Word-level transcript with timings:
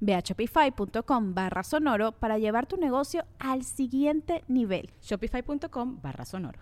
Ve 0.00 0.14
a 0.14 0.20
shopify.com 0.20 1.34
barra 1.34 1.62
sonoro 1.62 2.12
para 2.12 2.38
llevar 2.38 2.66
tu 2.66 2.76
negocio 2.76 3.24
al 3.38 3.64
siguiente 3.64 4.44
nivel. 4.48 4.90
Shopify.com 5.02 6.00
barra 6.02 6.24
sonoro. 6.24 6.60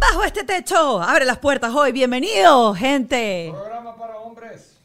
Bajo 0.00 0.24
este 0.24 0.44
techo, 0.44 1.02
abre 1.02 1.24
las 1.24 1.38
puertas 1.38 1.74
hoy. 1.74 1.92
Bienvenido, 1.92 2.74
gente. 2.74 3.50
Programa 3.52 3.96
para 3.96 4.18
hombres. 4.18 4.77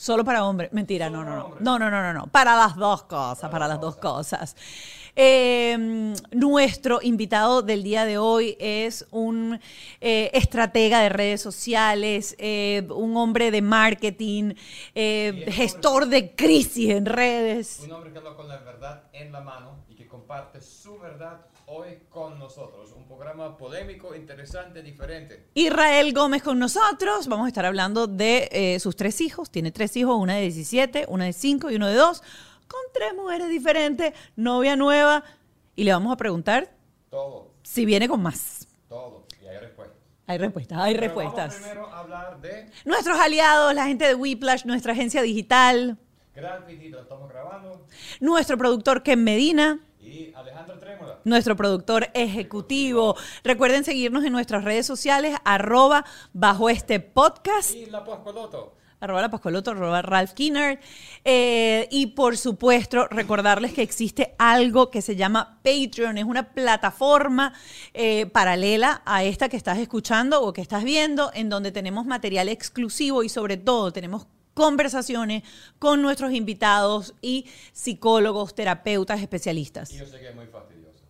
Solo 0.00 0.24
para 0.24 0.46
hombres. 0.46 0.72
Mentira, 0.72 1.10
no, 1.10 1.22
no, 1.22 1.36
no. 1.36 1.56
No, 1.60 1.78
no, 1.78 1.90
no, 1.90 2.02
no, 2.02 2.14
no. 2.14 2.26
Para 2.28 2.56
las 2.56 2.74
dos 2.74 3.02
cosas, 3.02 3.50
para 3.50 3.68
las 3.68 3.78
dos 3.78 3.96
cosas. 3.96 4.56
Eh, 5.14 5.76
nuestro 6.30 7.00
invitado 7.02 7.60
del 7.60 7.82
día 7.82 8.06
de 8.06 8.16
hoy 8.16 8.56
es 8.58 9.06
un 9.10 9.60
eh, 10.00 10.30
estratega 10.32 11.00
de 11.00 11.10
redes 11.10 11.42
sociales, 11.42 12.34
eh, 12.38 12.88
un 12.88 13.14
hombre 13.18 13.50
de 13.50 13.60
marketing, 13.60 14.54
eh, 14.94 15.44
gestor 15.50 16.06
de 16.06 16.34
crisis 16.34 16.92
en 16.92 17.04
redes. 17.04 17.82
Un 17.84 17.92
hombre 17.92 18.10
que 18.10 18.18
habla 18.20 18.34
con 18.36 18.48
la 18.48 18.56
verdad 18.56 19.02
en 19.12 19.30
la 19.32 19.42
mano 19.42 19.84
y 19.86 19.96
que 19.96 20.08
comparte 20.08 20.62
su 20.62 20.98
verdad 20.98 21.42
hoy 21.70 21.98
con 22.08 22.38
nosotros. 22.38 22.92
Un 22.96 23.06
programa 23.06 23.56
polémico, 23.56 24.14
interesante, 24.14 24.82
diferente. 24.82 25.46
Israel 25.54 26.12
Gómez 26.12 26.42
con 26.42 26.58
nosotros. 26.58 27.28
Vamos 27.28 27.44
a 27.46 27.48
estar 27.48 27.64
hablando 27.64 28.08
de 28.08 28.48
eh, 28.50 28.80
sus 28.80 28.96
tres 28.96 29.20
hijos. 29.20 29.50
Tiene 29.50 29.70
tres 29.70 29.96
hijos, 29.96 30.18
una 30.18 30.34
de 30.34 30.42
17, 30.42 31.06
una 31.08 31.26
de 31.26 31.32
5 31.32 31.70
y 31.70 31.76
uno 31.76 31.86
de 31.86 31.94
2, 31.94 32.22
con 32.66 32.80
tres 32.92 33.14
mujeres 33.14 33.48
diferentes, 33.48 34.12
novia 34.34 34.74
nueva. 34.74 35.22
Y 35.76 35.84
le 35.84 35.92
vamos 35.92 36.12
a 36.12 36.16
preguntar 36.16 36.74
Todo, 37.08 37.52
si 37.62 37.84
viene 37.84 38.08
con 38.08 38.20
más. 38.20 38.66
todo. 38.88 39.24
Y 39.40 39.46
hay 39.46 39.58
respuestas. 39.58 39.96
Hay 40.26 40.38
respuestas, 40.38 40.78
hay 40.78 40.94
Pero 40.94 41.06
respuestas. 41.06 41.52
Vamos 41.52 41.68
primero 41.68 41.86
a 41.86 41.98
hablar 42.00 42.40
de 42.40 42.68
Nuestros 42.84 43.18
aliados, 43.18 43.72
la 43.74 43.86
gente 43.86 44.06
de 44.06 44.14
Whiplash, 44.16 44.64
nuestra 44.64 44.92
agencia 44.92 45.22
digital, 45.22 45.98
Graffiti, 46.34 46.88
lo 46.88 47.02
estamos 47.02 47.28
grabando. 47.28 47.86
nuestro 48.20 48.58
productor 48.58 49.04
Ken 49.04 49.22
Medina. 49.22 49.78
Nuestro 51.24 51.56
productor 51.56 52.08
ejecutivo. 52.14 53.16
Recuerden 53.44 53.84
seguirnos 53.84 54.24
en 54.24 54.32
nuestras 54.32 54.64
redes 54.64 54.86
sociales, 54.86 55.36
arroba 55.44 56.04
bajo 56.32 56.68
este 56.70 57.00
podcast. 57.00 57.74
Y 57.74 57.86
la 57.86 58.04
Pascualoto. 58.04 58.76
arroba 59.00 59.20
la 59.22 59.30
Pascualoto, 59.30 59.70
arroba 59.70 60.02
Ralph 60.02 60.32
Kinner. 60.32 60.80
Eh, 61.24 61.88
y 61.90 62.08
por 62.08 62.36
supuesto, 62.36 63.06
recordarles 63.08 63.72
que 63.72 63.82
existe 63.82 64.34
algo 64.38 64.90
que 64.90 65.02
se 65.02 65.16
llama 65.16 65.60
Patreon. 65.62 66.18
Es 66.18 66.24
una 66.24 66.52
plataforma 66.52 67.52
eh, 67.94 68.26
paralela 68.26 69.02
a 69.04 69.24
esta 69.24 69.48
que 69.48 69.56
estás 69.56 69.78
escuchando 69.78 70.42
o 70.42 70.52
que 70.52 70.60
estás 70.60 70.84
viendo, 70.84 71.30
en 71.34 71.48
donde 71.48 71.72
tenemos 71.72 72.06
material 72.06 72.48
exclusivo 72.48 73.22
y 73.22 73.28
sobre 73.28 73.56
todo 73.56 73.92
tenemos 73.92 74.26
conversaciones 74.52 75.42
con 75.78 76.02
nuestros 76.02 76.32
invitados 76.32 77.14
y 77.22 77.46
psicólogos, 77.72 78.54
terapeutas, 78.54 79.20
especialistas. 79.22 79.90
Y 79.92 79.98
yo 79.98 80.06
sé 80.06 80.18
que 80.20 80.28
es 80.28 80.34
muy 80.34 80.46
fastidioso, 80.48 81.04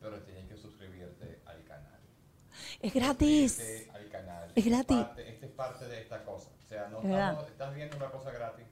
pero 0.00 0.20
tienes 0.22 0.48
que 0.48 0.56
suscribirte 0.56 1.40
al 1.46 1.62
canal. 1.64 2.00
Es 2.80 2.94
gratis. 2.94 3.52
Suscríbete 3.54 3.90
al 3.92 4.08
canal. 4.08 4.52
Es 4.54 4.64
gratis. 4.64 4.96
Parte, 4.96 5.28
este 5.28 5.46
es 5.46 5.52
parte 5.52 5.84
de 5.86 6.00
esta 6.02 6.24
cosa. 6.24 6.48
O 6.64 6.68
sea, 6.68 6.88
no 6.88 6.98
estamos- 7.00 7.46
estás 7.48 7.74
viendo 7.74 7.96
una 7.96 8.10
cosa 8.10 8.30
gratis. 8.30 8.64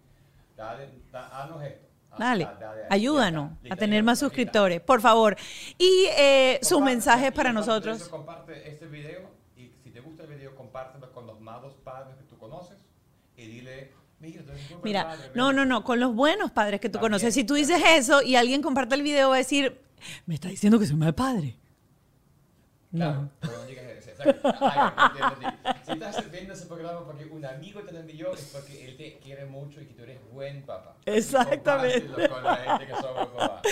Dale, 0.57 0.89
da- 1.11 1.43
haznos 1.43 1.63
esto. 1.65 1.87
Haz- 2.13 2.19
Dale, 2.19 2.49
ayúdanos 2.89 3.53
a 3.69 3.77
tener 3.77 4.03
más 4.03 4.19
suscriptores, 4.19 4.81
por 4.81 5.01
favor. 5.03 5.37
Y 5.77 6.07
eh, 6.17 6.59
sus 6.63 6.81
mensajes 6.81 7.31
para 7.33 7.53
nosotros. 7.53 8.01
eso, 8.01 8.11
comparte 8.11 8.71
este 8.71 8.87
video 8.87 9.29
y 9.57 9.71
si 9.85 9.91
te 9.91 10.01
gusta 10.01 10.23
el 10.23 10.31
video, 10.31 10.55
compártelo 10.55 11.13
con 11.13 11.27
los 11.27 11.39
malos 11.41 11.75
padres 11.85 12.17
que 12.17 12.23
tú 12.25 12.39
conoces 12.39 12.79
y 13.37 13.47
dile, 13.47 13.93
mira, 14.21 14.43
padre, 15.05 15.31
no, 15.35 15.49
mira". 15.49 15.53
no, 15.53 15.65
no, 15.67 15.85
con 15.85 16.01
los 16.01 16.15
buenos 16.15 16.53
padres 16.53 16.81
que 16.81 16.89
tú 16.89 16.95
También, 16.95 17.11
conoces. 17.13 17.35
Si 17.35 17.45
tú 17.45 17.53
dices 17.55 17.83
eso 17.87 18.23
y 18.23 18.37
alguien 18.37 18.63
comparte 18.63 18.95
el 18.95 19.03
video, 19.03 19.29
va 19.31 19.35
a 19.35 19.39
decir, 19.39 19.79
me 20.25 20.37
está 20.37 20.49
diciendo 20.49 20.79
que 20.79 20.87
soy 20.87 20.97
mal 20.97 21.15
padre. 21.15 21.57
Claro, 22.93 23.29
pero 23.41 23.53
no. 23.59 23.67
Exacto. 24.19 24.49
Entendí. 24.49 25.47
Si 25.85 25.93
estás 25.93 26.31
viendo 26.31 26.55
ese 26.55 26.67
programa 26.67 27.05
porque 27.05 27.27
un 27.27 27.45
amigo 27.45 27.81
te 27.83 27.93
lo 27.93 27.99
envió, 28.01 28.33
es 28.33 28.51
porque 28.53 28.85
él 28.85 28.97
te 28.97 29.19
quiere 29.19 29.45
mucho 29.47 29.81
y 29.81 29.87
que 29.87 29.95
tú 29.95 30.03
eres 30.03 30.19
buen 30.33 30.63
papá. 30.65 30.97
Exactamente. 31.07 32.07
Compártelo 32.07 32.35
con 32.35 32.45
la 32.45 32.57
gente 32.57 32.87
que 32.87 32.95
son 33.01 33.15
buen 33.15 33.29
papá. 33.37 33.63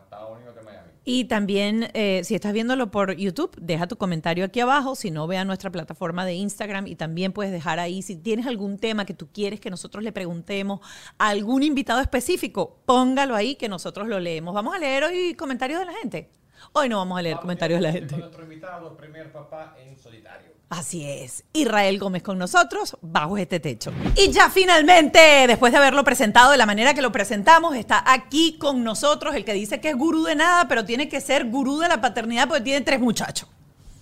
Estados 0.04 0.36
Unidos 0.38 0.56
de 0.56 0.62
Miami. 0.62 0.90
Y 1.06 1.26
también, 1.26 1.90
eh, 1.94 2.22
si 2.24 2.36
estás 2.36 2.54
viéndolo 2.54 2.92
por 2.92 3.16
YouTube, 3.16 3.56
deja 3.60 3.88
tu 3.88 3.98
comentario 3.98 4.46
aquí 4.46 4.60
abajo. 4.60 4.96
Si 4.96 5.12
no, 5.12 5.28
ve 5.28 5.38
a 5.38 5.46
nuestra 5.46 5.72
plataforma 5.72 6.26
de 6.26 6.34
Instagram 6.36 6.88
y 6.88 6.96
también 6.96 7.32
puedes 7.32 7.52
dejar 7.52 7.80
ahí, 7.80 8.02
si 8.02 8.16
tienes 8.16 8.46
algún 8.46 8.78
tema 8.78 9.06
que 9.06 9.14
tú 9.14 9.28
quieres 9.32 9.60
que 9.60 9.70
nosotros 9.70 10.04
le 10.04 10.12
preguntemos 10.12 10.82
a 11.18 11.30
algún 11.30 11.64
invitado 11.64 12.02
específico, 12.02 12.80
póngalo 12.86 13.36
ahí 13.36 13.56
que 13.56 13.70
nosotros 13.70 14.08
lo 14.08 14.20
leemos. 14.20 14.54
Vamos 14.54 14.76
a 14.76 14.80
leer 14.80 15.04
hoy 15.06 15.34
comentarios 15.36 15.80
de 15.80 15.86
la 15.86 15.94
gente. 15.94 16.30
Hoy 16.74 16.90
no 16.90 16.98
vamos 16.98 17.18
a 17.18 17.22
leer 17.22 17.36
Vamos 17.36 17.44
comentarios 17.44 17.80
de 17.80 17.88
la 17.88 17.92
Con 17.92 18.00
gente. 18.00 18.18
nuestro 18.18 18.44
invitado, 18.44 18.98
primer 18.98 19.32
papá 19.32 19.76
en 19.80 19.98
solitario. 19.98 20.59
Así 20.70 21.04
es, 21.04 21.44
Israel 21.52 21.98
Gómez 21.98 22.22
con 22.22 22.38
nosotros 22.38 22.96
bajo 23.02 23.40
este 23.40 23.60
techo. 23.60 23.92
Y 24.16 24.32
ya 24.32 24.52
finalmente, 24.52 25.20
después 25.48 25.72
de 25.72 25.80
haberlo 25.80 26.04
presentado 26.04 26.52
de 26.52 26.58
la 26.58 26.68
manera 26.68 26.94
que 26.94 27.02
lo 27.02 27.12
presentamos, 27.12 27.76
está 27.76 28.04
aquí 28.06 28.58
con 28.60 28.84
nosotros 28.84 29.34
el 29.34 29.44
que 29.44 29.54
dice 29.54 29.82
que 29.82 29.90
es 29.90 29.96
gurú 29.98 30.24
de 30.26 30.36
nada, 30.36 30.68
pero 30.68 30.86
tiene 30.86 31.10
que 31.10 31.22
ser 31.22 31.46
gurú 31.50 31.80
de 31.80 31.88
la 31.88 32.02
paternidad 32.02 32.48
porque 32.48 32.62
tiene 32.62 32.82
tres 32.82 33.00
muchachos. 33.00 33.50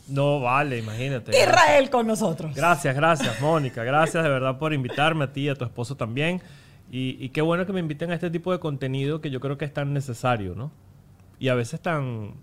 No, 0.09 0.41
vale, 0.41 0.79
imagínate. 0.79 1.31
Israel 1.31 1.89
con 1.89 2.05
nosotros. 2.05 2.53
Gracias, 2.53 2.93
gracias, 2.93 3.39
Mónica. 3.39 3.85
Gracias 3.85 4.21
de 4.21 4.29
verdad 4.29 4.57
por 4.57 4.73
invitarme 4.73 5.23
a 5.23 5.31
ti 5.31 5.43
y 5.43 5.49
a 5.49 5.55
tu 5.55 5.63
esposo 5.63 5.95
también. 5.95 6.41
Y, 6.91 7.17
y 7.23 7.29
qué 7.29 7.41
bueno 7.41 7.65
que 7.65 7.71
me 7.71 7.79
inviten 7.79 8.11
a 8.11 8.15
este 8.15 8.29
tipo 8.29 8.51
de 8.51 8.59
contenido 8.59 9.21
que 9.21 9.29
yo 9.29 9.39
creo 9.39 9.57
que 9.57 9.63
es 9.63 9.73
tan 9.73 9.93
necesario, 9.93 10.53
¿no? 10.53 10.71
Y 11.39 11.47
a 11.47 11.55
veces 11.55 11.79
tan, 11.79 12.33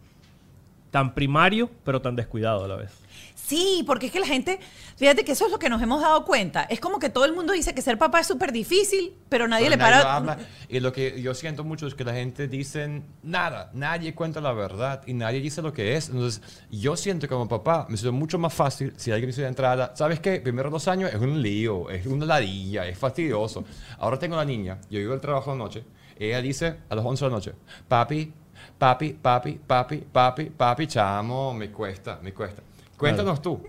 tan 0.94 1.12
primario, 1.12 1.69
pero 1.82 2.00
tan 2.00 2.14
descuidado 2.14 2.67
a 2.67 2.69
la 2.69 2.76
vez. 2.76 2.93
Sí, 3.35 3.82
porque 3.85 4.06
es 4.06 4.12
que 4.12 4.20
la 4.20 4.29
gente, 4.29 4.61
fíjate 4.96 5.25
que 5.25 5.32
eso 5.32 5.46
es 5.46 5.50
lo 5.50 5.58
que 5.58 5.69
nos 5.69 5.82
hemos 5.82 6.00
dado 6.00 6.25
cuenta. 6.25 6.62
Es 6.62 6.79
como 6.79 7.00
que 7.00 7.08
todo 7.11 7.25
el 7.25 7.35
mundo 7.35 7.52
dice 7.52 7.75
que 7.75 7.82
ser 7.82 7.99
papá 7.99 8.20
es 8.20 8.29
súper 8.29 8.52
difícil, 8.52 9.12
pero 9.29 9.49
nadie 9.49 9.64
Pero 9.64 9.76
le 9.76 9.82
nadie 9.82 10.02
para. 10.05 10.37
lo. 10.37 10.43
Y 10.69 10.79
lo 10.79 10.93
que 10.93 11.20
yo 11.20 11.35
siento 11.35 11.64
mucho 11.64 11.88
es 11.88 11.96
que 11.96 12.05
la 12.05 12.12
gente 12.14 12.46
dice 12.46 13.02
nada, 13.25 13.73
nadie 13.75 14.14
cuenta 14.14 14.41
la 14.41 14.52
verdad 14.52 15.02
y 15.05 15.14
nadie 15.14 15.41
dice 15.41 15.62
lo 15.62 15.73
que 15.73 15.96
es. 15.96 16.11
Entonces, 16.11 16.41
yo 16.70 16.96
siento 16.96 17.26
que 17.26 17.35
como 17.35 17.49
papá 17.49 17.87
me 17.88 17.96
siento 17.96 18.12
mucho 18.12 18.38
más 18.38 18.55
fácil 18.55 18.93
si 18.96 19.11
alguien 19.11 19.31
dice 19.31 19.43
de 19.43 19.49
entrada, 19.49 19.94
¿sabes 19.96 20.20
qué? 20.20 20.41
Primero 20.41 20.70
dos 20.70 20.87
años 20.87 21.12
es 21.12 21.20
un 21.20 21.43
lío, 21.43 21.91
es 21.91 22.06
una 22.06 22.25
ladilla, 22.25 22.87
es 22.87 22.96
fastidioso. 22.96 23.64
Ahora 23.99 24.17
tengo 24.17 24.37
una 24.37 24.44
niña, 24.44 24.79
yo 24.88 25.00
llego 25.00 25.12
al 25.12 25.20
trabajo 25.20 25.50
de 25.50 25.58
noche, 25.58 25.85
ella 26.20 26.41
dice 26.41 26.76
a 26.88 26.94
las 26.94 27.05
11 27.05 27.25
de 27.25 27.31
la 27.31 27.37
noche, 27.37 27.52
papi, 27.88 28.32
papi, 28.78 29.12
papi, 29.14 29.60
papi, 29.66 29.98
papi, 30.12 30.44
papi, 30.46 30.86
chamo, 30.86 31.54
me 31.54 31.70
cuesta, 31.70 32.18
me 32.22 32.32
cuesta. 32.32 32.62
Cuéntanos 32.96 33.40
tú, 33.42 33.62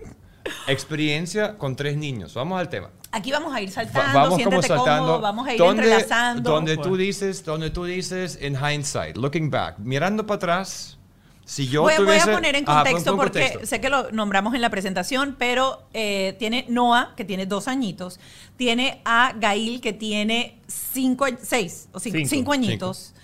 experiencia 0.66 1.56
con 1.56 1.76
tres 1.76 1.96
niños. 1.96 2.34
Vamos 2.34 2.58
al 2.58 2.68
tema. 2.68 2.90
Aquí 3.12 3.30
vamos 3.32 3.54
a 3.54 3.60
ir 3.60 3.70
Va- 3.70 3.72
saltando, 3.72 4.12
vamos 4.18 4.28
como 4.30 4.36
siéntete 4.50 4.68
saltando. 4.68 5.02
cómodo, 5.06 5.20
vamos 5.20 5.46
a 5.48 5.52
ir 5.54 5.58
¿Dónde- 5.58 5.82
entrelazando. 5.84 6.50
Donde 6.50 6.76
tú 6.76 6.96
dices, 6.96 7.44
donde 7.44 7.70
tú 7.70 7.84
dices, 7.84 8.38
en 8.40 8.56
hindsight, 8.56 9.16
looking 9.16 9.50
back, 9.50 9.78
mirando 9.78 10.26
para 10.26 10.36
atrás, 10.36 10.98
si 11.44 11.68
yo 11.68 11.82
voy, 11.82 11.92
a- 11.94 11.96
voy 11.98 12.06
tuviese... 12.06 12.30
a 12.30 12.34
poner 12.34 12.56
en 12.56 12.64
pon- 12.64 12.74
contexto 12.74 13.10
pon 13.12 13.16
porque 13.20 13.40
contexto. 13.40 13.66
sé 13.66 13.80
que 13.80 13.88
lo 13.88 14.10
nombramos 14.10 14.54
en 14.54 14.60
la 14.60 14.68
presentación, 14.70 15.36
pero 15.38 15.84
eh, 15.94 16.34
tiene 16.38 16.66
Noah, 16.68 17.14
que 17.16 17.24
tiene 17.24 17.46
dos 17.46 17.68
añitos, 17.68 18.18
tiene 18.56 19.00
a 19.04 19.32
Gail, 19.40 19.80
que 19.80 19.92
tiene 19.92 20.58
cinco, 20.66 21.24
a- 21.24 21.30
seis 21.40 21.88
o 21.92 22.00
cinco, 22.00 22.18
Cinco. 22.18 22.28
cinco 22.28 22.52
añitos, 22.52 23.14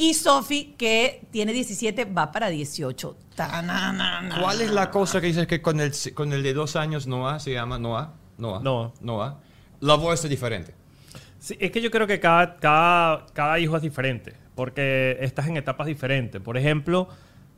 y 0.00 0.14
Sophie, 0.14 0.74
que 0.78 1.26
tiene 1.30 1.52
17, 1.52 2.06
va 2.06 2.32
para 2.32 2.48
18. 2.48 3.16
Ta-na-na-na. 3.34 4.40
¿Cuál 4.40 4.60
es 4.62 4.70
la 4.70 4.90
cosa 4.90 5.20
que 5.20 5.26
dices 5.26 5.46
que 5.46 5.60
con 5.60 5.78
el, 5.80 5.92
con 6.14 6.32
el 6.32 6.42
de 6.42 6.54
dos 6.54 6.74
años 6.76 7.06
Noah 7.06 7.38
se 7.38 7.52
llama 7.52 7.78
Noah? 7.78 8.14
Noah. 8.38 8.60
Noah. 8.62 8.92
Noah. 9.00 9.38
La 9.80 9.94
voz 9.96 10.24
es 10.24 10.30
diferente. 10.30 10.74
Sí, 11.38 11.56
es 11.60 11.70
que 11.70 11.80
yo 11.82 11.90
creo 11.90 12.06
que 12.06 12.18
cada, 12.20 12.56
cada, 12.56 13.26
cada 13.32 13.58
hijo 13.58 13.76
es 13.76 13.82
diferente, 13.82 14.34
porque 14.54 15.18
estás 15.20 15.46
en 15.48 15.56
etapas 15.56 15.86
diferentes. 15.86 16.40
Por 16.40 16.56
ejemplo, 16.56 17.08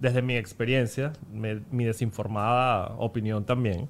desde 0.00 0.22
mi 0.22 0.36
experiencia, 0.36 1.12
me- 1.32 1.60
mi 1.70 1.84
desinformada 1.84 2.94
opinión 2.98 3.44
también, 3.44 3.88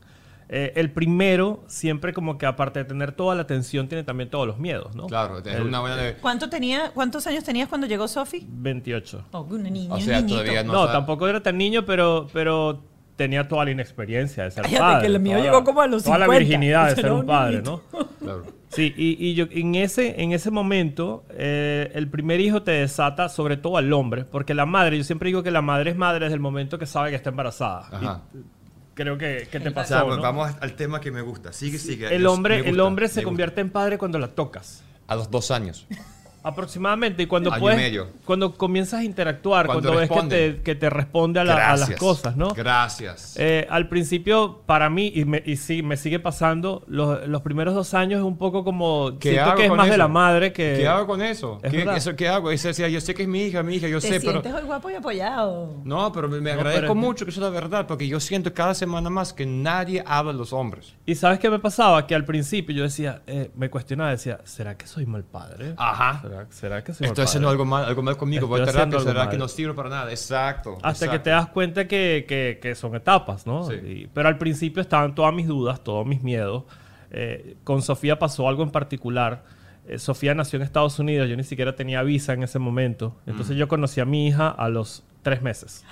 eh, 0.54 0.72
el 0.76 0.90
primero 0.90 1.64
siempre 1.66 2.12
como 2.12 2.36
que 2.36 2.44
aparte 2.44 2.80
de 2.80 2.84
tener 2.84 3.12
toda 3.12 3.34
la 3.34 3.40
atención, 3.42 3.88
tiene 3.88 4.04
también 4.04 4.28
todos 4.28 4.46
los 4.46 4.58
miedos, 4.58 4.94
¿no? 4.94 5.06
Claro, 5.06 5.38
es 5.38 5.46
El- 5.46 5.62
una 5.62 5.80
buena... 5.80 5.96
de- 5.96 6.14
¿Cuánto 6.16 6.50
tenía, 6.50 6.90
¿Cuántos 6.92 7.26
años 7.26 7.42
tenías 7.42 7.68
cuando 7.68 7.86
llegó 7.86 8.06
Sophie? 8.06 8.44
28. 8.48 9.24
Oh, 9.32 9.40
un 9.42 9.62
niño, 9.62 9.94
O 9.94 9.98
sea, 10.00 10.18
un 10.20 10.26
todavía 10.26 10.62
No, 10.62 10.72
No 10.74 10.80
sabe. 10.82 10.92
tampoco 10.92 11.26
era 11.26 11.42
tan 11.42 11.56
niño, 11.56 11.84
pero, 11.86 12.26
pero 12.34 12.82
tenía 13.16 13.48
toda 13.48 13.64
la 13.64 13.70
inexperiencia 13.70 14.44
de 14.44 14.50
ser 14.50 14.64
Cállate, 14.64 14.80
padre. 14.82 15.00
que 15.00 15.06
el 15.14 15.20
mío 15.20 15.32
toda 15.38 15.44
llegó 15.44 15.58
la- 15.60 15.64
como 15.64 15.80
a 15.80 15.86
los 15.86 16.04
Toda 16.04 16.18
la 16.18 16.24
50. 16.26 16.38
virginidad 16.38 16.88
de 16.90 16.94
ser 17.02 17.12
un 17.12 17.26
padre. 17.26 17.62
¿no? 17.62 17.80
Claro. 18.20 18.42
Sí, 18.68 18.92
y, 18.96 19.26
y 19.26 19.34
yo, 19.34 19.46
en, 19.50 19.74
ese, 19.74 20.22
en 20.22 20.32
ese 20.32 20.50
momento, 20.50 21.24
eh, 21.30 21.90
el 21.94 22.08
primer 22.08 22.40
hijo 22.40 22.62
te 22.62 22.70
desata 22.72 23.28
sobre 23.28 23.56
todo 23.58 23.76
al 23.76 23.92
hombre, 23.92 24.24
porque 24.24 24.54
la 24.54 24.64
madre, 24.66 24.96
yo 24.98 25.04
siempre 25.04 25.28
digo 25.28 25.42
que 25.42 25.50
la 25.50 25.60
madre 25.62 25.90
es 25.90 25.96
madre 25.96 26.24
desde 26.26 26.34
el 26.34 26.40
momento 26.40 26.78
que 26.78 26.86
sabe 26.86 27.10
que 27.10 27.16
está 27.16 27.28
embarazada. 27.30 27.88
Ajá. 27.92 28.22
Y 28.34 28.61
creo 28.94 29.18
que, 29.18 29.48
que 29.50 29.60
te 29.60 29.68
O 29.70 29.74
pasó, 29.74 29.94
sea, 29.94 30.04
¿no? 30.04 30.20
vamos 30.20 30.52
al 30.60 30.74
tema 30.74 31.00
que 31.00 31.10
me 31.10 31.20
gusta. 31.22 31.52
Sigue, 31.52 31.78
sigue. 31.78 32.14
el 32.14 32.26
hombre, 32.26 32.68
el 32.68 32.80
hombre 32.80 33.08
se 33.08 33.22
convierte 33.22 33.60
en 33.60 33.70
padre 33.70 33.98
cuando 33.98 34.18
la 34.18 34.28
tocas. 34.28 34.82
A 35.06 35.16
los 35.16 35.30
dos 35.30 35.50
años. 35.50 35.86
Aproximadamente, 36.42 37.22
y 37.22 37.26
cuando 37.26 37.50
Año 37.50 37.58
y 37.58 37.60
puedes, 37.60 37.78
medio. 37.78 38.08
cuando 38.24 38.54
comienzas 38.54 39.00
a 39.00 39.04
interactuar, 39.04 39.66
Cuando 39.66 39.92
cuando, 39.92 40.00
ves 40.00 40.10
que 40.10 40.54
te, 40.56 40.62
que 40.62 40.74
te 40.74 40.90
responde 40.90 41.40
a, 41.40 41.44
la- 41.44 41.70
a 41.72 41.76
las 41.76 41.90
cosas, 41.92 42.36
¿no? 42.36 42.48
Gracias. 42.50 43.36
Eh, 43.38 43.66
al 43.70 43.88
principio, 43.88 44.62
para 44.66 44.90
mí, 44.90 45.12
y, 45.14 45.24
me, 45.24 45.42
y 45.46 45.56
sí, 45.56 45.82
me 45.82 45.96
sigue 45.96 46.18
pasando, 46.18 46.84
los, 46.88 47.26
los 47.28 47.42
primeros 47.42 47.74
dos 47.74 47.94
años 47.94 48.18
es 48.18 48.24
un 48.24 48.36
poco 48.38 48.64
como... 48.64 49.18
¿Qué 49.20 49.30
siento 49.30 49.50
hago 49.50 49.56
que 49.58 49.62
es 49.64 49.68
con 49.68 49.76
más 49.76 49.86
de 49.86 49.92
eso? 49.92 49.98
la 49.98 50.08
madre 50.08 50.52
que... 50.52 50.74
¿Qué 50.78 50.88
hago 50.88 51.06
con 51.06 51.22
eso? 51.22 51.60
Es 51.62 51.70
¿Qué, 51.70 51.82
eso, 51.96 52.16
¿Qué 52.16 52.28
hago? 52.28 52.50
Dice, 52.50 52.72
yo 52.90 53.00
sé 53.00 53.14
que 53.14 53.22
es 53.22 53.28
mi 53.28 53.42
hija, 53.44 53.62
mi 53.62 53.76
hija, 53.76 53.88
yo 53.88 54.00
Te 54.00 54.08
sé, 54.08 54.20
pero... 54.20 54.32
sientes 54.32 54.52
hoy 54.54 54.62
guapo 54.62 54.90
y 54.90 54.94
apoyado. 54.94 55.80
No, 55.84 56.12
pero 56.12 56.28
me, 56.28 56.40
me 56.40 56.50
No, 56.52 56.58
agradezco 56.58 56.80
pero 56.82 56.94
mucho 56.94 57.24
que 57.24 57.30
eso 57.30 57.40
es 57.40 57.44
la 57.44 57.50
verdad, 57.60 57.86
porque 57.86 58.08
yo 58.08 58.18
siento 58.20 58.52
cada 58.52 58.74
semana 58.74 59.10
más 59.10 59.32
que 59.32 59.46
nadie 59.46 60.02
habla 60.06 60.32
de 60.32 60.38
los 60.38 60.52
hombres. 60.52 60.94
Y 61.06 61.14
¿sabes 61.14 61.38
qué 61.38 61.48
me 61.50 61.58
pasaba? 61.58 62.06
Que 62.06 62.14
al 62.14 62.24
principio 62.24 62.74
yo 62.74 62.82
decía, 62.82 63.22
eh, 63.26 63.50
me 63.56 63.70
cuestionaba, 63.70 64.10
decía, 64.10 64.40
¿será 64.44 64.76
que 64.76 64.86
soy 64.86 65.06
mal 65.06 65.24
padre? 65.24 65.74
Ajá. 65.76 66.22
¿Será, 66.32 66.46
será 66.50 66.84
que 66.84 66.94
soy 66.94 67.06
Estoy 67.06 67.22
mal 67.22 67.28
haciendo 67.28 67.48
algo 67.50 67.64
mal, 67.64 67.84
algo 67.84 68.02
mal 68.02 68.16
conmigo, 68.16 68.46
voy 68.46 68.60
a 68.60 68.64
Estoy 68.64 68.80
terapia, 68.80 69.00
será 69.00 69.22
que 69.24 69.36
mal. 69.36 69.38
no 69.38 69.48
sirve 69.48 69.74
para 69.74 69.88
nada. 69.90 70.10
Exacto. 70.10 70.78
Hasta 70.82 71.06
que 71.06 71.16
exacto. 71.16 71.22
te 71.24 71.30
das 71.30 71.46
cuenta 71.48 71.86
que, 71.86 72.24
que- 72.26 72.58
que 72.60 72.74
son 72.74 72.94
etapas, 72.94 73.46
¿no? 73.46 73.64
Sí. 73.64 73.74
Y- 73.74 74.06
pero 74.12 74.28
al 74.28 74.38
principio 74.38 74.80
estaban 74.80 75.14
todas 75.14 75.34
mis 75.34 75.46
dudas, 75.46 75.82
todos 75.84 76.06
mis 76.06 76.22
miedos. 76.22 76.64
Eh, 77.10 77.56
con 77.64 77.82
Sofía 77.82 78.18
pasó 78.18 78.48
algo 78.48 78.62
en 78.62 78.70
particular. 78.70 79.42
Eh, 79.86 79.98
Sofía 79.98 80.34
nació 80.34 80.56
en 80.58 80.62
Estados 80.62 80.98
Unidos, 80.98 81.28
yo 81.28 81.36
ni 81.36 81.44
siquiera 81.44 81.74
tenía 81.76 82.02
visa 82.02 82.32
en 82.32 82.42
ese 82.42 82.58
momento. 82.58 83.16
Mm. 83.26 83.30
Entonces 83.30 83.56
yo 83.56 83.68
conocí 83.68 84.00
a 84.00 84.04
mi 84.04 84.28
hija 84.28 84.48
a 84.48 84.68
los 84.68 85.02
tres 85.22 85.42
meses. 85.42 85.84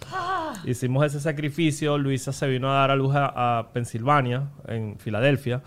Hicimos 0.64 1.04
ese 1.06 1.20
sacrificio. 1.20 1.96
Luisa 1.98 2.32
se 2.32 2.46
vino 2.46 2.70
a 2.70 2.74
dar 2.80 2.90
a 2.90 2.96
luz 2.96 3.14
a, 3.14 3.58
a 3.58 3.68
Pensilvania, 3.72 4.44
en 4.68 4.98
Filadelfia. 4.98 5.62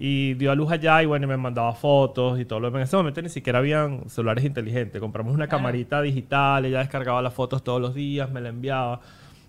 Y 0.00 0.34
dio 0.34 0.52
a 0.52 0.54
luz 0.54 0.70
allá 0.70 1.02
y 1.02 1.06
bueno, 1.06 1.26
me 1.26 1.36
mandaba 1.36 1.72
fotos 1.74 2.38
y 2.38 2.44
todo 2.44 2.60
lo 2.60 2.68
demás. 2.68 2.78
En 2.80 2.84
ese 2.84 2.96
momento 2.96 3.20
ni 3.20 3.28
siquiera 3.28 3.58
habían 3.58 4.08
celulares 4.08 4.44
inteligentes. 4.44 5.00
Compramos 5.00 5.34
una 5.34 5.48
camarita 5.48 6.00
digital, 6.00 6.64
ella 6.64 6.78
descargaba 6.78 7.20
las 7.20 7.34
fotos 7.34 7.64
todos 7.64 7.80
los 7.80 7.94
días, 7.94 8.30
me 8.30 8.40
la 8.40 8.50
enviaba. 8.50 9.00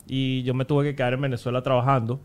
Y 0.07 0.41
yo 0.41 0.55
me 0.55 0.65
tuve 0.65 0.85
que 0.85 0.95
quedar 0.95 1.13
en 1.13 1.21
Venezuela 1.21 1.61
trabajando. 1.61 2.19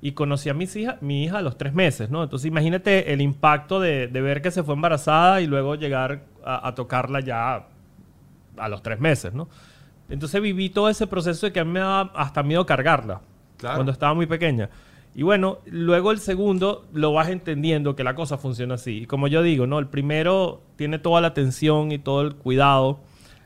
Y 0.00 0.12
conocí 0.12 0.48
a 0.48 0.54
mis 0.54 0.74
hija, 0.76 0.98
mi 1.00 1.24
hija 1.24 1.38
a 1.38 1.42
los 1.42 1.56
tres 1.56 1.72
meses, 1.72 2.10
¿no? 2.10 2.22
Entonces 2.24 2.46
imagínate 2.46 3.12
el 3.12 3.20
impacto 3.20 3.78
de, 3.80 4.08
de 4.08 4.20
ver 4.20 4.42
que 4.42 4.50
se 4.50 4.62
fue 4.64 4.74
embarazada 4.74 5.40
y 5.40 5.46
luego 5.46 5.74
llegar 5.76 6.22
a, 6.44 6.66
a 6.68 6.74
tocarla 6.74 7.20
ya 7.20 7.66
a 8.56 8.68
los 8.68 8.82
tres 8.82 8.98
meses, 8.98 9.34
¿no? 9.34 9.48
Entonces 10.08 10.40
viví 10.40 10.68
todo 10.70 10.88
ese 10.88 11.06
proceso 11.06 11.46
de 11.46 11.52
que 11.52 11.60
a 11.60 11.64
mí 11.64 11.70
me 11.72 11.80
daba 11.80 12.10
hasta 12.16 12.42
miedo 12.42 12.64
cargarla 12.66 13.20
Claro. 13.56 13.76
cuando 13.76 13.92
estaba 13.92 14.14
muy 14.14 14.26
pequeña. 14.26 14.68
Y 15.14 15.22
bueno, 15.22 15.58
luego 15.66 16.12
el 16.12 16.20
segundo 16.20 16.84
lo 16.92 17.12
vas 17.12 17.28
entendiendo 17.28 17.96
que 17.96 18.04
la 18.04 18.14
cosa 18.14 18.38
funciona 18.38 18.74
así. 18.74 18.98
Y 19.02 19.06
como 19.06 19.26
yo 19.26 19.42
digo, 19.42 19.66
¿no? 19.66 19.78
El 19.80 19.88
primero 19.88 20.60
tiene 20.76 20.98
toda 20.98 21.20
la 21.20 21.28
atención 21.28 21.90
y 21.92 21.98
todo 21.98 22.20
el 22.22 22.34
cuidado. 22.36 23.00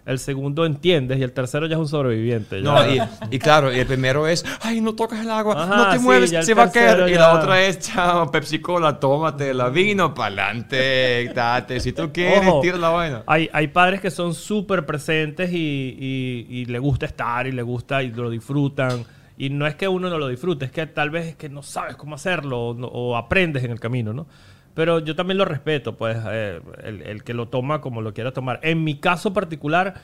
El 0.04 0.18
segundo 0.18 0.66
entiendes 0.66 1.20
y 1.20 1.22
el 1.22 1.30
tercero 1.32 1.66
ya 1.66 1.76
es 1.76 1.80
un 1.80 1.86
sobreviviente. 1.86 2.60
ya. 2.60 2.64
No, 2.64 2.92
y, 2.92 3.00
y 3.30 3.38
claro, 3.38 3.72
y 3.72 3.78
el 3.78 3.86
primero 3.86 4.26
es, 4.26 4.44
ay, 4.60 4.80
no 4.80 4.94
tocas 4.96 5.20
el 5.20 5.30
agua, 5.30 5.54
Ajá, 5.62 5.76
no 5.76 5.90
te 5.90 5.98
sí, 5.98 6.04
mueves, 6.04 6.30
se 6.44 6.54
va 6.54 6.64
a 6.64 6.72
caer. 6.72 7.08
Y 7.08 7.12
ya- 7.12 7.20
la 7.20 7.34
otra 7.38 7.62
es, 7.62 7.78
chao, 7.78 8.28
Pepsi 8.30 8.58
Cola, 8.58 8.98
tómate 8.98 9.54
la 9.54 9.68
vino, 9.68 10.12
pa'lante, 10.12 11.30
date. 11.34 11.78
Si 11.80 11.92
tú 11.92 12.10
quieres, 12.12 12.48
Ojo, 12.48 12.60
tira 12.62 12.78
la 12.78 12.88
vaina. 12.90 13.22
Hay, 13.26 13.48
hay 13.52 13.68
padres 13.68 14.00
que 14.00 14.10
son 14.10 14.34
súper 14.34 14.84
presentes 14.84 15.52
y, 15.52 15.56
y, 15.56 16.46
y 16.50 16.64
le 16.64 16.80
gusta 16.80 17.06
estar 17.06 17.46
y 17.46 17.52
le 17.52 17.62
gusta 17.62 18.02
y 18.02 18.10
lo 18.10 18.28
disfrutan. 18.28 19.04
Y 19.42 19.50
no 19.50 19.66
es 19.66 19.74
que 19.74 19.88
uno 19.88 20.08
no 20.08 20.18
lo 20.18 20.28
disfrute, 20.28 20.66
es 20.66 20.70
que 20.70 20.86
tal 20.86 21.10
vez 21.10 21.26
es 21.26 21.34
que 21.34 21.48
no 21.48 21.64
sabes 21.64 21.96
cómo 21.96 22.14
hacerlo 22.14 22.60
o, 22.60 23.16
aprendes 23.16 23.64
en 23.64 23.72
el 23.72 23.80
camino, 23.80 24.12
¿no? 24.12 24.28
Pero 24.72 25.00
yo 25.00 25.16
también 25.16 25.36
lo 25.36 25.44
respeto, 25.44 25.96
pues, 25.96 26.16
eh, 26.30 26.60
el, 26.84 27.02
el 27.02 27.24
que 27.24 27.34
lo 27.34 27.48
toma 27.48 27.80
como 27.80 28.02
lo 28.02 28.14
quiera 28.14 28.30
tomar. 28.30 28.60
En 28.62 28.84
mi 28.84 29.00
caso 29.00 29.32
particular, 29.32 29.94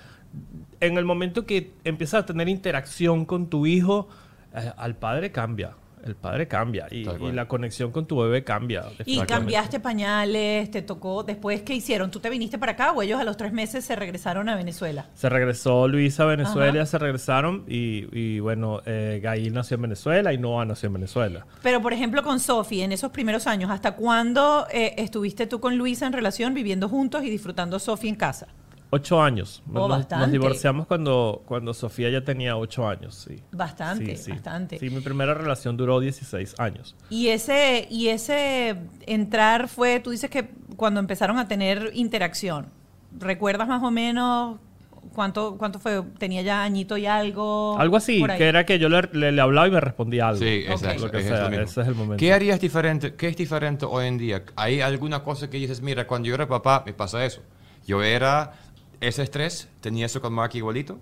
en 0.81 0.99
el 0.99 1.05
momento 1.05 1.47
que 1.47 1.71
empiezas 1.85 2.25
a 2.25 2.27
tener 2.27 2.49
interacción 2.49 3.25
con 3.27 3.49
tu 3.49 3.65
hijo, 3.65 4.09
eh, 4.57 4.73
al 4.77 4.97
padre 4.97 5.31
cambia. 5.31 5.75
El 6.09 6.17
padre 6.17 6.49
cambia 6.49 6.87
y, 6.91 7.05
la 7.05 7.47
conexión 7.47 7.93
con 7.93 8.07
tu 8.07 8.19
bebé 8.19 8.45
cambia. 8.45 8.85
Y 9.05 9.21
cambiaste 9.21 9.81
pañales, 9.81 10.71
te 10.71 10.83
tocó. 10.83 11.23
Después, 11.23 11.63
¿qué 11.63 11.75
hicieron? 11.75 12.11
¿Tú 12.11 12.21
te 12.21 12.31
viniste 12.31 12.59
para 12.59 12.73
acá 12.73 12.93
o 12.93 13.03
ellos 13.03 13.21
a 13.21 13.25
los 13.25 13.37
tres 13.37 13.53
meses 13.53 13.85
se 13.85 13.95
regresaron 13.97 14.49
a 14.49 14.57
Venezuela? 14.57 15.07
Se 15.15 15.29
regresó 15.29 15.87
Luisa 15.89 16.25
a 16.25 16.27
Venezuela, 16.27 16.83
Ajá. 16.83 16.87
se 16.87 16.99
regresaron 16.99 17.65
y, 17.69 18.07
y, 18.19 18.41
bueno, 18.41 18.81
eh, 18.87 19.21
Gail 19.23 19.53
nació 19.53 19.77
en 19.77 19.83
Venezuela 19.83 20.33
y 20.33 20.39
Noah 20.39 20.65
nació 20.65 20.89
en 20.89 20.95
Venezuela. 20.95 21.47
Pero, 21.63 21.83
por 21.83 21.93
ejemplo, 21.93 22.23
con 22.23 22.41
Sofi, 22.41 22.83
en 22.83 22.93
esos 22.93 23.11
primeros 23.11 23.47
años, 23.47 23.71
¿hasta 23.71 23.93
cuándo 23.93 24.67
eh, 24.73 24.95
estuviste 24.99 25.47
tú 25.47 25.61
con 25.61 25.77
Luisa 25.77 26.07
en 26.07 26.13
relación, 26.13 26.55
viviendo 26.55 26.89
juntos 26.89 27.23
y 27.25 27.31
disfrutando 27.31 27.79
Sofi 27.79 28.09
en 28.09 28.15
casa? 28.15 28.49
Ocho 28.91 29.21
años. 29.21 29.63
Oh, 29.69 29.73
nos, 29.73 29.89
bastante. 29.91 30.23
nos 30.25 30.33
divorciamos 30.33 30.87
cuando, 30.87 31.43
cuando 31.45 31.75
Sofía 31.75 32.09
ya 32.11 32.23
tenía 32.25 32.57
ocho 32.57 32.89
años, 32.89 33.15
sí. 33.29 33.43
Bastante, 33.53 34.17
Sí, 34.17 34.25
sí. 34.25 34.31
bastante. 34.33 34.79
Sí, 34.79 34.89
mi 34.91 35.01
primera 35.01 35.35
relación 35.35 35.77
duró 35.77 36.01
16 36.01 36.55
años. 36.59 36.97
Y 37.11 37.29
ese, 37.29 37.87
y 37.91 38.09
ese 38.09 38.77
entrar 39.07 39.69
fue, 39.69 40.01
tú 40.01 40.11
dices 40.11 40.31
que 40.31 40.49
cuando 40.77 41.01
empezaron 41.01 41.37
a 41.39 41.47
tener 41.49 41.91
interacción, 41.95 42.67
¿recuerdas 43.19 43.69
más 43.69 43.83
o 43.83 43.91
menos 43.91 44.59
cuánto, 45.13 45.57
cuánto 45.59 45.79
fue? 45.79 46.03
¿Tenía 46.19 46.41
ya 46.41 46.63
añito 46.63 46.97
y 46.97 47.05
algo? 47.05 47.77
Algo 47.79 47.97
así, 47.99 48.25
que 48.39 48.45
era 48.49 48.65
que 48.65 48.79
yo 48.79 48.89
le, 48.89 49.03
le- 49.13 49.33
le 49.33 49.41
hablaba 49.43 49.69
y 49.69 49.71
me 49.71 49.81
respondía 49.81 50.29
algo. 50.29 50.41
Sí, 50.41 50.65
exacto. 50.67 51.05
Lo 51.07 51.11
que 51.11 51.19
es 51.19 51.27
sea, 51.27 51.49
ese 51.49 51.81
es 51.83 51.89
el 51.89 51.95
momento. 51.95 52.17
¿Qué 52.17 52.33
harías 52.33 52.59
diferente? 52.59 53.15
¿Qué 53.17 53.29
es 53.29 53.37
diferente 53.37 53.85
hoy 53.85 54.07
en 54.07 54.17
día? 54.17 54.45
¿Hay 54.57 54.81
alguna 54.81 55.23
cosa 55.23 55.51
que 55.51 55.59
dices, 55.59 55.83
mira, 55.83 56.07
cuando 56.07 56.29
yo 56.29 56.35
era 56.35 56.49
papá 56.49 56.85
me 56.87 56.95
pasa 56.95 57.23
eso? 57.27 57.43
Yo 57.87 58.03
era 58.03 58.53
ese 59.01 59.23
estrés, 59.23 59.69
tenía 59.81 60.07
eso 60.07 60.21
con 60.21 60.33
Mark 60.33 60.53
igualito, 60.55 60.99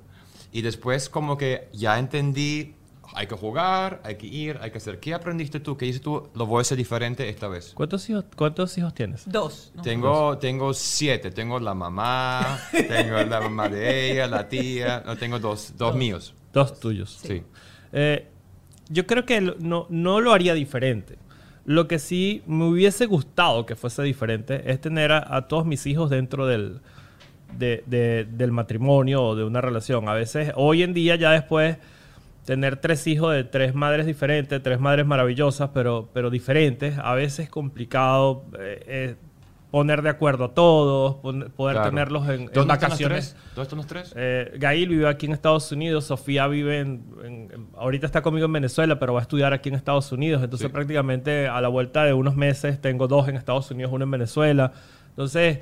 y 0.53 0.63
después 0.63 1.09
como 1.09 1.37
que 1.37 1.69
ya 1.73 1.99
entendí, 1.99 2.75
hay 3.15 3.27
que 3.27 3.35
jugar, 3.35 4.01
hay 4.05 4.17
que 4.17 4.27
ir, 4.27 4.59
hay 4.61 4.71
que 4.71 4.79
hacer. 4.79 5.01
¿Qué 5.01 5.15
aprendiste 5.15 5.61
tú? 5.61 5.77
¿Qué 5.77 5.87
dices 5.87 6.03
tú? 6.03 6.29
Lo 6.35 6.47
voy 6.47 6.59
a 6.59 6.61
hacer 6.63 6.77
diferente 6.77 7.29
esta 7.29 7.49
vez. 7.49 7.73
¿Cuántos 7.75 8.09
hijos, 8.11 8.25
¿Cuántos 8.37 8.77
hijos 8.77 8.93
tienes? 8.95 9.23
Dos. 9.27 9.73
¿no? 9.75 9.83
Tengo, 9.83 10.39
tengo 10.39 10.75
siete. 10.75 11.31
Tengo 11.31 11.59
la 11.59 11.75
mamá, 11.75 12.59
tengo 12.73 13.23
la 13.23 13.41
mamá 13.41 13.69
de 13.69 14.13
ella, 14.13 14.27
la 14.27 14.49
tía. 14.49 15.03
No, 15.07 15.17
tengo 15.17 15.39
dos, 15.39 15.75
dos 15.77 15.95
míos. 15.95 16.35
Dos 16.53 16.79
tuyos. 16.79 17.19
Sí. 17.23 17.43
Eh, 17.93 18.27
yo 18.89 19.07
creo 19.07 19.25
que 19.25 19.41
no, 19.41 19.87
no 19.89 20.21
lo 20.21 20.33
haría 20.33 20.55
diferente. 20.55 21.19
Lo 21.65 21.89
que 21.89 21.99
sí 21.99 22.43
me 22.47 22.65
hubiese 22.65 23.07
gustado 23.07 23.67
que 23.67 23.77
fuese 23.77 24.03
diferente 24.03 24.71
es 24.71 24.81
tener 24.81 25.11
a, 25.11 25.37
a 25.37 25.49
todos 25.49 25.65
mis 25.67 25.87
hijos 25.87 26.11
dentro 26.11 26.47
del, 26.47 26.81
de- 27.59 27.83
de- 27.87 28.27
del 28.31 28.53
matrimonio 28.53 29.23
o 29.23 29.35
de 29.37 29.45
una 29.45 29.61
relación. 29.61 30.09
A 30.09 30.15
veces, 30.15 30.53
hoy 30.57 30.83
en 30.83 30.93
día 30.95 31.17
ya 31.17 31.31
después, 31.33 31.77
tener 32.45 32.77
tres 32.77 33.07
hijos 33.09 33.35
de 33.35 33.43
tres 33.45 33.75
madres 33.75 34.07
diferentes, 34.07 34.63
tres 34.63 34.79
madres 34.79 35.05
maravillosas, 35.07 35.71
pero, 35.75 36.09
pero 36.13 36.31
diferentes, 36.31 36.97
a 36.99 37.15
veces 37.15 37.41
es 37.47 37.51
complicado 37.51 38.45
eh, 38.59 38.83
eh, 38.87 39.15
poner 39.73 40.01
de 40.01 40.09
acuerdo 40.11 40.45
a 40.45 40.55
todos, 40.55 41.17
poder 41.17 41.75
Claro. 41.77 41.91
tenerlos 41.91 42.23
en, 42.29 42.47
¿Dónde 42.47 42.47
están 42.47 42.57
los 42.61 42.67
vacaciones. 42.69 43.35
tres? 43.35 43.45
¿Dónde 43.57 43.63
están 43.63 43.77
los 43.79 43.87
tres? 43.89 44.13
Eh, 44.17 44.53
Gail 44.59 44.89
vive 44.89 45.09
aquí 45.09 45.27
en 45.27 45.33
Estados 45.33 45.71
Unidos, 45.73 46.05
Sofía 46.05 46.47
vive 46.47 46.79
en, 46.79 47.03
en- 47.25 47.33
en- 47.53 47.67
ahorita 47.77 48.07
está 48.07 48.23
conmigo 48.23 48.47
en 48.47 48.53
Venezuela, 48.53 48.99
pero 49.01 49.13
va 49.13 49.19
a 49.19 49.23
estudiar 49.23 49.53
aquí 49.53 49.69
en 49.69 49.75
Estados 49.75 50.13
Unidos. 50.13 50.43
Entonces 50.43 50.69
Sí. 50.69 50.73
prácticamente 50.73 51.49
a 51.49 51.61
la 51.61 51.67
vuelta 51.69 52.05
de 52.05 52.13
unos 52.15 52.37
meses 52.37 52.81
tengo 52.81 53.09
dos 53.09 53.27
en 53.29 53.37
Estados 53.37 53.69
Unidos, 53.73 53.91
uno 53.93 54.05
en 54.05 54.11
Venezuela. 54.13 54.73
Entonces 55.11 55.59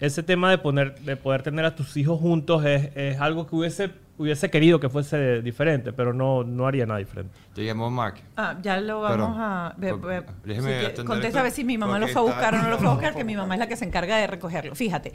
ese 0.00 0.22
tema 0.22 0.50
de 0.50 0.58
poner, 0.58 0.98
de 1.00 1.16
poder 1.16 1.42
tener 1.42 1.64
a 1.64 1.74
tus 1.74 1.96
hijos 1.96 2.18
juntos 2.20 2.64
es, 2.64 2.90
es 2.96 3.20
algo 3.20 3.46
que 3.46 3.54
hubiese, 3.54 3.90
hubiese 4.18 4.50
querido 4.50 4.80
que 4.80 4.88
fuese 4.88 5.42
diferente, 5.42 5.92
pero 5.92 6.12
no, 6.14 6.42
no 6.42 6.66
haría 6.66 6.86
nada 6.86 6.98
diferente. 6.98 7.32
Te 7.54 7.64
llamó 7.64 7.90
Mark. 7.90 8.14
Ah, 8.36 8.56
ya 8.62 8.80
lo 8.80 9.00
vamos 9.02 9.16
Perdón. 9.16 9.34
a... 9.40 9.74
ve- 9.76 9.90
Por- 9.90 10.00
ve- 10.00 10.22
déjeme 10.44 10.80
si 10.96 11.04
contesta 11.04 11.28
esto, 11.28 11.38
a 11.38 11.42
ver 11.42 11.52
si 11.52 11.64
mi 11.64 11.76
mamá 11.76 11.98
lo 11.98 12.08
fue 12.08 12.20
a 12.22 12.24
buscar 12.24 12.54
o 12.54 12.58
no 12.62 12.70
lo 12.70 12.78
fue 12.78 12.86
a 12.88 12.90
buscar, 12.92 13.14
que 13.14 13.24
mi 13.24 13.36
mamá 13.36 13.54
es 13.54 13.60
la 13.60 13.66
que 13.66 13.76
se 13.76 13.84
encarga 13.84 14.16
de 14.16 14.26
recogerlo. 14.26 14.74
Fíjate, 14.74 15.12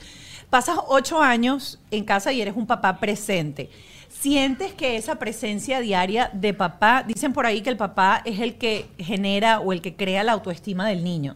pasas 0.50 0.78
ocho 0.88 1.22
años 1.22 1.80
en 1.92 2.04
casa 2.06 2.32
y 2.32 2.42
eres 2.42 2.56
un 2.56 2.68
papá 2.68 3.00
presente. 3.00 3.70
¿Sientes 4.08 4.74
que 4.74 4.96
esa 4.98 5.16
presencia 5.20 5.82
diaria 5.82 6.30
de 6.32 6.54
papá, 6.54 7.04
dicen 7.06 7.34
por 7.34 7.46
ahí 7.46 7.62
que 7.62 7.70
el 7.70 7.78
papá 7.78 8.22
es 8.24 8.40
el 8.40 8.56
que 8.56 8.86
genera 8.98 9.60
o 9.60 9.74
el 9.74 9.82
que 9.82 9.96
crea 9.96 10.24
la 10.24 10.32
autoestima 10.32 10.88
del 10.88 11.04
niño? 11.04 11.36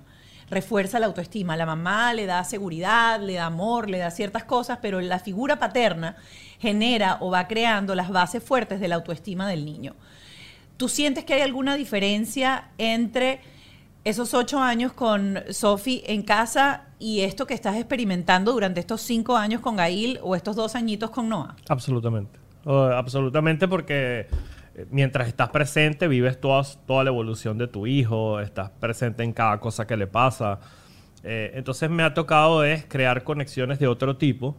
Refuerza 0.50 1.00
la 1.00 1.06
autoestima. 1.08 1.56
La 1.58 1.65
mamá 1.65 2.13
le 2.13 2.25
da 2.25 2.44
seguridad, 2.44 3.20
le 3.22 3.34
da 3.36 3.46
amor, 3.48 3.89
le 3.89 3.98
da 4.00 4.12
ciertas 4.12 4.44
cosas, 4.44 4.79
pero 4.82 5.00
la 5.01 5.20
figura 5.20 5.60
paterna 5.60 6.15
genera 6.60 7.18
o 7.22 7.29
va 7.32 7.48
creando 7.48 7.96
las 7.96 8.10
bases 8.10 8.44
fuertes 8.44 8.79
de 8.79 8.88
la 8.88 8.96
autoestima 8.96 9.48
del 9.48 9.65
niño. 9.65 9.96
¿Tú 10.77 10.88
sientes 10.89 11.25
que 11.25 11.34
hay 11.34 11.41
alguna 11.41 11.75
diferencia 11.75 12.70
entre 12.77 13.41
esos 14.06 14.34
ocho 14.34 14.60
años 14.60 14.94
con 14.94 15.39
Sofi 15.51 16.01
en 16.08 16.24
casa 16.24 16.86
y 17.00 17.22
esto 17.22 17.46
que 17.46 17.53
estás 17.53 17.75
experimentando 17.75 18.53
durante 18.53 18.79
estos 18.79 19.01
cinco 19.01 19.36
años 19.36 19.62
con 19.62 19.75
Gail 19.75 20.20
o 20.24 20.36
estos 20.36 20.56
dos 20.56 20.75
añitos 20.75 21.10
con 21.10 21.27
Noah? 21.29 21.56
Absolutamente. 21.68 22.39
O- 22.65 22.84
absolutamente 22.84 23.68
porque 23.68 24.27
mientras 24.91 25.27
estás 25.27 25.50
presente 25.50 26.07
vives 26.07 26.39
toda, 26.39 26.63
toda 26.86 27.03
la 27.03 27.09
evolución 27.09 27.57
de 27.57 27.67
tu 27.67 27.88
hijo, 27.88 28.39
estás 28.39 28.69
presente 28.71 29.24
en 29.24 29.33
cada 29.33 29.59
cosa 29.59 29.86
que 29.88 29.98
le 29.98 30.07
pasa. 30.07 30.59
Eh, 31.24 31.51
entonces 31.55 31.89
me 31.89 32.03
ha 32.03 32.13
tocado 32.13 32.63
es 32.63 32.86
crear 32.86 33.24
conexiones 33.24 33.79
de 33.79 33.88
otro 33.88 34.17
tipo, 34.17 34.55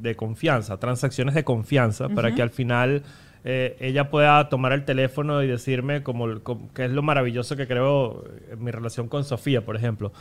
de 0.00 0.14
confianza, 0.16 0.78
transacciones 0.78 1.34
de 1.34 1.44
confianza, 1.44 2.08
para 2.08 2.34
que 2.34 2.42
al 2.42 2.50
final 2.50 3.02
eh, 3.44 3.76
ella 3.80 4.10
pueda 4.10 4.48
tomar 4.50 4.72
el 4.72 4.84
teléfono 4.84 5.42
y 5.42 5.46
decirme 5.46 6.02
como, 6.02 6.40
como- 6.42 6.72
que 6.72 6.84
es 6.84 6.90
lo 6.90 7.02
maravilloso 7.02 7.56
que 7.56 7.66
creo 7.66 8.24
en 8.50 8.62
mi 8.62 8.70
relación 8.70 9.08
con 9.08 9.24
Sofía, 9.24 9.64
por 9.64 9.76
ejemplo. 9.76 10.12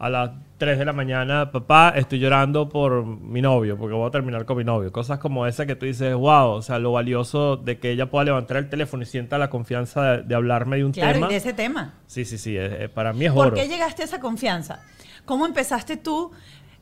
A 0.00 0.08
las 0.08 0.30
3 0.56 0.78
de 0.78 0.84
la 0.86 0.94
mañana, 0.94 1.52
papá, 1.52 1.92
estoy 1.94 2.18
llorando 2.20 2.70
por 2.70 3.04
mi 3.04 3.42
novio, 3.42 3.76
porque 3.76 3.94
voy 3.94 4.08
a 4.08 4.10
terminar 4.10 4.46
con 4.46 4.56
mi 4.56 4.64
novio. 4.64 4.90
Cosas 4.92 5.18
como 5.18 5.46
esa 5.46 5.66
que 5.66 5.76
tú 5.76 5.84
dices, 5.84 6.14
wow, 6.14 6.52
o 6.52 6.62
sea, 6.62 6.78
lo 6.78 6.92
valioso 6.92 7.58
de 7.58 7.78
que 7.78 7.90
ella 7.90 8.10
pueda 8.10 8.24
levantar 8.24 8.56
el 8.56 8.70
teléfono 8.70 9.02
y 9.02 9.06
sienta 9.06 9.36
la 9.36 9.50
confianza 9.50 10.02
de, 10.02 10.22
de 10.22 10.34
hablarme 10.34 10.78
de 10.78 10.84
un 10.86 10.92
Claro, 10.92 11.12
tema. 11.12 11.28
de 11.28 11.36
ese 11.36 11.52
tema. 11.52 11.92
Sí, 12.06 12.24
sí, 12.24 12.38
sí, 12.38 12.56
para 12.94 13.12
mí 13.12 13.26
es 13.26 13.32
¿Por 13.32 13.48
oro. 13.48 13.56
qué 13.56 13.68
llegaste 13.68 14.00
a 14.00 14.06
esa 14.06 14.20
confianza? 14.20 14.80
¿Cómo 15.26 15.44
empezaste 15.44 15.98
tú 15.98 16.30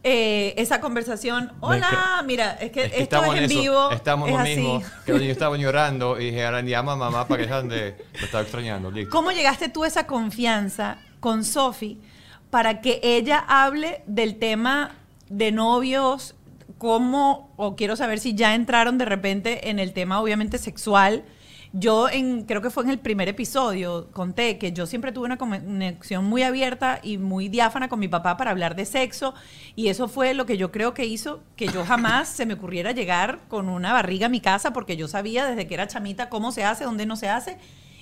eh, 0.05 0.55
esa 0.57 0.81
conversación? 0.81 1.51
Hola, 1.59 2.23
mira, 2.25 2.53
es 2.53 2.71
que 2.71 2.85
Es 2.85 2.93
que 2.93 3.03
esto 3.03 3.17
estamos 3.17 3.35
es 3.35 3.39
en 3.43 3.45
eso, 3.51 3.61
vivo. 3.61 3.91
Estamos 3.91 4.29
es 4.29 4.37
lo 4.37 4.43
mismo. 4.45 4.83
Que 5.05 5.13
niños 5.15 5.27
estaban 5.33 5.61
llorando 5.61 6.21
y 6.21 6.27
dije, 6.27 6.45
ahora 6.45 6.61
llama 6.61 6.93
a 6.93 6.97
mamá 6.97 7.27
para 7.27 7.39
que 7.43 7.49
dejan 7.49 7.69
de... 7.69 7.97
Lo 8.21 8.25
estaba 8.27 8.43
extrañando. 8.45 8.93
Listo. 8.93 9.11
¿Cómo 9.11 9.33
llegaste 9.33 9.69
tú 9.69 9.83
a 9.83 9.89
esa 9.89 10.07
confianza 10.07 10.99
con 11.19 11.43
Sofi 11.45 12.01
para 12.51 12.81
que 12.81 13.01
ella 13.03 13.45
hable 13.47 14.03
del 14.07 14.39
tema 14.39 14.97
de 15.29 15.53
novios? 15.53 16.35
¿Cómo, 16.79 17.53
o 17.57 17.75
quiero 17.75 17.97
saber 17.97 18.21
si 18.21 18.35
ya 18.35 18.55
entraron 18.55 18.99
de 18.99 19.05
repente 19.05 19.71
en 19.71 19.79
el 19.79 19.93
tema 19.93 20.21
obviamente 20.21 20.59
sexual? 20.59 21.25
Yo 21.73 22.09
en, 22.09 22.45
creo 22.45 22.63
que 22.63 22.71
fue 22.71 22.85
en 22.85 22.91
el 22.91 22.99
primer 22.99 23.29
episodio, 23.29 24.09
conté 24.13 24.57
que 24.57 24.73
yo 24.73 24.87
siempre 24.87 25.13
tuve 25.13 25.27
una 25.27 25.37
conexión 25.37 26.25
muy 26.25 26.43
abierta 26.43 26.99
y 27.03 27.19
muy 27.19 27.49
diáfana 27.51 27.91
con 27.91 27.99
mi 27.99 28.09
papá 28.09 28.39
para 28.39 28.51
hablar 28.51 28.75
de 28.75 28.87
sexo 28.87 29.35
y 29.77 29.89
eso 29.89 30.09
fue 30.09 30.33
lo 30.33 30.47
que 30.47 30.57
yo 30.57 30.73
creo 30.73 30.95
que 30.95 31.05
hizo 31.05 31.41
que 31.57 31.69
yo 31.69 31.85
jamás 31.85 32.31
se 32.31 32.47
me 32.47 32.55
ocurriera 32.55 32.93
llegar 32.93 33.41
con 33.49 33.69
una 33.69 33.93
barriga 33.93 34.27
a 34.27 34.31
mi 34.31 34.41
casa 34.41 34.73
porque 34.73 34.97
yo 34.97 35.09
sabía 35.09 35.47
desde 35.47 35.67
que 35.67 35.75
era 35.75 35.89
chamita 35.89 36.31
cómo 36.31 36.53
se 36.53 36.65
hace, 36.65 36.85
dónde 36.85 37.05
no 37.05 37.17
se 37.17 37.29
hace 37.29 37.59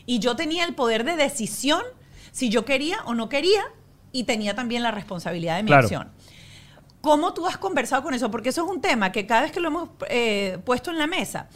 y 0.06 0.20
yo 0.20 0.36
tenía 0.36 0.64
el 0.64 0.74
poder 0.76 1.02
de 1.02 1.16
decisión 1.16 1.82
si 2.30 2.50
yo 2.50 2.64
quería 2.64 2.98
o 3.04 3.14
no 3.14 3.28
quería 3.28 3.64
y 4.18 4.25
tenía 4.25 4.54
también 4.54 4.82
la 4.82 4.90
responsabilidad 4.90 5.56
de 5.56 5.62
mi 5.62 5.68
Claro. 5.68 5.82
acción. 5.85 6.08
¿Cómo 7.00 7.35
tú 7.35 7.46
has 7.46 7.56
conversado 7.58 8.02
con 8.02 8.14
eso? 8.14 8.30
Porque 8.30 8.49
eso 8.49 8.64
es 8.64 8.70
un 8.70 8.80
tema 8.80 9.12
que 9.12 9.26
cada 9.26 9.42
vez 9.42 9.52
que 9.52 9.61
lo 9.61 9.68
hemos 9.68 9.90
eh, 10.08 10.58
puesto 10.64 10.90
en 10.90 10.99
la 10.99 11.06
mesa, 11.06 11.49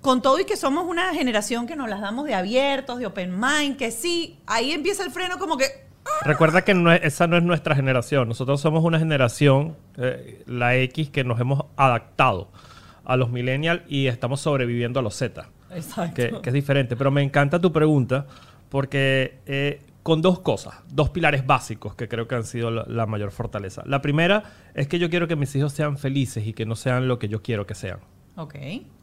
con 0.00 0.20
todo 0.22 0.38
y 0.38 0.44
que 0.44 0.56
somos 0.56 0.84
una 0.86 1.12
generación 1.14 1.66
que 1.66 1.74
nos 1.76 1.88
las 1.88 2.00
damos 2.00 2.24
de 2.26 2.34
abiertos, 2.34 2.98
de 2.98 3.06
open 3.06 3.38
mind, 3.40 3.76
que 3.76 3.90
sí, 3.90 4.38
ahí 4.46 4.72
empieza 4.72 5.02
el 5.04 5.10
freno 5.10 5.38
como 5.38 5.56
que... 5.56 5.66
Recuerda 6.24 6.62
que 6.62 6.74
no 6.74 6.92
es- 6.92 7.00
esa 7.04 7.26
no 7.28 7.36
es 7.36 7.42
nuestra 7.44 7.74
generación. 7.74 8.28
Nosotros 8.28 8.60
somos 8.60 8.84
una 8.84 8.98
generación, 8.98 9.76
eh, 9.96 10.42
la 10.46 10.76
X, 10.76 11.10
que 11.10 11.24
nos 11.24 11.40
hemos 11.40 11.64
adaptado 11.76 12.50
a 13.04 13.16
los 13.16 13.30
millennials 13.30 13.82
y 13.88 14.06
estamos 14.08 14.40
sobreviviendo 14.40 15.00
a 15.00 15.02
los 15.02 15.14
Z, 15.16 15.48
Exacto. 15.70 16.14
que, 16.14 16.40
que 16.42 16.50
es 16.50 16.54
diferente. 16.54 16.96
Pero 16.96 17.10
me 17.10 17.22
encanta 17.22 17.60
tu 17.60 17.72
pregunta 17.72 18.26
porque 18.68 19.38
eh, 19.46 19.80
con 20.02 20.20
dos 20.22 20.40
cosas, 20.40 20.74
dos 20.88 21.10
pilares 21.10 21.46
básicos 21.46 21.94
que 21.94 22.08
creo 22.08 22.26
que 22.26 22.34
han 22.34 22.44
sido 22.44 22.70
la, 22.70 22.84
la 22.88 23.06
mayor 23.06 23.30
fortaleza. 23.30 23.82
La 23.86 24.02
primera 24.02 24.42
es 24.74 24.88
que 24.88 24.98
yo 24.98 25.08
quiero 25.10 25.28
que 25.28 25.36
mis 25.36 25.54
hijos 25.54 25.72
sean 25.72 25.96
felices 25.98 26.46
y 26.46 26.52
que 26.52 26.66
no 26.66 26.74
sean 26.76 27.06
lo 27.08 27.18
que 27.18 27.28
yo 27.28 27.42
quiero 27.42 27.66
que 27.66 27.74
sean. 27.74 28.00
Ok. 28.36 28.54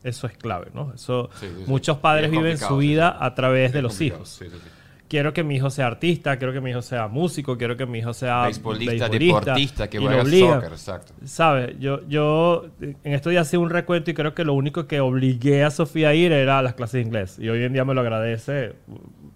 Eso 0.04 0.28
es 0.28 0.38
clave, 0.38 0.72
¿no? 0.74 0.92
Eso, 0.94 1.30
Sí, 1.40 1.48
sí, 1.48 1.64
muchos 1.68 1.98
padres 2.00 2.26
es 2.26 2.32
viven 2.32 2.58
su 2.58 2.78
vida 2.78 3.12
sí. 3.12 3.18
a 3.22 3.36
través 3.36 3.72
de 3.74 3.82
los 3.82 4.02
hijos 4.02 4.28
sí, 4.30 4.46
sí, 4.50 4.52
sí. 4.52 4.70
quiero 5.08 5.34
que 5.34 5.44
mi 5.44 5.56
hijo 5.56 5.70
sea 5.70 5.86
artista, 5.88 6.38
quiero 6.38 6.52
que 6.52 6.62
mi 6.62 6.72
hijo 6.72 6.82
sea 6.82 7.08
músico, 7.08 7.56
quiero 7.58 7.78
que 7.78 7.86
mi 7.86 8.00
hijo 8.00 8.12
sea 8.14 8.44
Beisbolista, 8.46 9.08
deportista, 9.08 9.88
que 9.88 10.00
juega 10.00 10.24
obliga. 10.24 10.56
soccer, 10.56 10.72
exacto. 10.72 11.14
¿Sabes? 11.26 11.80
Yo, 11.80 12.08
yo 12.08 12.66
en 12.82 13.14
estos 13.14 13.30
días 13.32 13.48
hice 13.48 13.58
un 13.58 13.70
recuento 13.70 14.10
y 14.10 14.16
creo 14.16 14.34
que 14.34 14.44
lo 14.44 14.54
único 14.54 14.88
que 14.88 15.00
obligué 15.00 15.64
a 15.64 15.70
Sofía 15.72 16.10
a 16.10 16.14
ir 16.16 16.32
era 16.32 16.58
a 16.60 16.62
las 16.64 16.74
clases 16.74 16.94
de 16.94 17.02
inglés. 17.02 17.38
Y 17.40 17.50
hoy 17.50 17.64
en 17.64 17.74
día 17.74 17.86
me 17.86 17.94
lo 17.94 18.02
agradece 18.02 18.74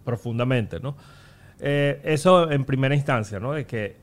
profundamente, 0.03 0.79
¿no? 0.79 0.95
Eh, 1.65 2.01
eso 2.03 2.51
en 2.51 2.65
primera 2.65 2.93
instancia, 2.93 3.39
¿no? 3.39 3.53
De 3.53 3.65
que 3.65 3.95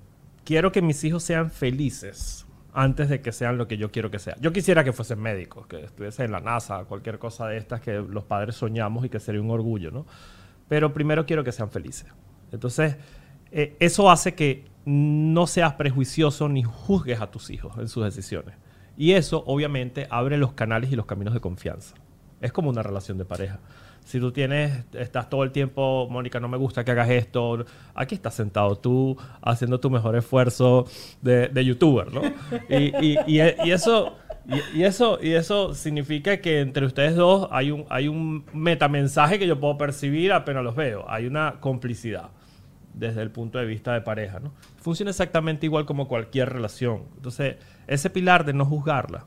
quiero 0.45 0.73
que 0.73 0.81
mis 0.81 1.05
hijos 1.05 1.23
sean 1.23 1.51
felices 1.51 2.47
antes 2.73 3.11
de 3.11 3.21
que 3.21 3.33
sean 3.33 3.59
lo 3.59 3.69
que 3.69 3.77
yo 3.77 3.91
quiero 3.93 4.11
que 4.11 4.19
sean. 4.19 4.39
Yo 4.41 4.51
quisiera 4.51 4.83
que 4.83 4.95
fuesen 4.95 5.21
médicos, 5.21 5.67
que 5.67 5.85
estuviesen 5.85 6.25
en 6.25 6.33
la 6.33 6.41
NASA, 6.41 6.85
cualquier 6.87 7.19
cosa 7.19 7.49
de 7.49 7.59
estas 7.59 7.83
que 7.83 7.97
los 7.99 8.25
padres 8.25 8.57
soñamos 8.57 9.05
y 9.05 9.11
que 9.11 9.21
sería 9.21 9.43
un 9.43 9.51
orgullo, 9.51 9.91
¿no? 9.91 10.07
Pero 10.69 10.95
primero 10.95 11.27
quiero 11.27 11.45
que 11.45 11.53
sean 11.53 11.71
felices. 11.71 12.07
Entonces, 12.51 12.97
eh, 13.53 13.77
eso 13.79 14.11
hace 14.11 14.35
que 14.35 14.65
no 14.87 15.47
seas 15.47 15.75
prejuicioso 15.75 16.49
ni 16.49 16.63
juzgues 16.63 17.21
a 17.21 17.31
tus 17.31 17.51
hijos 17.51 17.77
en 17.77 17.89
sus 17.89 18.05
decisiones. 18.05 18.55
Y 18.97 19.13
eso, 19.13 19.45
obviamente, 19.47 20.07
abre 20.09 20.39
los 20.39 20.55
canales 20.55 20.91
y 20.93 20.97
los 20.97 21.05
caminos 21.05 21.35
de 21.35 21.41
confianza. 21.41 21.95
Es 22.41 22.53
como 22.53 22.71
una 22.71 22.83
relación 22.83 23.19
de 23.19 23.27
pareja. 23.27 23.61
Si 24.05 24.19
tú 24.19 24.33
tienes, 24.33 24.85
estás 24.95 25.31
todo 25.31 25.45
el 25.45 25.53
tiempo, 25.53 26.09
Mónica, 26.11 26.41
no 26.41 26.49
me 26.49 26.57
gusta 26.57 26.85
que 26.85 26.91
hagas 26.91 27.11
esto, 27.11 27.65
aquí 27.95 28.15
estás 28.17 28.35
sentado 28.35 28.77
tú 28.77 29.17
haciendo 29.43 29.79
tu 29.79 29.89
mejor 29.91 30.17
esfuerzo 30.17 30.87
de, 31.23 31.49
de 31.49 31.65
youtuber, 31.65 32.13
¿no? 32.13 32.23
Y, 32.69 32.93
y- 33.05 33.19
y- 33.27 33.41
y 33.65 33.71
eso, 33.71 34.17
y, 34.75 34.83
eso, 34.83 35.19
y 35.23 35.33
eso 35.33 35.75
significa 35.75 36.39
que 36.39 36.61
entre 36.61 36.87
ustedes 36.87 37.15
dos 37.15 37.47
hay 37.53 37.71
un, 37.71 37.85
hay 37.89 38.09
un 38.09 38.45
metamensaje 38.53 39.39
que 39.39 39.47
yo 39.47 39.61
puedo 39.61 39.79
percibir 39.79 40.33
apenas 40.33 40.65
los 40.65 40.75
veo. 40.75 41.05
Hay 41.09 41.27
una 41.27 41.61
complicidad 41.61 42.31
desde 42.95 43.23
el 43.23 43.31
punto 43.31 43.59
de 43.59 43.67
vista 43.67 43.93
de 43.93 44.01
pareja, 44.01 44.41
¿no? 44.41 44.53
Funciona 44.79 45.11
exactamente 45.11 45.67
igual 45.67 45.87
como 45.87 46.09
cualquier 46.09 46.49
relación. 46.53 47.05
Entonces, 47.17 47.57
ese 47.87 48.11
pilar 48.11 48.45
de 48.45 48.55
no 48.55 48.65
juzgarla, 48.65 49.27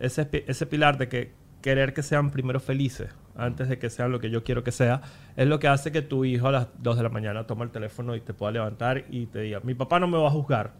ese, 0.00 0.26
ese 0.46 0.64
pilar 0.66 0.96
de 0.96 1.08
que 1.08 1.32
querer 1.60 1.92
que 1.92 2.02
sean 2.02 2.30
primero 2.30 2.60
felices 2.60 3.10
antes 3.38 3.68
de 3.68 3.78
que 3.78 3.88
sean 3.88 4.12
lo 4.12 4.20
que 4.20 4.28
yo 4.28 4.44
quiero 4.44 4.62
que 4.62 4.72
sea, 4.72 5.00
es 5.36 5.46
lo 5.46 5.58
que 5.58 5.68
hace 5.68 5.92
que 5.92 6.02
tu 6.02 6.24
hijo 6.24 6.48
a 6.48 6.52
las 6.52 6.68
2 6.82 6.96
de 6.98 7.02
la 7.02 7.08
mañana 7.08 7.46
tome 7.46 7.64
el 7.64 7.70
teléfono 7.70 8.14
y 8.14 8.20
te 8.20 8.34
pueda 8.34 8.52
levantar 8.52 9.06
y 9.10 9.26
te 9.26 9.40
diga, 9.40 9.60
mi 9.62 9.74
papá 9.74 9.98
no 10.00 10.08
me 10.08 10.18
va 10.18 10.28
a 10.28 10.30
juzgar 10.30 10.72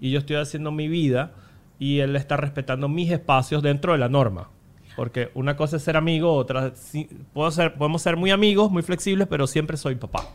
y 0.00 0.10
yo 0.10 0.18
estoy 0.18 0.36
haciendo 0.36 0.70
mi 0.70 0.88
vida 0.88 1.32
y 1.78 2.00
él 2.00 2.14
está 2.16 2.36
respetando 2.36 2.88
mis 2.88 3.10
espacios 3.10 3.62
dentro 3.62 3.92
de 3.92 3.98
la 3.98 4.08
norma. 4.08 4.50
Porque 4.94 5.30
una 5.34 5.56
cosa 5.56 5.76
es 5.76 5.82
ser 5.82 5.96
amigo, 5.96 6.32
otra 6.32 6.74
sí, 6.74 7.08
podemos 7.34 8.02
ser 8.02 8.16
muy 8.16 8.30
amigos, 8.30 8.70
muy 8.70 8.82
flexibles, 8.82 9.28
pero 9.28 9.46
siempre 9.46 9.76
soy 9.76 9.96
papá. 9.96 10.26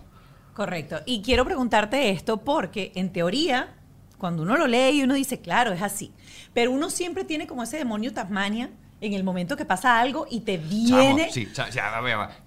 Correcto. 0.53 0.98
Y 1.06 1.22
quiero 1.24 1.46
preguntarte 1.46 2.12
esto 2.12 2.38
porque, 2.38 2.91
en 2.94 3.12
teoría, 3.12 3.74
cuando 4.20 4.44
uno 4.44 4.58
lo 4.58 4.68
lee 4.68 5.01
uno 5.03 5.15
dice, 5.15 5.41
claro, 5.41 5.72
es 5.72 5.82
así. 5.82 6.12
Pero 6.53 6.72
uno 6.72 6.91
siempre 6.91 7.24
tiene 7.24 7.48
como 7.48 7.63
ese 7.63 7.77
demonio 7.77 8.13
Tasmania 8.13 8.70
en 9.01 9.13
el 9.13 9.24
momento 9.24 9.58
que 9.58 9.65
pasa 9.65 10.00
algo 10.00 10.27
y 10.29 10.41
te 10.41 10.58
viene... 10.58 11.24
Chamo, 11.24 11.31
sí, 11.31 11.50
ya, 11.53 11.70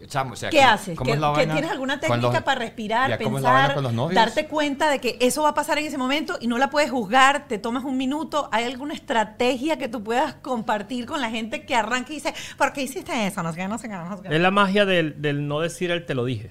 chamo, 0.06 0.32
o 0.34 0.36
sea, 0.36 0.50
¿Qué 0.50 0.58
¿cómo- 0.58 0.68
haces? 0.70 0.96
cómo 0.96 1.06
¿Qué- 1.08 1.14
es 1.14 1.20
la 1.20 1.32
qué- 1.34 1.46
¿Tienes 1.48 1.70
alguna 1.70 1.98
técnica 1.98 2.32
los- 2.32 2.42
para 2.42 2.60
respirar, 2.60 3.10
ya, 3.10 3.18
¿cómo 3.18 3.38
es 3.38 3.42
la 3.42 3.50
vaina 3.50 3.62
pensar, 3.68 3.74
con 3.74 3.82
los 3.82 3.92
novios? 3.92 4.14
darte 4.14 4.46
cuenta 4.46 4.88
de 4.88 5.00
que 5.00 5.18
eso 5.20 5.42
va 5.42 5.48
a 5.50 5.54
pasar 5.54 5.78
en 5.78 5.86
ese 5.86 5.98
momento 5.98 6.38
y 6.40 6.46
no 6.46 6.56
la 6.56 6.70
puedes 6.70 6.92
juzgar? 6.92 7.48
¿Te 7.48 7.58
tomas 7.58 7.82
un 7.84 7.96
minuto? 7.96 8.48
¿Hay 8.52 8.64
alguna 8.64 8.94
estrategia 8.94 9.78
que 9.78 9.88
tú 9.88 10.04
puedas 10.04 10.34
compartir 10.34 11.06
con 11.06 11.20
la 11.20 11.28
gente 11.30 11.66
que 11.66 11.74
arranca 11.74 12.12
y 12.12 12.16
dice, 12.16 12.32
¿por 12.56 12.72
qué 12.72 12.82
hiciste 12.82 13.26
eso? 13.26 13.42
No 13.42 13.52
sé 13.52 13.66
no 13.66 13.76
sé 13.78 13.88
qué, 13.88 13.94
no 13.94 14.16
sé 14.16 14.22
qué. 14.28 14.34
Es 14.36 14.40
la 14.40 14.50
magia 14.52 14.84
del, 14.86 15.20
del 15.20 15.48
no 15.48 15.58
decir 15.60 15.90
el 15.90 16.06
te 16.06 16.14
lo 16.14 16.24
dije. 16.24 16.50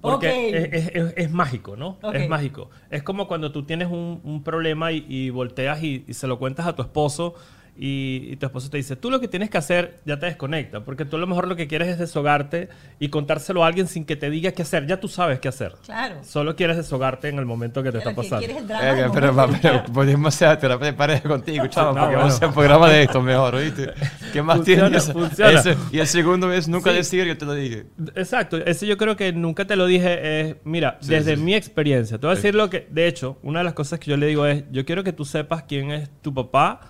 Porque 0.00 0.50
es, 0.50 0.64
es- 0.72 0.90
es- 0.94 1.14
es 1.16 1.30
mágico, 1.32 1.76
¿no? 1.76 1.96
Es 2.12 2.28
mágico. 2.28 2.68
Es 2.90 3.02
como 3.02 3.26
cuando 3.26 3.52
tú 3.52 3.64
tienes 3.64 3.88
un, 3.88 4.20
un 4.22 4.42
problema 4.44 4.92
y, 4.92 5.04
y 5.08 5.30
volteas 5.30 5.82
y, 5.82 6.04
y 6.06 6.12
se 6.14 6.26
lo 6.26 6.38
cuentas 6.38 6.66
a 6.66 6.76
tu 6.76 6.82
esposo 6.82 7.34
y, 7.76 8.28
y 8.30 8.36
tu 8.36 8.46
esposo 8.46 8.70
te 8.70 8.76
dice, 8.76 8.94
tú 8.96 9.10
lo 9.10 9.20
que 9.20 9.26
tienes 9.28 9.50
que 9.50 9.58
hacer 9.58 9.98
ya 10.04 10.18
te 10.18 10.26
desconecta, 10.26 10.84
porque 10.84 11.04
tú 11.04 11.16
a 11.16 11.18
lo 11.18 11.26
mejor 11.26 11.48
lo 11.48 11.56
que 11.56 11.66
quieres 11.66 11.88
es 11.88 11.98
desahogarte 11.98 12.68
y 13.00 13.08
contárselo 13.08 13.64
a 13.64 13.66
alguien 13.66 13.88
sin 13.88 14.04
que 14.04 14.14
te 14.16 14.30
diga 14.30 14.52
qué 14.52 14.62
hacer. 14.62 14.86
Ya 14.86 15.00
tú 15.00 15.08
sabes 15.08 15.40
qué 15.40 15.48
hacer. 15.48 15.72
Claro. 15.84 16.16
Solo 16.22 16.54
quieres 16.54 16.76
desahogarte 16.76 17.28
en 17.28 17.38
el 17.38 17.46
momento 17.46 17.82
que 17.82 17.90
te 17.90 17.98
Pero 17.98 18.10
está 18.10 18.10
que 18.22 18.28
pasando. 18.28 18.38
quieres 18.38 18.56
el 18.62 18.68
drama 18.68 18.84
Eh, 19.00 19.10
pero, 19.12 19.32
momento. 19.32 19.58
pero 19.62 19.84
podemos 19.92 20.34
hacer 20.34 20.58
terapia 20.58 20.86
de 20.86 20.92
pareja 20.92 21.28
contigo, 21.28 21.66
chaval, 21.66 21.94
No, 21.94 22.00
porque 22.02 22.16
vamos 22.16 22.16
a 22.16 22.18
bueno. 22.20 22.34
hacer 22.36 22.48
un 22.48 22.54
programa 22.54 22.88
de 22.90 23.02
esto 23.02 23.20
mejor, 23.22 23.54
¿oíste? 23.56 23.92
¿Qué 24.32 24.42
más 24.42 24.56
Funciona, 24.58 24.82
tienes? 24.88 25.12
funciona. 25.12 25.60
Ese- 25.60 25.76
y 25.90 25.98
el 25.98 26.06
segundo 26.06 26.52
es 26.52 26.68
nunca 26.68 26.90
Sí. 26.90 26.96
decir, 26.96 27.24
yo 27.26 27.36
te 27.36 27.44
lo 27.44 27.54
dije. 27.54 27.86
Exacto, 28.14 28.56
ese 28.58 28.86
yo 28.86 28.96
creo 28.96 29.16
que 29.16 29.32
nunca 29.32 29.66
te 29.66 29.74
lo 29.76 29.86
dije. 29.86 30.40
Es, 30.50 30.56
mira, 30.64 30.98
Sí, 31.00 31.10
desde 31.10 31.36
sí. 31.36 31.42
mi 31.42 31.54
experiencia, 31.54 32.18
te 32.18 32.26
voy 32.26 32.34
a 32.34 32.36
decir 32.36 32.54
lo 32.54 32.70
que, 32.70 32.86
de 32.90 33.06
hecho, 33.08 33.38
una 33.42 33.58
de 33.60 33.64
las 33.64 33.74
cosas 33.74 33.98
que 33.98 34.10
yo 34.10 34.16
le 34.16 34.26
digo 34.26 34.46
es, 34.46 34.64
yo 34.70 34.84
quiero 34.84 35.02
que 35.02 35.12
tú 35.12 35.24
sepas 35.24 35.64
quién 35.64 35.90
es 35.90 36.08
tu 36.22 36.32
papá 36.32 36.80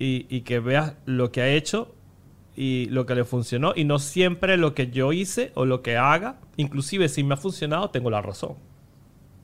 y, 0.00 0.26
y 0.28 0.40
que 0.40 0.58
veas 0.58 0.96
lo 1.04 1.30
que 1.30 1.42
ha 1.42 1.48
hecho 1.48 1.94
y 2.56 2.86
lo 2.86 3.06
que 3.06 3.14
le 3.14 3.24
funcionó 3.24 3.72
y 3.76 3.84
no 3.84 3.98
siempre 3.98 4.56
lo 4.56 4.74
que 4.74 4.90
yo 4.90 5.12
hice 5.12 5.52
o 5.54 5.64
lo 5.64 5.82
que 5.82 5.96
haga, 5.96 6.40
inclusive 6.56 7.08
si 7.08 7.22
me 7.22 7.34
ha 7.34 7.36
funcionado, 7.36 7.90
tengo 7.90 8.10
la 8.10 8.20
razón. 8.20 8.56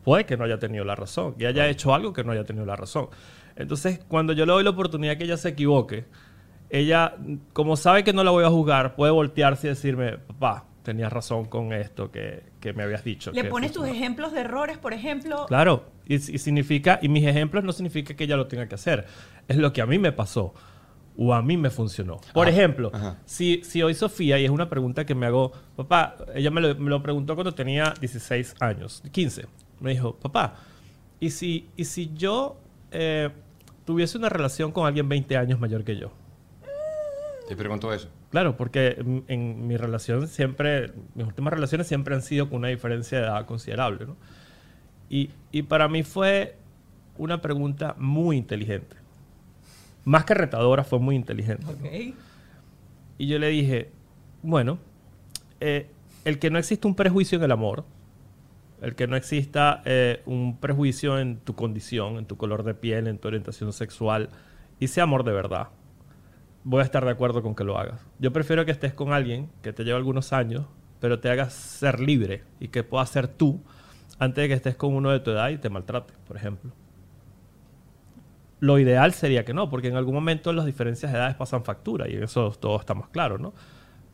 Puede 0.03 0.27
que 0.27 0.37
no 0.37 0.45
haya 0.45 0.59
tenido 0.59 0.85
la 0.85 0.95
razón, 0.95 1.35
que 1.35 1.47
haya 1.47 1.69
hecho 1.69 1.95
algo 1.95 2.13
que 2.13 2.25
no 2.25 2.33
haya 2.33 2.45
tenido 2.45 2.67
la 2.67 2.77
razón. 2.77 3.09
Entonces, 3.57 4.01
cuando 4.07 4.33
yo 4.33 4.45
le 4.47 4.53
doy 4.53 4.65
la 4.65 4.71
oportunidad 4.71 5.17
que 5.17 5.25
ella 5.25 5.37
se 5.37 5.49
equivoque, 5.49 6.05
ella, 6.69 7.17
como 7.53 7.77
sabe 7.77 8.05
que 8.05 8.13
no 8.13 8.23
la 8.23 8.31
voy 8.31 8.45
a 8.45 8.51
juzgar, 8.51 8.97
puede 8.97 9.13
voltearse 9.13 9.69
y 9.69 9.71
decirme, 9.71 10.19
papá, 10.19 10.67
tenías 10.83 11.13
razón 11.13 11.47
con 11.47 11.73
esto 11.73 12.11
que, 12.11 12.43
que 12.73 12.73
me 12.77 12.83
habías 12.83 13.05
dicho. 13.05 13.31
¿Le 13.33 13.43
que 13.43 13.49
pones 13.49 13.71
tus 13.73 13.79
funcionó". 13.83 13.99
ejemplos 13.99 14.33
de 14.33 14.41
errores, 14.41 14.79
por 14.79 14.93
ejemplo? 14.93 15.47
Claro, 15.47 15.85
y, 16.07 16.15
y 16.15 16.39
significa, 16.39 16.99
y 17.03 17.09
mis 17.09 17.25
ejemplos 17.27 17.63
no 17.65 17.73
significa 17.73 18.15
que 18.15 18.25
ella 18.25 18.37
lo 18.37 18.47
tenga 18.47 18.67
que 18.69 18.75
hacer. 18.75 19.07
Es 19.49 19.57
lo 19.57 19.73
que 19.73 19.81
a 19.83 19.87
mí 19.87 19.99
me 19.99 20.13
pasó 20.13 20.55
o 21.19 21.33
a 21.33 21.41
mí 21.43 21.57
me 21.57 21.71
funcionó. 21.71 22.21
Por 22.35 22.47
Ajá, 22.49 22.57
ejemplo, 22.57 22.91
ajá. 22.93 23.19
si, 23.25 23.63
si 23.65 23.83
hoy 23.83 23.95
Sofía, 23.95 24.39
y 24.39 24.45
es 24.45 24.51
una 24.51 24.69
pregunta 24.69 25.07
que 25.07 25.15
me 25.15 25.27
hago, 25.27 25.53
papá, 25.77 26.17
ella 26.35 26.51
me 26.51 26.61
lo, 26.61 26.75
me 26.75 26.91
lo 26.91 27.03
preguntó 27.03 27.35
cuando 27.35 27.55
tenía 27.55 27.95
16 28.01 28.57
años, 28.61 29.03
15. 29.13 29.47
Me 29.81 29.91
dijo, 29.93 30.17
papá, 30.17 30.57
¿y 31.21 31.31
si, 31.31 31.71
y 31.77 31.85
si 31.87 32.13
yo 32.15 32.59
eh, 32.91 33.31
tuviese 33.87 34.19
una 34.19 34.29
relación 34.29 34.73
con 34.73 34.87
alguien 34.87 35.09
20 35.09 35.37
años 35.37 35.59
mayor 35.59 35.85
que 35.85 35.97
yo? 35.97 36.11
Te 37.49 37.57
pregunto 37.57 37.93
eso. 37.93 38.09
Claro, 38.31 38.57
porque 38.57 38.97
en, 38.99 39.25
en 39.29 39.67
mi 39.67 39.77
relación 39.77 40.29
siempre, 40.29 40.93
mis 41.15 41.27
últimas 41.27 41.53
relaciones 41.53 41.87
siempre 41.87 42.15
han 42.15 42.23
sido 42.23 42.49
con 42.49 42.59
una 42.59 42.69
diferencia 42.69 43.19
de 43.19 43.25
edad 43.25 43.47
considerable, 43.47 44.07
¿no? 44.07 44.17
Y, 45.09 45.31
y 45.53 45.63
para 45.63 45.89
mí 45.89 46.03
fue 46.03 46.57
una 47.19 47.41
pregunta 47.41 47.95
muy 47.99 48.37
inteligente. 48.37 48.97
Más 50.05 50.25
que 50.25 50.35
retadora, 50.35 50.85
fue 50.85 50.99
muy 50.99 51.17
inteligente. 51.17 51.65
¿no? 51.65 51.73
Ok. 51.73 52.15
Y 53.19 53.27
yo 53.27 53.39
le 53.39 53.49
dije, 53.49 53.91
bueno, 54.43 54.79
eh, 55.61 55.89
el 56.25 56.39
que 56.39 56.51
no 56.51 56.59
exista 56.59 56.87
un 56.89 56.95
prejuicio 56.95 57.39
en 57.39 57.45
el 57.45 57.53
amor, 57.53 57.85
el 58.83 58.95
que 58.95 59.07
no 59.07 59.17
exista 59.17 59.83
eh, 59.85 60.23
un 60.27 60.59
prejuicio 60.59 61.19
en 61.19 61.39
tu 61.39 61.55
condición, 61.55 62.19
en 62.19 62.27
tu 62.27 62.37
color 62.37 62.63
de 62.63 62.75
piel, 62.75 63.07
en 63.07 63.19
tu 63.19 63.29
orientación 63.29 63.73
sexual, 63.73 64.29
y 64.79 64.89
sea 64.89 65.05
amor 65.05 65.25
de 65.25 65.33
verdad, 65.33 65.69
voy 66.69 66.81
a 66.81 66.85
estar 66.85 67.05
de 67.05 67.13
acuerdo 67.13 67.43
con 67.43 67.55
que 67.55 67.63
lo 67.63 67.79
hagas. 67.79 68.05
Yo 68.19 68.33
prefiero 68.33 68.65
que 68.65 68.73
estés 68.73 68.93
con 68.93 69.13
alguien 69.13 69.49
que 69.63 69.73
te 69.73 69.85
lleva 69.85 69.99
algunos 69.99 70.33
años, 70.33 70.67
pero 70.99 71.21
te 71.21 71.31
hagas 71.31 71.53
ser 71.53 72.01
libre 72.01 72.43
y 72.59 72.69
que 72.69 72.83
puedas 72.83 73.09
ser 73.09 73.29
tú 73.29 73.61
antes 74.19 74.43
de 74.43 74.49
que 74.49 74.55
estés 74.55 74.75
con 74.75 74.93
uno 74.93 75.13
de 75.13 75.21
tu 75.21 75.31
edad 75.31 75.49
y 75.51 75.59
te 75.59 75.71
maltrate, 75.71 76.13
por 76.27 76.37
ejemplo. 76.37 76.73
Lo 78.59 78.81
ideal 78.81 79.13
sería 79.13 79.45
que 79.45 79.55
no, 79.55 79.71
porque 79.71 79.87
en 79.87 79.95
algún 79.95 80.15
momento 80.15 80.53
las 80.53 80.67
diferencias 80.67 81.13
de 81.13 81.19
edades 81.19 81.37
pasan 81.37 81.63
factura 81.63 82.09
y 82.09 82.15
en 82.15 82.25
eso 82.25 82.51
todos 82.59 82.81
estamos 82.81 83.11
claros, 83.11 83.39
¿no? 83.39 83.55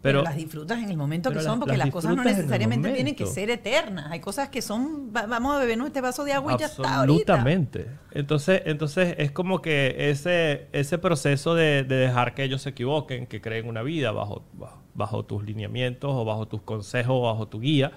Pero, 0.03 0.23
las 0.23 0.35
disfrutas 0.35 0.79
en 0.83 0.91
el 0.91 0.97
momento 0.97 1.31
que 1.31 1.37
pero 1.37 1.49
son, 1.49 1.61
porque 1.61 1.77
las 1.77 1.87
las, 1.87 1.93
cosas 1.93 2.17
no 2.17 2.25
necesariamente 2.25 2.91
tienen 2.93 3.15
que 3.15 3.25
ser 3.25 3.51
eternas. 3.51 4.11
Hay 4.11 4.19
cosas 4.19 4.49
que 4.49 4.61
son, 4.61 5.12
va- 5.15 5.27
vamos 5.27 5.55
a 5.55 5.61
bebernos 5.61 5.87
este 5.87 6.01
vaso 6.01 6.25
de 6.25 6.33
agua 6.33 6.55
y 6.55 6.59
ya 6.59 6.67
está 6.67 6.97
ahorita. 6.97 7.35
Absolutamente. 7.35 7.87
Entonces, 8.11 8.62
entonces 8.67 9.15
es 9.19 9.31
como 9.31 9.62
que 9.62 10.11
ese, 10.11 10.67
ese 10.73 10.99
proceso 10.99 11.55
de, 11.55 11.85
de 11.85 11.95
dejar 11.97 12.35
que 12.35 12.43
ellos 12.43 12.62
se 12.62 12.71
equivoquen, 12.71 13.27
que 13.29 13.41
creen 13.41 13.69
una 13.69 13.83
vida 13.83 14.11
bajo, 14.11 14.43
bajo, 14.55 14.83
bajo 14.95 15.25
tus 15.25 15.45
lineamientos 15.45 16.11
o 16.12 16.25
bajo 16.25 16.49
tus 16.49 16.62
consejos 16.62 17.15
o 17.17 17.23
bajo 17.23 17.47
tu 17.47 17.61
guía, 17.61 17.93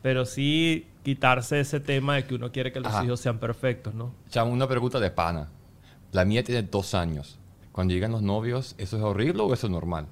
pero 0.00 0.24
sí 0.24 0.86
quitarse 1.02 1.60
ese 1.60 1.78
tema 1.78 2.16
de 2.16 2.24
que 2.24 2.34
uno 2.34 2.50
quiere 2.52 2.72
que 2.72 2.80
los 2.80 2.92
Ajá. 2.92 3.04
hijos 3.04 3.20
sean 3.20 3.38
perfectos, 3.38 3.94
¿no? 3.94 4.14
Chamo, 4.30 4.50
una 4.50 4.66
pregunta 4.66 4.98
de 4.98 5.10
pana. 5.10 5.48
La 6.12 6.24
mía 6.24 6.42
tiene 6.42 6.62
dos 6.62 6.94
años. 6.94 7.38
Cuando 7.70 7.92
llegan 7.92 8.12
los 8.12 8.22
novios, 8.22 8.74
¿eso 8.78 8.96
es 8.96 9.02
horrible 9.02 9.42
o 9.42 9.52
eso 9.52 9.66
es 9.66 9.70
normal? 9.70 10.06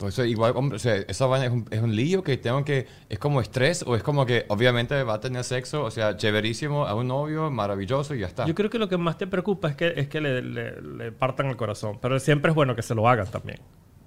Entonces, 0.00 0.28
igual, 0.28 0.54
hombre, 0.56 0.76
o 0.76 0.78
sea, 0.78 0.94
esa 0.96 1.26
vaina 1.26 1.44
es 1.44 1.52
un, 1.52 1.66
es 1.70 1.82
un 1.82 1.94
lío 1.94 2.22
que 2.22 2.38
tengo 2.38 2.64
que... 2.64 2.86
¿Es 3.10 3.18
como 3.18 3.42
estrés 3.42 3.84
o 3.86 3.94
es 3.96 4.02
como 4.02 4.24
que 4.24 4.46
obviamente 4.48 5.02
va 5.02 5.14
a 5.14 5.20
tener 5.20 5.44
sexo? 5.44 5.84
O 5.84 5.90
sea, 5.90 6.16
chéverísimo 6.16 6.86
a 6.86 6.94
un 6.94 7.06
novio, 7.08 7.50
maravilloso 7.50 8.14
y 8.14 8.20
ya 8.20 8.26
está. 8.26 8.46
Yo 8.46 8.54
creo 8.54 8.70
que 8.70 8.78
lo 8.78 8.88
que 8.88 8.96
más 8.96 9.18
te 9.18 9.26
preocupa 9.26 9.68
es 9.68 9.76
que, 9.76 9.92
es 9.94 10.08
que 10.08 10.22
le, 10.22 10.40
le- 10.40 10.80
le 10.80 11.12
partan 11.12 11.48
el 11.48 11.56
corazón, 11.58 11.98
pero 12.00 12.18
siempre 12.18 12.48
es 12.50 12.54
bueno 12.54 12.74
que 12.74 12.80
se 12.80 12.94
lo 12.94 13.06
hagan 13.10 13.26
también, 13.26 13.58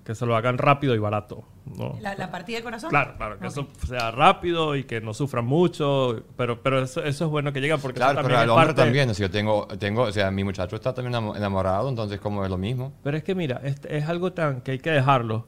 que 0.04 0.16
se 0.16 0.26
lo 0.26 0.36
hagan 0.36 0.58
rápido 0.58 0.96
y 0.96 0.98
barato, 0.98 1.44
¿no? 1.78 1.96
La, 2.02 2.16
la 2.16 2.32
partida 2.32 2.58
de 2.58 2.64
corazón. 2.64 2.90
Claro, 2.90 3.14
claro, 3.16 3.38
que 3.38 3.46
Ok. 3.46 3.52
eso 3.52 3.68
sea 3.86 4.10
rápido 4.10 4.76
y 4.76 4.86
que 4.86 5.00
no 5.00 5.14
sufran 5.14 5.46
mucho, 5.46 6.24
pero, 6.36 6.64
pero 6.64 6.82
eso, 6.82 7.04
eso 7.04 7.26
es 7.26 7.30
bueno 7.30 7.54
que 7.54 7.62
llega 7.62 7.78
porque 7.78 8.00
eso 8.00 8.08
Claro, 8.08 8.16
pero 8.28 8.30
también 8.36 8.42
al 8.42 8.50
hombre 8.50 8.66
parte- 8.74 8.82
también. 8.82 9.10
O 9.12 9.14
sea, 9.14 9.28
yo 9.28 9.32
tengo, 9.32 9.68
tengo, 9.78 10.02
o 10.02 10.12
sea, 10.12 10.32
mi 10.32 10.44
muchacho 10.44 10.76
está 10.76 10.92
también 10.92 11.14
enamo- 11.14 11.38
enamorado, 11.38 11.88
entonces 11.88 12.20
como 12.20 12.44
es 12.44 12.50
lo 12.50 12.58
mismo. 12.58 12.94
Pero 13.04 13.16
es 13.16 13.24
que 13.24 13.36
mira, 13.36 13.62
es, 13.64 13.76
es 13.88 14.10
algo 14.10 14.34
tan 14.34 14.62
que 14.62 14.72
hay 14.72 14.80
que 14.80 14.90
dejarlo. 14.90 15.46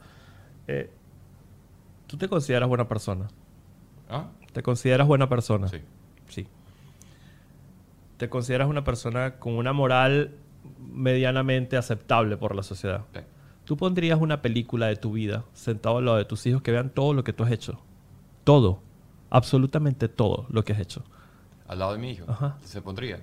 Eh, 0.68 0.90
¿Tú 2.08 2.18
te 2.18 2.28
consideras 2.28 2.68
buena 2.70 2.88
persona? 2.88 3.28
¿Ah? 4.10 4.30
¿Te 4.54 4.64
consideras 4.64 5.08
buena 5.08 5.28
persona? 5.28 5.68
Sí. 5.68 5.82
Sí. 6.30 6.48
¿Te 8.18 8.30
consideras 8.30 8.68
una 8.70 8.84
persona 8.84 9.36
con 9.40 9.54
una 9.54 9.74
moral 9.74 10.36
medianamente 10.80 11.78
aceptable 11.78 12.38
por 12.38 12.56
la 12.56 12.64
sociedad? 12.64 13.02
Sí. 13.14 13.22
¿Tú 13.66 13.78
pondrías 13.78 14.20
una 14.22 14.42
película 14.42 14.88
de 14.88 14.96
tu 14.96 15.14
vida 15.14 15.44
sentado 15.54 15.98
al 15.98 16.06
lado 16.06 16.18
de 16.18 16.26
tus 16.26 16.46
hijos 16.46 16.62
que 16.62 16.72
vean 16.72 16.90
todo 16.90 17.14
lo 17.14 17.24
que 17.24 17.34
tú 17.34 17.44
has 17.44 17.52
hecho? 17.52 17.80
Todo. 18.44 18.82
Absolutamente 19.32 20.08
todo 20.08 20.46
lo 20.50 20.64
que 20.64 20.74
has 20.74 20.80
hecho. 20.80 21.04
Al 21.68 21.80
lado 21.80 21.94
de 21.94 21.98
mi 21.98 22.12
hijo. 22.12 22.26
Ajá. 22.28 22.58
Se 22.64 22.82
pondría. 22.82 23.20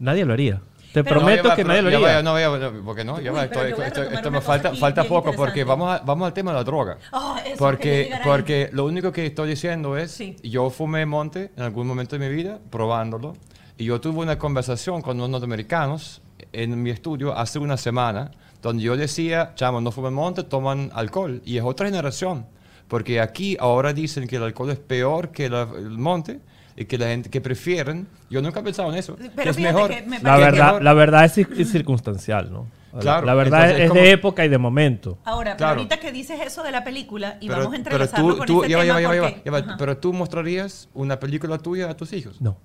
Nadie 0.00 0.24
lo 0.24 0.32
haría. 0.32 0.62
Te 0.92 1.04
Pero- 1.04 1.16
prometo 1.20 1.44
No, 1.44 1.48
va, 1.50 1.56
que 1.56 1.64
nadie 1.64 1.82
lo 1.82 2.00
va, 2.00 2.22
no, 2.22 2.38
ya 2.40 2.48
va, 2.48 2.72
¿por 2.84 2.96
qué 2.96 3.04
no? 3.04 3.20
Ya 3.20 3.30
Uy, 3.30 3.36
va, 3.36 3.44
esto, 3.44 3.62
esto- 3.64 4.02
esto 4.02 4.28
una 4.28 4.30
me 4.30 4.40
falta, 4.40 4.74
falta 4.74 5.04
poco 5.04 5.32
porque 5.32 5.62
vamos, 5.62 5.88
a- 5.94 6.02
vamos 6.04 6.26
al 6.26 6.32
tema 6.32 6.50
de 6.50 6.56
la 6.58 6.64
droga. 6.64 6.98
Ah, 7.12 7.40
eso, 7.46 7.56
Porque, 7.58 8.10
porque 8.24 8.70
lo 8.72 8.86
único 8.86 9.12
que 9.12 9.24
estoy 9.26 9.48
diciendo 9.50 9.96
es, 9.96 10.10
Sí. 10.10 10.34
yo 10.42 10.68
fumé 10.70 11.06
monte 11.06 11.52
en 11.56 11.62
algún 11.62 11.86
momento 11.86 12.18
de 12.18 12.28
mi 12.28 12.34
vida, 12.34 12.58
probándolo, 12.70 13.36
y 13.78 13.84
yo 13.84 14.00
tuve 14.00 14.18
una 14.18 14.36
conversación 14.38 15.00
con 15.00 15.16
unos 15.18 15.30
norteamericanos 15.30 16.22
en 16.52 16.82
mi 16.82 16.90
estudio 16.90 17.38
hace 17.38 17.60
una 17.60 17.76
semana, 17.76 18.32
donde 18.60 18.82
yo 18.82 18.96
decía, 18.96 19.52
chamo, 19.54 19.80
no 19.80 19.92
fumen 19.92 20.12
monte, 20.12 20.42
toman 20.42 20.90
alcohol, 20.92 21.40
y 21.44 21.56
es 21.56 21.62
otra 21.64 21.86
generación, 21.86 22.46
porque 22.88 23.20
aquí 23.20 23.56
ahora 23.60 23.92
dicen 23.92 24.26
que 24.26 24.36
el 24.36 24.42
alcohol 24.42 24.70
es 24.70 24.78
peor 24.78 25.30
que 25.30 25.48
la- 25.48 25.68
el 25.76 25.90
monte, 25.98 26.40
y 26.76 26.84
que 26.84 26.96
la 26.98 27.06
gente 27.06 27.28
que 27.30 27.40
prefieren, 27.40 28.06
yo 28.30 28.40
nunca 28.42 28.60
he 28.60 28.62
pensado 28.62 28.90
en 28.92 28.98
eso, 28.98 29.16
Pero 29.16 29.32
que 29.42 29.48
es 29.50 29.56
fíjate 29.56 29.74
mejor. 29.74 29.90
que 29.90 30.02
me 30.02 30.16
La 30.18 30.22
parece 30.30 30.50
verdad, 30.50 30.66
mejor. 30.66 30.82
la 30.84 30.92
verdad 30.94 31.24
es, 31.24 31.36
cir- 31.38 31.60
es 31.60 31.70
circunstancial, 31.72 32.52
¿no? 32.52 32.66
La- 32.92 33.00
Claro, 33.00 33.26
la 33.26 33.34
verdad 33.34 33.60
entonces 33.62 33.82
es 33.84 33.88
como- 33.90 34.00
de 34.00 34.10
época 34.10 34.44
y 34.44 34.48
de 34.48 34.58
momento. 34.58 35.18
Ahora, 35.24 35.50
pero 35.52 35.56
Claro. 35.58 35.76
ahorita 35.78 36.00
que 36.00 36.10
dices 36.10 36.40
eso 36.44 36.62
de 36.64 36.72
la 36.72 36.82
película 36.82 37.36
y 37.40 37.46
Pero, 37.46 37.58
vamos 37.60 37.66
a 37.66 37.70
pero 37.70 37.76
entrelazarlo 37.78 38.32
tú, 38.32 38.38
con 38.38 38.46
tú 38.46 38.62
este 38.62 38.70
ya 38.72 38.78
va, 38.78 38.84
ya 38.84 38.94
tema 38.94 38.94
va, 38.96 39.00
ya 39.02 39.08
va, 39.08 39.14
ya 39.14 39.22
va, 39.22 39.28
porque- 39.30 39.42
ya 39.44 39.52
va. 39.52 39.58
Ajá. 39.58 39.76
pero 39.78 39.96
tú 39.98 40.12
mostrarías 40.12 40.88
una 40.94 41.20
película 41.20 41.58
tuya 41.58 41.88
a 41.90 41.96
tus 41.96 42.12
hijos. 42.12 42.40
No. 42.40 42.56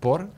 ¿Por? 0.00 0.28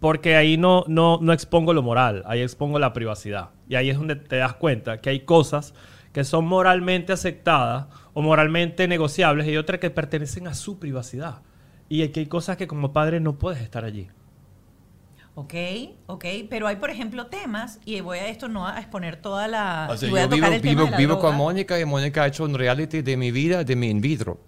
Porque 0.00 0.36
ahí 0.36 0.58
no, 0.58 0.84
no, 0.86 1.18
no 1.22 1.32
expongo 1.32 1.72
lo 1.72 1.82
moral, 1.82 2.22
ahí 2.26 2.42
expongo 2.42 2.78
la 2.78 2.92
privacidad. 2.92 3.50
Y 3.68 3.76
ahí 3.76 3.88
es 3.88 3.96
donde 3.96 4.16
te 4.16 4.36
das 4.36 4.54
cuenta 4.54 5.00
que 5.00 5.08
hay 5.10 5.20
cosas 5.20 5.72
que 6.14 6.24
son 6.24 6.46
moralmente 6.46 7.12
aceptadas 7.12 7.88
o 8.14 8.22
moralmente 8.22 8.88
negociables 8.88 9.46
y 9.48 9.58
otras 9.58 9.80
que 9.80 9.90
pertenecen 9.90 10.46
a 10.48 10.54
su 10.54 10.78
privacidad. 10.78 11.42
Y 11.90 12.02
aquí 12.02 12.20
hay 12.20 12.26
cosas 12.26 12.56
que 12.56 12.66
como 12.66 12.94
padre 12.94 13.20
no 13.20 13.36
puedes 13.36 13.60
estar 13.60 13.84
allí. 13.84 14.08
Ok, 15.34 15.52
ok, 16.06 16.24
pero 16.48 16.68
hay, 16.68 16.76
por 16.76 16.90
ejemplo, 16.90 17.26
temas, 17.26 17.80
y 17.84 18.00
voy 18.00 18.18
a 18.18 18.28
esto 18.28 18.48
no 18.48 18.68
a 18.68 18.78
exponer 18.78 19.16
toda 19.16 19.48
la... 19.48 19.88
O 19.90 19.96
sea, 19.96 20.08
y 20.08 20.10
voy 20.12 20.20
a 20.20 20.22
yo 20.22 20.28
vivo, 20.30 20.46
tocar 20.46 20.52
el 20.54 20.62
tema 20.62 20.70
vivo, 20.72 20.84
de 20.84 20.90
la 20.92 20.96
vivo 20.96 21.12
droga. 21.14 21.28
con 21.28 21.36
Mónica 21.36 21.80
y 21.80 21.84
Mónica 21.84 22.22
ha 22.22 22.26
hecho 22.28 22.44
un 22.44 22.54
reality 22.54 23.02
de 23.02 23.16
mi 23.16 23.32
vida, 23.32 23.64
de 23.64 23.74
mi 23.74 23.90
in 23.90 24.00
vitro. 24.00 24.38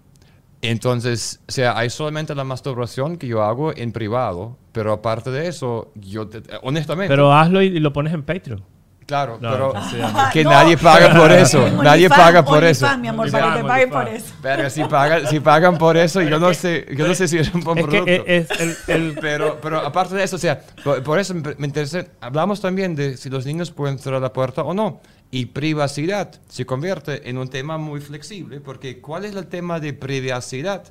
Entonces, 0.61 1.41
o 1.47 1.51
sea, 1.51 1.77
hay 1.77 1.89
solamente 1.89 2.33
la 2.33 2.45
masturbación 2.45 3.17
que 3.17 3.27
yo 3.27 3.43
hago 3.43 3.75
en 3.75 3.91
privado, 3.91 4.57
pero 4.71 4.93
aparte 4.93 5.29
de 5.29 5.47
eso, 5.47 5.91
yo, 5.95 6.29
te- 6.29 6.41
honestamente, 6.63 7.09
Pero 7.09 7.33
hazlo 7.33 7.61
y, 7.61 7.67
y 7.67 7.79
lo 7.79 7.91
pones 7.91 8.13
en 8.13 8.23
Patreon. 8.23 8.63
Claro, 9.07 9.39
No, 9.41 9.49
pero 9.51 9.73
no, 9.73 10.29
que 10.33 10.43
No. 10.43 10.51
nadie 10.51 10.77
paga 10.77 11.15
por 11.17 11.31
eso, 11.31 11.67
nadie 11.81 12.07
paga 12.09 12.45
por 12.45 12.63
eso. 12.63 12.85
Mi 12.99 13.07
amor, 13.07 13.31
para 13.31 13.55
que 13.57 13.63
paguen 13.63 13.89
por 13.89 14.07
eso. 14.07 14.33
Verga, 14.43 14.69
si 14.69 14.83
pagan, 14.83 15.27
si 15.27 15.39
pagan 15.39 15.77
por 15.79 15.97
eso, 15.97 16.21
yo 16.21 16.37
no 16.39 16.53
sé, 16.53 16.85
yo 16.95 17.07
no 17.07 17.15
sé 17.15 17.27
si 17.27 17.39
es 17.39 17.51
un 17.55 17.61
buen 17.61 17.79
Es 17.79 17.85
producto. 17.85 18.05
que 18.25 18.37
es, 18.37 18.51
es 18.51 18.59
el, 18.59 18.77
el- 18.95 19.17
Pero, 19.21 19.59
pero 19.61 19.79
aparte 19.79 20.13
de 20.15 20.23
eso, 20.23 20.35
o 20.35 20.39
sea, 20.39 20.61
por, 20.83 21.01
por 21.01 21.17
eso 21.19 21.33
me 21.33 21.55
me 21.57 21.65
interesa, 21.67 22.05
hablamos 22.21 22.61
también 22.61 22.95
de 22.95 23.17
si 23.17 23.29
los 23.31 23.45
niños 23.47 23.71
pueden 23.71 23.97
cerrar 23.97 24.21
la 24.21 24.31
puerta 24.33 24.61
o 24.61 24.73
no. 24.75 25.01
Y 25.31 25.47
privacidad 25.47 26.31
se 26.47 26.65
convierte 26.65 27.29
en 27.29 27.37
un 27.37 27.49
tema 27.49 27.77
muy 27.77 27.99
flexible, 27.99 28.61
porque 28.61 29.01
¿cuál 29.01 29.25
es 29.25 29.35
el 29.35 29.47
tema 29.47 29.79
de 29.79 29.91
privacidad? 29.93 30.83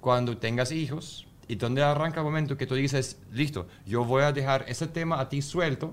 Cuando 0.00 0.36
tengas 0.38 0.72
hijos 0.72 1.26
y 1.48 1.56
donde 1.56 1.82
arranca 1.82 2.20
el 2.20 2.24
momento 2.24 2.56
que 2.56 2.66
tú 2.66 2.74
dices, 2.74 3.18
listo, 3.32 3.66
yo 3.84 4.04
voy 4.04 4.22
a 4.22 4.32
dejar 4.32 4.64
ese 4.68 4.86
tema 4.86 5.20
a 5.20 5.28
ti 5.28 5.42
suelto, 5.42 5.92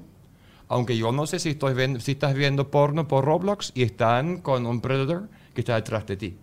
aunque 0.69 0.97
yo 0.97 1.11
no 1.11 1.27
sé 1.27 1.39
si, 1.39 1.49
estoy 1.49 1.73
viendo, 1.73 1.99
si 1.99 2.13
estás 2.13 2.33
viendo 2.33 2.69
porno 2.69 3.07
por 3.07 3.25
Roblox 3.25 3.71
y 3.75 3.83
están 3.83 4.41
con 4.41 4.65
un 4.65 4.81
predator 4.81 5.29
que 5.53 5.61
está 5.61 5.75
detrás 5.75 6.05
de 6.05 6.17
ti. 6.17 6.35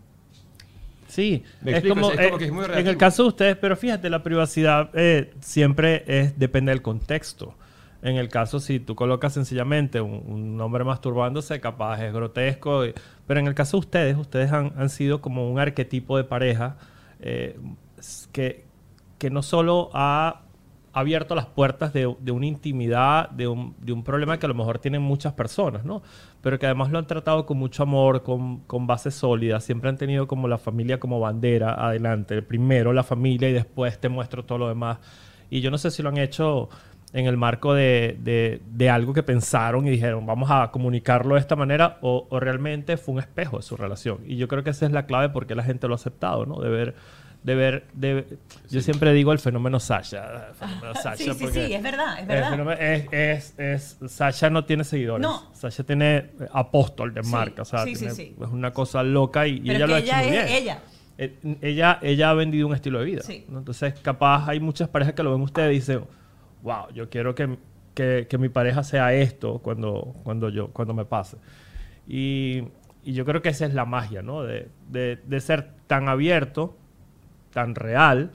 Sí, 1.08 1.44
es 1.64 1.84
como, 1.84 2.10
es 2.10 2.16
como 2.16 2.36
eh, 2.36 2.38
que 2.38 2.44
es 2.46 2.52
muy 2.52 2.64
en 2.64 2.86
el 2.88 2.96
caso 2.96 3.22
de 3.22 3.28
ustedes, 3.28 3.56
pero 3.56 3.76
fíjate, 3.76 4.10
la 4.10 4.22
privacidad 4.22 4.90
eh, 4.94 5.32
siempre 5.40 6.02
es, 6.06 6.38
depende 6.38 6.72
del 6.72 6.82
contexto. 6.82 7.54
En 8.02 8.16
el 8.16 8.28
caso, 8.28 8.58
si 8.60 8.80
tú 8.80 8.94
colocas 8.96 9.32
sencillamente 9.32 10.00
un, 10.00 10.22
un 10.26 10.60
hombre 10.60 10.82
masturbándose, 10.84 11.60
capaz 11.60 12.02
es 12.04 12.12
grotesco, 12.12 12.84
y- 12.84 12.94
pero 13.26 13.40
en 13.40 13.46
el 13.46 13.54
caso 13.54 13.76
de 13.76 13.80
ustedes, 13.80 14.16
ustedes 14.18 14.50
han, 14.52 14.72
han 14.76 14.90
sido 14.90 15.20
como 15.20 15.50
un 15.50 15.58
arquetipo 15.60 16.16
de 16.16 16.24
pareja 16.24 16.76
eh, 17.20 17.58
que, 18.32 18.64
que 19.18 19.30
no 19.30 19.42
solo 19.42 19.90
ha 19.94 20.42
abierto 20.94 21.34
las 21.34 21.46
puertas 21.46 21.92
de, 21.92 22.06
una 22.06 22.46
intimidad, 22.46 23.28
de 23.30 23.48
un, 23.48 23.74
problema 24.04 24.38
que 24.38 24.46
a 24.46 24.48
lo 24.48 24.54
mejor 24.54 24.78
tienen 24.78 25.02
muchas 25.02 25.32
personas, 25.32 25.84
¿no? 25.84 26.02
Pero 26.40 26.58
que 26.58 26.66
además 26.66 26.90
lo 26.90 26.98
han 26.98 27.06
tratado 27.06 27.44
con 27.46 27.58
mucho 27.58 27.82
amor, 27.82 28.22
con, 28.22 28.60
con 28.60 28.86
bases 28.86 29.14
sólidas, 29.14 29.64
siempre 29.64 29.90
han 29.90 29.96
tenido 29.96 30.28
como 30.28 30.46
la 30.46 30.56
familia 30.56 31.00
como 31.00 31.18
bandera 31.18 31.74
adelante, 31.74 32.40
primero 32.42 32.92
la 32.92 33.02
familia 33.02 33.50
y 33.50 33.52
después 33.52 34.00
te 34.00 34.08
muestro 34.08 34.44
todo 34.44 34.58
lo 34.58 34.68
demás. 34.68 34.98
Y 35.50 35.60
yo 35.60 35.70
no 35.70 35.78
sé 35.78 35.90
si 35.90 36.02
lo 36.02 36.10
han 36.10 36.18
hecho 36.18 36.68
en 37.12 37.26
el 37.26 37.36
marco 37.36 37.74
de 37.74 38.90
algo 38.92 39.12
que 39.12 39.22
pensaron 39.22 39.86
y 39.86 39.90
dijeron, 39.90 40.26
vamos 40.26 40.50
a 40.50 40.70
comunicarlo 40.70 41.34
de 41.34 41.40
esta 41.40 41.56
manera, 41.56 41.98
o, 42.02 42.26
o 42.30 42.40
realmente 42.40 42.96
fue 42.96 43.14
un 43.14 43.20
espejo 43.20 43.56
de 43.56 43.62
su 43.64 43.76
relación. 43.76 44.18
Y 44.26 44.36
yo 44.36 44.46
creo 44.46 44.62
que 44.62 44.70
esa 44.70 44.86
es 44.86 44.92
la 44.92 45.06
clave 45.06 45.28
porque 45.28 45.56
la 45.56 45.64
gente 45.64 45.88
lo 45.88 45.94
ha 45.94 45.96
aceptado, 45.96 46.46
¿no? 46.46 46.60
De 46.60 46.68
ver, 46.68 46.94
de 47.44 47.54
ver, 47.54 47.86
de- 47.92 48.38
yo 48.70 48.80
siempre 48.80 49.12
digo 49.12 49.30
el 49.32 49.38
fenómeno 49.38 49.78
Sasha. 49.78 50.48
el 50.48 50.54
fenómeno 50.54 50.94
Sasha, 51.02 51.16
Sí, 51.16 51.24
sí, 51.24 51.44
porque 51.44 51.66
sí, 51.66 51.74
es 51.74 51.82
verdad, 51.82 52.14
es 52.14 52.20
el 52.22 52.26
verdad. 52.26 52.50
fenómeno 52.50 52.80
es, 52.80 53.06
es, 53.12 53.54
es- 53.58 53.98
Sasha 54.10 54.50
no 54.50 54.64
tiene 54.64 54.82
seguidores. 54.82 55.22
No. 55.22 55.54
Sasha 55.54 55.84
tiene 55.84 56.16
eh, 56.16 56.30
apóstol 56.52 57.14
de 57.14 57.22
Sí, 57.22 57.30
marca, 57.30 57.62
o 57.62 57.64
sea, 57.64 57.84
sí, 57.84 57.94
sí, 57.94 58.00
tiene- 58.00 58.14
sí. 58.14 58.34
es 58.40 58.48
una 58.48 58.72
cosa 58.72 59.02
loca 59.04 59.46
y, 59.46 59.58
ella 59.62 59.74
es 59.84 59.88
lo 59.88 59.94
ha 59.94 59.98
hecho 59.98 60.06
ella 60.06 60.16
muy 60.18 60.26
es 60.26 60.32
bien. 60.46 60.62
ella. 60.62 60.78
Eh, 61.16 61.38
ella, 61.62 61.98
ella 62.02 62.30
ha 62.30 62.34
vendido 62.34 62.66
un 62.66 62.74
estilo 62.74 62.98
de 62.98 63.04
vida. 63.04 63.20
Sí. 63.22 63.44
¿no? 63.48 63.58
Entonces, 63.58 63.94
capaz 64.00 64.48
hay 64.48 64.58
muchas 64.58 64.88
parejas 64.88 65.14
que 65.14 65.22
lo 65.22 65.30
ven 65.32 65.42
ustedes 65.42 65.70
y 65.70 65.74
dicen, 65.74 66.00
wow, 66.62 66.90
yo 66.94 67.08
quiero 67.10 67.34
que, 67.34 67.56
que- 67.94 68.26
que 68.28 68.38
mi 68.38 68.48
pareja 68.48 68.82
sea 68.82 69.12
esto 69.14 69.58
cuando, 69.58 70.14
cuando, 70.24 70.48
yo, 70.48 70.68
cuando 70.72 70.92
me 70.94 71.04
pase. 71.04 71.36
Y, 72.08 72.62
y 73.04 73.12
yo 73.12 73.24
creo 73.24 73.42
que 73.42 73.50
esa 73.50 73.66
es 73.66 73.74
la 73.74 73.84
magia, 73.84 74.22
¿no? 74.22 74.42
De, 74.42 74.70
de- 74.88 75.16
de 75.24 75.40
ser 75.40 75.68
tan 75.86 76.08
abierto, 76.08 76.78
tan 77.54 77.74
real, 77.74 78.30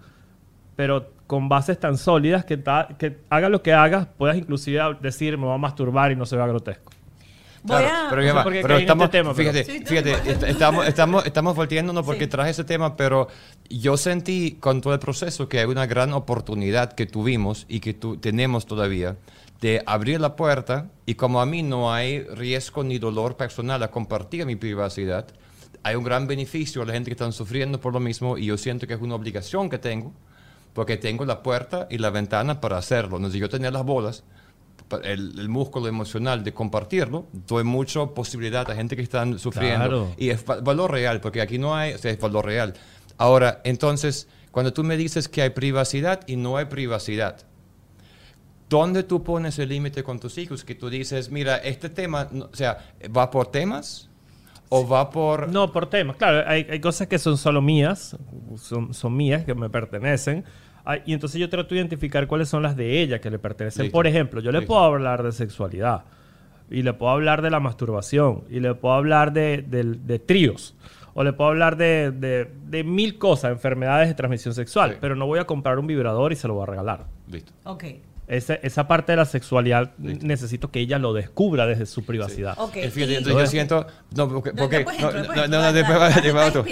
pero 0.75 1.11
con 1.27 1.47
bases 1.47 1.79
tan 1.79 1.97
sólidas 1.97 2.43
que, 2.45 2.57
ta- 2.57 2.87
que 2.97 3.17
haga 3.29 3.49
lo 3.49 3.61
que 3.61 3.73
hagas, 3.73 4.07
puedas 4.17 4.35
inclusive 4.37 4.81
decir, 5.01 5.37
me 5.37 5.45
voy 5.45 5.53
a 5.53 5.57
masturbar 5.59 6.11
y 6.11 6.15
no 6.15 6.25
se 6.25 6.35
vea 6.35 6.47
grotesco. 6.47 6.91
Voy 7.61 7.77
Claro, 7.77 8.07
a... 8.07 8.09
pero, 8.09 8.21
No 8.21 8.25
ya 8.25 8.31
sé 8.31 8.37
va, 8.37 8.43
por 8.43 8.53
qué 8.53 8.61
pero 8.61 8.77
estamos, 8.77 9.05
este 9.05 9.17
tema, 9.19 9.33
pero- 9.35 9.51
fíjate, 9.51 9.79
no, 9.81 9.85
fíjate, 9.85 10.11
est- 10.31 10.43
estamos, 10.43 10.87
estamos, 10.87 11.25
estamos 11.25 11.55
volteándonos 11.55 12.05
porque 12.05 12.23
Sí. 12.23 12.29
traje 12.29 12.51
ese 12.51 12.63
tema, 12.63 12.95
pero 12.95 13.27
yo 13.69 13.97
sentí 13.97 14.53
con 14.61 14.79
todo 14.81 14.93
el 14.93 14.99
proceso 14.99 15.49
que 15.49 15.59
hay 15.59 15.65
una 15.65 15.85
gran 15.85 16.13
oportunidad 16.13 16.93
que 16.93 17.05
tuvimos 17.05 17.65
y 17.67 17.81
que 17.81 17.93
tu- 17.93 18.15
tenemos 18.17 18.65
todavía 18.65 19.17
de 19.61 19.83
abrir 19.85 20.21
la 20.21 20.37
puerta 20.37 20.87
y 21.05 21.15
como 21.15 21.41
a 21.41 21.45
mí 21.45 21.61
no 21.61 21.93
hay 21.93 22.21
riesgo 22.23 22.83
ni 22.85 22.97
dolor 22.97 23.35
personal 23.35 23.83
a 23.83 23.91
compartir 23.91 24.45
mi 24.45 24.55
privacidad, 24.55 25.27
hay 25.83 25.95
un 25.95 26.03
gran 26.03 26.27
beneficio 26.27 26.81
a 26.81 26.85
la 26.85 26.93
gente 26.93 27.09
que 27.09 27.13
están 27.13 27.31
sufriendo 27.33 27.79
por 27.79 27.93
lo 27.93 27.99
mismo 27.99 28.37
y 28.37 28.45
yo 28.45 28.57
siento 28.57 28.85
que 28.87 28.93
es 28.93 29.01
una 29.01 29.15
obligación 29.15 29.69
que 29.69 29.77
tengo 29.79 30.13
porque 30.73 30.97
tengo 30.97 31.25
la 31.25 31.41
puerta 31.41 31.87
y 31.89 31.97
la 31.97 32.09
ventana 32.09 32.61
para 32.61 32.77
hacerlo. 32.77 33.17
Entonces 33.17 33.39
yo 33.39 33.49
tenía 33.49 33.71
las 33.71 33.83
bolas, 33.85 34.23
el, 35.03 35.39
el 35.39 35.49
músculo 35.49 35.87
emocional 35.87 36.43
de 36.43 36.53
compartirlo, 36.53 37.25
doy 37.47 37.63
mucha 37.63 38.05
posibilidad 38.07 38.69
a 38.69 38.75
gente 38.75 38.95
que 38.95 39.01
están 39.01 39.39
sufriendo. 39.39 39.85
Claro. 39.87 40.15
Y 40.17 40.29
es 40.29 40.43
va- 40.47 40.61
valor 40.61 40.91
real, 40.91 41.21
porque 41.21 41.41
aquí 41.41 41.57
no 41.57 41.75
hay, 41.75 41.93
o 41.93 41.97
sea, 41.97 42.11
es 42.11 42.19
valor 42.19 42.45
real. 42.45 42.73
Ahora, 43.17 43.61
entonces, 43.63 44.27
cuando 44.51 44.71
tú 44.73 44.83
me 44.83 44.95
dices 44.97 45.27
que 45.27 45.41
hay 45.41 45.49
privacidad 45.51 46.21
y 46.27 46.35
no 46.35 46.57
hay 46.57 46.65
privacidad, 46.65 47.37
¿dónde 48.69 49.03
tú 49.03 49.23
pones 49.23 49.57
el 49.59 49.69
límite 49.69 50.03
con 50.03 50.19
tus 50.19 50.37
hijos? 50.37 50.63
Que 50.63 50.75
tú 50.75 50.89
dices, 50.89 51.29
mira, 51.29 51.57
este 51.57 51.89
tema, 51.89 52.27
no- 52.31 52.45
o 52.51 52.55
sea, 52.55 52.93
¿va 53.15 53.29
por 53.31 53.47
temas? 53.47 54.08
¿O 54.69 54.87
va 54.87 55.09
por...? 55.09 55.49
No, 55.49 55.71
por 55.71 55.87
temas. 55.87 56.15
Claro, 56.17 56.43
hay, 56.47 56.65
hay 56.69 56.79
cosas 56.79 57.07
que 57.07 57.17
son 57.19 57.37
solo 57.37 57.61
mías, 57.61 58.15
son, 58.57 58.93
son 58.93 59.17
mías, 59.17 59.43
que 59.43 59.55
me 59.55 59.69
pertenecen. 59.69 60.43
Ay, 60.85 61.01
y 61.05 61.13
entonces 61.13 61.39
yo 61.41 61.49
trato 61.49 61.69
de 61.75 61.81
identificar 61.81 62.27
cuáles 62.27 62.49
son 62.49 62.63
las 62.63 62.75
de 62.75 63.01
ella 63.01 63.19
que 63.19 63.29
le 63.29 63.39
pertenecen. 63.39 63.83
Listo. 63.83 63.95
Por 63.95 64.07
ejemplo, 64.07 64.41
yo 64.41 64.51
le 64.51 64.59
Listo. 64.59 64.73
puedo 64.73 64.83
hablar 64.85 65.23
de 65.23 65.31
sexualidad, 65.31 66.03
y 66.69 66.83
le 66.83 66.93
puedo 66.93 67.11
hablar 67.11 67.41
de 67.41 67.49
la 67.49 67.59
masturbación, 67.59 68.43
y 68.49 68.59
le 68.59 68.73
puedo 68.75 68.93
hablar 68.93 69.33
de, 69.33 69.63
de 69.63 70.19
tríos, 70.19 70.75
o 71.15 71.23
le 71.23 71.33
puedo 71.33 71.49
hablar 71.49 71.75
de, 71.75 72.11
de- 72.11 72.49
de 72.67 72.83
mil 72.83 73.17
cosas, 73.17 73.51
enfermedades 73.51 74.07
de 74.07 74.13
transmisión 74.13 74.53
sexual, 74.53 74.91
Sí. 74.91 74.97
pero 75.01 75.15
no 75.15 75.25
voy 75.25 75.39
a 75.39 75.45
comprar 75.45 75.79
un 75.79 75.87
vibrador 75.87 76.31
y 76.31 76.35
se 76.35 76.47
lo 76.47 76.53
voy 76.53 76.63
a 76.63 76.67
regalar. 76.67 77.05
Listo. 77.27 77.51
Ok, 77.65 77.83
Ese- 78.29 78.59
esa 78.63 78.87
parte 78.87 79.11
de 79.11 79.15
la 79.17 79.25
sexualidad 79.25 79.91
Listo. 79.97 80.25
necesito 80.25 80.69
que 80.71 80.79
ella 80.79 80.99
lo 80.99 81.13
descubra 81.13 81.65
desde 81.65 81.85
su 81.87 82.05
privacidad. 82.05 82.53
ok. 82.57 82.75
Eh, 82.77 82.89
fíjate, 82.91 83.13
y- 83.13 83.15
entonces 83.17 83.41
yo 83.43 83.47
siento... 83.47 83.87
No, 84.15 84.29
porque... 84.29 84.51
No, 84.53 84.63
porque- 84.63 84.83
no, 84.85 85.47
no, 85.47 85.73
después 85.73 85.99
no, 85.99 86.51
no. 86.51 86.63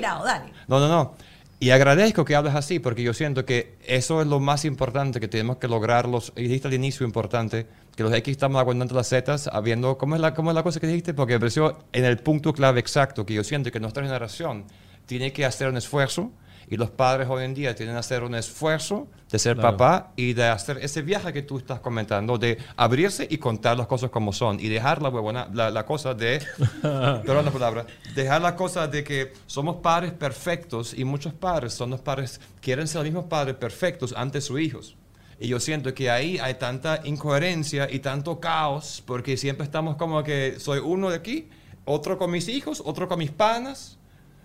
No, 0.67 0.79
no, 0.79 0.87
no. 0.87 1.15
Y 1.59 1.71
agradezco 1.71 2.23
que 2.23 2.35
hables 2.35 2.53
así, 2.53 2.77
porque 2.77 3.01
yo 3.01 3.15
siento 3.15 3.43
que 3.43 3.77
eso 3.87 4.21
es 4.21 4.27
lo 4.27 4.39
más 4.39 4.63
importante 4.65 5.19
que 5.19 5.27
tenemos 5.27 5.57
que 5.57 5.67
lograr. 5.67 6.07
Los, 6.07 6.31
y 6.35 6.43
dijiste 6.43 6.67
al 6.67 6.75
inicio 6.75 7.03
importante, 7.03 7.65
que 7.95 8.03
los 8.03 8.13
X 8.13 8.31
estamos 8.33 8.59
aguantando 8.59 8.93
las 8.93 9.07
Z, 9.09 9.35
habiendo, 9.51 9.97
¿cómo 9.97 10.13
es, 10.13 10.21
la, 10.21 10.35
¿cómo 10.35 10.51
es 10.51 10.55
la 10.55 10.61
cosa 10.61 10.79
que 10.79 10.85
dijiste? 10.85 11.15
Porque 11.15 11.33
me 11.33 11.39
pareció 11.39 11.79
en 11.93 12.05
el 12.05 12.19
punto 12.19 12.53
clave 12.53 12.79
exacto, 12.79 13.25
que 13.25 13.33
yo 13.33 13.43
siento 13.43 13.71
que 13.71 13.79
nuestra 13.79 14.03
generación 14.03 14.65
tiene 15.07 15.33
que 15.33 15.45
hacer 15.45 15.67
un 15.69 15.77
esfuerzo, 15.77 16.31
y 16.69 16.75
los 16.77 16.89
padres 16.89 17.27
hoy 17.29 17.45
en 17.45 17.53
día 17.53 17.73
tienen 17.75 17.95
que 17.95 17.99
hacer 17.99 18.23
un 18.23 18.35
esfuerzo 18.35 19.07
de 19.31 19.39
ser 19.39 19.55
Claro. 19.57 19.77
papá 19.77 20.11
y 20.15 20.33
de 20.33 20.45
hacer 20.47 20.77
ese 20.81 21.01
viaje 21.01 21.31
que 21.33 21.41
tú 21.41 21.57
estás 21.57 21.79
comentando, 21.79 22.37
de 22.37 22.57
abrirse 22.75 23.25
y 23.29 23.37
contar 23.37 23.77
las 23.77 23.87
cosas 23.87 24.09
como 24.09 24.33
son, 24.33 24.59
y 24.59 24.67
dejar 24.67 25.01
la, 25.01 25.09
huevona- 25.09 25.49
la, 25.53 25.69
la 25.71 25.85
cosa 25.85 26.13
de 26.13 26.41
perdón 26.81 27.45
la 27.45 27.51
palabra, 27.51 27.85
dejar 28.15 28.41
la 28.41 28.55
cosa 28.55 28.87
de 28.87 29.03
que 29.03 29.33
somos 29.45 29.77
padres 29.77 30.11
perfectos 30.13 30.93
y 30.97 31.03
muchos 31.05 31.33
padres 31.33 31.73
son 31.73 31.89
los 31.89 32.01
padres, 32.01 32.39
quieren 32.61 32.87
ser 32.87 32.99
los 32.99 33.05
mismos 33.05 33.25
padres 33.25 33.55
perfectos 33.55 34.13
ante 34.15 34.41
sus 34.41 34.59
hijos. 34.59 34.95
Y 35.39 35.49
yo 35.49 35.59
siento 35.59 35.93
que 35.93 36.09
ahí 36.09 36.39
hay 36.39 36.55
tanta 36.55 37.01
incoherencia 37.03 37.87
y 37.91 37.99
tanto 37.99 38.39
caos, 38.39 39.03
porque 39.05 39.37
siempre 39.37 39.65
estamos 39.65 39.95
como 39.95 40.23
que 40.23 40.55
soy 40.59 40.79
uno 40.79 41.09
de 41.11 41.15
aquí, 41.15 41.47
otro 41.85 42.17
con 42.17 42.31
mis 42.31 42.47
hijos, 42.47 42.81
otro 42.83 43.07
con 43.07 43.19
mis 43.19 43.31
panas. 43.31 43.97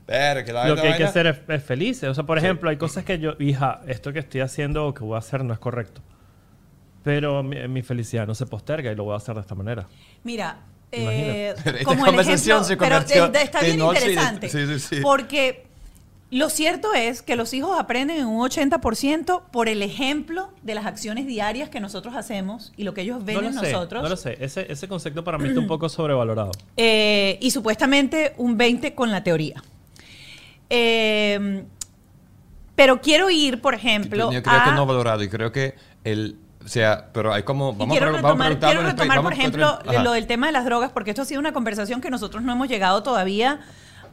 Ver, 0.07 0.45
que 0.45 0.53
la 0.53 0.67
Lo 0.69 0.75
que 0.77 0.89
hay 0.89 0.97
que 0.99 1.05
hacer 1.05 1.27
es, 1.27 1.39
es 1.49 1.63
felices. 1.65 2.09
O 2.09 2.15
sea, 2.15 2.25
por 2.25 2.39
Sí. 2.41 2.45
ejemplo, 2.47 2.69
hay 2.71 2.77
cosas 2.77 3.05
que 3.05 3.19
yo, 3.19 3.33
hija, 3.39 3.81
esto 3.87 4.13
que 4.13 4.19
estoy 4.19 4.41
haciendo 4.41 4.87
o 4.87 4.95
que 4.95 5.05
voy 5.05 5.15
a 5.15 5.19
hacer 5.19 5.45
no 5.45 5.53
es 5.55 5.59
correcto. 5.61 6.01
Pero 7.03 7.43
mi, 7.43 7.67
mi 7.69 7.83
felicidad 7.83 8.27
no 8.27 8.35
se 8.35 8.47
posterga 8.47 8.93
y 8.93 8.95
lo 8.95 9.05
voy 9.05 9.15
a 9.15 9.17
hacer 9.17 9.35
de 9.35 9.41
esta 9.41 9.55
manera. 9.55 9.89
Mira, 10.25 10.59
eh, 10.93 11.55
Esta 11.65 11.85
como 11.85 12.01
el 12.01 12.07
conversación 12.07 12.63
ejemplo, 12.63 12.65
se 12.65 12.77
pero 13.11 13.29
de- 13.31 13.43
está 13.43 13.61
bien 13.61 13.81
interesante, 13.81 14.49
sí, 14.49 14.67
sí, 14.67 14.79
sí. 14.79 14.97
porque 15.03 15.65
lo 16.31 16.49
cierto 16.49 16.95
es 16.95 17.21
que 17.23 17.35
los 17.37 17.53
hijos 17.55 17.79
aprenden 17.79 18.19
en 18.19 18.27
un 18.27 18.41
80% 18.49 19.43
por 19.51 19.69
el 19.69 19.83
ejemplo 19.83 20.51
de 20.63 20.75
las 20.75 20.87
acciones 20.87 21.27
diarias 21.27 21.69
que 21.71 21.81
nosotros 21.81 22.15
hacemos 22.15 22.73
y 22.77 22.85
lo 22.85 22.95
que 22.95 23.01
ellos 23.03 23.25
ven 23.25 23.37
no 23.43 23.49
en 23.49 23.55
sé, 23.55 23.73
nosotros. 23.73 24.03
no 24.03 24.09
lo 24.09 24.17
sé. 24.17 24.37
Ese, 24.41 24.71
ese 24.71 24.87
concepto 24.89 25.25
para 25.25 25.39
mí 25.39 25.49
está 25.49 25.61
un 25.61 25.67
poco 25.69 25.89
sobrevalorado. 25.89 26.53
Eh, 26.77 27.39
y 27.41 27.51
supuestamente 27.51 28.33
un 28.37 28.57
20 28.57 28.95
con 28.95 29.11
la 29.11 29.23
teoría. 29.25 29.63
Eh, 30.75 31.65
Pero 32.75 33.01
quiero 33.01 33.29
ir, 33.31 33.61
por 33.61 33.75
ejemplo, 33.75 34.33
Yo 34.33 34.43
creo 34.43 34.59
a... 34.61 34.65
que 34.65 34.71
no 34.73 34.87
valorado 34.87 35.23
y 35.23 35.29
creo 35.29 35.53
que 35.53 35.75
el. 36.05 36.39
O 36.65 36.69
sea, 36.69 37.09
pero 37.13 37.33
hay 37.33 37.43
como. 37.43 37.73
Vamos 37.75 37.97
quiero 37.97 38.17
a, 38.17 38.21
vamos 38.23 38.47
a 38.47 38.59
quiero 38.59 38.83
retomar, 38.83 39.19
vamos 39.19 39.23
por 39.25 39.33
ejemplo, 39.39 39.79
Ajá. 39.87 40.03
lo 40.03 40.13
del 40.13 40.27
tema 40.27 40.47
de 40.47 40.53
las 40.53 40.65
drogas, 40.65 40.91
porque 40.93 41.11
esto 41.11 41.23
ha 41.23 41.25
sido 41.25 41.41
una 41.41 41.53
conversación 41.53 42.01
que 42.01 42.09
nosotros 42.09 42.43
no 42.43 42.53
hemos 42.53 42.69
llegado 42.69 43.03
todavía 43.03 43.61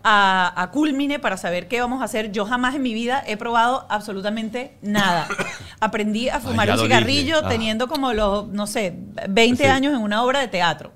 a, 0.04 0.54
a 0.62 0.72
culmine 0.72 1.20
para 1.20 1.38
saber 1.38 1.68
qué 1.68 1.80
vamos 1.80 2.02
a 2.02 2.06
hacer. 2.06 2.32
Yo 2.32 2.46
jamás 2.46 2.76
en 2.76 2.82
mi 2.82 2.94
vida 2.94 3.24
he 3.28 3.38
probado 3.38 3.86
absolutamente 3.90 4.74
nada. 4.82 5.28
Aprendí 5.80 6.28
a 6.30 6.40
fumar 6.40 6.70
un 6.72 6.78
lo 6.78 6.84
cigarrillo. 6.84 7.38
Ah. 7.44 7.48
teniendo 7.50 7.88
como 7.88 8.14
los, 8.14 8.48
no 8.48 8.66
sé, 8.68 8.96
20 9.30 9.64
Sí. 9.64 9.70
años 9.70 9.94
en 9.94 10.02
una 10.02 10.24
obra 10.24 10.40
de 10.40 10.48
teatro. 10.48 10.92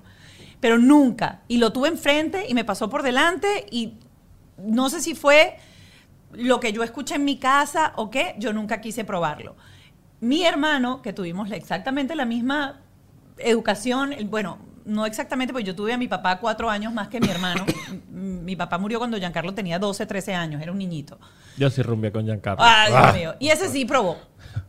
Pero 0.60 0.78
nunca. 0.78 1.40
Y 1.48 1.58
lo 1.58 1.72
tuve 1.72 1.88
enfrente 1.88 2.46
y 2.48 2.54
me 2.54 2.64
pasó 2.64 2.90
por 2.90 3.02
delante 3.02 3.66
y 3.70 3.94
no 4.58 4.88
sé 4.90 5.00
si 5.00 5.14
fue 5.14 5.56
lo 6.32 6.60
que 6.60 6.72
yo 6.72 6.82
escuché 6.82 7.14
en 7.16 7.24
mi 7.24 7.38
casa 7.38 7.92
o 7.96 8.10
qué, 8.10 8.34
yo 8.38 8.52
nunca 8.52 8.80
quise 8.80 9.04
probarlo. 9.04 9.56
Mi 10.20 10.44
hermano, 10.44 11.02
que 11.02 11.12
tuvimos 11.12 11.50
exactamente 11.52 12.14
la 12.14 12.24
misma 12.24 12.80
educación, 13.38 14.14
bueno, 14.30 14.58
no 14.84 15.06
exactamente, 15.06 15.52
porque 15.52 15.64
yo 15.66 15.74
tuve 15.74 15.92
a 15.92 15.98
mi 15.98 16.08
papá 16.08 16.38
cuatro 16.38 16.68
años 16.70 16.92
más 16.92 17.08
que 17.08 17.20
mi 17.20 17.28
hermano. 17.28 17.64
Mi 18.44 18.56
papá 18.56 18.76
murió 18.76 18.98
cuando 18.98 19.16
Giancarlo 19.16 19.54
tenía 19.54 19.78
12, 19.78 20.04
13 20.04 20.34
años, 20.34 20.60
era 20.60 20.70
un 20.70 20.76
niñito. 20.76 21.18
Yo 21.56 21.70
sí 21.70 21.80
rumbia 21.82 22.12
con 22.12 22.26
Giancarlo. 22.26 22.62
Ay, 22.62 22.90
Dios 22.92 23.02
Ah. 23.02 23.12
mío. 23.12 23.34
Y 23.40 23.48
ese 23.48 23.70
sí 23.70 23.86
probó. 23.86 24.18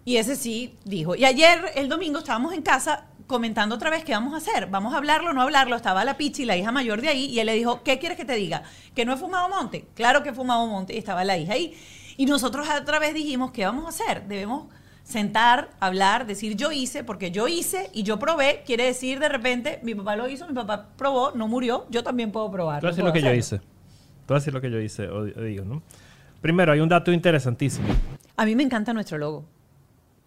Y 0.05 0.15
ese 0.15 0.37
sí 0.37 0.77
dijo. 0.85 1.13
Y 1.13 1.25
ayer, 1.25 1.59
el 1.75 1.89
domingo, 1.89 2.19
estábamos 2.19 2.53
en 2.53 2.61
casa 2.61 3.07
comentando 3.27 3.75
otra 3.75 3.89
vez 3.89 4.03
qué 4.03 4.13
vamos 4.13 4.33
a 4.33 4.37
hacer. 4.37 4.67
¿Vamos 4.67 4.93
a 4.93 4.97
hablarlo 4.97 5.31
o 5.31 5.33
no 5.33 5.41
hablarlo? 5.41 5.75
Estaba 5.75 6.05
la 6.05 6.17
Pichi, 6.17 6.45
la 6.45 6.57
hija 6.57 6.71
mayor 6.71 7.01
de 7.01 7.09
ahí, 7.09 7.25
y 7.25 7.39
él 7.39 7.47
le 7.47 7.53
dijo, 7.53 7.83
¿qué 7.83 7.99
quieres 7.99 8.17
que 8.17 8.25
te 8.25 8.35
diga? 8.35 8.63
¿Que 8.93 9.05
no 9.05 9.13
he 9.13 9.17
fumado 9.17 9.49
monte? 9.49 9.85
Claro 9.95 10.23
que 10.23 10.29
he 10.29 10.33
fumado 10.33 10.65
monte. 10.67 10.93
Y 10.93 10.97
estaba 10.97 11.23
la 11.23 11.37
hija 11.37 11.53
ahí. 11.53 11.73
Y 12.17 12.25
nosotros 12.25 12.67
otra 12.69 12.99
vez 12.99 13.13
dijimos, 13.13 13.51
¿qué 13.51 13.65
vamos 13.65 13.85
a 13.85 13.89
hacer? 13.89 14.27
Debemos 14.27 14.67
sentar, 15.03 15.69
hablar, 15.79 16.25
decir 16.25 16.55
yo 16.55 16.71
hice, 16.71 17.03
porque 17.03 17.29
yo 17.31 17.47
hice 17.47 17.89
y 17.93 18.03
yo 18.03 18.17
probé, 18.17 18.63
quiere 18.65 18.85
decir 18.85 19.19
de 19.19 19.29
repente, 19.29 19.79
mi 19.83 19.93
papá 19.93 20.15
lo 20.15 20.27
hizo, 20.27 20.47
mi 20.47 20.53
papá 20.53 20.87
probó, 20.97 21.31
no 21.31 21.47
murió, 21.47 21.85
yo 21.89 22.03
también 22.03 22.31
puedo 22.31 22.49
probar. 22.49 22.79
Tú 22.81 22.87
vas 22.87 22.93
a 22.93 22.95
decir 22.95 23.05
lo 23.05 23.13
que 23.13 23.21
yo 23.21 23.33
hice. 23.33 23.59
Tú 23.59 24.33
vas 24.33 24.37
a 24.37 24.41
decir 24.41 24.53
lo 24.53 24.61
que 24.61 24.71
yo 24.71 24.79
hice, 24.79 25.07
o, 25.07 25.19
o 25.19 25.41
digo, 25.41 25.63
¿no? 25.63 25.83
Primero, 26.41 26.71
hay 26.71 26.79
un 26.79 26.89
dato 26.89 27.11
interesantísimo. 27.11 27.87
A 28.37 28.45
mí 28.45 28.55
me 28.55 28.63
encanta 28.63 28.93
nuestro 28.93 29.17
logo. 29.17 29.45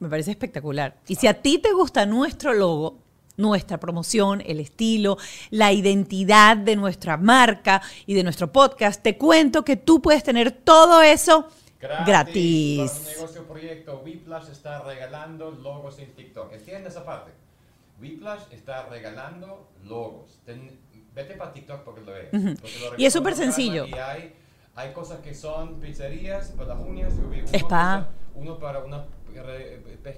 Me 0.01 0.09
parece 0.09 0.31
espectacular. 0.31 0.97
Y 1.09 1.17
si 1.17 1.27
a 1.27 1.43
ti 1.43 1.59
te 1.59 1.73
gusta 1.73 2.07
nuestro 2.07 2.55
logo, 2.55 2.99
nuestra 3.37 3.79
promoción, 3.79 4.43
el 4.47 4.61
estilo, 4.61 5.17
la 5.51 5.73
identidad 5.73 6.57
de 6.57 6.77
nuestra 6.77 7.17
marca 7.17 7.83
y 8.07 8.15
de 8.15 8.23
nuestro 8.23 8.53
podcast, 8.53 9.03
te 9.03 9.17
cuento 9.17 9.65
que 9.65 9.77
tú 9.77 10.01
puedes 10.03 10.23
tener 10.23 10.51
todo 10.53 11.03
eso 11.03 11.49
gratis. 11.81 12.91
Para 12.91 13.05
tu 13.05 13.11
negocio 13.11 13.45
proyecto, 13.47 14.03
Whiplash 14.05 14.49
está 14.51 14.83
regalando 14.83 15.51
logos 15.51 15.99
en 15.99 16.13
TikTok. 16.15 16.53
¿Entiendes 16.53 16.93
esa 16.95 17.05
parte? 17.05 17.33
Whiplash 18.01 18.43
está 18.51 18.87
regalando 18.87 19.69
logos. 19.85 20.39
Ten- 20.45 20.79
vete 21.15 21.35
para 21.35 21.53
TikTok 21.53 21.83
porque 21.83 22.01
lo 22.03 22.13
ves. 22.13 22.29
Porque 22.31 22.79
lo 22.91 22.99
Y 22.99 23.07
es 23.07 23.13
súper 23.13 23.35
sencillo. 23.35 23.87
Y 23.87 23.95
hay, 23.95 24.35
hay 24.75 24.93
cosas 24.93 25.19
que 25.21 25.35
son 25.35 25.81
pizzerías 25.81 26.49
para 26.57 26.75
las 26.75 26.87
uñas. 26.87 27.13
yo 27.17 27.29
vi 27.29 27.41
uno 27.41 27.49
Spa. 27.53 28.09
Uno 28.40 28.59
para 28.59 28.81
una 28.85 29.05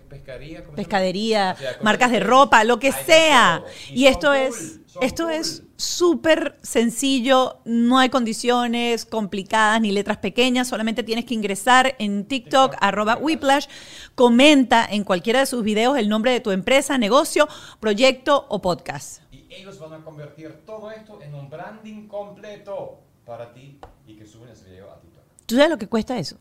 pescaría. 0.09 0.65
Pescadería, 0.65 1.55
O 1.57 1.59
sea, 1.59 1.69
cosas 1.71 1.85
marcas 1.85 2.11
de 2.11 2.21
ropa, 2.21 2.65
lo 2.65 2.79
que 2.79 2.93
sea. 2.93 3.65
Y 3.89 4.07
esto 4.07 4.29
cool, 4.29 4.37
es, 4.37 4.81
esto 5.01 5.25
cool. 5.25 5.33
es 5.33 5.63
súper 5.77 6.57
sencillo, 6.63 7.59
no 7.65 7.99
hay 7.99 8.09
condiciones 8.11 9.05
complicadas 9.05 9.81
ni 9.81 9.93
letras 9.93 10.19
pequeñas, 10.19 10.69
solamente 10.69 11.03
tienes 11.03 11.25
que 11.25 11.35
ingresar 11.35 11.97
en 11.99 12.27
TikTok, 12.27 12.77
arroba 12.81 13.17
Whiplash, 13.17 13.67
comenta 14.15 14.85
en 14.85 15.05
cualquiera 15.05 15.41
de 15.41 15.47
sus 15.47 15.63
videos 15.63 15.97
el 15.97 16.09
nombre 16.09 16.33
de 16.33 16.41
tu 16.41 16.51
empresa, 16.51 16.99
negocio, 16.99 17.49
proyecto 17.81 18.47
o 18.49 18.61
podcast. 18.61 19.23
Y 19.33 19.47
ellos 19.51 19.79
van 19.79 19.95
a 19.95 20.05
convertir 20.05 20.63
todo 20.67 20.91
esto 20.91 21.21
en 21.23 21.35
un 21.35 21.49
branding 21.49 22.07
completo 22.07 23.01
para 23.25 23.53
ti 23.53 23.79
y 24.07 24.17
que 24.17 24.27
suben 24.27 24.51
ese 24.51 24.69
video 24.69 24.91
a 24.91 25.01
TikTok. 25.01 25.23
¿Tú 25.47 25.57
sabes 25.57 25.71
lo 25.71 25.79
que 25.79 25.89
cuesta 25.89 26.19
eso? 26.19 26.37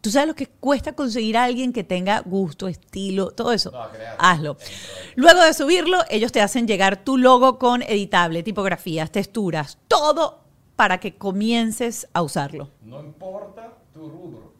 ¿Tú 0.00 0.10
sabes 0.10 0.28
lo 0.28 0.34
que 0.34 0.46
cuesta 0.46 0.94
conseguir 0.94 1.36
a 1.36 1.44
alguien 1.44 1.74
que 1.74 1.84
tenga 1.84 2.20
gusto, 2.20 2.68
estilo, 2.68 3.32
todo 3.32 3.52
eso? 3.52 3.70
No. 3.70 3.86
Hazlo. 4.18 4.56
Luego 5.14 5.42
de 5.42 5.52
subirlo, 5.52 5.98
ellos 6.08 6.32
te 6.32 6.40
hacen 6.40 6.66
llegar 6.66 7.04
tu 7.04 7.18
logo 7.18 7.58
con 7.58 7.82
editable, 7.82 8.42
tipografías, 8.42 9.10
texturas, 9.10 9.78
todo 9.88 10.40
para 10.74 10.98
que 10.98 11.16
comiences 11.16 12.08
a 12.14 12.22
usarlo. 12.22 12.70
No 12.80 13.00
importa 13.00 13.74
tu 13.92 14.08
rubro, 14.08 14.54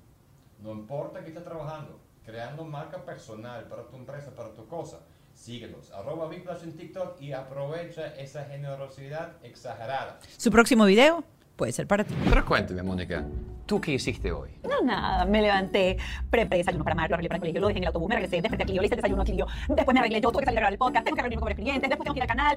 no 0.63 0.73
importa 0.73 1.23
que 1.23 1.29
estés 1.29 1.45
trabajando, 1.45 1.99
creando 2.23 2.63
marca 2.67 3.03
personal 3.03 3.65
para 3.65 3.89
tu 3.89 3.97
empresa, 3.97 4.35
para 4.35 4.55
tu 4.55 4.67
cosa. 4.67 4.99
Síguelos, 5.33 5.91
arroba 5.93 6.29
Whiplash 6.29 6.65
en 6.65 6.77
TikTok 6.77 7.19
y 7.23 7.33
aprovecha 7.33 8.15
esa 8.17 8.45
generosidad 8.45 9.37
exagerada. 9.43 10.21
Su 10.37 10.51
próximo 10.51 10.85
video 10.85 11.25
puede 11.61 11.73
ser 11.73 11.87
para 11.87 12.05
ti. 12.05 12.15
Pero 12.27 12.43
cuénteme, 12.47 12.83
Mónica, 12.83 13.23
¿tú 13.67 13.83
qué 13.83 13.93
hiciste 13.93 14.33
hoy? 14.33 14.49
No, 14.67 14.81
nada, 14.81 15.27
me 15.27 15.43
levanté, 15.43 15.99
preparé 16.31 16.57
desayuno 16.57 16.85
para 16.85 16.97
Mario, 16.97 17.17
arreglé 17.17 17.29
para 17.29 17.37
el 17.37 17.41
colegio, 17.43 17.61
lo 17.61 17.67
dejé 17.67 17.79
en 17.81 17.85
el 17.85 17.89
autobús, 17.89 18.09
me 18.09 18.15
regresé, 18.15 18.41
desperté 18.41 18.63
aquí, 18.63 18.73
yo 18.73 18.81
le 18.81 18.87
hice 18.87 18.95
el 18.95 19.03
desayuno 19.03 19.21
aquí, 19.21 19.37
yo, 19.37 19.45
después 19.69 19.93
me 19.93 20.01
arreglé, 20.01 20.23
yo 20.23 20.31
tuve 20.31 20.41
que 20.41 20.47
salir 20.47 20.57
a 20.57 20.61
grabar 20.63 20.73
el 20.73 20.79
podcast, 20.79 21.05
tengo 21.05 21.17
que 21.17 21.21
reunirme 21.21 21.41
con 21.41 21.45
varios 21.45 21.61
clientes, 21.61 21.91
después 21.91 22.05
tengo 22.07 22.15
que 22.15 22.19
ir 22.19 22.23
al 22.23 22.29
canal. 22.29 22.57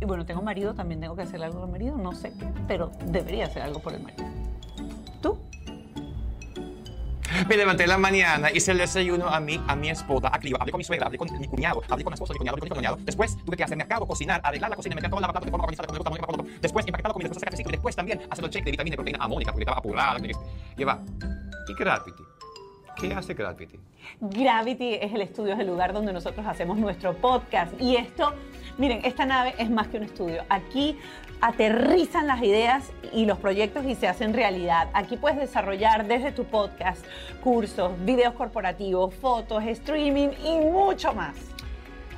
Y 0.00 0.04
bueno, 0.06 0.24
tengo 0.24 0.40
marido, 0.40 0.72
también 0.72 1.02
tengo 1.02 1.14
que 1.14 1.20
hacer 1.20 1.42
algo 1.42 1.58
por 1.58 1.68
el 1.68 1.72
marido, 1.72 1.98
no 1.98 2.12
sé 2.14 2.32
qué, 2.32 2.46
pero 2.66 2.90
debería 3.04 3.44
hacer 3.44 3.60
algo 3.60 3.80
por 3.80 3.92
el 3.92 4.02
marido. 4.02 4.24
¿Tú? 5.20 5.38
Me 7.48 7.56
levanté 7.56 7.84
en 7.84 7.88
la 7.90 7.98
mañana, 7.98 8.50
hice 8.50 8.72
el 8.72 8.78
desayuno 8.78 9.28
a 9.28 9.40
mi, 9.40 9.60
a 9.66 9.76
mi 9.76 9.88
esposa, 9.90 10.30
a 10.32 10.38
Clio, 10.38 10.56
hablé 10.60 10.72
con 10.72 10.78
mi 10.78 10.84
suegra, 10.84 11.06
hablé 11.06 11.18
con 11.18 11.28
mi 11.38 11.46
cuñado, 11.46 11.82
hablé 11.88 12.04
con 12.04 12.10
la 12.10 12.14
esposa 12.14 12.32
de 12.32 12.34
mi 12.34 12.38
cuñado, 12.38 12.54
hablé 12.56 12.60
con 12.60 12.68
mi 12.70 12.74
cuñado. 12.76 12.98
Después 13.02 13.36
tuve 13.44 13.56
que 13.56 13.64
hacer 13.64 13.76
mercado, 13.76 14.06
cocinar, 14.06 14.40
arreglar 14.42 14.70
la 14.70 14.76
cocina, 14.76 14.94
meter 14.94 15.10
toda 15.10 15.22
la 15.22 15.28
plata 15.28 15.44
de 15.44 15.50
forma 15.50 15.64
organizada, 15.64 15.86
como 15.88 16.10
me 16.16 16.20
gusta. 16.20 16.44
Después 16.60 16.86
empaquetar 16.86 17.10
la 17.10 17.12
comida, 17.14 17.28
después 17.28 17.40
sacar 17.40 17.52
el 17.54 17.56
ciclo, 17.56 17.70
y 17.70 17.76
después 17.76 17.96
también 17.96 18.20
hacer 18.30 18.44
el 18.44 18.50
check 18.50 18.64
de 18.64 18.70
vitamina 18.72 18.94
y 18.94 18.96
proteína 18.96 19.24
a 19.24 19.28
Mónica, 19.28 19.52
porque 19.52 19.62
estaba 19.62 19.78
apurada. 19.78 20.20
que- 20.20 20.32
Y 20.76 20.84
va, 20.84 20.98
¿y 21.68 21.74
Gravity? 21.74 22.22
¿Qué 22.96 23.14
hace 23.14 23.32
Gravity? 23.34 23.78
Gravity 24.20 24.94
es 24.94 25.12
el 25.14 25.22
estudio, 25.22 25.54
es 25.54 25.60
el 25.60 25.66
lugar 25.68 25.92
donde 25.92 26.12
nosotros 26.12 26.44
hacemos 26.46 26.76
nuestro 26.78 27.14
podcast. 27.14 27.72
Y 27.80 27.96
esto, 27.96 28.34
miren, 28.76 29.00
esta 29.04 29.24
nave 29.24 29.54
es 29.58 29.70
más 29.70 29.88
que 29.88 29.96
un 29.98 30.02
estudio. 30.04 30.42
Aquí 30.48 30.98
aterrizan 31.40 32.26
las 32.26 32.42
ideas 32.42 32.90
y 33.12 33.26
los 33.26 33.38
proyectos 33.38 33.84
y 33.86 33.94
se 33.94 34.08
hacen 34.08 34.34
realidad. 34.34 34.88
Aquí 34.92 35.16
puedes 35.16 35.38
desarrollar 35.38 36.06
desde 36.06 36.32
tu 36.32 36.44
podcast 36.44 37.02
cursos, 37.42 37.92
videos 38.04 38.34
corporativos, 38.34 39.14
fotos, 39.14 39.64
streaming 39.64 40.28
y 40.44 40.58
mucho 40.58 41.14
más. 41.14 41.34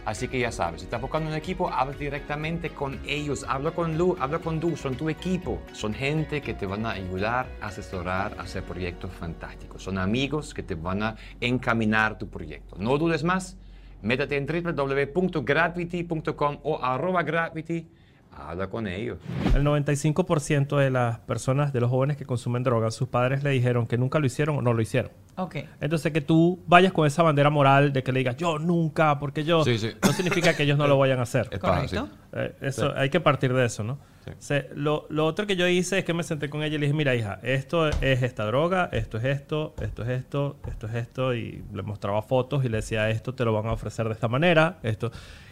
Así 0.05 0.27
que 0.27 0.41
ya 0.41 0.51
sabes, 0.51 0.81
si 0.81 0.87
estás 0.87 1.01
buscando 1.01 1.31
un 1.31 1.37
equipo, 1.37 1.71
habla 1.71 1.97
directamente 1.97 2.71
con 2.71 2.99
ellos. 3.07 3.47
Habla 3.49 3.71
con 3.71 3.97
Lu, 3.97 4.17
habla 4.19 4.41
con 4.41 4.59
Du, 4.59 4.77
son 4.77 4.97
tu 4.97 5.09
equipo. 5.09 5.63
Son 5.73 5.95
gente 5.95 6.43
que 6.43 6.55
te 6.55 6.67
van 6.67 6.87
a 6.87 6.91
ayudar, 6.91 7.47
a 7.61 7.69
asesorar, 7.69 8.35
hacer 8.41 8.65
proyectos 8.65 9.13
fantásticos. 9.13 9.85
Son 9.85 9.99
amigos 9.99 10.55
que 10.55 10.65
te 10.65 10.75
van 10.75 11.05
a 11.05 11.15
encaminar 11.41 12.19
tu 12.19 12.29
proyecto. 12.29 12.75
No 12.81 12.99
dudes 12.99 13.23
más, 13.23 13.57
métete 14.03 14.37
en 14.37 14.47
www.gravity.com 14.47 16.59
o 16.65 16.83
arroba 16.83 17.23
gravity. 17.23 17.87
Habla 18.35 18.69
con 18.69 18.87
ellos. 18.87 19.19
El 19.55 19.63
95% 19.63 20.77
de 20.79 20.91
las 20.91 21.19
personas, 21.21 21.73
de 21.73 21.81
los 21.81 21.91
jóvenes 21.91 22.17
que 22.17 22.25
consumen 22.25 22.63
drogas, 22.63 22.95
sus 22.95 23.09
padres 23.09 23.43
le 23.45 23.51
dijeron 23.51 23.87
que 23.87 23.99
nunca 23.99 24.19
lo 24.19 24.27
hicieron 24.27 24.57
o 24.57 24.63
no 24.63 24.73
lo 24.73 24.83
hicieron. 24.83 25.11
Ok. 25.37 25.57
Entonces, 25.81 26.13
que 26.13 26.21
tú 26.21 26.63
vayas 26.67 26.93
con 26.93 27.07
esa 27.07 27.23
bandera 27.23 27.51
moral 27.51 27.93
de 27.93 28.03
que 28.03 28.11
le 28.13 28.19
digas 28.21 28.37
yo 28.37 28.59
nunca, 28.59 29.19
porque 29.19 29.45
yo, 29.45 29.65
Sí, 29.65 29.79
sí. 29.79 29.91
no 30.03 30.13
significa 30.13 30.55
que 30.57 30.65
ellos 30.65 30.77
no 30.79 30.87
lo 30.87 30.99
vayan 30.99 31.19
a 31.21 31.23
hacer. 31.23 31.49
Es. 31.53 31.59
Correcto. 31.59 32.09
Eh, 32.33 32.55
eso, 32.63 32.93
Hay 32.97 33.11
que 33.11 33.21
partir 33.21 33.53
de 33.53 33.65
eso, 33.65 33.85
¿no? 33.85 33.99
Se- 34.39 34.69
lo, 34.75 35.07
lo 35.11 35.27
otro 35.27 35.47
que 35.47 35.57
yo 35.57 35.67
hice 35.69 35.99
es 35.99 36.05
que 36.05 36.15
me 36.15 36.23
senté 36.23 36.49
con 36.49 36.63
ella 36.63 36.77
y 36.77 36.79
le 36.79 36.87
dije, 36.87 36.97
mira 36.97 37.15
hija, 37.15 37.39
esto 37.43 37.89
es 37.89 38.23
esta 38.23 38.45
droga, 38.47 38.89
esto 38.93 39.19
es 39.19 39.25
esto, 39.25 39.75
esto 39.81 40.03
es 40.03 40.09
esto, 40.09 40.57
esto 40.69 40.87
es 40.87 40.95
esto, 40.95 41.35
y 41.35 41.63
le 41.73 41.83
mostraba 41.83 42.23
fotos 42.23 42.65
y 42.65 42.69
le 42.69 42.79
decía, 42.79 43.11
esto 43.11 43.35
te 43.35 43.45
lo 43.45 43.53
van 43.53 43.67
a 43.67 43.73
ofrecer 43.73 44.07
de 44.07 44.13
esta 44.15 44.29
manera, 44.29 44.79
esto. 44.83 45.11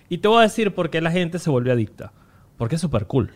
Y 0.08 0.18
te 0.18 0.28
voy 0.28 0.38
a 0.38 0.42
decir 0.42 0.74
por 0.74 0.88
qué 0.90 1.00
la 1.00 1.10
gente 1.10 1.38
se 1.38 1.50
vuelve 1.50 1.72
adicta. 1.72 2.12
Porque 2.60 2.74
es 2.74 2.80
súper 2.82 3.06
cool. 3.06 3.30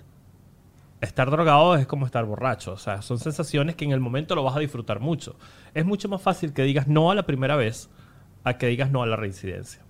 Estar 1.00 1.30
drogado 1.30 1.76
es 1.76 1.86
como 1.86 2.04
estar 2.04 2.26
borracho. 2.26 2.72
O 2.74 2.76
sea, 2.76 3.00
son 3.00 3.18
sensaciones 3.18 3.74
que 3.74 3.86
en 3.86 3.92
el 3.92 4.00
momento 4.00 4.34
lo 4.34 4.42
vas 4.44 4.54
a 4.54 4.58
disfrutar 4.60 5.00
mucho. 5.00 5.34
Es 5.72 5.86
mucho 5.86 6.10
más 6.10 6.20
fácil 6.20 6.52
que 6.52 6.62
digas 6.62 6.88
no 6.88 7.10
a 7.10 7.14
la 7.14 7.22
primera 7.24 7.56
vez 7.56 7.88
a 8.44 8.58
que 8.58 8.66
digas 8.66 8.90
no 8.90 9.02
a 9.02 9.06
la 9.06 9.16
reincidencia. 9.16 9.80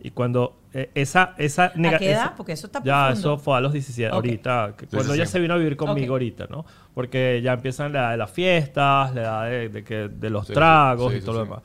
Y 0.00 0.10
cuando 0.10 0.58
eh, 0.72 0.90
esa, 0.96 1.34
esa 1.38 1.72
nega- 1.74 1.98
qué 1.98 2.10
edad? 2.10 2.24
esa- 2.26 2.34
Porque 2.34 2.50
eso 2.50 2.66
está 2.66 2.82
Ya, 2.82 3.06
profundo. 3.06 3.34
eso 3.34 3.38
fue 3.42 3.56
a 3.56 3.60
los 3.60 3.72
17, 3.72 4.08
Ok. 4.08 4.14
ahorita. 4.16 4.74
que 4.76 4.86
cuando 4.88 5.14
ella 5.14 5.26
se 5.26 5.38
vino 5.38 5.54
a 5.54 5.56
vivir 5.56 5.76
conmigo 5.76 6.06
Ok. 6.08 6.10
ahorita, 6.16 6.46
¿no? 6.50 6.66
Porque 6.94 7.40
ya 7.44 7.52
empiezan 7.52 7.92
la 7.92 8.00
edad 8.00 8.10
de 8.10 8.16
las 8.16 8.30
fiestas, 8.32 9.14
la 9.14 9.20
edad 9.22 9.44
de, 9.50 9.68
de 9.68 9.84
que, 9.84 10.08
de 10.08 10.30
los 10.30 10.48
Sí, 10.48 10.52
tragos 10.52 11.12
sí, 11.12 11.18
y 11.18 11.20
sí, 11.20 11.24
todo 11.26 11.36
lo 11.38 11.44
sí. 11.44 11.48
demás. 11.48 11.62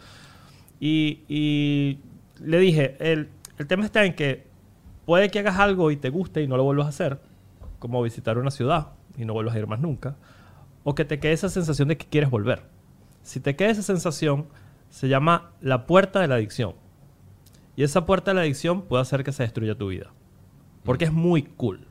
Y, 0.79 1.19
y 1.27 1.99
le 2.45 2.59
dije, 2.59 2.95
el, 2.99 3.29
el 3.57 3.65
tema 3.67 3.83
está 3.83 4.05
en 4.05 4.13
que 4.13 4.47
puede 5.09 5.31
que 5.31 5.39
hagas 5.39 5.57
algo 5.57 5.89
y 5.89 5.97
te 5.97 6.11
guste 6.11 6.43
y 6.43 6.47
no 6.47 6.55
lo 6.55 6.63
vuelvas 6.63 6.85
a 6.85 6.89
hacer, 6.89 7.19
como 7.79 7.99
visitar 8.03 8.37
una 8.37 8.51
ciudad 8.51 8.89
y 9.17 9.25
no 9.25 9.33
vuelvas 9.33 9.55
a 9.55 9.57
ir 9.57 9.65
más 9.65 9.79
nunca, 9.79 10.17
o 10.83 10.93
que 10.93 11.03
te 11.03 11.19
quede 11.19 11.31
esa 11.31 11.49
sensación 11.49 11.87
de 11.87 11.97
que 11.97 12.05
quieres 12.05 12.29
volver. 12.29 12.61
Si 13.23 13.39
te 13.39 13.55
queda 13.55 13.71
esa 13.71 13.81
sensación, 13.81 14.45
se 14.91 15.07
llama 15.07 15.49
la 15.61 15.87
puerta 15.87 16.19
de 16.19 16.27
la 16.27 16.35
adicción. 16.35 16.75
Y 17.75 17.81
esa 17.81 18.05
puerta 18.05 18.29
de 18.29 18.35
la 18.35 18.41
adicción 18.41 18.83
puede 18.83 19.01
hacer 19.01 19.23
que 19.23 19.31
se 19.31 19.41
destruya 19.41 19.75
tu 19.75 19.87
vida. 19.87 20.11
Porque 20.83 21.05
es 21.05 21.11
muy 21.11 21.41
cool. 21.41 21.87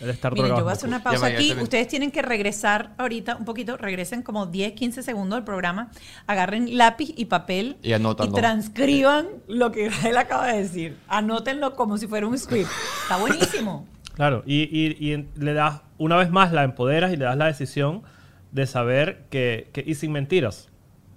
El 0.00 0.10
estar 0.10 0.32
Miren, 0.32 0.50
yo 0.56 0.62
voy 0.62 0.70
a 0.70 0.72
hacer 0.72 0.88
una 0.88 1.02
pausa 1.02 1.26
aquí. 1.26 1.52
Ustedes 1.60 1.86
tienen 1.88 2.10
que 2.10 2.22
regresar 2.22 2.94
ahorita 2.96 3.36
un 3.36 3.44
poquito, 3.44 3.76
regresen 3.76 4.22
como 4.22 4.46
10, 4.46 4.72
15 4.72 5.02
segundos 5.02 5.36
del 5.36 5.44
programa, 5.44 5.90
agarren 6.26 6.78
lápiz 6.78 7.12
y 7.16 7.26
papel 7.26 7.76
Y 7.82 7.92
anótanlo. 7.92 8.32
transcriban 8.34 9.26
lo 9.46 9.72
que 9.72 9.90
él 10.06 10.16
acaba 10.16 10.46
de 10.46 10.62
decir. 10.62 10.96
Anótenlo 11.08 11.76
como 11.76 11.98
si 11.98 12.06
fuera 12.06 12.26
un 12.26 12.38
script. 12.38 12.70
Está 13.02 13.16
buenísimo. 13.16 13.86
Claro, 14.16 14.42
y, 14.44 14.62
y- 14.64 15.12
y 15.12 15.28
le 15.36 15.54
das, 15.54 15.80
una 15.96 16.16
vez 16.16 16.30
más, 16.30 16.52
la 16.52 16.62
empoderas 16.64 17.10
y 17.10 17.16
le 17.16 17.24
das 17.24 17.38
la 17.38 17.46
decisión 17.46 18.02
de 18.52 18.66
saber 18.66 19.24
que, 19.30 19.70
que- 19.72 19.82
y 19.86 19.94
sin 19.94 20.12
mentiras. 20.12 20.68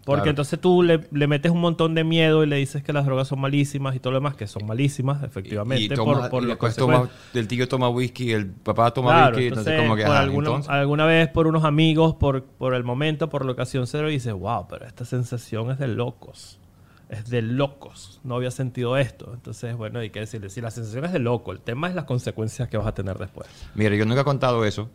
Porque 0.06 0.20
Claro. 0.24 0.30
entonces 0.32 0.60
tú 0.60 0.84
le, 0.84 1.00
le 1.12 1.28
metes 1.28 1.50
un 1.52 1.62
montón 1.62 1.96
de 1.96 2.04
miedo 2.04 2.44
y 2.44 2.48
le 2.48 2.58
dices 2.58 2.84
que 2.84 2.92
las 2.92 3.06
drogas 3.06 3.30
son 3.30 3.40
malísimas 3.40 3.96
y 3.96 4.00
todo 4.00 4.12
lo 4.12 4.18
demás, 4.20 4.36
que 4.36 4.48
son 4.48 4.66
malísimas, 4.66 5.24
efectivamente. 5.24 5.86
Y, 5.86 5.88
toma, 5.88 6.22
por, 6.24 6.30
por 6.30 6.44
y 6.44 6.46
lo 6.48 6.50
después 6.52 6.76
consecuente. 6.76 7.14
toma, 7.14 7.40
el 7.40 7.48
tío 7.48 7.68
toma 7.70 7.88
whisky, 7.88 8.32
el 8.34 8.48
papá 8.48 8.92
toma 8.92 9.12
Claro, 9.12 9.38
whisky, 9.38 9.48
entonces, 9.48 9.68
entonces 9.72 9.82
como 9.90 9.96
que, 9.96 10.04
por 10.04 10.12
ajá, 10.12 10.22
alguna, 10.24 10.48
entonces, 10.50 10.70
alguna 10.70 11.06
vez 11.06 11.30
por 11.30 11.48
unos 11.48 11.64
amigos, 11.64 12.16
por, 12.16 12.44
por 12.44 12.74
el 12.74 12.84
momento, 12.84 13.30
por 13.30 13.46
la 13.46 13.54
ocasión 13.54 13.88
cero, 13.88 14.10
y 14.10 14.14
dices, 14.14 14.34
wow, 14.34 14.68
pero 14.70 14.86
esta 14.86 15.06
sensación 15.06 15.72
es 15.72 15.80
de 15.80 15.88
locos. 15.88 16.60
Es 17.08 17.30
de 17.30 17.42
locos. 17.42 18.20
No 18.26 18.36
había 18.36 18.52
sentido 18.52 18.98
esto. 18.98 19.32
Entonces, 19.34 19.76
bueno, 19.78 20.00
hay 20.00 20.10
que 20.10 20.20
decirle, 20.20 20.50
si 20.50 20.60
la 20.60 20.72
sensación 20.72 21.06
es 21.06 21.14
de 21.14 21.20
loco, 21.20 21.52
el 21.54 21.62
tema 21.62 21.88
es 21.88 21.96
las 21.96 22.04
consecuencias 22.06 22.68
que 22.68 22.76
vas 22.76 22.88
a 22.88 22.94
tener 22.94 23.18
después. 23.20 23.48
Mira, 23.76 23.96
yo 23.96 24.06
nunca 24.06 24.22
he 24.22 24.26
contado 24.26 24.66
eso, 24.66 24.90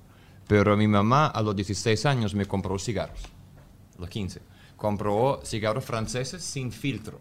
pero 0.49 0.77
mi 0.77 0.87
mamá 0.89 1.29
a 1.29 1.41
los 1.41 1.57
16 1.57 2.05
años 2.07 2.35
me 2.35 2.45
compró 2.45 2.79
cigarros. 2.79 3.21
A 3.97 4.01
los 4.01 4.11
15. 4.11 4.41
Compró 4.79 5.41
cigarros 5.45 5.85
franceses 5.85 6.43
sin 6.43 6.73
filtro. 6.73 7.21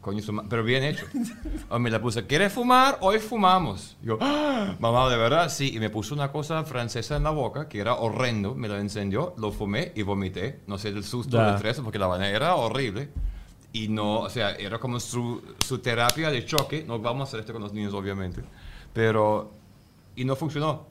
Coño, 0.00 0.22
pero 0.48 0.62
bien 0.62 0.84
hecho. 0.84 1.06
O 1.70 1.78
me 1.78 1.90
la 1.90 2.00
puse, 2.00 2.26
¿quieres 2.26 2.52
fumar? 2.52 2.98
Hoy 3.00 3.18
fumamos. 3.18 3.96
Yo, 4.02 4.16
"Ah, 4.20 4.74
mamá, 4.78 5.08
¿de 5.10 5.16
verdad? 5.16 5.50
Sí. 5.50 5.74
Y 5.74 5.80
me 5.80 5.90
puso 5.90 6.14
una 6.14 6.30
cosa 6.30 6.62
francesa 6.64 7.16
en 7.16 7.24
la 7.24 7.30
boca 7.30 7.68
que 7.68 7.80
era 7.80 7.94
horrendo. 7.94 8.54
Me 8.54 8.68
la 8.68 8.78
encendió, 8.78 9.34
lo 9.38 9.50
fumé 9.50 9.92
y 9.96 10.02
vomité. 10.02 10.60
No 10.66 10.78
sé, 10.78 10.92
del 10.92 11.04
susto, 11.04 11.36
Ya. 11.36 11.46
del 11.46 11.54
estrés, 11.56 11.80
porque 11.80 11.98
la 11.98 12.06
vaina 12.06 12.28
era 12.28 12.54
horrible. 12.54 13.08
Y 13.72 13.88
no, 13.88 14.20
o 14.20 14.30
sea, 14.30 14.52
era 14.52 14.78
como 14.78 14.98
su, 15.00 15.42
su 15.66 15.78
terapia 15.80 16.30
de 16.30 16.44
choque. 16.46 16.84
No 16.86 16.98
vamos 17.00 17.22
a 17.22 17.28
hacer 17.28 17.40
esto 17.40 17.52
con 17.52 17.62
los 17.62 17.72
niños, 17.74 17.92
obviamente. 17.92 18.42
Pero, 18.94 19.52
y 20.16 20.24
no 20.24 20.36
funcionó. 20.36 20.86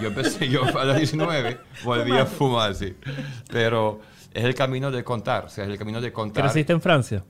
Yo 0.00 0.08
empecé, 0.08 0.48
yo 0.48 0.62
a 0.78 0.84
los 0.84 0.96
19 0.96 1.58
volví 1.84 2.12
a 2.16 2.26
fumar, 2.26 2.74
sí. 2.74 2.94
Pero 3.50 4.00
es 4.32 4.44
el 4.44 4.54
camino 4.54 4.90
de 4.90 5.02
contar, 5.04 5.46
o 5.46 5.48
sea, 5.48 5.64
es 5.64 5.70
el 5.70 5.78
camino 5.78 6.00
de 6.00 6.12
contar. 6.12 6.44
¿Creciste 6.44 6.72
en 6.72 6.80
Francia? 6.80 7.24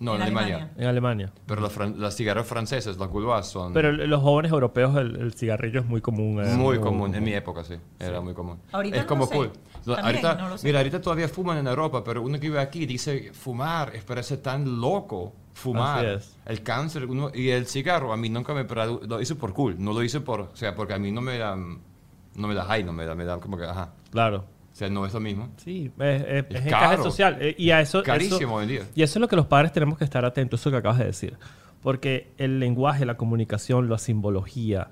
No, 0.00 0.10
en, 0.16 0.16
En 0.16 0.22
Alemania. 0.22 0.54
Alemania. 0.56 0.74
En 0.82 0.88
Alemania. 0.88 1.32
Pero 1.46 1.60
los, 1.60 1.72
fran- 1.72 1.96
las 1.96 2.16
cigarros 2.16 2.46
franceses, 2.46 2.98
las 2.98 3.08
gouloirs, 3.08 3.46
son 3.46 3.72
Pero 3.72 3.92
los 3.92 4.20
jóvenes 4.20 4.50
europeos 4.50 4.96
el, 4.96 5.16
el 5.16 5.34
cigarrillo 5.34 5.80
es 5.80 5.86
muy 5.86 6.00
común. 6.00 6.42
eh, 6.44 6.48
muy 6.56 6.76
no- 6.78 6.82
común. 6.82 7.14
En 7.14 7.22
mi 7.22 7.32
época, 7.32 7.62
sí. 7.62 7.74
Era 8.00 8.20
muy 8.20 8.34
común. 8.34 8.58
Ahorita 8.72 8.96
es 8.96 9.02
no 9.04 9.08
como 9.08 9.26
sé. 9.26 9.34
cool. 9.36 9.52
Lo- 9.86 9.94
También, 9.94 10.16
ahorita, 10.26 10.34
no 10.42 10.48
lo 10.50 10.58
sé. 10.58 10.66
Mira, 10.66 10.80
ahorita 10.80 11.00
todavía 11.00 11.28
fuman 11.28 11.58
en 11.58 11.68
Europa, 11.68 12.02
pero 12.02 12.22
uno 12.22 12.34
que 12.40 12.48
vive 12.48 12.60
aquí 12.60 12.86
dice 12.86 13.30
fumar, 13.32 13.94
es 13.94 14.02
parece 14.02 14.38
tan 14.38 14.80
loco 14.80 15.32
fumar. 15.54 16.04
Así 16.04 16.16
es. 16.16 16.36
El 16.44 16.62
cáncer 16.64 17.06
uno, 17.06 17.30
y 17.32 17.50
el 17.50 17.66
cigarro 17.66 18.12
a 18.12 18.16
mí 18.16 18.28
nunca 18.28 18.52
me 18.52 18.66
produ- 18.66 19.00
lo 19.06 19.20
hice 19.20 19.36
por 19.36 19.54
cool, 19.54 19.76
no 19.78 19.92
lo 19.92 20.02
hice 20.02 20.20
por, 20.20 20.40
o 20.40 20.56
sea, 20.56 20.74
porque 20.74 20.94
a 20.94 20.98
mí 20.98 21.12
no 21.12 21.20
me 21.20 21.38
da, 21.38 21.54
no 21.54 22.48
me 22.48 22.54
da 22.54 22.64
high, 22.64 22.82
no 22.82 22.92
me 22.92 23.06
da, 23.06 23.14
me 23.14 23.24
da 23.24 23.38
como 23.38 23.56
que, 23.56 23.64
ajá. 23.64 23.92
Claro. 24.10 24.44
O 24.74 24.76
sea, 24.76 24.90
no 24.90 25.06
es 25.06 25.14
lo 25.14 25.20
mismo. 25.20 25.50
Sí, 25.56 25.90
es, 25.98 26.22
es, 26.22 26.26
Es 26.26 26.44
es 26.56 26.66
encaje 26.66 26.96
caro. 26.96 27.02
social. 27.04 27.38
eh, 27.40 27.54
y 27.56 27.70
a 27.70 27.80
eso, 27.80 28.02
Carísimo 28.02 28.36
eso- 28.40 28.54
hoy 28.54 28.62
en 28.64 28.68
día. 28.68 28.82
Y 28.96 29.02
eso 29.04 29.18
es 29.18 29.20
lo 29.20 29.28
que 29.28 29.36
los 29.36 29.46
padres 29.46 29.70
tenemos 29.72 29.96
que 29.96 30.04
estar 30.04 30.24
atentos, 30.24 30.60
eso 30.60 30.70
que 30.72 30.76
acabas 30.78 30.98
de 30.98 31.04
decir. 31.06 31.38
Porque 31.80 32.32
el 32.38 32.58
lenguaje, 32.58 33.06
la 33.06 33.16
comunicación, 33.16 33.88
la 33.88 33.98
simbología, 33.98 34.88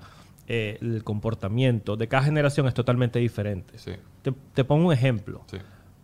eh, 0.47 0.77
el 0.81 1.03
comportamiento 1.03 1.97
de 1.97 2.07
cada 2.07 2.23
generación 2.23 2.65
es 2.67 2.73
totalmente 2.73 3.19
diferente. 3.19 3.77
Sí, 3.77 3.91
Te, 4.21 4.31
te 4.53 4.63
pongo 4.63 4.87
un 4.87 4.93
ejemplo. 4.93 5.43
sí. 5.51 5.57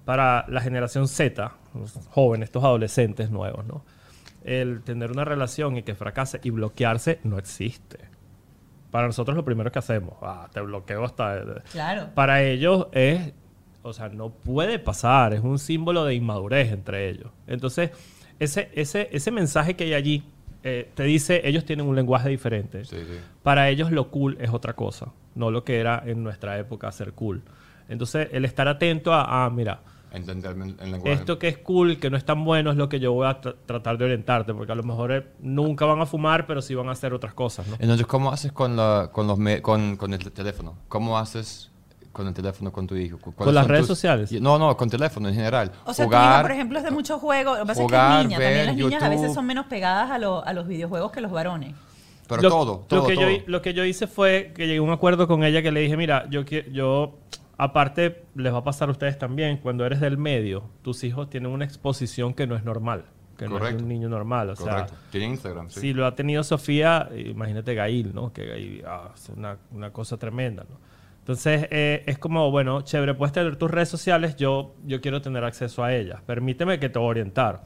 Para 0.05 0.45
la 0.49 0.59
generación 0.59 1.07
Z, 1.07 1.51
los 1.75 1.93
jóvenes, 2.09 2.47
estos 2.47 2.63
adolescentes 2.63 3.29
nuevos, 3.29 3.63
¿no? 3.67 3.85
El 4.43 4.81
tener 4.81 5.11
una 5.11 5.23
relación 5.23 5.77
y 5.77 5.83
que 5.83 5.93
fracase 5.93 6.39
y 6.43 6.49
bloquearse 6.49 7.19
no 7.23 7.37
existe. 7.37 7.99
Para 8.89 9.05
nosotros 9.05 9.37
lo 9.37 9.45
primero 9.45 9.71
que 9.71 9.77
hacemos, 9.77 10.15
ah, 10.23 10.49
te 10.51 10.61
bloqueo 10.61 11.05
hasta... 11.05 11.61
Claro. 11.71 12.09
Para 12.15 12.41
ellos 12.41 12.87
es, 12.91 13.33
o 13.83 13.93
sea, 13.93 14.09
no 14.09 14.29
puede 14.29 14.79
pasar, 14.79 15.33
es 15.33 15.41
un 15.41 15.59
símbolo 15.59 16.03
de 16.05 16.15
inmadurez 16.15 16.71
entre 16.71 17.09
ellos. 17.09 17.31
Entonces, 17.47 17.91
ese, 18.39 18.69
ese, 18.73 19.09
ese 19.11 19.31
mensaje 19.31 19.75
que 19.75 19.85
hay 19.85 19.93
allí 19.93 20.23
eh, 20.63 20.89
te 20.93 21.03
dice, 21.03 21.41
ellos 21.47 21.63
tienen 21.65 21.85
un 21.87 21.95
lenguaje 21.95 22.29
diferente. 22.29 22.83
Sí, 22.85 22.97
sí. 22.97 23.17
Para 23.43 23.69
ellos 23.69 23.91
lo 23.91 24.09
cool 24.11 24.37
es 24.41 24.49
otra 24.49 24.73
cosa, 24.73 25.07
no 25.35 25.51
lo 25.51 25.63
que 25.63 25.79
era 25.79 26.03
en 26.05 26.23
nuestra 26.23 26.57
época 26.59 26.91
ser 26.91 27.13
cool. 27.13 27.41
Entonces, 27.87 28.27
el 28.31 28.45
estar 28.45 28.67
atento 28.67 29.13
a, 29.13 29.45
ah, 29.45 29.49
mira, 29.49 29.79
Entender 30.11 30.51
el 30.55 30.61
el 30.79 30.91
lenguaje. 30.91 31.13
esto 31.13 31.37
que 31.37 31.47
es 31.49 31.59
cool, 31.59 31.99
que 31.99 32.09
no 32.09 32.17
es 32.17 32.25
tan 32.25 32.43
bueno, 32.43 32.71
es 32.71 32.77
lo 32.77 32.89
que 32.89 32.99
yo 32.99 33.13
voy 33.13 33.27
a 33.27 33.39
tra- 33.41 33.55
tratar 33.67 33.95
de 33.99 34.05
orientarte, 34.05 34.55
porque 34.55 34.71
a 34.71 34.75
lo 34.75 34.81
mejor 34.81 35.11
eh, 35.11 35.23
nunca 35.39 35.85
van 35.85 36.01
a 36.01 36.07
fumar, 36.07 36.47
pero 36.47 36.63
sí 36.63 36.73
van 36.73 36.89
a 36.89 36.93
hacer 36.93 37.13
otras 37.13 37.35
cosas, 37.35 37.67
¿no? 37.67 37.75
Entonces, 37.79 38.07
¿cómo 38.07 38.31
haces 38.31 38.51
con, 38.51 38.75
la, 38.75 39.11
con, 39.13 39.27
los 39.27 39.37
con, 39.61 39.97
con 39.97 40.13
el 40.13 40.31
teléfono? 40.31 40.77
¿Cómo 40.87 41.17
haces 41.19 41.71
con 42.19 42.27
el 42.27 42.33
teléfono 42.33 42.69
con 42.71 42.85
tu 42.85 42.95
hijo? 42.97 43.17
¿Cu- 43.17 43.31
cuáles 43.33 43.55
las 43.55 43.65
redes 43.67 43.87
sociales? 43.87 44.29
No, 44.41 44.59
no, 44.59 44.75
con 44.75 44.89
teléfono 44.89 45.29
en 45.29 45.35
general. 45.35 45.71
O 45.85 45.93
sea, 45.93 46.03
tu 46.05 46.09
Jugar, 46.09 46.31
hija, 46.33 46.41
por 46.41 46.51
ejemplo, 46.51 46.77
es 46.79 46.83
de 46.83 46.91
mucho 46.91 47.17
juego. 47.17 47.53
Lo 47.53 47.61
que 47.61 47.65
pasa 47.67 47.81
jugar, 47.81 48.11
es 48.11 48.15
que 48.15 48.21
es 48.21 48.27
niña. 48.27 48.37
ver 48.39 48.47
También 48.47 48.65
las 48.67 48.75
niñas 48.75 49.03
a 49.03 49.09
veces 49.09 49.33
son 49.33 49.45
menos 49.45 49.65
pegadas 49.67 50.11
a, 50.11 50.17
lo- 50.17 50.43
a 50.45 50.51
los 50.51 50.67
videojuegos 50.67 51.11
que 51.13 51.21
los 51.21 51.31
varones. 51.31 51.73
Pero 52.27 52.41
Lo- 52.41 52.49
todo, 52.49 52.85
todo, 52.87 53.01
lo 53.03 53.07
que, 53.07 53.15
todo. 53.15 53.29
Yo, 53.29 53.37
lo 53.47 53.61
que 53.61 53.73
yo 53.73 53.85
hice 53.85 54.05
fue 54.05 54.51
que 54.53 54.67
llegué 54.67 54.79
a 54.79 54.81
un 54.81 54.91
acuerdo 54.91 55.27
con 55.29 55.43
ella 55.45 55.61
que 55.61 55.71
le 55.71 55.79
dije, 55.79 55.95
mira, 55.95 56.27
yo, 56.29 56.41
yo 56.43 57.17
aparte 57.57 58.23
les 58.35 58.53
va 58.53 58.57
a 58.57 58.63
pasar 58.65 58.89
a 58.89 58.91
ustedes 58.91 59.17
también, 59.17 59.57
cuando 59.57 59.85
eres 59.85 59.99
del 60.01 60.17
medio, 60.17 60.63
tus 60.81 61.03
hijos 61.05 61.29
tienen 61.29 61.51
una 61.51 61.63
exposición 61.65 62.33
que 62.33 62.45
no 62.47 62.55
es 62.55 62.63
normal, 62.65 63.05
que 63.37 63.47
no 63.47 63.65
es 63.65 63.73
un 63.81 63.87
niño 63.87 64.09
normal. 64.09 64.49
O 64.51 64.55
Correcto. 64.55 64.89
sea, 64.89 64.97
Tiene 65.11 65.27
Instagram, 65.27 65.69
sí. 65.69 65.79
si 65.79 65.93
lo 65.93 66.05
ha 66.05 66.13
tenido 66.15 66.43
Sofía, 66.43 67.09
imagínate 67.15 67.73
Gail, 67.75 68.13
¿no? 68.13 68.31
Que 68.33 68.45
Gail 68.45 68.83
ah, 68.85 69.09
es 69.15 69.29
una, 69.29 69.57
una 69.71 69.91
cosa 69.91 70.17
tremenda, 70.17 70.65
¿no? 70.69 70.88
Entonces, 71.29 71.67
eh, 71.69 72.01
es 72.07 72.17
como, 72.17 72.49
bueno, 72.49 72.81
chévere, 72.81 73.13
puedes 73.13 73.31
tener 73.33 73.55
tus 73.55 73.69
redes 73.69 73.87
sociales, 73.87 74.35
yo, 74.35 74.73
yo 74.83 74.99
quiero 74.99 75.21
tener 75.21 75.43
acceso 75.43 75.83
a 75.83 75.93
ellas. 75.93 76.23
Permíteme 76.23 76.79
que 76.79 76.89
te 76.89 76.97
voy 76.97 77.05
a 77.05 77.09
orientar. 77.11 77.65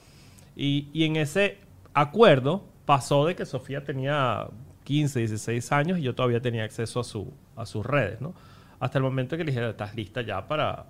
Y, 0.53 0.89
y 0.91 1.05
en 1.05 1.15
ese 1.15 1.59
acuerdo 1.93 2.65
pasó 2.83 3.25
de 3.25 3.37
que 3.37 3.45
Sofía 3.45 3.85
tenía 3.85 4.47
15, 4.83 5.17
16 5.17 5.71
años 5.71 5.99
y 5.99 6.01
yo 6.01 6.13
todavía 6.13 6.41
tenía 6.41 6.65
acceso 6.65 6.99
a, 6.99 7.05
su, 7.05 7.31
a 7.55 7.65
sus 7.65 7.85
redes, 7.85 8.19
¿no? 8.19 8.33
Hasta 8.81 8.97
el 8.97 9.05
momento 9.05 9.37
que 9.37 9.45
le 9.45 9.53
dije, 9.53 9.69
estás 9.69 9.95
lista 9.95 10.21
ya 10.23 10.45
para, 10.45 10.87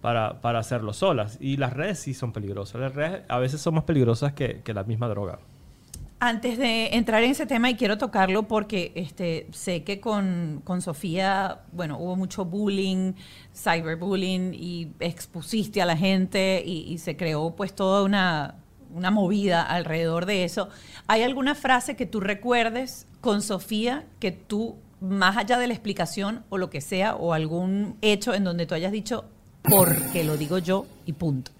para, 0.00 0.40
para 0.40 0.60
hacerlo 0.60 0.94
solas. 0.94 1.36
Y 1.38 1.58
las 1.58 1.74
redes 1.74 1.98
sí 1.98 2.14
son 2.14 2.32
peligrosas. 2.32 2.80
Las 2.80 2.94
redes 2.94 3.24
a 3.28 3.38
veces 3.38 3.60
son 3.60 3.74
más 3.74 3.84
peligrosas 3.84 4.32
que, 4.32 4.62
que 4.62 4.72
la 4.72 4.84
misma 4.84 5.06
droga. 5.08 5.40
Antes 6.18 6.56
de 6.56 6.94
entrar 6.94 7.22
en 7.22 7.32
ese 7.32 7.44
tema, 7.44 7.68
y 7.68 7.74
quiero 7.74 7.98
tocarlo 7.98 8.48
porque 8.48 8.90
este, 8.94 9.48
sé 9.52 9.84
que 9.84 10.00
con, 10.00 10.62
con 10.64 10.80
Sofía, 10.80 11.60
bueno, 11.72 11.98
hubo 11.98 12.16
mucho 12.16 12.46
bullying, 12.46 13.12
cyberbullying, 13.54 14.54
y 14.54 14.92
expusiste 15.00 15.82
a 15.82 15.84
la 15.84 15.94
gente 15.94 16.62
y, 16.64 16.96
se 16.96 17.18
creó 17.18 17.54
pues 17.54 17.74
toda 17.74 18.02
una, 18.02 18.54
una 18.94 19.10
movida 19.10 19.62
alrededor 19.62 20.24
de 20.24 20.44
eso. 20.44 20.70
¿Hay 21.06 21.22
alguna 21.22 21.54
frase 21.54 21.96
que 21.96 22.06
tú 22.06 22.20
recuerdes 22.20 23.06
con 23.20 23.42
Sofía 23.42 24.06
que 24.18 24.32
tú, 24.32 24.76
más 25.02 25.36
allá 25.36 25.58
de 25.58 25.66
la 25.66 25.74
explicación 25.74 26.44
o 26.48 26.56
lo 26.56 26.70
que 26.70 26.80
sea, 26.80 27.14
o 27.14 27.34
algún 27.34 27.98
hecho 28.00 28.32
en 28.32 28.44
donde 28.44 28.64
tú 28.64 28.74
hayas 28.74 28.90
dicho, 28.90 29.26
porque 29.60 30.24
lo 30.24 30.38
digo 30.38 30.56
yo 30.56 30.86
y 31.04 31.12
punto? 31.12 31.55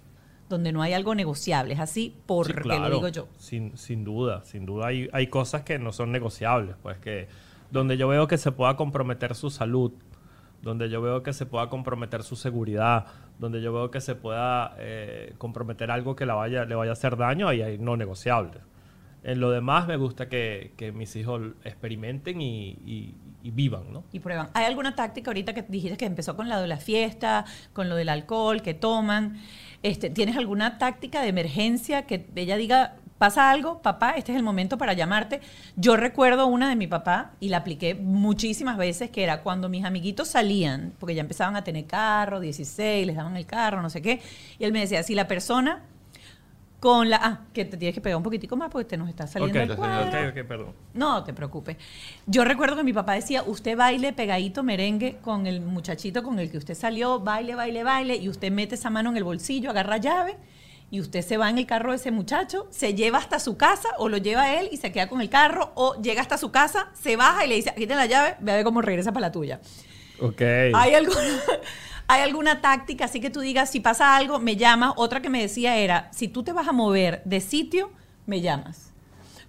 Donde 0.49 0.73
no 0.73 0.81
hay 0.83 0.93
algo 0.93 1.15
negociable, 1.15 1.75
es 1.75 1.81
así, 1.81 2.15
porque 2.27 2.53
Sí, 2.55 2.59
claro, 2.61 2.89
lo 2.89 2.95
digo 2.97 3.09
yo. 3.09 3.29
Sin, 3.39 3.77
sin 3.77 4.05
duda, 4.05 4.45
sin 4.45 4.65
duda 4.67 4.87
hay, 4.89 5.09
hay 5.13 5.27
cosas 5.27 5.63
que 5.63 5.79
no 5.79 5.93
son 5.93 6.12
negociables, 6.12 6.77
pues 6.83 6.99
que 6.99 7.29
donde 7.70 7.97
yo 7.97 8.07
veo 8.09 8.29
que 8.29 8.39
se 8.39 8.53
pueda 8.53 8.77
comprometer 8.77 9.35
su 9.35 9.51
salud, 9.51 9.93
donde 10.62 10.89
yo 10.89 11.01
veo 11.03 11.23
que 11.23 11.33
se 11.33 11.47
pueda 11.47 11.68
comprometer 11.68 12.23
su 12.23 12.37
seguridad, 12.37 13.07
donde 13.39 13.61
yo 13.61 13.73
veo 13.73 13.91
que 13.91 14.01
se 14.01 14.14
pueda 14.14 14.75
eh, 14.79 15.35
comprometer 15.39 15.91
algo 15.91 16.14
que 16.16 16.27
la 16.27 16.35
vaya, 16.35 16.64
le 16.64 16.75
vaya 16.77 16.91
a 16.91 16.95
hacer 16.95 17.16
daño, 17.16 17.49
ahí 17.49 17.62
hay 17.62 17.79
no 17.79 17.97
negociables. 17.97 18.62
En 19.25 19.41
lo 19.41 19.51
demás 19.51 19.89
me 19.89 19.97
gusta 19.97 20.29
que, 20.29 20.73
que 20.77 20.93
mis 20.93 21.16
hijos 21.16 21.43
experimenten 21.64 22.41
y, 22.41 22.68
y- 22.87 23.14
y 23.43 23.51
vivan, 23.53 23.93
¿no? 23.93 24.03
y 24.12 24.18
prueban. 24.18 24.49
¿Hay 24.55 24.64
alguna 24.64 24.97
táctica 24.97 25.31
ahorita 25.31 25.55
que 25.55 25.62
dijiste 25.62 25.97
que 25.97 26.05
empezó 26.07 26.35
con 26.35 26.49
la 26.49 26.61
de 26.61 26.66
la 26.66 26.79
fiesta, 26.79 27.45
con 27.73 27.89
lo 27.89 27.95
del 27.95 28.09
alcohol, 28.09 28.61
que 28.61 28.75
toman? 28.75 29.37
Este, 29.87 30.11
¿Tienes 30.11 30.37
alguna 30.37 30.78
táctica 30.78 31.22
de 31.22 31.28
emergencia 31.28 32.07
que 32.07 32.26
ella 32.34 32.57
diga, 32.57 32.97
pasa 33.18 33.53
algo, 33.53 33.82
papá, 33.82 34.14
este 34.16 34.32
es 34.32 34.37
el 34.37 34.43
momento 34.43 34.78
para 34.78 34.95
llamarte. 34.95 35.41
Yo 35.76 35.97
recuerdo 35.97 36.49
una 36.49 36.68
de 36.68 36.74
mi 36.74 36.89
papá 36.89 37.30
y 37.39 37.51
la 37.51 37.59
apliqué 37.59 37.95
muchísimas 37.95 38.78
veces, 38.78 39.11
que 39.11 39.22
era 39.22 39.43
cuando 39.45 39.68
mis 39.68 39.84
amiguitos 39.84 40.26
salían, 40.26 40.93
porque 40.99 41.14
ya 41.14 41.20
empezaban 41.20 41.55
a 41.55 41.62
tener 41.62 41.87
carro, 41.87 42.41
16, 42.41 43.07
les 43.07 43.14
daban 43.14 43.37
el 43.37 43.47
carro, 43.47 43.80
no 43.80 43.89
sé 43.89 44.03
qué, 44.03 44.20
y 44.59 44.64
él 44.64 44.72
me 44.72 44.80
decía, 44.80 45.05
si 45.05 45.14
la 45.14 45.28
persona 45.28 45.84
con 46.87 47.11
la... 47.11 47.18
Ah, 47.20 47.41
que 47.53 47.64
te 47.64 47.76
tienes 47.76 47.97
que 47.97 48.01
pegar 48.01 48.16
un 48.16 48.22
poquitico 48.22 48.55
más 48.55 48.70
porque 48.70 48.84
te 48.84 48.97
nos 48.97 49.09
está 49.09 49.26
saliendo 49.26 49.61
el 49.61 49.74
cuadro. 49.74 50.07
ok, 50.07 50.14
ok, 50.30 50.47
perdón. 50.47 50.72
No 50.95 51.24
te 51.24 51.32
preocupes. 51.32 51.76
Yo 52.26 52.45
recuerdo 52.45 52.76
que 52.76 52.84
mi 52.84 52.93
papá 52.93 53.14
decía, 53.14 53.43
usted 53.43 53.76
baile 53.76 54.12
pegadito 54.12 54.62
merengue 54.62 55.16
con 55.20 55.49
el 55.49 55.61
muchachito 55.62 56.22
con 56.22 56.39
el 56.39 56.49
que 56.49 56.59
usted 56.59 56.76
salió, 56.76 57.18
baile, 57.18 57.57
baile, 57.57 57.82
baile, 57.82 58.14
y 58.14 58.28
usted 58.28 58.53
mete 58.53 58.76
esa 58.76 58.89
mano 58.89 59.11
en 59.11 59.16
el 59.16 59.24
bolsillo, 59.24 59.70
agarra 59.70 59.97
llave, 59.97 60.37
y 60.89 61.01
usted 61.01 61.22
se 61.22 61.37
va 61.37 61.51
en 61.51 61.59
el 61.59 61.66
carro 61.66 61.91
de 61.91 61.97
ese 61.97 62.12
muchacho, 62.12 62.68
se 62.70 62.95
lleva 62.95 63.18
hasta 63.18 63.41
su 63.41 63.57
casa, 63.57 63.89
o 63.99 64.09
lo 64.09 64.18
lleva 64.18 64.55
él 64.55 64.68
y 64.70 64.76
se 64.76 64.93
queda 64.93 65.09
con 65.09 65.20
el 65.20 65.28
carro, 65.28 65.72
o 65.74 66.01
llega 66.01 66.22
hasta 66.22 66.39
su 66.39 66.53
casa, 66.53 66.91
se 66.95 67.16
baja 67.16 67.45
y 67.45 67.49
le 67.49 67.57
dice, 67.57 67.70
aquí 67.70 67.80
tiene 67.80 67.97
la 67.97 68.07
llave, 68.07 68.37
ve 68.39 68.53
a 68.53 68.55
ver 68.55 68.64
cómo 68.64 68.80
regresa 68.80 69.11
para 69.11 69.26
la 69.26 69.32
tuya. 69.32 69.61
Ok. 70.20 70.41
¿Hay 70.41 70.95
alguna, 70.95 71.18
¿Hay 72.09 72.23
alguna 72.23 72.61
táctica 72.61 73.07
así 73.07 73.21
que 73.21 73.31
tú 73.31 73.41
digas, 73.41 73.71
si 73.71 73.81
pasa 73.81 74.17
algo, 74.17 74.39
me 74.39 74.57
llamas? 74.57 74.93
Otra 74.97 75.21
que 75.21 75.29
me 75.29 75.41
decía 75.41 75.77
era, 75.77 76.09
si 76.13 76.29
tú 76.29 76.43
te 76.43 76.53
vas 76.53 76.69
a 76.69 76.73
mover 76.73 77.23
de 77.25 77.41
sitio, 77.41 77.91
me 78.27 78.41
llamas. 78.41 78.93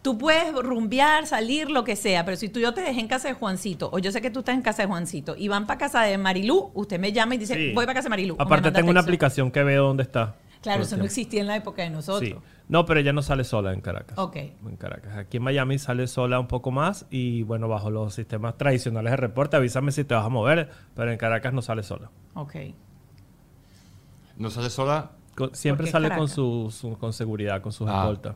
Tú 0.02 0.18
puedes 0.18 0.54
rumbear, 0.54 1.28
salir, 1.28 1.70
lo 1.70 1.84
que 1.84 1.96
sea, 1.96 2.24
pero 2.24 2.38
si 2.38 2.50
tú 2.50 2.60
yo 2.60 2.74
te 2.74 2.82
dejé 2.82 3.00
en 3.00 3.08
casa 3.08 3.28
de 3.28 3.34
Juancito, 3.34 3.90
o 3.92 4.00
yo 4.00 4.12
sé 4.12 4.22
que 4.22 4.30
tú 4.30 4.40
estás 4.40 4.56
en 4.56 4.62
casa 4.62 4.84
de 4.84 4.88
Juancito, 4.88 5.36
y 5.38 5.50
van 5.50 5.68
para 5.68 5.78
casa 5.78 6.02
de 6.02 6.18
Marilú, 6.18 6.72
usted 6.74 7.00
me 7.00 7.12
llama 7.12 7.36
y 7.36 7.40
dice, 7.40 7.56
Sí. 7.56 7.74
voy 7.74 7.86
para 7.86 7.96
casa 7.96 8.06
de 8.06 8.12
Marilú. 8.12 8.36
Aparte 8.40 8.72
tengo 8.72 8.90
una 8.90 9.02
aplicación 9.02 9.52
que 9.52 9.64
veo 9.64 9.86
dónde 9.86 10.04
está. 10.04 10.36
Claro, 10.68 10.84
eso 10.84 10.98
no 10.98 11.04
existía 11.06 11.42
en 11.42 11.48
la 11.48 11.56
época 11.56 11.82
de 11.84 11.90
nosotros. 11.90 12.30
Sí. 12.30 12.36
No, 12.70 12.86
pero 12.86 13.00
ella 13.00 13.14
no 13.14 13.22
sale 13.22 13.44
sola 13.44 13.74
en 13.74 13.82
Caracas. 13.82 14.18
Ok. 14.18 14.36
En 14.36 14.76
Caracas. 14.78 15.16
Aquí 15.18 15.38
en 15.38 15.44
Miami 15.44 15.78
sale 15.80 16.08
sola 16.08 16.40
un 16.40 16.48
poco 16.48 16.72
más 16.72 17.06
y 17.10 17.44
bueno, 17.44 17.68
bajo 17.68 17.90
los 17.90 18.14
sistemas 18.14 18.58
tradicionales 18.58 19.12
de 19.12 19.18
reporte, 19.18 19.56
avísame 19.56 19.92
si 19.92 20.04
te 20.04 20.14
vas 20.16 20.26
a 20.26 20.30
mover, 20.30 20.70
pero 20.96 21.12
en 21.12 21.18
Caracas 21.18 21.54
no 21.54 21.62
sale 21.62 21.84
sola. 21.84 22.10
Ok. 22.34 22.56
¿No 24.38 24.50
sale 24.50 24.70
sola? 24.70 25.12
Con- 25.36 25.54
siempre 25.56 25.88
sale 25.88 26.10
con 26.16 26.28
su, 26.28 26.70
su- 26.72 26.98
con 26.98 27.14
seguridad, 27.14 27.62
con 27.62 27.72
sus 27.72 27.88
Ah. 27.90 28.00
escoltas. 28.02 28.36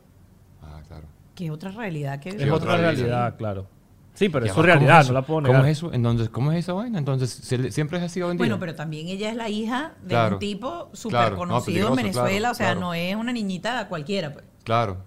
Ah, 0.61 0.81
claro. 0.87 1.07
¿Qué 1.35 1.51
otra 1.51 1.71
realidad 1.71 2.19
que 2.19 2.29
Es 2.29 2.35
¿Qué 2.35 2.43
otra 2.51 2.55
otra 2.55 2.77
realidad, 2.77 3.07
realidad? 3.07 3.37
claro. 3.37 3.67
Sí, 4.13 4.29
pero 4.29 4.45
Ya 4.45 4.49
es 4.49 4.51
su 4.51 4.55
¿cómo 4.61 4.65
realidad, 4.67 5.01
eso? 5.01 5.13
no 5.13 5.19
la 5.19 5.25
puedo 5.25 5.41
¿Cómo 5.41 5.53
negar. 5.53 5.65
es 5.69 5.77
eso? 5.77 5.93
Entonces, 5.93 6.29
¿cómo 6.29 6.51
es 6.51 6.59
esa 6.59 6.73
vaina? 6.73 6.99
Entonces, 6.99 7.29
¿se- 7.31 7.71
¿siempre 7.71 7.99
ha 7.99 8.09
sido 8.09 8.27
vendido? 8.27 8.41
Bueno, 8.45 8.59
pero 8.59 8.75
también 8.75 9.07
ella 9.07 9.29
es 9.29 9.35
la 9.35 9.49
hija 9.49 9.93
de 10.01 10.09
Claro. 10.09 10.35
un 10.35 10.39
tipo 10.39 10.89
súper 10.93 11.19
Claro, 11.19 11.37
conocido 11.37 11.89
en 11.89 11.95
Venezuela, 11.95 12.29
claro, 12.39 12.51
o 12.51 12.55
sea, 12.55 12.65
claro. 12.67 12.79
no 12.81 12.93
es 12.93 13.15
una 13.15 13.31
niñita 13.31 13.87
cualquiera. 13.87 14.33
Pues. 14.33 14.45
Claro. 14.63 14.97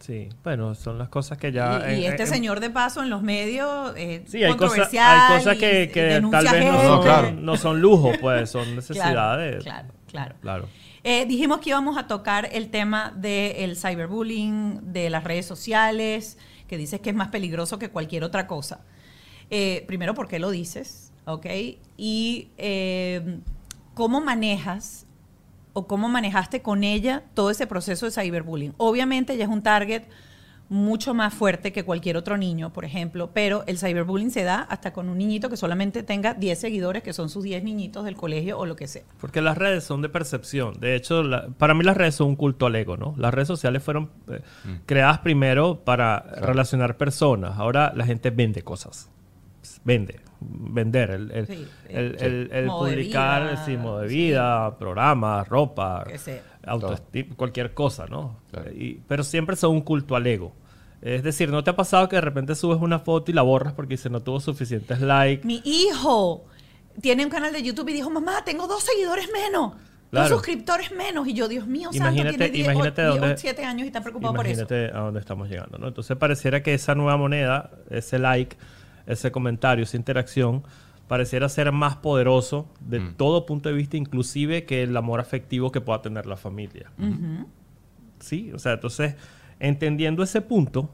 Sí, 0.00 0.28
bueno, 0.42 0.74
son 0.74 0.98
las 0.98 1.08
cosas 1.08 1.38
que 1.38 1.52
ya... 1.52 1.92
y, 1.94 2.04
este 2.06 2.22
en- 2.24 2.28
señor 2.28 2.58
de 2.60 2.70
paso 2.70 3.02
en 3.02 3.08
los 3.10 3.22
medios 3.22 3.94
es 3.96 4.22
Sí, 4.30 4.42
hay 4.42 4.52
cosas, 4.54 4.68
controversial. 4.68 5.20
hay 5.32 5.38
cosas 5.38 5.56
que, 5.58 5.90
tal 6.30 6.44
vez 6.48 6.64
no 6.64 6.82
son, 6.82 6.86
No, 6.96 7.00
claro. 7.00 7.32
no 7.32 7.56
son 7.56 7.80
lujos, 7.80 8.16
pues, 8.20 8.50
son 8.50 8.74
necesidades. 8.76 9.62
Claro, 9.62 9.88
claro. 10.08 10.34
Claro. 10.40 10.68
Eh, 11.04 11.24
dijimos 11.26 11.58
que 11.60 11.70
íbamos 11.70 11.96
a 11.96 12.06
tocar 12.06 12.48
el 12.52 12.68
tema 12.70 13.12
del 13.16 13.76
cyberbullying, 13.76 14.92
de 14.92 15.08
las 15.10 15.24
redes 15.24 15.46
sociales, 15.46 16.36
que 16.72 16.78
dices 16.78 17.02
que 17.02 17.10
es 17.10 17.16
más 17.16 17.28
peligroso 17.28 17.78
que 17.78 17.90
cualquier 17.90 18.24
otra 18.24 18.46
cosa. 18.46 18.80
Eh, 19.50 19.84
primero, 19.86 20.14
¿por 20.14 20.26
qué 20.26 20.38
lo 20.38 20.48
dices? 20.50 21.12
¿Ok? 21.26 21.44
Y 21.98 22.48
eh, 22.56 23.40
cómo 23.92 24.22
manejas 24.22 25.04
o 25.74 25.86
cómo 25.86 26.08
manejaste 26.08 26.62
con 26.62 26.82
ella 26.82 27.24
todo 27.34 27.50
ese 27.50 27.66
proceso 27.66 28.06
de 28.06 28.12
cyberbullying. 28.12 28.72
Obviamente 28.78 29.34
ella 29.34 29.44
es 29.44 29.50
un 29.50 29.62
target 29.62 30.04
mucho 30.72 31.12
más 31.14 31.34
fuerte 31.34 31.70
que 31.70 31.84
cualquier 31.84 32.16
otro 32.16 32.36
niño, 32.38 32.72
por 32.72 32.84
ejemplo, 32.84 33.30
pero 33.34 33.62
el 33.66 33.78
cyberbullying 33.78 34.30
se 34.30 34.42
da 34.42 34.62
hasta 34.62 34.92
con 34.92 35.08
un 35.08 35.18
niñito 35.18 35.50
que 35.50 35.56
solamente 35.56 36.02
tenga 36.02 36.34
10 36.34 36.58
seguidores, 36.58 37.02
que 37.02 37.12
son 37.12 37.28
sus 37.28 37.44
10 37.44 37.62
niñitos 37.62 38.04
del 38.04 38.16
colegio 38.16 38.58
o 38.58 38.64
lo 38.66 38.74
que 38.74 38.88
sea. 38.88 39.02
Porque 39.20 39.42
las 39.42 39.58
redes 39.58 39.84
son 39.84 40.00
de 40.02 40.08
percepción. 40.08 40.80
De 40.80 40.96
hecho, 40.96 41.22
la- 41.22 41.48
para 41.58 41.74
mí 41.74 41.84
las 41.84 41.96
redes 41.96 42.14
son 42.14 42.28
un 42.28 42.36
culto 42.36 42.66
al 42.66 42.74
ego, 42.76 42.96
¿no? 42.96 43.14
Las 43.18 43.34
redes 43.34 43.48
sociales 43.48 43.82
fueron 43.82 44.10
eh, 44.28 44.40
Mm. 44.64 44.68
creadas 44.86 45.18
primero 45.18 45.80
para 45.84 46.20
relacionar 46.20 46.96
personas. 46.96 47.58
Ahora 47.58 47.92
la 47.94 48.06
gente 48.06 48.30
vende 48.30 48.62
cosas. 48.62 49.10
Vende. 49.84 50.20
Vender. 50.40 51.10
El, 51.10 51.30
el, 51.32 51.46
Sí, 51.46 51.66
el- 51.88 52.18
sí. 52.18 52.24
el- 52.24 52.66
publicar, 52.66 53.42
vida, 53.50 53.64
sí, 53.64 53.76
modo 53.76 53.98
de 54.00 54.08
sí. 54.08 54.14
vida, 54.16 54.76
programas, 54.78 55.46
ropa, 55.48 56.04
Que 56.08 56.18
sea. 56.18 56.42
autoestima, 56.66 57.36
cualquier 57.36 57.74
cosa, 57.74 58.06
¿no? 58.06 58.36
Claro. 58.50 58.72
Y- 58.72 59.00
pero 59.06 59.22
siempre 59.22 59.54
son 59.54 59.72
un 59.72 59.82
culto 59.82 60.16
al 60.16 60.26
ego. 60.26 60.52
Es 61.02 61.22
decir, 61.24 61.50
¿no 61.50 61.64
te 61.64 61.70
ha 61.70 61.76
pasado 61.76 62.08
que 62.08 62.16
de 62.16 62.22
repente 62.22 62.54
subes 62.54 62.78
una 62.80 62.98
foto 63.00 63.30
y 63.30 63.34
la 63.34 63.42
borras 63.42 63.72
porque 63.74 63.94
dice 63.94 64.08
no 64.08 64.20
tuvo 64.20 64.38
suficientes 64.40 65.00
likes? 65.00 65.44
Mi 65.46 65.60
hijo 65.64 66.44
tiene 67.00 67.24
un 67.24 67.30
canal 67.30 67.52
de 67.52 67.62
YouTube 67.62 67.88
y 67.88 67.92
dijo, 67.94 68.08
mamá, 68.08 68.44
tengo 68.44 68.66
dos 68.68 68.84
seguidores 68.84 69.28
menos. 69.32 69.72
Claro. 70.10 70.28
Dos 70.28 70.38
suscriptores 70.38 70.92
menos. 70.92 71.26
Y 71.26 71.32
yo, 71.34 71.48
Dios 71.48 71.66
mío, 71.66 71.88
Imagínate- 71.92 72.16
santo, 72.30 72.38
tiene 72.38 72.50
10, 72.52 72.64
imagínate 72.66 73.06
o- 73.06 73.16
dónde- 73.16 73.36
7 73.38 73.64
años 73.64 73.84
y 73.84 73.86
está 73.86 74.00
preocupado 74.02 74.34
por 74.34 74.46
eso. 74.46 74.60
Imagínate 74.60 74.96
a 74.96 75.00
dónde 75.00 75.20
estamos 75.20 75.48
llegando, 75.48 75.78
¿no? 75.78 75.88
Entonces 75.88 76.16
pareciera 76.16 76.62
que 76.62 76.74
esa 76.74 76.94
nueva 76.94 77.16
moneda, 77.16 77.70
ese 77.90 78.18
like, 78.18 78.56
ese 79.06 79.32
comentario, 79.32 79.82
esa 79.84 79.96
interacción, 79.96 80.62
pareciera 81.08 81.48
ser 81.48 81.72
más 81.72 81.96
poderoso 81.96 82.68
de 82.80 83.00
Mm. 83.00 83.14
todo 83.16 83.44
punto 83.46 83.68
de 83.70 83.74
vista, 83.74 83.96
inclusive 83.96 84.64
que 84.66 84.82
el 84.82 84.96
amor 84.96 85.18
afectivo 85.18 85.72
que 85.72 85.80
pueda 85.80 86.00
tener 86.02 86.26
la 86.26 86.36
familia. 86.36 86.90
Sí, 88.20 88.52
o 88.54 88.58
sea, 88.58 88.72
entonces, 88.74 89.16
entendiendo 89.62 90.22
ese 90.22 90.42
punto, 90.42 90.90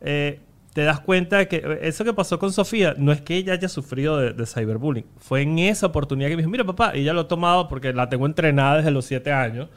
eh, 0.00 0.40
te 0.74 0.82
das 0.82 1.00
cuenta 1.00 1.38
de 1.38 1.48
que 1.48 1.56
eh, 1.56 1.78
eso 1.82 2.04
que 2.04 2.12
pasó 2.12 2.38
con 2.38 2.52
Sofía 2.52 2.94
no 2.96 3.12
es 3.12 3.20
que 3.22 3.36
ella 3.36 3.54
haya 3.54 3.68
sufrido 3.68 4.18
de, 4.18 4.46
cyberbullying, 4.46 5.06
fue 5.16 5.42
en 5.42 5.58
esa 5.58 5.86
oportunidad 5.86 6.28
que 6.28 6.36
me 6.36 6.42
dijo, 6.42 6.50
mira 6.50 6.64
papá, 6.64 6.92
ella 6.94 7.12
lo 7.12 7.22
ha 7.22 7.28
tomado 7.28 7.66
porque 7.68 7.92
la 7.92 8.08
tengo 8.08 8.26
entrenada 8.26 8.76
desde 8.76 8.90
los 8.90 9.06
siete 9.06 9.32
años, 9.32 9.68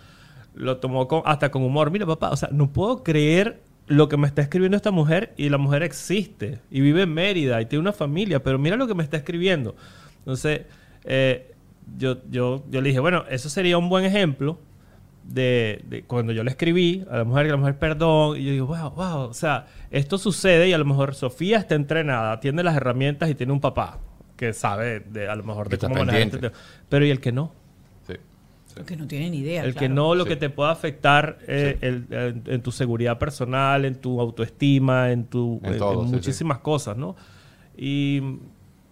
lo 0.54 0.78
tomó 0.78 1.08
hasta 1.26 1.50
con 1.50 1.64
humor, 1.64 1.89
mira 1.89 2.06
papá, 2.06 2.30
o 2.30 2.36
sea, 2.36 2.50
no 2.52 2.72
puedo 2.72 3.02
creer 3.02 3.62
lo 3.88 4.08
que 4.08 4.18
me 4.18 4.28
está 4.28 4.41
escribiendo 4.41 4.78
esta 4.78 4.91
mujer 4.91 5.34
y 5.36 5.50
la 5.50 5.58
mujer 5.58 5.84
existe 5.84 6.60
y 6.70 6.82
vive 6.82 7.04
en 7.04 7.14
Mérida 7.14 7.62
y 7.62 7.66
tiene 7.66 7.82
una 7.82 7.94
familia, 7.94 8.44
pero 8.44 8.60
mira 8.60 8.76
lo 8.76 8.88
que 8.88 8.94
me 8.94 9.04
está 9.04 9.18
escribiendo. 9.18 9.76
Entonces, 10.20 10.62
eh, 11.06 11.52
yo, 11.98 12.18
yo, 12.30 12.64
yo 12.70 12.82
le 12.82 12.89
dije, 12.89 13.00
bueno, 13.00 13.26
eso 13.30 13.50
sería 13.50 13.78
un 13.78 13.89
buen 13.89 14.06
ejemplo 14.06 14.60
de, 15.24 15.82
de 15.88 16.03
cuando 16.03 16.34
yo 16.34 16.43
le 16.43 16.51
escribí 16.51 17.03
a 17.09 17.17
la 17.17 17.24
mujer, 17.24 17.45
que 17.45 17.51
la 17.51 17.57
mujer 17.57 17.78
perdón, 17.80 18.38
y 18.38 18.43
yo 18.45 18.51
digo, 18.51 18.67
wow, 18.67 18.91
wow, 18.91 19.19
o 19.30 19.34
sea, 19.34 19.67
esto 19.91 20.17
sucede 20.17 20.67
y 20.69 20.74
a 20.74 20.78
lo 20.78 20.86
mejor 20.86 21.15
Sofía 21.15 21.57
está 21.59 21.76
entrenada, 21.76 22.39
tiene 22.39 22.61
las 22.63 22.76
herramientas 22.76 23.30
y 23.30 23.36
tiene 23.36 23.53
un 23.53 23.61
papá 23.61 23.99
que 24.36 24.51
sabe 24.53 24.99
de, 24.99 25.30
a 25.30 25.36
lo 25.36 25.43
mejor 25.43 25.69
Que 25.69 25.78
de 25.78 25.80
cómo 25.80 25.95
manejar 25.95 26.21
este 26.21 26.38
tema. 26.39 26.53
Pero 26.89 27.05
¿y 27.05 27.09
el 27.11 27.19
que 27.21 27.32
no? 27.32 27.53
Sí. 28.07 28.13
Porque 28.76 28.95
no 28.97 29.07
tiene 29.07 29.30
ni 29.30 29.38
idea. 29.38 29.63
El 29.63 29.74
que 29.74 29.80
claro. 29.80 29.93
no, 29.93 30.15
lo 30.15 30.24
Sí. 30.24 30.30
que 30.30 30.36
te 30.36 30.49
pueda 30.49 30.71
afectar 30.71 31.38
eh, 31.47 31.78
Sí. 31.80 31.86
el- 31.86 32.07
en, 32.09 32.43
en 32.47 32.61
tu 32.61 32.71
seguridad 32.71 33.17
personal, 33.19 33.86
en 33.86 33.95
tu 33.95 34.19
autoestima, 34.19 35.11
en, 35.11 35.26
tu, 35.26 35.61
En 35.63 35.74
en- 35.74 35.80
todo, 35.80 36.01
en 36.01 36.07
sí, 36.09 36.13
muchísimas 36.15 36.57
cosas, 36.59 36.97
¿no? 36.97 37.15
Y 37.78 38.21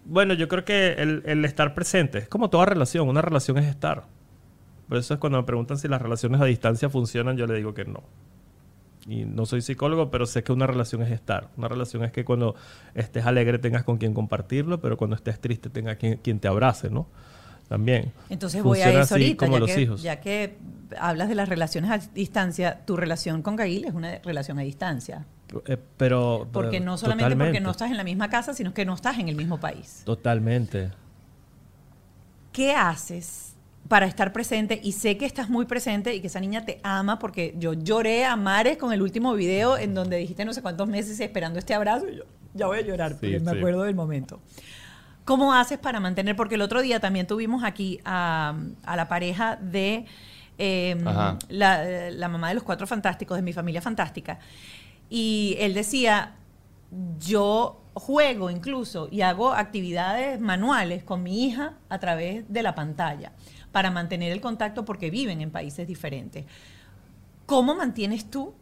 bueno, 0.05 0.33
yo 0.35 0.47
creo 0.47 0.63
que 0.63 0.93
el, 0.93 1.23
el 1.25 1.43
estar 1.45 1.73
presente 1.73 2.19
es 2.19 2.27
como 2.29 2.49
toda 2.49 2.65
relación. 2.65 3.09
Una 3.09 3.21
relación 3.21 3.57
es 3.57 3.65
estar. 3.67 4.03
Por 4.91 4.97
eso 4.97 5.13
es 5.13 5.21
cuando 5.21 5.37
me 5.37 5.45
preguntan 5.45 5.77
si 5.77 5.87
las 5.87 6.01
relaciones 6.01 6.41
a 6.41 6.43
distancia 6.43 6.89
funcionan, 6.89 7.37
yo 7.37 7.47
le 7.47 7.55
digo 7.55 7.73
que 7.73 7.85
no. 7.85 8.03
Y 9.07 9.23
no 9.23 9.45
soy 9.45 9.61
psicólogo, 9.61 10.11
pero 10.11 10.25
sé 10.25 10.43
que 10.43 10.51
una 10.51 10.67
relación 10.67 11.01
es 11.01 11.11
estar. 11.11 11.47
Una 11.55 11.69
relación 11.69 12.03
es 12.03 12.11
que 12.11 12.25
cuando 12.25 12.55
estés 12.93 13.25
alegre 13.25 13.57
tengas 13.57 13.85
con 13.85 13.97
quien 13.97 14.13
compartirlo, 14.13 14.81
pero 14.81 14.97
cuando 14.97 15.15
estés 15.15 15.39
triste 15.39 15.69
tengas 15.69 15.95
quien, 15.95 16.17
quien 16.17 16.41
te 16.41 16.49
abrace, 16.49 16.89
¿no? 16.89 17.07
También. 17.69 18.11
Entonces 18.29 18.61
voy 18.61 18.81
a 18.81 19.01
eso 19.01 19.15
ahorita, 19.15 19.45
como 19.45 19.53
ya 19.53 19.59
los 19.61 19.71
que, 19.71 19.81
hijos. 19.81 20.01
ya 20.03 20.19
que 20.19 20.57
hablas 20.99 21.29
de 21.29 21.35
las 21.35 21.47
relaciones 21.47 21.89
a 21.89 21.97
distancia, 22.13 22.81
tu 22.85 22.97
relación 22.97 23.43
con 23.43 23.55
Gail 23.55 23.85
es 23.85 23.93
una 23.93 24.19
relación 24.19 24.59
a 24.59 24.63
distancia. 24.63 25.25
Eh, 25.67 25.77
pero 25.95 26.49
Porque 26.51 26.79
pero 26.79 26.83
no 26.83 26.97
solamente 26.97 27.37
porque 27.37 27.61
no 27.61 27.71
estás 27.71 27.91
en 27.91 27.95
la 27.95 28.03
misma 28.03 28.29
casa, 28.29 28.53
sino 28.53 28.73
que 28.73 28.83
no 28.83 28.93
estás 28.93 29.19
en 29.19 29.29
el 29.29 29.37
mismo 29.37 29.57
país. 29.57 30.01
Totalmente. 30.03 30.91
¿Qué 32.51 32.75
haces 32.75 33.50
para 33.91 34.05
estar 34.05 34.31
presente? 34.31 34.79
Y 34.81 34.93
sé 34.93 35.17
que 35.17 35.25
estás 35.25 35.49
muy 35.49 35.65
presente 35.65 36.15
y 36.15 36.21
que 36.21 36.27
esa 36.27 36.39
niña 36.39 36.63
te 36.63 36.79
ama 36.81 37.19
porque 37.19 37.53
yo 37.57 37.73
lloré 37.73 38.23
a 38.23 38.37
mares 38.37 38.77
con 38.77 38.93
el 38.93 39.01
último 39.01 39.33
video 39.33 39.77
en 39.77 39.93
donde 39.93 40.15
dijiste 40.15 40.45
no 40.45 40.53
sé 40.53 40.61
cuántos 40.61 40.87
meses 40.87 41.19
esperando 41.19 41.59
este 41.59 41.73
abrazo 41.73 42.07
y 42.07 42.15
yo 42.15 42.23
ya 42.53 42.67
voy 42.67 42.77
a 42.77 42.81
llorar 42.83 43.11
porque 43.19 43.37
Sí, 43.37 43.43
me 43.43 43.51
sí. 43.51 43.57
acuerdo 43.57 43.83
del 43.83 43.95
momento. 43.95 44.39
¿Cómo 45.25 45.53
haces 45.53 45.77
para 45.77 45.99
mantener? 45.99 46.37
Porque 46.37 46.55
el 46.55 46.61
otro 46.61 46.81
día 46.81 47.01
también 47.01 47.27
tuvimos 47.27 47.65
aquí 47.65 47.99
a, 48.05 48.55
a 48.85 48.95
la 48.95 49.09
pareja 49.09 49.57
de 49.57 50.05
eh, 50.57 50.95
la, 51.49 51.77
la 52.11 52.27
mamá 52.29 52.47
de 52.47 52.53
los 52.53 52.63
cuatro 52.63 52.87
fantásticos, 52.87 53.35
de 53.35 53.41
mi 53.43 53.51
familia 53.51 53.81
fantástica. 53.81 54.39
Y 55.09 55.57
él 55.59 55.73
decía, 55.73 56.35
yo 57.19 57.81
juego 57.93 58.49
incluso 58.49 59.09
y 59.11 59.19
hago 59.19 59.51
actividades 59.51 60.39
manuales 60.39 61.03
con 61.03 61.23
mi 61.23 61.45
hija 61.45 61.73
a 61.89 61.99
través 61.99 62.45
de 62.47 62.63
la 62.63 62.73
pantalla 62.73 63.33
para 63.71 63.91
mantener 63.91 64.31
el 64.31 64.41
contacto 64.41 64.85
porque 64.85 65.09
viven 65.09 65.41
en 65.41 65.51
países 65.51 65.87
diferentes. 65.87 66.45
¿Cómo 67.45 67.75
mantienes 67.75 68.29
tú 68.29 68.53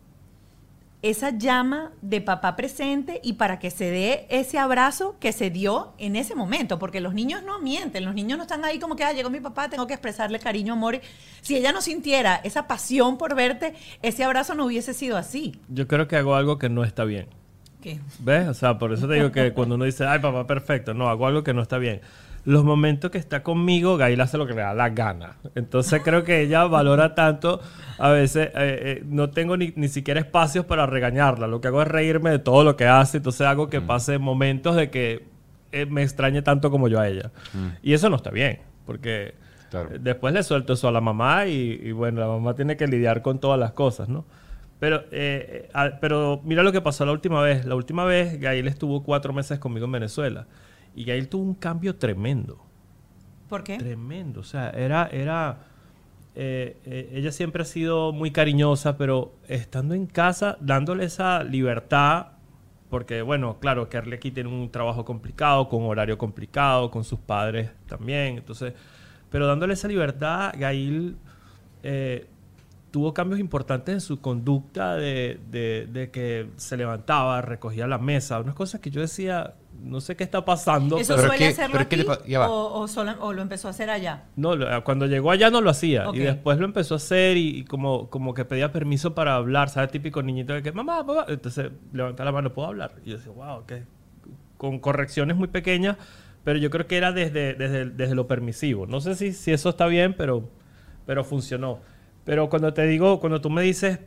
esa 1.01 1.29
llama 1.29 1.91
de 2.01 2.19
papá 2.19 2.55
presente 2.55 3.21
y 3.23 3.33
para 3.33 3.57
que 3.59 3.71
se 3.71 3.89
dé 3.89 4.25
ese 4.29 4.59
abrazo 4.59 5.15
que 5.19 5.31
se 5.31 5.49
dio 5.49 5.93
en 5.97 6.17
ese 6.17 6.35
momento, 6.35 6.77
porque 6.77 6.99
los 6.99 7.13
niños 7.13 7.41
no 7.43 7.59
mienten, 7.59 8.03
los 8.03 8.13
niños 8.13 8.37
no 8.37 8.43
están 8.43 8.65
ahí 8.65 8.79
como 8.79 8.95
que, 8.95 9.05
ah, 9.05 9.13
llegó 9.13 9.29
mi 9.29 9.39
papá, 9.39 9.69
tengo 9.69 9.87
que 9.87 9.93
expresarle 9.93 10.39
cariño, 10.39 10.73
amor. 10.73 10.99
Si 11.41 11.55
ella 11.55 11.71
no 11.71 11.81
sintiera 11.81 12.35
esa 12.43 12.67
pasión 12.67 13.17
por 13.17 13.33
verte, 13.33 13.75
ese 14.01 14.25
abrazo 14.25 14.55
no 14.55 14.65
hubiese 14.65 14.93
sido 14.93 15.15
así. 15.15 15.59
Yo 15.69 15.87
creo 15.87 16.07
que 16.07 16.17
hago 16.17 16.35
algo 16.35 16.57
que 16.57 16.67
no 16.67 16.83
está 16.83 17.05
bien. 17.05 17.27
¿Qué? 17.81 18.01
¿Ves? 18.19 18.49
O 18.49 18.53
sea, 18.53 18.77
por 18.77 18.91
eso 18.91 19.07
te 19.07 19.13
digo 19.13 19.31
que 19.31 19.53
cuando 19.53 19.75
uno 19.75 19.85
dice, 19.85 20.05
ay, 20.05 20.19
papá, 20.19 20.45
perfecto, 20.45 20.93
no, 20.93 21.07
hago 21.07 21.27
algo 21.27 21.43
que 21.43 21.53
no 21.53 21.61
está 21.61 21.77
bien. 21.77 22.01
Los 22.45 22.63
momentos 22.63 23.11
que 23.11 23.17
está 23.17 23.43
conmigo, 23.43 23.97
Gail 23.97 24.19
hace 24.21 24.37
lo 24.37 24.47
que 24.47 24.53
le 24.53 24.61
da 24.61 24.73
la 24.73 24.89
gana. 24.89 25.35
Entonces 25.55 26.01
creo 26.03 26.23
que 26.23 26.41
ella 26.41 26.65
valora 26.65 27.13
tanto, 27.13 27.59
a 27.97 28.09
veces 28.09 28.47
eh, 28.47 28.51
eh, 28.55 29.03
no 29.05 29.29
tengo 29.29 29.57
ni, 29.57 29.73
ni 29.75 29.87
siquiera 29.87 30.19
espacios 30.19 30.65
para 30.65 30.85
regañarla. 30.85 31.47
Lo 31.47 31.61
que 31.61 31.67
hago 31.67 31.81
es 31.81 31.87
reírme 31.87 32.31
de 32.31 32.39
todo 32.39 32.63
lo 32.63 32.75
que 32.75 32.87
hace. 32.87 33.17
Entonces 33.17 33.41
hago 33.45 33.69
que 33.69 33.81
pase 33.81 34.17
momentos 34.17 34.75
de 34.75 34.89
que 34.89 35.25
eh, 35.71 35.85
me 35.85 36.01
extrañe 36.01 36.41
tanto 36.41 36.71
como 36.71 36.87
yo 36.87 36.99
a 36.99 37.07
ella. 37.07 37.31
Y 37.83 37.93
eso 37.93 38.09
no 38.09 38.15
está 38.15 38.31
bien, 38.31 38.59
porque 38.85 39.35
Claro. 39.69 39.89
eh, 39.93 39.97
después 40.01 40.33
le 40.33 40.41
suelto 40.41 40.73
eso 40.73 40.87
a 40.87 40.91
la 40.91 41.01
mamá 41.01 41.45
y, 41.45 41.79
y 41.83 41.91
bueno, 41.91 42.19
la 42.21 42.27
mamá 42.27 42.55
tiene 42.55 42.75
que 42.77 42.87
lidiar 42.87 43.21
con 43.21 43.39
todas 43.39 43.59
las 43.59 43.73
cosas, 43.73 44.09
¿no? 44.09 44.25
Pero, 44.79 45.01
eh, 45.11 45.65
eh, 45.65 45.69
ah, 45.73 45.91
pero 46.01 46.41
mira 46.45 46.63
lo 46.63 46.71
que 46.71 46.81
pasó 46.81 47.05
la 47.05 47.11
última 47.11 47.41
vez. 47.41 47.65
La 47.65 47.75
última 47.75 48.05
vez 48.05 48.39
Gail 48.39 48.67
estuvo 48.67 49.03
cuatro 49.03 49.33
meses 49.33 49.59
conmigo 49.59 49.85
en 49.85 49.91
Venezuela 49.91 50.47
y 50.95 51.05
Gail 51.05 51.27
tuvo 51.29 51.43
un 51.43 51.53
cambio 51.55 51.95
tremendo. 51.95 52.59
¿Por 53.47 53.63
qué? 53.63 53.77
Tremendo. 53.77 54.41
O 54.41 54.43
sea, 54.43 54.69
era, 54.71 55.07
era, 55.11 55.57
eh, 56.35 56.77
eh, 56.85 57.09
ella 57.13 57.31
siempre 57.31 57.63
ha 57.63 57.65
sido 57.65 58.11
muy 58.11 58.31
cariñosa, 58.31 58.97
pero 58.97 59.33
estando 59.47 59.93
en 59.95 60.05
casa, 60.05 60.57
dándole 60.61 61.05
esa 61.05 61.43
libertad, 61.43 62.27
porque 62.89 63.21
bueno, 63.21 63.57
claro, 63.59 63.89
Kerly 63.89 64.15
aquí 64.15 64.31
tiene 64.31 64.49
un 64.49 64.69
trabajo 64.71 65.05
complicado, 65.05 65.67
con 65.69 65.83
horario 65.83 66.17
complicado, 66.17 66.89
con 66.91 67.03
sus 67.03 67.19
padres 67.19 67.71
también, 67.87 68.37
entonces, 68.37 68.73
pero 69.31 69.47
dándole 69.47 69.73
esa 69.73 69.87
libertad, 69.87 70.53
Gail 70.57 71.15
eh, 71.83 72.25
tuvo 72.91 73.13
cambios 73.13 73.39
importantes 73.39 73.93
en 73.93 74.01
su 74.01 74.19
conducta 74.21 74.95
de, 74.95 75.39
de- 75.51 75.87
de 75.91 76.09
que 76.11 76.49
se 76.57 76.77
levantaba, 76.77 77.41
recogía 77.41 77.85
la 77.87 77.99
mesa, 77.99 78.39
unas 78.39 78.55
cosas 78.55 78.81
que 78.81 78.89
yo 78.89 79.01
decía, 79.01 79.53
no 79.81 80.01
sé 80.01 80.15
qué 80.15 80.23
está 80.23 80.43
pasando. 80.45 80.97
¿Eso 80.97 81.15
pero- 81.15 81.27
suele 81.27 81.47
hacerlo 81.47 81.77
pero 81.89 82.27
le 82.27 82.37
o, 82.37 82.81
o 82.81 82.87
solo- 82.87 83.15
o 83.21 83.33
lo 83.33 83.41
empezó 83.41 83.67
a 83.67 83.71
hacer 83.71 83.89
allá? 83.89 84.25
No, 84.35 84.55
lo- 84.55 84.83
cuando 84.83 85.05
llegó 85.05 85.31
allá 85.31 85.49
no 85.49 85.61
lo 85.61 85.69
hacía. 85.69 86.05
Y 86.13 86.19
después 86.19 86.57
lo 86.59 86.65
empezó 86.65 86.95
a 86.95 86.97
hacer 86.97 87.37
y, 87.37 87.59
y 87.59 87.63
como, 87.65 88.09
como 88.09 88.33
que 88.33 88.45
pedía 88.45 88.71
permiso 88.71 89.15
para 89.15 89.35
hablar. 89.35 89.69
¿Sabes? 89.69 89.91
Típico 89.91 90.21
niñito 90.23 90.53
de 90.53 90.61
que, 90.61 90.71
mamá, 90.71 91.05
papá. 91.05 91.25
Entonces 91.29 91.71
levanta 91.93 92.23
la 92.25 92.31
mano, 92.31 92.53
¿puedo 92.53 92.67
hablar? 92.67 92.93
Y 93.05 93.11
yo 93.11 93.17
decía, 93.17 93.31
wow, 93.31 93.65
que 93.65 93.83
con 94.57 94.79
correcciones 94.79 95.37
muy 95.37 95.47
pequeñas, 95.47 95.95
pero 96.43 96.59
yo 96.59 96.69
creo 96.69 96.85
que 96.87 96.97
era 96.97 97.11
desde, 97.11 97.53
desde, 97.53 97.85
desde 97.85 98.15
lo 98.15 98.27
permisivo. 98.27 98.85
No 98.87 98.99
sé 99.01 99.15
si, 99.15 99.31
si 99.33 99.51
eso 99.51 99.69
está 99.69 99.85
bien, 99.87 100.13
pero, 100.17 100.49
pero 101.05 101.23
funcionó. 101.23 101.79
Pero 102.25 102.49
cuando 102.49 102.73
te 102.73 102.85
digo, 102.85 103.19
cuando 103.19 103.39
tú 103.41 103.49
me 103.49 103.61
dices, 103.61 103.99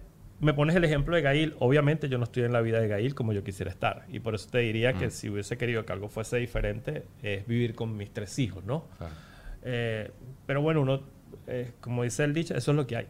me 0.43 0.55
pones 0.55 0.75
el 0.75 0.83
ejemplo 0.83 1.15
de 1.15 1.23
Gail, 1.23 1.55
obviamente 1.61 2.09
yo 2.09 2.19
no 2.19 2.25
estoy 2.25 2.43
en 2.43 2.53
la 2.53 2.61
vida 2.61 2.81
de 2.81 2.89
Gail 2.89 3.15
como 3.15 3.33
yo 3.33 3.45
quisiera 3.45 3.71
estar. 3.71 4.05
Y 4.09 4.19
por 4.19 4.35
eso 4.35 4.49
te 4.51 4.59
diría 4.59 4.93
que 4.93 5.11
si 5.11 5.31
hubiese 5.31 5.57
querido 5.57 5.87
que 5.87 5.93
algo 5.93 6.09
fuese 6.09 6.37
diferente, 6.39 7.07
es 7.23 7.47
vivir 7.47 7.77
con 7.77 7.97
mis 7.97 8.13
tres 8.13 8.37
hijos, 8.41 8.65
¿no? 8.65 8.89
Claro. 8.99 9.15
Eh, 9.63 10.11
pero 10.45 10.61
bueno, 10.61 10.81
uno, 10.81 11.01
eh, 11.47 11.71
como 11.81 12.03
dice 12.03 12.25
el 12.25 12.35
dicho, 12.35 12.57
eso 12.57 12.73
es 12.73 12.77
lo 12.77 12.89
que 12.89 12.97
hay. 12.97 13.07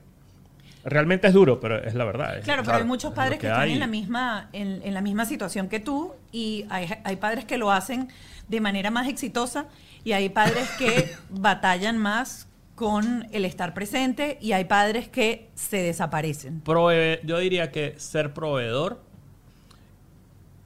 Realmente 0.85 1.27
es 1.27 1.33
duro, 1.33 1.59
pero 1.59 1.83
es 1.83 1.95
la 1.95 2.05
verdad. 2.05 2.37
es- 2.37 2.45
Claro, 2.45 2.65
pero 2.67 2.77
hay 2.77 2.85
muchos 2.85 3.13
es 3.13 3.17
padres 3.17 3.39
que, 3.39 3.47
están 3.47 3.71
en 3.71 3.81
la 3.81 3.87
misma 3.87 4.51
en, 4.53 4.83
en 4.83 4.93
la 4.93 5.01
misma 5.01 5.25
situación 5.25 5.69
que 5.71 5.81
tú 5.81 6.13
y 6.33 6.67
hay, 6.69 6.87
hay 7.03 7.17
padres 7.17 7.47
que 7.47 7.57
lo 7.57 7.73
hacen 7.73 8.09
de 8.49 8.61
manera 8.61 8.91
más 8.91 9.09
exitosa 9.09 9.67
y 10.05 10.13
hay 10.13 10.29
padres 10.29 10.69
que 10.79 11.09
batallan 11.31 11.97
más 11.97 12.47
con 12.83 13.29
el 13.31 13.45
estar 13.45 13.75
presente 13.75 14.39
y 14.41 14.51
hay 14.55 14.65
padres 14.65 15.09
que 15.09 15.49
se 15.55 15.77
desaparecen. 15.77 16.65
Prove- 16.65 17.21
yo 17.23 17.39
diría 17.39 17.71
que 17.71 17.95
ser 17.97 18.35
proveedor 18.35 19.01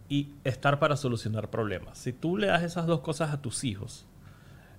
y 0.09 0.31
estar 0.43 0.79
para 0.79 0.97
solucionar 0.97 1.51
problemas. 1.51 1.99
Si 1.99 2.14
tú 2.14 2.39
le 2.39 2.47
das 2.47 2.62
esas 2.62 2.87
dos 2.87 3.01
cosas 3.01 3.35
a 3.35 3.43
tus 3.43 3.64
hijos, 3.64 4.07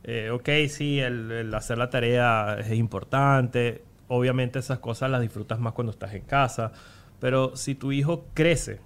eh, 0.04 0.32
ok, 0.32 0.50
sí, 0.68 1.00
el, 1.00 1.54
hacer 1.54 1.78
la 1.78 1.92
tarea 1.92 2.58
es 2.60 2.72
importante, 2.74 3.84
obviamente 4.08 4.58
esas 4.58 4.80
cosas 4.80 5.12
las 5.12 5.22
disfrutas 5.22 5.60
más 5.60 5.74
cuando 5.74 5.92
estás 5.92 6.16
en 6.16 6.24
casa, 6.24 6.72
pero 7.20 7.56
si 7.56 7.76
tu 7.76 7.92
hijo 7.92 8.26
crece 8.34 8.80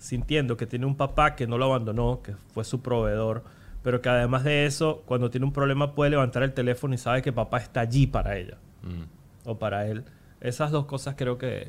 sintiendo 0.00 0.56
que 0.56 0.66
tiene 0.66 0.86
un 0.86 0.96
papá 0.96 1.36
que 1.36 1.46
no 1.46 1.56
lo 1.56 1.66
abandonó, 1.66 2.20
que 2.20 2.34
fue 2.52 2.64
su 2.64 2.82
proveedor, 2.82 3.44
pero 3.86 4.02
que 4.02 4.08
además 4.08 4.42
de 4.42 4.66
eso, 4.66 5.04
cuando 5.06 5.30
tiene 5.30 5.46
un 5.46 5.52
problema 5.52 5.94
puede 5.94 6.10
levantar 6.10 6.42
el 6.42 6.52
teléfono 6.52 6.92
y 6.94 6.98
sabe 6.98 7.22
que 7.22 7.32
papá 7.32 7.58
está 7.58 7.82
allí 7.82 8.08
para 8.08 8.36
ella 8.36 8.56
Mm. 8.82 9.48
o 9.48 9.58
para 9.60 9.86
él. 9.86 10.02
Esas 10.40 10.72
dos 10.72 10.86
cosas 10.86 11.14
creo 11.16 11.38
que, 11.38 11.68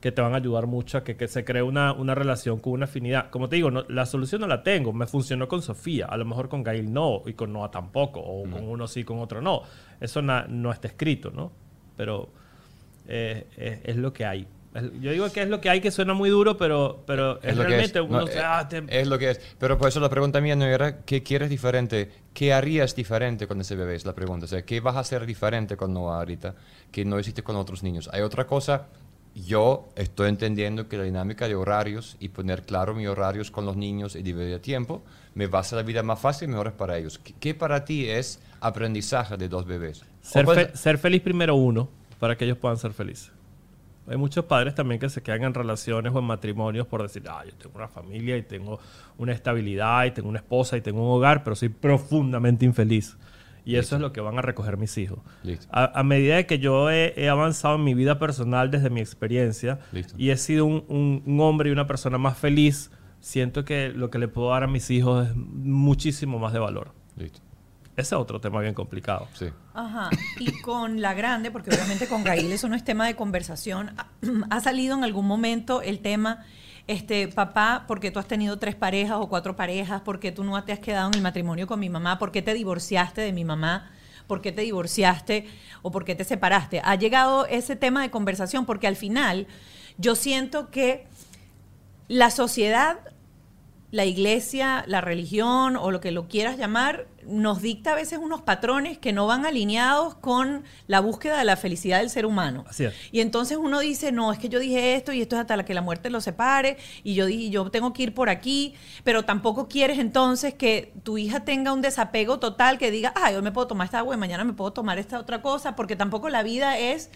que 0.00 0.12
te 0.12 0.22
van 0.22 0.32
a 0.34 0.36
ayudar 0.36 0.68
mucho 0.68 0.98
a 0.98 1.02
que, 1.02 1.16
que 1.16 1.26
se 1.26 1.44
cree 1.44 1.62
una, 1.62 1.92
una 1.92 2.14
relación 2.14 2.60
con 2.60 2.74
una 2.74 2.84
afinidad. 2.84 3.30
Como 3.30 3.48
te 3.48 3.56
digo, 3.56 3.72
no- 3.72 3.84
la 3.88 4.06
solución 4.06 4.42
no 4.42 4.46
la 4.46 4.62
tengo. 4.62 4.92
Me 4.92 5.08
funcionó 5.08 5.48
con 5.48 5.60
Sofía. 5.60 6.06
A 6.06 6.16
lo 6.16 6.24
mejor 6.24 6.48
con 6.48 6.62
Gail 6.62 6.92
no. 6.92 7.22
Y 7.26 7.32
con 7.32 7.52
Noah 7.52 7.72
tampoco. 7.72 8.20
O 8.20 8.48
con 8.48 8.62
uno 8.68 8.86
sí, 8.86 9.02
con 9.02 9.18
otro 9.18 9.42
no. 9.42 9.62
Eso 10.00 10.22
na- 10.22 10.46
no 10.48 10.70
está 10.70 10.86
escrito, 10.86 11.32
¿no? 11.32 11.50
Pero 11.96 12.28
eh, 13.08 13.48
es, 13.56 13.80
es 13.82 13.96
lo 13.96 14.12
que 14.12 14.24
hay. 14.24 14.46
Es- 14.76 15.00
Yo 15.00 15.10
digo 15.12 15.30
que 15.32 15.42
es 15.42 15.48
lo 15.48 15.60
que 15.60 15.70
hay, 15.70 15.80
que 15.80 15.90
suena 15.90 16.14
muy 16.14 16.30
duro, 16.30 16.56
pero, 16.56 17.02
pero 17.06 17.40
es, 17.42 17.56
lo 17.56 17.62
que 17.62 17.68
realmente 17.68 17.98
es. 17.98 18.04
uno 18.04 18.20
No, 18.20 18.26
se- 18.26 18.38
ah, 18.40 18.68
te- 18.68 18.84
es 18.88 19.06
lo 19.08 19.18
que 19.18 19.30
es. 19.30 19.40
Pero 19.58 19.78
por 19.78 19.88
eso 19.88 20.00
la 20.00 20.08
pregunta 20.08 20.40
mía 20.40 20.54
no 20.56 20.64
era 20.66 20.98
qué 21.04 21.22
quieres 21.22 21.50
diferente, 21.50 22.10
qué 22.34 22.52
harías 22.52 22.94
diferente 22.94 23.46
con 23.46 23.60
ese 23.60 23.74
bebé, 23.76 23.94
es 23.94 24.04
la 24.04 24.14
pregunta. 24.14 24.44
O 24.44 24.48
sea, 24.48 24.62
qué 24.62 24.80
vas 24.80 24.96
a 24.96 25.00
hacer 25.00 25.24
diferente 25.26 25.76
con 25.76 25.92
Noah 25.94 26.18
ahorita 26.18 26.54
que 26.92 27.04
no 27.04 27.18
hiciste 27.18 27.42
con 27.42 27.56
otros 27.56 27.82
niños. 27.82 28.08
Hay 28.12 28.22
otra 28.22 28.46
cosa, 28.46 28.86
yo 29.34 29.88
estoy 29.96 30.28
entendiendo 30.30 30.88
que 30.88 30.96
la 30.96 31.04
dinámica 31.04 31.46
de 31.46 31.54
horarios 31.54 32.16
y 32.20 32.28
poner 32.30 32.62
claro 32.62 32.94
mis 32.94 33.06
horarios 33.08 33.50
con 33.50 33.66
los 33.66 33.76
niños 33.76 34.16
y 34.16 34.22
dividir 34.22 34.60
tiempo 34.60 35.02
me 35.34 35.46
va 35.46 35.58
a 35.58 35.60
hacer 35.60 35.76
la 35.76 35.82
vida 35.82 36.02
más 36.02 36.18
fácil 36.20 36.48
y 36.48 36.52
mejor 36.52 36.72
para 36.72 36.96
ellos. 36.96 37.18
¿Qué, 37.18 37.34
qué 37.38 37.54
para 37.54 37.84
ti 37.84 38.08
es 38.08 38.40
aprendizaje 38.60 39.36
de 39.36 39.48
dos 39.48 39.66
bebés? 39.66 40.02
Ser, 40.22 40.46
fe- 40.46 40.76
ser 40.76 40.96
feliz 40.98 41.20
primero 41.22 41.54
uno, 41.54 41.88
para 42.18 42.36
que 42.36 42.46
ellos 42.46 42.56
puedan 42.58 42.78
ser 42.78 42.92
felices. 42.92 43.30
Hay 44.08 44.16
muchos 44.16 44.44
padres 44.44 44.74
también 44.74 45.00
que 45.00 45.08
se 45.08 45.22
quedan 45.22 45.42
en 45.44 45.54
relaciones 45.54 46.12
o 46.14 46.18
en 46.20 46.24
matrimonios 46.24 46.86
por 46.86 47.02
decir, 47.02 47.24
ah, 47.28 47.42
yo 47.44 47.52
tengo 47.54 47.76
una 47.76 47.88
familia 47.88 48.36
y 48.36 48.42
tengo 48.42 48.78
una 49.18 49.32
estabilidad 49.32 50.04
y 50.04 50.12
tengo 50.12 50.28
una 50.28 50.38
esposa 50.38 50.76
y 50.76 50.80
tengo 50.80 51.02
un 51.02 51.16
hogar, 51.16 51.42
pero 51.42 51.56
soy 51.56 51.68
profundamente 51.70 52.64
infeliz. 52.64 53.16
Y 53.64 53.74
eso 53.74 53.96
es 53.96 54.00
lo 54.00 54.12
que 54.12 54.20
van 54.20 54.38
a 54.38 54.42
recoger 54.42 54.76
mis 54.76 54.96
hijos. 54.96 55.18
Listo. 55.42 55.66
A, 55.72 55.98
a 55.98 56.04
medida 56.04 56.36
de 56.36 56.46
que 56.46 56.60
yo 56.60 56.88
he, 56.88 57.14
he 57.16 57.28
avanzado 57.28 57.74
en 57.74 57.82
mi 57.82 57.94
vida 57.94 58.16
personal 58.20 58.70
desde 58.70 58.90
mi 58.90 59.00
experiencia 59.00 59.80
Listo. 59.90 60.14
y 60.16 60.30
he 60.30 60.36
sido 60.36 60.66
un, 60.66 60.84
un- 60.86 61.22
un 61.26 61.40
hombre 61.40 61.70
y 61.70 61.72
una 61.72 61.88
persona 61.88 62.16
más 62.16 62.38
feliz, 62.38 62.92
siento 63.18 63.64
que 63.64 63.88
lo 63.88 64.08
que 64.08 64.20
le 64.20 64.28
puedo 64.28 64.50
dar 64.50 64.62
a 64.62 64.66
mis 64.68 64.88
hijos 64.92 65.26
es 65.26 65.34
muchísimo 65.34 66.38
más 66.38 66.52
de 66.52 66.60
valor. 66.60 66.92
Listo. 67.16 67.40
Ese 67.96 68.14
es 68.14 68.20
otro 68.20 68.40
tema 68.40 68.60
bien 68.60 68.74
complicado. 68.74 69.26
Sí. 69.34 69.46
Ajá. 69.72 70.10
Y 70.38 70.60
con 70.60 71.00
la 71.00 71.14
grande, 71.14 71.50
porque 71.50 71.70
obviamente 71.70 72.06
con 72.08 72.24
Gail 72.24 72.52
eso 72.52 72.68
no 72.68 72.76
es 72.76 72.84
tema 72.84 73.06
de 73.06 73.16
conversación, 73.16 73.94
ha- 74.50 74.60
salido 74.60 74.96
en 74.96 75.02
algún 75.04 75.26
momento 75.26 75.80
el 75.80 76.00
tema, 76.00 76.44
este, 76.86 77.28
papá, 77.28 77.84
porque 77.88 78.10
tú 78.10 78.18
has 78.18 78.28
tenido 78.28 78.58
tres 78.58 78.74
parejas 78.74 79.16
o 79.18 79.28
cuatro 79.28 79.56
parejas, 79.56 80.02
porque 80.04 80.30
tú 80.30 80.44
no 80.44 80.62
te 80.62 80.72
has 80.72 80.78
quedado 80.78 81.08
en 81.08 81.14
el 81.14 81.22
matrimonio 81.22 81.66
con 81.66 81.80
mi 81.80 81.88
mamá, 81.88 82.18
por 82.18 82.32
qué 82.32 82.42
te 82.42 82.52
divorciaste 82.52 83.22
de 83.22 83.32
mi 83.32 83.44
mamá, 83.44 83.90
por 84.26 84.42
qué 84.42 84.52
te 84.52 84.60
divorciaste 84.62 85.48
o 85.82 85.90
por 85.90 86.04
qué 86.04 86.14
te 86.14 86.24
separaste. 86.24 86.82
Ha 86.84 86.96
llegado 86.96 87.46
ese 87.46 87.76
tema 87.76 88.02
de 88.02 88.10
conversación 88.10 88.66
porque 88.66 88.86
al 88.86 88.96
final 88.96 89.46
yo 89.98 90.14
siento 90.16 90.70
que 90.70 91.06
la 92.08 92.30
sociedad 92.30 92.98
la 93.90 94.04
iglesia, 94.04 94.84
la 94.86 95.00
religión 95.00 95.76
o 95.76 95.90
lo 95.90 96.00
que 96.00 96.10
lo 96.10 96.28
quieras 96.28 96.58
llamar, 96.58 97.06
nos 97.26 97.60
dicta 97.60 97.92
a 97.92 97.94
veces 97.94 98.18
unos 98.18 98.42
patrones 98.42 98.98
que 98.98 99.12
no 99.12 99.26
van 99.26 99.46
alineados 99.46 100.14
con 100.14 100.64
la 100.86 101.00
búsqueda 101.00 101.38
de 101.38 101.44
la 101.44 101.56
felicidad 101.56 101.98
del 101.98 102.10
ser 102.10 102.26
humano. 102.26 102.64
Así 102.68 102.84
es. 102.84 102.94
Y 103.10 103.20
entonces 103.20 103.58
uno 103.58 103.80
dice, 103.80 104.12
no, 104.12 104.32
es 104.32 104.38
que 104.38 104.48
yo 104.48 104.58
dije 104.58 104.94
esto 104.94 105.12
y 105.12 105.20
esto 105.20 105.36
es 105.36 105.40
hasta 105.40 105.56
la 105.56 105.64
que 105.64 105.74
la 105.74 105.82
muerte 105.82 106.10
los 106.10 106.24
separe 106.24 106.76
y 107.02 107.14
yo 107.14 107.26
dije, 107.26 107.50
yo 107.50 107.70
tengo 107.70 107.92
que 107.92 108.04
ir 108.04 108.14
por 108.14 108.28
aquí, 108.28 108.74
pero 109.04 109.24
tampoco 109.24 109.68
quieres 109.68 109.98
entonces 109.98 110.54
que 110.54 110.92
tu 111.02 111.18
hija 111.18 111.40
tenga 111.40 111.72
un 111.72 111.82
desapego 111.82 112.38
total 112.38 112.78
que 112.78 112.90
diga, 112.90 113.12
ay, 113.16 113.34
hoy 113.34 113.42
me 113.42 113.52
puedo 113.52 113.66
tomar 113.66 113.86
esta 113.86 113.98
agua 113.98 114.14
y 114.14 114.18
mañana 114.18 114.44
me 114.44 114.52
puedo 114.52 114.72
tomar 114.72 114.98
esta 114.98 115.18
otra 115.18 115.42
cosa, 115.42 115.76
porque 115.76 115.96
tampoco 115.96 116.28
la 116.28 116.42
vida 116.42 116.78
es 116.78 117.10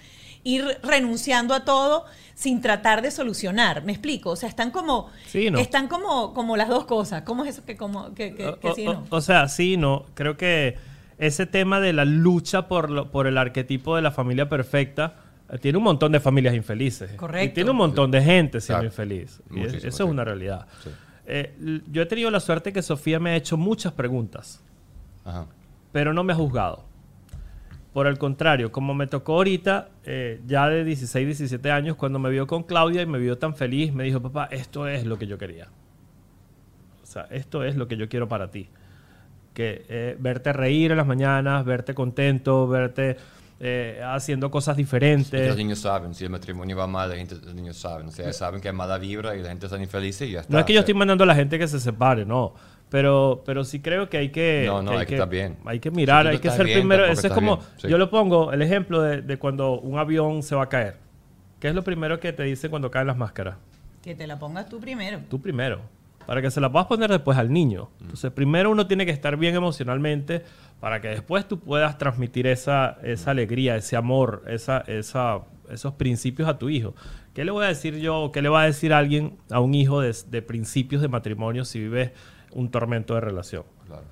ir 0.44 0.64
renunciando 0.82 1.54
a 1.54 1.64
todo 1.64 2.04
sin 2.34 2.60
tratar 2.62 3.02
de 3.02 3.10
solucionar. 3.10 3.84
¿Me 3.84 3.92
explico? 3.92 4.30
O 4.30 4.36
sea, 4.36 4.48
están 4.48 4.70
como 4.70 5.10
Sí, 5.26 5.50
¿no? 5.50 5.58
están 5.58 5.88
como 5.88 6.32
como 6.32 6.56
las 6.56 6.68
dos 6.68 6.86
cosas. 6.86 7.22
¿Cómo 7.22 7.44
es 7.44 7.50
eso 7.56 7.64
que 7.66 7.76
como 7.76 8.14
que, 8.14 8.34
que, 8.34 8.54
que 8.60 8.68
O- 8.68 8.74
sí 8.74 8.86
o, 8.86 8.94
no? 8.94 9.04
o 9.10 9.20
sea, 9.20 9.48
sí, 9.48 9.76
no. 9.76 10.06
Creo 10.14 10.36
que 10.36 10.76
ese 11.18 11.44
tema 11.46 11.80
de 11.80 11.92
la 11.92 12.04
lucha 12.06 12.66
por, 12.68 12.88
lo- 12.90 13.10
por 13.10 13.26
el 13.26 13.36
arquetipo 13.36 13.96
de 13.96 14.02
la 14.02 14.10
familia 14.10 14.48
perfecta 14.48 15.16
eh, 15.52 15.58
tiene 15.58 15.76
un 15.76 15.84
montón 15.84 16.12
de 16.12 16.20
familias 16.20 16.54
infelices. 16.54 17.12
Correcto. 17.12 17.50
Y 17.50 17.52
tiene 17.54 17.70
un 17.72 17.76
montón 17.76 18.10
de 18.10 18.22
gente 18.22 18.60
siendo 18.62 18.80
Claro. 18.80 18.86
infeliz. 18.86 19.42
Y 19.50 19.60
es- 19.60 19.74
eso 19.84 20.04
es 20.04 20.10
una 20.10 20.24
realidad. 20.24 20.66
Sí. 20.82 20.90
Eh, 21.26 21.82
yo 21.90 22.00
he 22.02 22.06
tenido 22.06 22.30
la 22.30 22.40
suerte 22.40 22.72
que 22.72 22.80
Sofía 22.82 23.20
me 23.20 23.30
ha 23.32 23.36
hecho 23.36 23.56
muchas 23.58 23.92
preguntas, 23.92 24.62
Ajá. 25.24 25.46
pero 25.92 26.14
no 26.14 26.24
me 26.24 26.32
ha 26.32 26.36
juzgado. 26.36 26.84
Por 27.92 28.06
el 28.06 28.18
contrario, 28.18 28.70
como 28.70 28.94
me 28.94 29.08
tocó 29.08 29.34
ahorita, 29.34 29.88
eh, 30.04 30.40
ya 30.46 30.68
de 30.68 30.84
16, 30.84 31.26
17 31.26 31.70
años, 31.72 31.96
cuando 31.96 32.18
me 32.20 32.30
vio 32.30 32.46
con 32.46 32.62
Claudia 32.62 33.02
y 33.02 33.06
me 33.06 33.18
vio 33.18 33.36
tan 33.36 33.56
feliz, 33.56 33.92
me 33.92 34.04
dijo, 34.04 34.20
papá, 34.20 34.48
esto 34.52 34.86
es 34.86 35.04
lo 35.04 35.18
que 35.18 35.26
yo 35.26 35.38
quería. 35.38 35.68
O 37.02 37.06
sea, 37.06 37.26
esto 37.30 37.64
es 37.64 37.74
lo 37.74 37.88
que 37.88 37.96
yo 37.96 38.08
quiero 38.08 38.28
para 38.28 38.50
ti. 38.52 38.68
Que 39.54 39.84
eh, 39.88 40.16
verte 40.20 40.52
reír 40.52 40.92
en 40.92 40.98
las 40.98 41.06
mañanas, 41.06 41.64
verte 41.64 41.92
contento, 41.92 42.68
verte 42.68 43.16
eh, 43.58 44.00
haciendo 44.04 44.50
cosas 44.52 44.78
Y 44.78 44.82
diferentes. 44.82 45.48
los 45.48 45.56
niños 45.56 45.80
saben, 45.80 46.14
si 46.14 46.22
el 46.24 46.30
matrimonio 46.30 46.76
va 46.76 46.86
mal, 46.86 47.10
la 47.10 47.16
gente, 47.16 47.34
los 47.44 47.54
niños 47.54 47.76
saben. 47.76 48.06
O 48.06 48.12
sea, 48.12 48.32
saben 48.32 48.60
que 48.60 48.68
hay 48.68 48.74
mala 48.74 48.98
vibra 48.98 49.34
y 49.36 49.42
la 49.42 49.48
gente 49.48 49.66
está 49.66 49.76
infeliz 49.82 50.20
y 50.22 50.30
ya 50.30 50.40
está. 50.42 50.52
No 50.52 50.60
es 50.60 50.64
que 50.64 50.72
yo 50.72 50.80
estoy 50.80 50.94
mandando 50.94 51.24
a 51.24 51.26
la 51.26 51.34
gente 51.34 51.58
que 51.58 51.66
se 51.66 51.80
separe, 51.80 52.24
no. 52.24 52.54
Pero, 52.90 53.42
pero 53.46 53.64
sí 53.64 53.80
creo 53.80 54.10
que 54.10 54.18
hay 54.18 54.30
que... 54.30 54.64
No, 54.66 54.82
no, 54.82 54.98
hay 54.98 55.06
que 55.06 55.14
estar 55.14 55.28
bien. 55.28 55.56
Hay 55.64 55.78
que 55.78 55.90
mirar, 55.90 56.26
Si 56.26 56.32
hay 56.32 56.38
que 56.38 56.50
ser 56.50 56.66
bien, 56.66 56.80
primero... 56.80 57.06
Eso 57.06 57.28
es 57.28 57.32
como... 57.32 57.60
sí. 57.76 57.88
Yo 57.88 57.98
lo 57.98 58.10
pongo, 58.10 58.52
el 58.52 58.62
ejemplo 58.62 59.00
de, 59.00 59.22
de 59.22 59.38
cuando 59.38 59.78
un 59.80 59.98
avión 59.98 60.42
se 60.42 60.54
va 60.56 60.64
a 60.64 60.68
caer. 60.68 60.96
¿Qué 61.60 61.68
es 61.68 61.74
lo 61.74 61.84
primero 61.84 62.18
que 62.18 62.32
te 62.32 62.42
dicen 62.42 62.70
cuando 62.70 62.90
caen 62.90 63.06
las 63.06 63.16
máscaras? 63.16 63.56
Que 64.02 64.14
te 64.14 64.26
la 64.26 64.38
pongas 64.38 64.68
tú 64.68 64.80
primero. 64.80 65.20
Tú 65.28 65.40
primero. 65.40 65.80
Para 66.26 66.42
que 66.42 66.50
se 66.50 66.60
la 66.60 66.70
puedas 66.70 66.88
poner 66.88 67.10
después 67.10 67.36
al 67.36 67.52
niño. 67.52 67.90
Entonces, 68.00 68.30
primero 68.32 68.70
uno 68.70 68.86
tiene 68.86 69.04
que 69.04 69.12
estar 69.12 69.36
bien 69.36 69.54
emocionalmente 69.54 70.42
para 70.80 71.00
que 71.00 71.08
después 71.08 71.46
tú 71.46 71.60
puedas 71.60 71.98
transmitir 71.98 72.46
esa, 72.46 72.98
esa 73.02 73.32
alegría, 73.32 73.76
ese 73.76 73.96
amor, 73.96 74.42
esa, 74.46 74.78
esa, 74.86 75.40
esos 75.70 75.94
principios 75.94 76.48
a 76.48 76.58
tu 76.58 76.70
hijo. 76.70 76.94
¿Qué 77.34 77.44
le 77.44 77.50
voy 77.50 77.64
a 77.64 77.68
decir 77.68 77.96
yo? 77.98 78.30
¿Qué 78.32 78.42
le 78.42 78.48
va 78.48 78.62
a 78.62 78.66
decir 78.66 78.92
alguien 78.92 79.36
a 79.50 79.60
un 79.60 79.74
hijo 79.74 80.00
de, 80.00 80.16
de 80.28 80.42
principios 80.42 81.02
de 81.02 81.08
matrimonio 81.08 81.64
si 81.64 81.78
vive 81.80 82.14
un 82.52 82.70
tormento 82.70 83.14
de 83.14 83.20
relación? 83.20 83.64
Claro. 83.86 84.04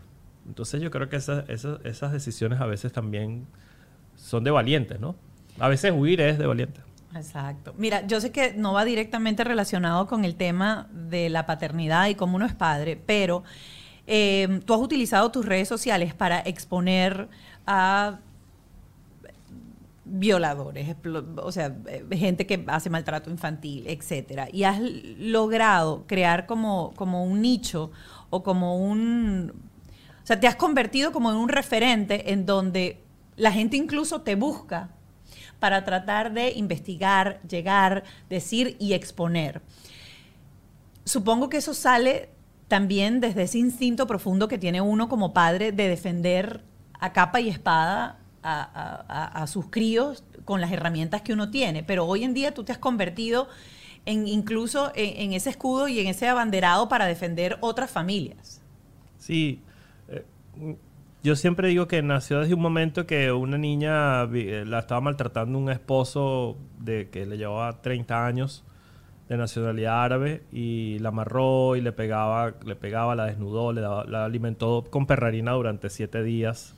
Entonces 0.47 0.80
yo 0.80 0.91
creo 0.91 1.09
que 1.09 1.16
esas, 1.16 1.49
esas, 1.49 1.78
esas 1.84 2.12
decisiones 2.12 2.61
a 2.61 2.66
veces 2.66 2.93
también 2.93 3.47
son 4.16 4.45
de 4.45 4.51
valientes, 4.51 4.99
¿no? 5.01 5.14
A 5.59 5.68
veces 5.68 5.93
huir 5.95 6.20
es 6.20 6.39
de 6.39 6.47
valientes. 6.47 6.82
Exacto. 7.14 7.74
Mira, 7.76 8.07
yo 8.07 8.20
sé 8.20 8.32
que 8.32 8.53
no 8.55 8.72
va 8.72 8.84
directamente 8.84 9.45
relacionado 9.45 10.07
con 10.07 10.24
el 10.24 10.36
tema 10.36 10.89
de 10.93 11.30
la 11.30 11.47
paternidad 11.47 12.09
y 12.09 12.14
cómo 12.14 12.36
uno 12.36 12.47
es 12.47 12.55
padre, 12.55 13.01
pero 13.05 13.45
eh, 14.07 14.61
tú 14.64 14.74
has 14.74 14.80
utilizado 14.80 15.30
tus 15.30 15.47
redes 15.47 15.68
sociales 15.68 16.14
para 16.14 16.41
exponer 16.41 17.28
a 17.66 18.20
violadores, 20.11 20.97
o 21.36 21.53
sea, 21.53 21.76
eh, 21.86 22.05
gente 22.16 22.47
que 22.47 22.64
hace 22.68 22.89
maltrato 22.89 23.30
infantil, 23.30 23.86
etcétera, 23.86 24.49
y 24.51 24.64
has 24.64 24.80
logrado 24.80 26.05
crear 26.07 26.47
como, 26.47 26.95
como 26.97 27.24
un 27.24 27.43
nicho 27.43 27.91
o 28.31 28.43
como 28.43 28.76
un, 28.76 29.53
o 30.22 30.26
sea, 30.26 30.41
te 30.41 30.47
has 30.47 30.57
convertido 30.57 31.12
como 31.12 31.31
en 31.31 31.37
un 31.37 31.49
referente 31.49 32.33
en 32.33 32.47
donde 32.47 33.01
la 33.37 33.53
gente 33.53 33.76
incluso 33.76 34.22
te 34.22 34.35
busca 34.35 34.91
para 35.59 35.85
tratar 35.85 36.33
de 36.33 36.53
investigar, 36.53 37.41
llegar, 37.49 38.05
decir 38.29 38.76
y 38.79 38.93
exponer. 38.95 39.61
Supongo 41.05 41.49
que 41.49 41.59
eso 41.59 41.74
sale 41.74 42.29
también 42.68 43.20
desde 43.20 43.43
ese 43.45 43.59
instinto 43.59 44.07
profundo 44.07 44.47
que 44.47 44.59
tiene 44.59 44.81
uno 44.81 45.09
como 45.09 45.33
padre 45.33 45.72
de 45.72 45.89
defender 45.89 46.62
a 47.01 47.12
capa 47.12 47.41
y 47.41 47.49
espada 47.49 48.18
a, 48.43 49.33
a- 49.43 49.47
sus 49.47 49.66
críos 49.70 50.24
con 50.45 50.61
las 50.61 50.70
herramientas 50.72 51.22
que 51.22 51.33
uno 51.33 51.51
tiene. 51.51 51.83
Pero 51.83 52.07
hoy 52.07 52.24
en 52.24 52.35
día 52.35 52.53
tú 52.55 52.64
te 52.64 52.72
has 52.72 52.79
convertido 52.79 53.49
en 54.09 54.26
incluso 54.26 54.90
en, 54.94 55.20
en 55.20 55.32
ese 55.34 55.50
escudo 55.50 55.88
y 55.88 56.00
en 56.00 56.06
ese 56.09 56.28
abanderado 56.28 56.88
para 56.88 57.06
defender 57.06 57.59
otras 57.61 57.90
familias. 57.90 58.61
Sí, 59.18 59.61
eh, 60.09 60.24
yo 61.22 61.36
siempre 61.36 61.68
digo 61.68 61.88
que 61.88 62.02
nació 62.02 62.40
desde 62.40 62.54
un 62.54 62.61
momento 62.61 63.06
que 63.06 63.32
una 63.32 63.59
niña 63.59 64.22
eh, 64.32 64.64
la 64.66 64.78
estaba 64.80 65.00
maltratando 65.00 65.59
un 65.59 65.70
esposo 65.70 66.56
de 66.78 67.09
que 67.11 67.26
le 67.26 67.36
llevaba 67.36 67.82
30 67.82 68.26
años 68.26 68.64
de 69.28 69.36
nacionalidad 69.36 70.04
árabe 70.04 70.42
y 70.52 70.98
la 71.00 71.11
amarró 71.11 71.76
y 71.76 71.82
le 71.82 71.92
pegaba, 71.92 72.54
le 72.64 72.76
pegaba, 72.76 73.14
la 73.14 73.26
desnudó, 73.26 73.72
le 73.74 73.82
daba- 73.82 74.04
la 74.06 74.24
alimentó 74.24 74.84
con 74.88 75.06
perrarina 75.06 75.52
durante 75.52 75.90
siete 75.90 76.22
días. 76.22 76.74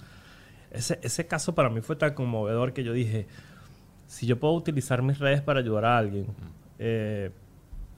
Ese, 0.73 0.99
ese 1.03 1.27
caso 1.29 1.55
para 1.55 1.69
mí 1.71 1.81
fue 1.81 1.95
tan 1.95 2.15
conmovedor 2.15 2.73
que 2.73 2.83
yo 2.83 2.93
dije, 2.93 3.27
si 4.09 4.27
yo 4.27 4.41
puedo 4.41 4.55
utilizar 4.55 5.03
mis 5.03 5.19
redes 5.21 5.43
para 5.43 5.61
ayudar 5.61 5.85
a 5.85 5.99
alguien, 5.99 6.27
eh, 6.81 7.31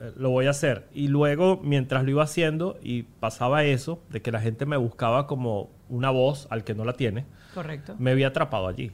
eh, 0.00 0.12
lo 0.16 0.30
voy 0.30 0.46
a 0.46 0.50
hacer. 0.50 0.88
Y 0.92 1.08
luego, 1.08 1.60
mientras 1.62 2.02
lo 2.04 2.10
iba 2.10 2.24
haciendo 2.24 2.78
y 2.82 3.04
pasaba 3.04 3.64
eso, 3.64 4.02
de 4.10 4.20
que 4.20 4.32
la 4.32 4.40
gente 4.40 4.66
me 4.66 4.76
buscaba 4.76 5.26
como 5.26 5.70
una 5.88 6.10
voz 6.10 6.48
al 6.50 6.64
que 6.64 6.74
no 6.74 6.84
la 6.84 6.94
tiene, 6.94 7.24
Correcto. 7.54 7.94
me 7.98 8.10
había 8.10 8.28
atrapado 8.28 8.66
allí. 8.66 8.90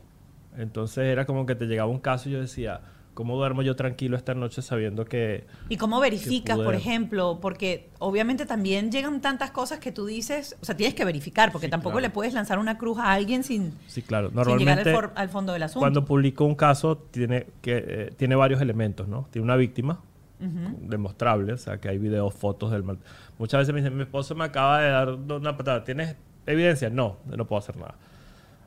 Entonces 0.57 1.05
era 1.05 1.25
como 1.25 1.47
que 1.47 1.55
te 1.55 1.67
llegaba 1.67 1.91
un 1.91 2.01
caso 2.01 2.29
y 2.29 2.33
yo 2.33 2.41
decía, 2.41 2.83
¿cómo 3.19 3.35
duermo 3.35 3.63
yo 3.63 3.75
tranquilo 3.75 4.17
esta 4.17 4.33
noche 4.33 4.63
sabiendo 4.63 5.05
que... 5.05 5.45
¿Y 5.69 5.77
cómo 5.77 5.99
verificas, 5.99 6.57
por 6.57 6.77
ejemplo? 6.77 7.41
Porque 7.43 7.91
obviamente 7.99 8.47
también 8.47 8.93
llegan 8.93 9.21
tantas 9.21 9.51
cosas 9.51 9.81
que 9.81 9.91
tú 9.91 10.07
dices, 10.07 10.57
o 10.63 10.65
sea, 10.65 10.77
tienes 10.77 10.95
que 10.95 11.05
verificar, 11.05 11.51
porque 11.51 11.67
Sí, 11.67 11.71
tampoco 11.73 11.95
claro. 11.95 12.03
le 12.07 12.11
puedes 12.11 12.33
lanzar 12.33 12.61
una 12.61 12.79
cruz 12.79 12.97
a 12.99 13.13
alguien 13.13 13.43
sin, 13.43 13.73
Sí, 13.89 14.03
claro. 14.03 14.29
sin 14.29 14.37
llegar 14.37 14.47
Normalmente, 14.85 15.11
al 15.17 15.29
fondo 15.31 15.53
del 15.53 15.65
asunto. 15.65 15.81
cuando 15.81 16.05
publico 16.05 16.45
un 16.45 16.55
caso, 16.55 16.97
tiene, 17.11 17.47
que, 17.61 17.85
eh, 17.89 18.13
tiene 18.17 18.37
varios 18.37 18.61
elementos, 18.61 19.09
¿no? 19.09 19.27
Tiene 19.33 19.43
una 19.47 19.57
víctima, 19.57 19.99
demostrable, 20.39 21.55
o 21.55 21.59
sea, 21.59 21.79
que 21.81 21.89
hay 21.89 21.99
videos, 21.99 22.33
fotos 22.33 22.71
del 22.71 22.85
mal. 22.85 22.99
Muchas 23.37 23.59
veces 23.63 23.75
me 23.75 23.81
dicen, 23.81 23.97
mi 23.97 24.05
esposo 24.05 24.37
me 24.37 24.45
acaba 24.45 24.81
de 24.81 24.91
dar 24.91 25.09
una 25.11 25.57
patada, 25.57 25.83
¿tienes 25.83 26.15
evidencia? 26.47 26.89
No, 26.89 27.17
no 27.27 27.49
puedo 27.49 27.59
hacer 27.59 27.77
nada. 27.79 27.97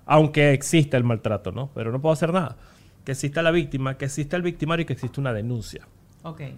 Aunque 0.05 0.51
exista 0.51 0.97
el 0.97 1.05
maltrato, 1.05 1.53
¿no? 1.53 1.69
Pero 1.73 1.93
no 1.93 2.01
puedo 2.01 2.11
hacer 2.11 2.33
nada. 2.33 2.57
Que 3.03 3.13
exista 3.13 3.41
la 3.41 3.51
víctima, 3.51 3.97
que 3.97 4.05
exista 4.05 4.35
el 4.37 4.43
victimario 4.43 4.83
y 4.83 4.85
que 4.85 4.93
exista 4.93 5.19
una 5.21 5.33
denuncia. 5.33 5.87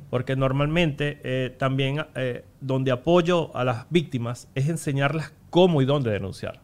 Porque 0.10 0.36
normalmente 0.36 1.20
eh, 1.24 1.56
también 1.58 2.06
eh, 2.16 2.44
donde 2.60 2.92
apoyo 2.92 3.56
a 3.56 3.64
las 3.64 3.86
víctimas 3.90 4.50
es 4.56 4.68
enseñarlas 4.68 5.32
cómo 5.50 5.82
y 5.82 5.86
dónde 5.86 6.12
denunciar. 6.12 6.60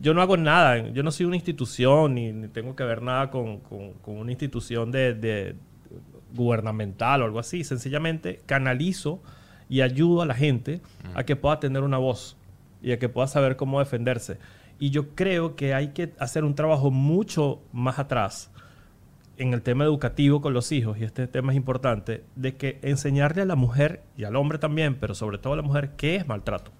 Yo 0.00 0.12
no 0.12 0.20
hago 0.20 0.36
nada, 0.36 0.88
yo 0.88 1.02
no 1.04 1.12
soy 1.12 1.26
una 1.26 1.36
institución 1.36 2.14
ni, 2.16 2.32
ni 2.32 2.48
tengo 2.48 2.74
que 2.74 2.82
ver 2.82 3.00
nada 3.00 3.30
con, 3.30 3.58
con- 3.60 3.92
con 3.94 4.16
una 4.18 4.32
institución 4.32 4.90
de, 4.90 5.14
de 5.14 5.54
gubernamental 6.34 7.22
o 7.22 7.24
algo 7.26 7.38
así. 7.38 7.64
Sencillamente 7.64 8.40
canalizo 8.46 9.22
y 9.68 9.80
ayudo 9.82 10.22
a 10.22 10.26
la 10.26 10.34
gente 10.34 10.80
a 11.14 11.24
que 11.24 11.36
pueda 11.36 11.60
tener 11.60 11.82
una 11.82 11.98
voz 11.98 12.36
y 12.82 12.92
a 12.92 12.98
que 12.98 13.08
pueda 13.08 13.26
saber 13.28 13.56
cómo 13.56 13.78
defenderse. 13.78 14.38
Y 14.78 14.90
yo 14.90 15.14
creo 15.14 15.56
que 15.56 15.74
hay 15.74 15.88
que 15.88 16.14
hacer 16.18 16.44
un 16.44 16.54
trabajo 16.54 16.90
mucho 16.90 17.60
más 17.72 17.98
atrás 17.98 18.50
en 19.36 19.52
el 19.52 19.62
tema 19.62 19.84
educativo 19.84 20.40
con 20.40 20.52
los 20.52 20.72
hijos, 20.72 20.98
y 20.98 21.04
este 21.04 21.26
tema 21.28 21.52
es 21.52 21.56
importante, 21.56 22.24
de 22.34 22.56
que 22.56 22.78
enseñarle 22.82 23.42
a 23.42 23.44
la 23.44 23.56
mujer 23.56 24.02
y 24.16 24.24
al 24.24 24.36
hombre 24.36 24.58
también, 24.58 24.96
pero 24.96 25.14
sobre 25.14 25.38
todo 25.38 25.52
a 25.52 25.56
la 25.56 25.62
mujer, 25.62 25.92
qué 25.96 26.16
es 26.16 26.26
maltrato 26.26 26.72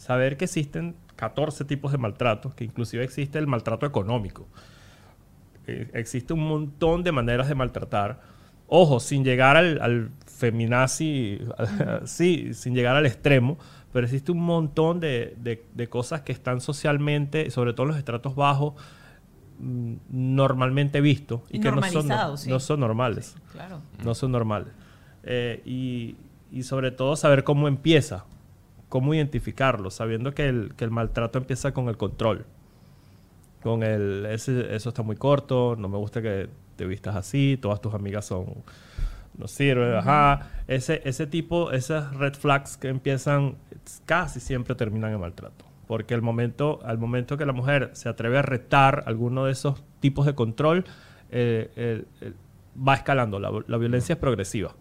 saber 0.00 0.38
que 0.38 0.46
existen 0.46 0.96
14 1.16 1.66
tipos 1.66 1.92
de 1.92 1.98
maltrato, 1.98 2.54
que 2.56 2.64
inclusive 2.64 3.04
existe 3.04 3.38
el 3.38 3.46
maltrato 3.46 3.84
económico. 3.84 4.48
Eh, 5.66 5.90
existe 5.92 6.32
un 6.32 6.48
montón 6.48 7.04
de 7.04 7.12
maneras 7.12 7.48
de 7.48 7.54
maltratar. 7.54 8.20
Ojo, 8.66 8.98
sin 8.98 9.24
llegar 9.24 9.58
al, 9.58 9.78
al 9.82 10.10
feminazi, 10.24 11.38
sí, 12.04 12.54
sin 12.54 12.74
llegar 12.74 12.96
al 12.96 13.04
extremo, 13.04 13.58
pero 13.92 14.06
existe 14.06 14.30
un 14.32 14.40
montón 14.40 15.00
de, 15.00 15.34
de- 15.38 15.64
de 15.74 15.88
cosas 15.88 16.20
que 16.22 16.32
están 16.32 16.60
socialmente, 16.60 17.50
sobre 17.50 17.72
todo 17.72 17.84
en 17.84 17.88
los 17.88 17.98
estratos 17.98 18.34
bajos, 18.36 18.74
mm, 19.58 19.94
normalmente 20.10 21.00
vistos 21.00 21.40
y, 21.50 21.60
que 21.60 21.70
no 21.72 21.82
son, 21.82 22.38
sí. 22.38 22.48
no 22.50 22.60
son 22.60 22.80
normales 22.80 23.36
Claro. 23.52 23.80
no 24.04 24.14
son 24.14 24.32
normales. 24.32 24.68
Eh, 25.24 25.60
y, 25.64 26.16
y 26.50 26.62
sobre 26.62 26.90
todo 26.92 27.14
saber 27.16 27.44
cómo 27.44 27.68
empieza, 27.68 28.24
cómo 28.88 29.12
identificarlo, 29.14 29.90
sabiendo 29.90 30.32
que 30.34 30.48
el, 30.48 30.74
que 30.76 30.84
el 30.84 30.90
maltrato 30.90 31.38
empieza 31.38 31.72
con 31.72 31.88
el 31.88 31.96
control. 31.96 32.46
Con 33.62 33.82
el, 33.82 34.26
ese- 34.30 34.74
eso 34.74 34.88
está 34.88 35.02
muy 35.02 35.16
corto, 35.16 35.76
no 35.76 35.88
me 35.88 35.98
gusta 35.98 36.22
que 36.22 36.48
te 36.76 36.86
vistas 36.86 37.14
así, 37.14 37.58
todas 37.60 37.80
tus 37.82 37.92
amigas 37.92 38.24
son, 38.24 38.46
no 39.36 39.46
sirve, 39.46 39.98
ajá. 39.98 40.48
Ese, 40.66 41.02
ese 41.04 41.26
tipo, 41.26 41.70
esas 41.70 42.14
red 42.16 42.32
flags 42.34 42.78
que 42.78 42.88
empiezan, 42.88 43.56
casi 44.06 44.40
siempre 44.40 44.74
terminan 44.74 45.12
en 45.12 45.20
maltrato. 45.20 45.64
Porque 45.86 46.14
el 46.14 46.22
momento, 46.22 46.80
al 46.84 46.98
momento 46.98 47.36
que 47.36 47.44
la 47.46 47.52
mujer 47.52 47.90
se 47.94 48.08
atreve 48.08 48.38
a 48.38 48.42
retar 48.42 49.02
alguno 49.06 49.46
de 49.46 49.52
esos 49.52 49.82
tipos 50.00 50.24
de 50.26 50.34
control, 50.34 50.84
eh, 51.30 52.04
va 52.76 52.94
escalando. 52.94 53.40
La, 53.40 53.50
la 53.66 53.76
violencia 53.76 54.12
es 54.12 54.18
progresiva. 54.18 54.74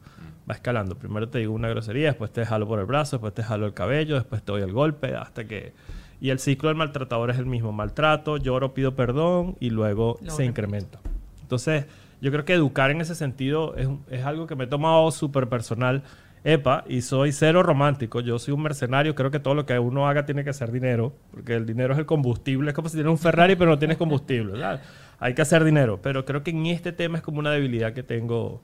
Va 0.49 0.53
escalando. 0.55 0.95
Primero 0.95 1.29
te 1.29 1.39
digo 1.39 1.53
una 1.53 1.67
grosería, 1.69 2.07
después 2.07 2.31
te 2.31 2.45
jalo 2.45 2.67
por 2.67 2.79
el 2.79 2.85
brazo, 2.85 3.17
después 3.17 3.33
te 3.33 3.43
jalo 3.43 3.65
el 3.65 3.73
cabello, 3.73 4.15
después 4.15 4.43
te 4.43 4.51
doy 4.51 4.61
el 4.61 4.71
golpe, 4.71 5.15
hasta 5.15 5.45
que... 5.45 5.73
Y 6.21 6.31
el 6.31 6.39
ciclo 6.39 6.67
del 6.69 6.75
maltratador 6.77 7.29
es 7.29 7.37
el 7.37 7.45
mismo. 7.45 7.71
Maltrato, 7.71 8.37
lloro, 8.37 8.73
pido 8.73 8.93
perdón 8.93 9.55
y 9.59 9.69
luego 9.69 10.17
Lo 10.21 10.31
se 10.31 10.37
repito. 10.37 10.43
incrementa. 10.43 10.99
Entonces, 11.41 11.85
yo 12.19 12.29
creo 12.31 12.43
que 12.43 12.53
educar 12.53 12.91
en 12.91 12.99
ese 12.99 13.15
sentido 13.15 13.75
es, 13.77 13.87
es 14.09 14.25
algo 14.25 14.45
que 14.45 14.55
me 14.55 14.65
he 14.65 14.67
tomado 14.67 15.09
súper 15.11 15.47
personal. 15.47 16.03
Epa, 16.43 16.85
y 16.87 17.01
soy 17.01 17.31
cero 17.31 17.63
romántico. 17.63 18.21
Yo 18.21 18.39
soy 18.39 18.53
un 18.53 18.63
mercenario. 18.63 19.13
Creo 19.15 19.29
que 19.29 19.39
todo 19.39 19.55
lo 19.55 19.65
que 19.65 19.77
uno 19.77 20.07
haga 20.07 20.25
tiene 20.25 20.43
que 20.43 20.53
ser 20.53 20.71
dinero. 20.71 21.13
Porque 21.31 21.55
el 21.55 21.65
dinero 21.65 21.93
es 21.93 21.99
el 21.99 22.05
combustible. 22.05 22.69
Es 22.69 22.75
como 22.75 22.89
si 22.89 22.95
tienes 22.95 23.11
un 23.11 23.17
Ferrari 23.17 23.55
pero 23.55 23.71
no 23.71 23.79
tienes 23.79 23.97
combustible. 23.97 24.53
¿verdad? 24.53 24.81
Hay 25.19 25.33
que 25.33 25.41
hacer 25.41 25.63
dinero. 25.63 25.99
Pero 26.01 26.25
creo 26.25 26.43
que 26.43 26.51
en 26.51 26.65
este 26.67 26.91
tema 26.91 27.17
es 27.17 27.23
como 27.23 27.39
una 27.39 27.51
debilidad 27.51 27.93
que 27.93 28.03
tengo 28.03 28.61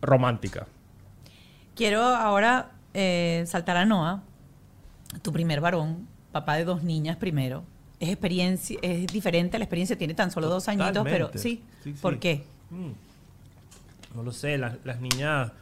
romántica. 0.00 0.66
Quiero 1.74 2.02
ahora 2.02 2.72
eh, 2.94 3.44
saltar 3.46 3.76
a 3.76 3.84
Noah, 3.84 4.22
tu 5.22 5.32
primer 5.32 5.60
varón, 5.60 6.08
papá 6.32 6.56
de 6.56 6.64
dos 6.64 6.82
niñas 6.82 7.16
primero. 7.16 7.62
Es 8.00 8.08
experiencia, 8.08 8.78
es 8.82 9.06
diferente 9.08 9.58
la 9.58 9.64
experiencia, 9.64 9.98
tiene 9.98 10.14
tan 10.14 10.30
solo 10.30 10.48
dos 10.48 10.68
añitos, 10.68 11.04
pero 11.04 11.30
sí. 11.34 11.62
Sí, 11.82 11.92
sí. 11.92 11.98
¿Por 12.00 12.18
qué? 12.18 12.44
No 14.14 14.22
lo 14.22 14.32
sé, 14.32 14.56
las, 14.58 14.76
las 14.84 15.00
niñas. 15.00 15.52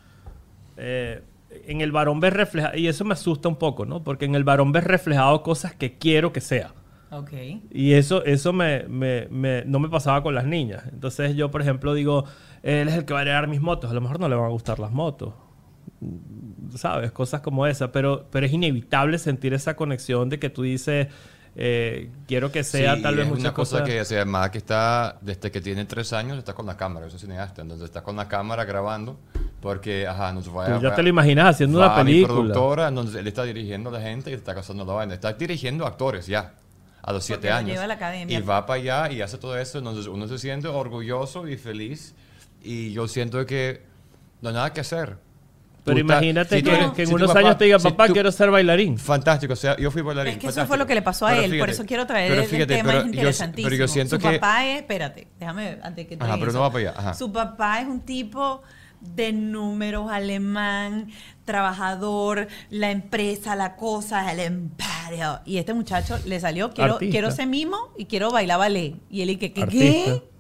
Eh, 0.77 1.23
en 1.67 1.81
el 1.81 1.93
varón 1.93 2.21
ves 2.21 2.33
reflejado. 2.33 2.77
Y 2.77 2.89
eso 2.89 3.05
me 3.05 3.13
asusta 3.15 3.49
un 3.49 3.57
poco, 3.57 3.85
¿no? 3.87 4.03
Porque 4.05 4.25
en 4.25 4.35
el 4.35 4.45
varón 4.45 4.73
ves 4.73 4.85
reflejado 4.85 5.43
cosas 5.43 5.75
que 5.75 5.97
quiero 5.99 6.33
que 6.33 6.41
sea. 6.41 6.73
Ok. 7.11 7.33
Y 7.71 7.93
eso, 7.93 8.25
eso 8.25 8.53
me, 8.53 8.83
me- 8.89 9.29
me- 9.31 9.65
no 9.65 9.79
me 9.79 9.89
pasaba 9.89 10.23
con 10.23 10.35
las 10.35 10.45
niñas. 10.45 10.83
Entonces 10.93 11.37
yo, 11.37 11.51
por 11.51 11.63
ejemplo, 11.63 11.95
digo, 11.95 12.25
él 12.63 12.89
es 12.89 12.95
el 12.95 13.05
que 13.05 13.13
va 13.15 13.21
a 13.21 13.23
heredar 13.23 13.47
mis 13.49 13.61
motos. 13.61 13.91
A 13.91 13.95
lo 13.95 14.01
mejor 14.01 14.19
no 14.21 14.29
le 14.29 14.35
van 14.35 14.47
a 14.47 14.49
gustar 14.49 14.79
las 14.81 14.91
motos. 14.91 15.33
¿Sabes? 16.75 17.13
Cosas 17.13 17.41
como 17.41 17.67
esa. 17.67 17.93
Pero, 17.93 18.27
pero 18.31 18.47
es 18.47 18.53
inevitable 18.53 19.19
sentir 19.19 19.55
esa 19.55 19.77
conexión 19.77 20.29
de 20.29 20.39
que 20.39 20.51
tú 20.51 20.63
dices, 20.63 21.07
eh, 21.55 22.11
quiero 22.27 22.51
que 22.53 22.65
sea 22.65 22.97
Sí, 22.97 23.03
tal 23.03 23.15
vez 23.17 23.25
es 23.25 23.31
muchas 23.31 23.45
una 23.45 23.55
cosa 23.55 23.77
cosas- 23.79 23.89
que, 23.89 24.01
o 24.01 24.05
sea, 24.05 24.25
más 24.25 24.51
que 24.51 24.59
está, 24.59 25.17
desde 25.23 25.51
que 25.51 25.61
tiene 25.61 25.85
tres 25.87 26.13
años, 26.13 26.37
está 26.39 26.53
con 26.55 26.67
la 26.67 26.77
cámara, 26.77 27.07
eso 27.07 27.17
es 27.17 27.23
cineasta, 27.23 27.63
entonces 27.63 27.87
está 27.87 28.03
con 28.03 28.17
la 28.17 28.29
cámara 28.29 28.65
grabando, 28.65 29.19
porque, 29.61 30.07
ajá, 30.07 30.33
nos 30.33 30.49
va 30.55 30.67
Tú 30.79 30.83
ya 30.83 30.95
te 30.95 31.03
lo 31.03 31.09
imaginas 31.09 31.47
haciendo 31.55 31.79
una 31.79 31.95
película. 31.95 32.35
productora, 32.35 32.89
entonces 32.89 33.17
él 33.17 33.27
está 33.27 33.43
dirigiendo 33.45 33.91
a 33.91 33.93
la 33.95 34.01
gente 34.01 34.31
y 34.31 34.35
está 34.35 34.55
casando 34.55 34.85
la 34.85 34.93
vaina, 34.93 35.15
está 35.15 35.33
dirigiendo 35.33 35.87
actores 35.87 36.27
ya, 36.27 36.55
a 37.03 37.13
los 37.13 37.25
siete 37.25 37.49
lo 37.49 37.55
años. 37.55 37.71
lleva 37.73 37.85
a 37.85 37.89
la 37.89 37.95
academia. 37.95 38.39
Y 38.39 38.43
va 38.43 38.67
para 38.67 38.81
allá 38.81 39.13
y 39.13 39.23
hace 39.23 39.39
todo 39.39 39.57
eso, 39.59 39.79
entonces 39.79 40.07
uno 40.07 40.29
se 40.29 40.39
siente 40.39 40.69
orgulloso 40.69 41.49
y 41.49 41.57
feliz, 41.57 42.15
y 42.63 42.93
yo 42.93 43.09
siento 43.09 43.45
que 43.47 43.83
no 44.43 44.51
hay 44.51 44.55
nada 44.55 44.73
que 44.73 44.81
hacer. 44.81 45.17
Pero 45.85 46.01
imagínate 46.01 46.57
si 46.57 46.63
que, 46.65 46.75
eres- 46.75 46.91
que 46.91 47.03
en 47.03 47.09
si 47.09 47.15
unos 47.15 47.29
papá- 47.29 47.39
años 47.39 47.59
te 47.59 47.65
diga, 47.67 47.79
si 47.79 47.89
papá, 47.91 48.09
tú- 48.09 48.13
quiero 48.13 48.33
ser 48.33 48.51
bailarín. 48.51 48.99
Fantástico, 48.99 49.53
o 49.53 49.57
sea, 49.57 49.77
yo 49.77 49.93
fui 49.93 50.03
bailarín. 50.03 50.33
Es 50.33 50.39
que 50.41 50.47
eso 50.49 50.55
fantástico. 50.57 50.67
fue 50.69 50.79
lo 50.79 50.87
que 50.89 50.95
le 50.97 51.03
pasó 51.03 51.27
a 51.27 51.31
Pero 51.31 51.43
él, 51.43 51.47
por 51.51 51.55
fíjate, 51.55 51.73
eso 51.73 51.85
quiero 51.87 52.07
traer 52.09 52.31
pero 52.31 52.43
el 52.43 52.49
fíjate, 52.49 52.75
tema, 52.75 52.87
pero 52.89 52.99
es 52.99 53.05
yo- 53.05 53.11
interesantísimo. 53.13 53.69
Pero 53.71 53.77
yo 53.81 53.89
siento 53.89 54.17
Su 54.17 54.23
que... 54.29 54.33
papá 54.41 54.67
es, 54.67 54.81
espérate, 54.81 55.29
déjame 55.39 55.79
antes 55.85 56.07
que 56.09 56.15
Ajá, 56.17 56.25
traigas 56.25 56.39
pero 56.41 56.47
no 56.53 56.59
eso. 56.59 56.61
va 56.61 56.73
para 56.73 56.91
allá, 56.91 56.95
ajá. 56.99 57.15
Su 57.15 57.33
papá 57.33 57.81
es 57.83 57.87
un 57.87 58.01
tipo 58.01 58.63
de 59.15 59.33
números, 59.33 60.11
alemán, 60.11 61.09
trabajador, 61.45 62.49
la 62.71 62.91
empresa, 62.91 63.55
la 63.55 63.77
cosa, 63.77 64.33
el 64.33 64.41
imperio. 64.41 65.41
Y 65.45 65.59
este 65.59 65.75
muchacho 65.75 66.19
le 66.27 66.41
salió, 66.41 66.71
quiero, 66.73 66.95
Artista. 66.95 67.13
quiero 67.13 67.31
ser 67.31 67.47
mimo 67.47 67.93
y 67.97 68.07
quiero 68.07 68.31
bailar 68.31 68.59
ballet. 68.59 68.97
Y 69.11 69.23
él, 69.23 69.31
y 69.31 69.37
que, 69.37 69.53
¿qué? 69.53 69.63
Artista. 69.63 70.13
¿qué? 70.13 70.36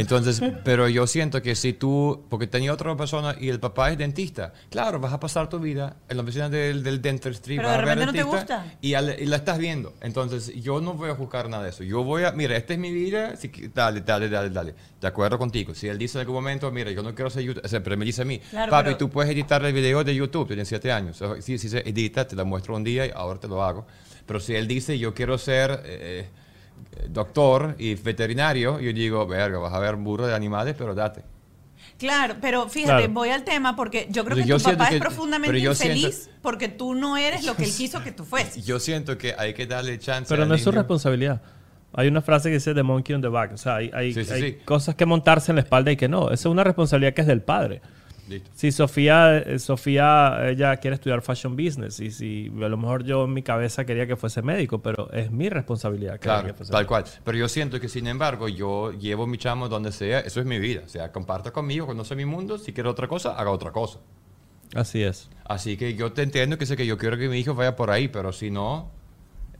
Entonces, 0.00 0.42
pero 0.64 0.88
yo 0.88 1.06
siento 1.06 1.42
que 1.42 1.54
si 1.54 1.72
tú, 1.72 2.24
porque 2.28 2.46
tenía 2.46 2.72
otra 2.72 2.96
persona 2.96 3.36
y 3.38 3.48
el 3.48 3.60
papá 3.60 3.90
es 3.90 3.98
dentista, 3.98 4.52
claro, 4.70 4.98
vas 5.00 5.12
a 5.12 5.20
pasar 5.20 5.48
tu 5.48 5.58
vida 5.58 5.96
en 6.08 6.16
la 6.16 6.22
oficina 6.22 6.48
del, 6.48 6.82
del 6.82 7.00
dentistry, 7.02 7.56
Pero 7.56 7.68
vas 7.68 7.76
de 7.78 7.82
a 7.82 7.86
ver 7.94 8.06
no 8.06 8.12
te 8.12 8.18
dentista 8.18 8.56
gusta. 8.56 8.78
Y, 8.80 8.94
al- 8.94 9.16
y 9.20 9.26
la 9.26 9.36
estás 9.36 9.58
viendo. 9.58 9.94
Entonces, 10.00 10.54
yo 10.62 10.80
no 10.80 10.94
voy 10.94 11.10
a 11.10 11.14
juzgar 11.14 11.48
nada 11.48 11.64
de 11.64 11.70
eso. 11.70 11.84
Yo 11.84 12.02
voy 12.02 12.24
a, 12.24 12.32
mira, 12.32 12.56
esta 12.56 12.72
es 12.72 12.78
mi 12.78 12.92
vida, 12.92 13.36
si 13.36 13.48
dale, 13.74 14.00
dale, 14.00 14.28
dale, 14.28 14.50
dale. 14.50 14.74
De 15.00 15.06
acuerdo 15.06 15.38
contigo. 15.38 15.74
Si 15.74 15.88
él 15.88 15.98
dice 15.98 16.18
en 16.18 16.20
algún 16.20 16.34
momento, 16.36 16.70
mira, 16.70 16.90
yo 16.90 17.02
no 17.02 17.14
quiero 17.14 17.30
ser 17.30 17.42
YouTube, 17.42 17.64
o 17.64 17.68
sea, 17.68 17.82
pero 17.82 17.96
me 17.96 18.04
dice 18.04 18.22
a 18.22 18.24
mí, 18.24 18.38
Claro, 18.50 18.70
papi, 18.70 18.84
pero- 18.86 18.96
tú 18.98 19.10
puedes 19.10 19.30
editar 19.32 19.64
el 19.64 19.72
video 19.72 20.02
de 20.04 20.14
YouTube, 20.14 20.46
tienes 20.48 20.68
siete 20.68 20.90
años. 20.92 21.20
O 21.22 21.34
sea, 21.34 21.42
Sí, 21.42 21.58
sí 21.58 21.68
se 21.68 21.78
edita, 21.88 22.26
te 22.26 22.36
la 22.36 22.44
muestro 22.44 22.74
un 22.76 22.84
día 22.84 23.06
y 23.06 23.10
ahora 23.14 23.38
te 23.40 23.48
lo 23.48 23.62
hago. 23.62 23.86
Pero 24.26 24.40
si 24.40 24.54
él 24.54 24.66
dice, 24.68 24.98
yo 24.98 25.14
quiero 25.14 25.36
ser... 25.38 25.82
eh, 25.84 26.28
doctor 27.08 27.74
y 27.78 27.94
veterinario, 27.94 28.80
yo 28.80 28.92
digo, 28.92 29.26
verga, 29.26 29.58
vas 29.58 29.72
a 29.72 29.78
ver 29.78 29.94
un 29.94 30.04
burro 30.04 30.26
de 30.26 30.34
animales, 30.34 30.74
pero 30.78 30.94
date. 30.94 31.22
Claro, 31.98 32.36
pero 32.40 32.68
fíjate, 32.68 32.98
Claro. 33.04 33.12
voy 33.12 33.28
al 33.28 33.44
tema 33.44 33.76
porque 33.76 34.06
yo 34.10 34.24
creo 34.24 34.36
Pero 34.36 34.44
que 34.44 34.48
yo 34.48 34.56
tu 34.58 34.64
papá 34.64 34.88
es 34.88 35.00
profundamente 35.00 35.58
infeliz 35.58 36.14
siento- 36.24 36.38
porque 36.42 36.68
tú 36.68 36.94
no 36.94 37.16
eres 37.18 37.44
lo 37.44 37.54
que 37.56 37.64
él 37.64 37.72
quiso 37.76 38.02
que 38.02 38.10
tú 38.12 38.24
fueses. 38.24 38.64
Yo 38.66 38.78
siento 38.80 39.18
que 39.18 39.34
hay 39.36 39.52
que 39.52 39.66
darle 39.66 39.98
chance. 39.98 40.28
Pero 40.28 40.44
al 40.44 40.48
no 40.48 40.54
es 40.54 40.62
su 40.62 40.70
responsabilidad. 40.72 41.42
Hay 41.92 42.08
una 42.08 42.22
frase 42.22 42.48
que 42.48 42.54
dice 42.54 42.72
The 42.72 42.82
Monkey 42.82 43.14
on 43.14 43.20
the 43.20 43.28
Back. 43.28 43.52
O 43.52 43.56
sea, 43.58 43.76
hay, 43.76 43.90
hay- 43.92 44.14
Sí, 44.14 44.24
sí, 44.24 44.32
hay 44.32 44.42
sí. 44.42 44.58
cosas 44.64 44.94
que 44.94 45.04
montarse 45.04 45.50
en 45.52 45.56
la 45.56 45.62
espalda 45.62 45.90
y 45.92 45.96
que 45.96 46.08
no. 46.08 46.26
Esa 46.30 46.34
es 46.48 46.52
una 46.52 46.64
responsabilidad 46.64 47.12
que 47.12 47.20
es 47.22 47.26
del 47.26 47.42
padre. 47.42 47.82
Listo. 48.30 48.50
Si 48.54 48.70
Sofía, 48.70 49.38
eh, 49.38 49.58
Sofía, 49.58 50.48
ella 50.48 50.76
quiere 50.76 50.94
estudiar 50.94 51.20
fashion 51.20 51.56
business 51.56 51.98
y 51.98 52.10
si 52.10 52.50
a 52.62 52.68
lo 52.68 52.76
mejor 52.76 53.04
yo 53.04 53.24
en 53.24 53.34
mi 53.34 53.42
cabeza 53.42 53.84
quería 53.84 54.06
que 54.06 54.16
fuese 54.16 54.40
médico, 54.40 54.80
pero 54.80 55.10
es 55.12 55.30
mi 55.30 55.48
responsabilidad. 55.48 56.20
Claro, 56.20 56.46
que 56.46 56.54
fuese 56.54 56.70
tal 56.70 56.82
médico. 56.82 56.88
cual. 56.88 57.04
Pero 57.24 57.38
yo 57.38 57.48
siento 57.48 57.80
que, 57.80 57.88
sin 57.88 58.06
embargo, 58.06 58.48
yo 58.48 58.92
llevo 58.92 59.26
mi 59.26 59.36
chamo 59.36 59.68
donde 59.68 59.90
sea. 59.92 60.20
Eso 60.20 60.40
es 60.40 60.46
mi 60.46 60.58
vida. 60.58 60.82
O 60.84 60.88
sea, 60.88 61.10
comparta 61.10 61.50
conmigo, 61.50 61.86
conoce 61.86 62.14
mi 62.14 62.24
mundo. 62.24 62.56
Si 62.56 62.72
quiere 62.72 62.88
otra 62.88 63.08
cosa, 63.08 63.36
haga 63.36 63.50
otra 63.50 63.72
cosa. 63.72 63.98
Así 64.74 65.02
es. 65.02 65.28
Así 65.44 65.76
que 65.76 65.94
yo 65.94 66.12
te 66.12 66.22
entiendo 66.22 66.56
que 66.56 66.66
sé 66.66 66.76
que 66.76 66.86
yo 66.86 66.96
quiero 66.96 67.18
que 67.18 67.28
mi 67.28 67.38
hijo 67.38 67.54
vaya 67.54 67.74
por 67.74 67.90
ahí, 67.90 68.06
pero 68.06 68.32
si 68.32 68.50
no, 68.50 68.92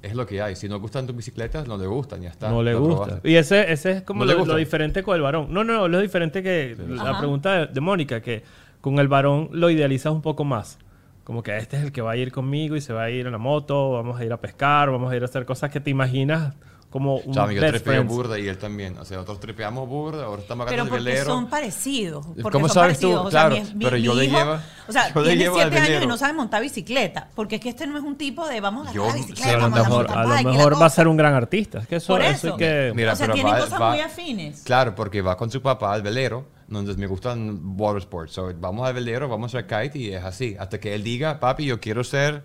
es 0.02 0.14
lo 0.14 0.26
que 0.26 0.40
hay. 0.40 0.56
Si 0.56 0.68
no 0.68 0.78
gustan 0.80 1.06
tus 1.06 1.16
bicicletas, 1.16 1.66
no 1.68 1.76
le 1.76 1.86
gustan, 1.86 2.22
ya 2.22 2.30
está. 2.30 2.50
no 2.50 2.62
le 2.62 2.74
gusta. 2.74 3.04
probaste. 3.04 3.30
Y 3.30 3.36
ese, 3.36 3.70
ese 3.72 3.90
es 3.92 4.02
como 4.02 4.24
¿No 4.24 4.32
lo, 4.32 4.44
lo 4.44 4.56
diferente 4.56 5.02
con 5.02 5.16
el 5.16 5.22
varón. 5.22 5.48
No, 5.50 5.64
no, 5.64 5.74
no, 5.74 5.88
lo 5.88 6.00
diferente 6.00 6.42
que 6.42 6.76
la 6.88 7.10
Ajá. 7.10 7.18
pregunta 7.18 7.52
de, 7.52 7.66
de 7.66 7.80
Mónica, 7.80 8.20
que 8.20 8.42
con 8.80 8.98
el 8.98 9.08
varón 9.08 9.48
lo 9.52 9.68
idealizas 9.70 10.12
un 10.12 10.22
poco 10.22 10.44
más. 10.44 10.78
Como 11.24 11.42
que 11.42 11.56
este 11.56 11.76
es 11.76 11.82
el 11.84 11.92
que 11.92 12.00
va 12.02 12.12
a 12.12 12.16
ir 12.16 12.32
conmigo 12.32 12.76
y 12.76 12.80
se 12.80 12.92
va 12.92 13.04
a 13.04 13.10
ir 13.10 13.26
en 13.26 13.32
la 13.32 13.38
moto, 13.38 13.92
vamos 13.92 14.18
a 14.18 14.24
ir 14.24 14.32
a 14.32 14.38
pescar, 14.40 14.90
vamos 14.90 15.12
a 15.12 15.16
ir 15.16 15.22
a 15.22 15.26
hacer 15.26 15.44
cosas 15.44 15.70
que 15.70 15.78
te 15.80 15.90
imaginas 15.90 16.54
como 16.90 17.18
un 17.18 17.32
Chamo, 17.32 17.52
yo 17.52 17.60
best 17.60 17.74
trepeo 17.74 17.92
friends. 18.02 18.12
burda 18.12 18.38
y 18.38 18.48
él 18.48 18.58
también. 18.58 18.98
O 18.98 19.04
sea, 19.04 19.18
nosotros 19.18 19.38
trepeamos 19.38 19.88
burda, 19.88 20.24
ahora 20.24 20.42
estamos 20.42 20.66
Pero 20.66 20.82
agarrando 20.82 20.96
el 20.96 21.02
porque 21.04 21.10
velero. 21.12 21.32
son 21.32 21.48
parecidos. 21.48 22.26
Porque 22.26 22.42
¿Cómo 22.50 22.66
son 22.68 22.74
sabes 22.74 22.98
tú? 22.98 23.06
parecidos. 23.12 23.26
O 23.26 23.30
sea, 23.30 23.46
Claro, 23.48 23.64
mi- 23.64 23.74
mi- 23.74 23.84
pero 23.84 23.96
yo 23.96 24.14
le 24.14 24.24
hijo- 24.24 24.36
llevo- 24.36 24.58
O 24.88 24.92
sea, 24.92 25.14
yo 25.14 25.20
le 25.20 25.26
tiene 25.28 25.42
llevo 25.44 25.54
al 25.56 25.60
siete 25.62 25.76
años 25.76 25.88
y 25.88 25.92
velero. 25.92 26.08
no 26.08 26.16
sabe 26.16 26.32
montar 26.32 26.60
bicicleta. 26.62 27.28
Porque 27.36 27.54
es 27.56 27.60
que 27.60 27.68
este 27.68 27.86
no 27.86 27.96
es 27.96 28.02
un 28.02 28.16
tipo 28.16 28.48
de 28.48 28.60
vamos 28.60 28.88
a 28.88 28.92
Yo- 28.92 29.06
la 29.06 29.14
bicicleta, 29.14 29.48
Pero 29.50 29.58
a 29.58 29.68
lo 29.68 29.70
vamos 29.70 29.78
a 29.78 29.82
la 29.82 29.88
mejor, 29.88 29.96
mountain 30.06 30.18
a 30.18 30.22
lo 30.24 30.28
bike, 30.34 30.44
la 30.46 30.50
mejor 30.52 30.72
va 30.72 30.76
a 30.76 30.80
cosa. 30.80 30.96
ser 30.96 31.08
un 31.08 31.16
gran 31.16 31.34
artista. 31.34 31.78
Es 31.78 31.86
que 31.86 31.96
eso, 31.96 32.12
Por 32.12 32.22
eso 32.22 32.30
eso. 32.48 32.52
hay 32.54 32.58
que... 32.58 32.92
Mira, 32.96 33.12
o 33.12 33.16
sea, 33.16 33.26
pero 33.26 33.34
tienen 33.34 33.54
va- 33.54 33.60
cosas 33.60 33.80
va- 33.80 33.90
muy 33.90 34.00
afines. 34.00 34.62
Claro, 34.62 34.94
porque 34.96 35.22
va 35.22 35.36
con 35.36 35.48
su 35.48 35.62
papá 35.62 35.94
al 35.94 36.02
velero, 36.02 36.46
donde 36.66 36.94
me 36.96 37.06
gustan 37.06 37.60
water 37.78 37.98
sports. 38.02 38.32
So, 38.32 38.52
vamos 38.58 38.84
al 38.88 38.94
velero, 38.94 39.28
vamos 39.28 39.54
a 39.54 39.64
kite 39.64 39.96
y 39.96 40.12
es 40.12 40.24
así. 40.24 40.56
Hasta 40.58 40.80
que 40.80 40.92
él 40.96 41.04
diga, 41.04 41.38
papi, 41.38 41.66
yo 41.66 41.78
quiero 41.78 42.02
ser. 42.02 42.42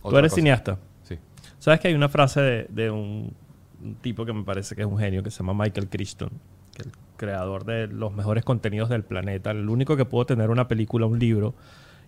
Tú 0.00 0.08
otra 0.08 0.20
eres 0.20 0.30
cosa". 0.30 0.36
cineasta. 0.36 0.78
Sí. 1.02 1.18
¿Sabes 1.58 1.80
que 1.80 1.88
hay 1.88 1.94
una 1.94 2.08
frase 2.08 2.40
de, 2.40 2.66
de 2.70 2.90
un, 2.90 3.34
un 3.82 3.94
tipo 3.96 4.24
que 4.24 4.32
me 4.32 4.44
parece 4.44 4.74
que 4.74 4.82
es 4.82 4.86
un 4.86 4.98
genio, 4.98 5.22
que 5.22 5.30
se 5.30 5.38
llama 5.38 5.64
Michael 5.64 5.88
Crichton, 5.88 6.30
que 6.74 6.82
es 6.82 6.86
el 6.86 6.92
creador 7.16 7.64
de 7.64 7.86
los 7.86 8.12
mejores 8.12 8.44
contenidos 8.44 8.88
del 8.88 9.04
planeta, 9.04 9.50
el 9.50 9.68
único 9.68 9.96
que 9.96 10.04
pudo 10.04 10.26
tener 10.26 10.50
una 10.50 10.68
película, 10.68 11.06
un 11.06 11.18
libro 11.18 11.54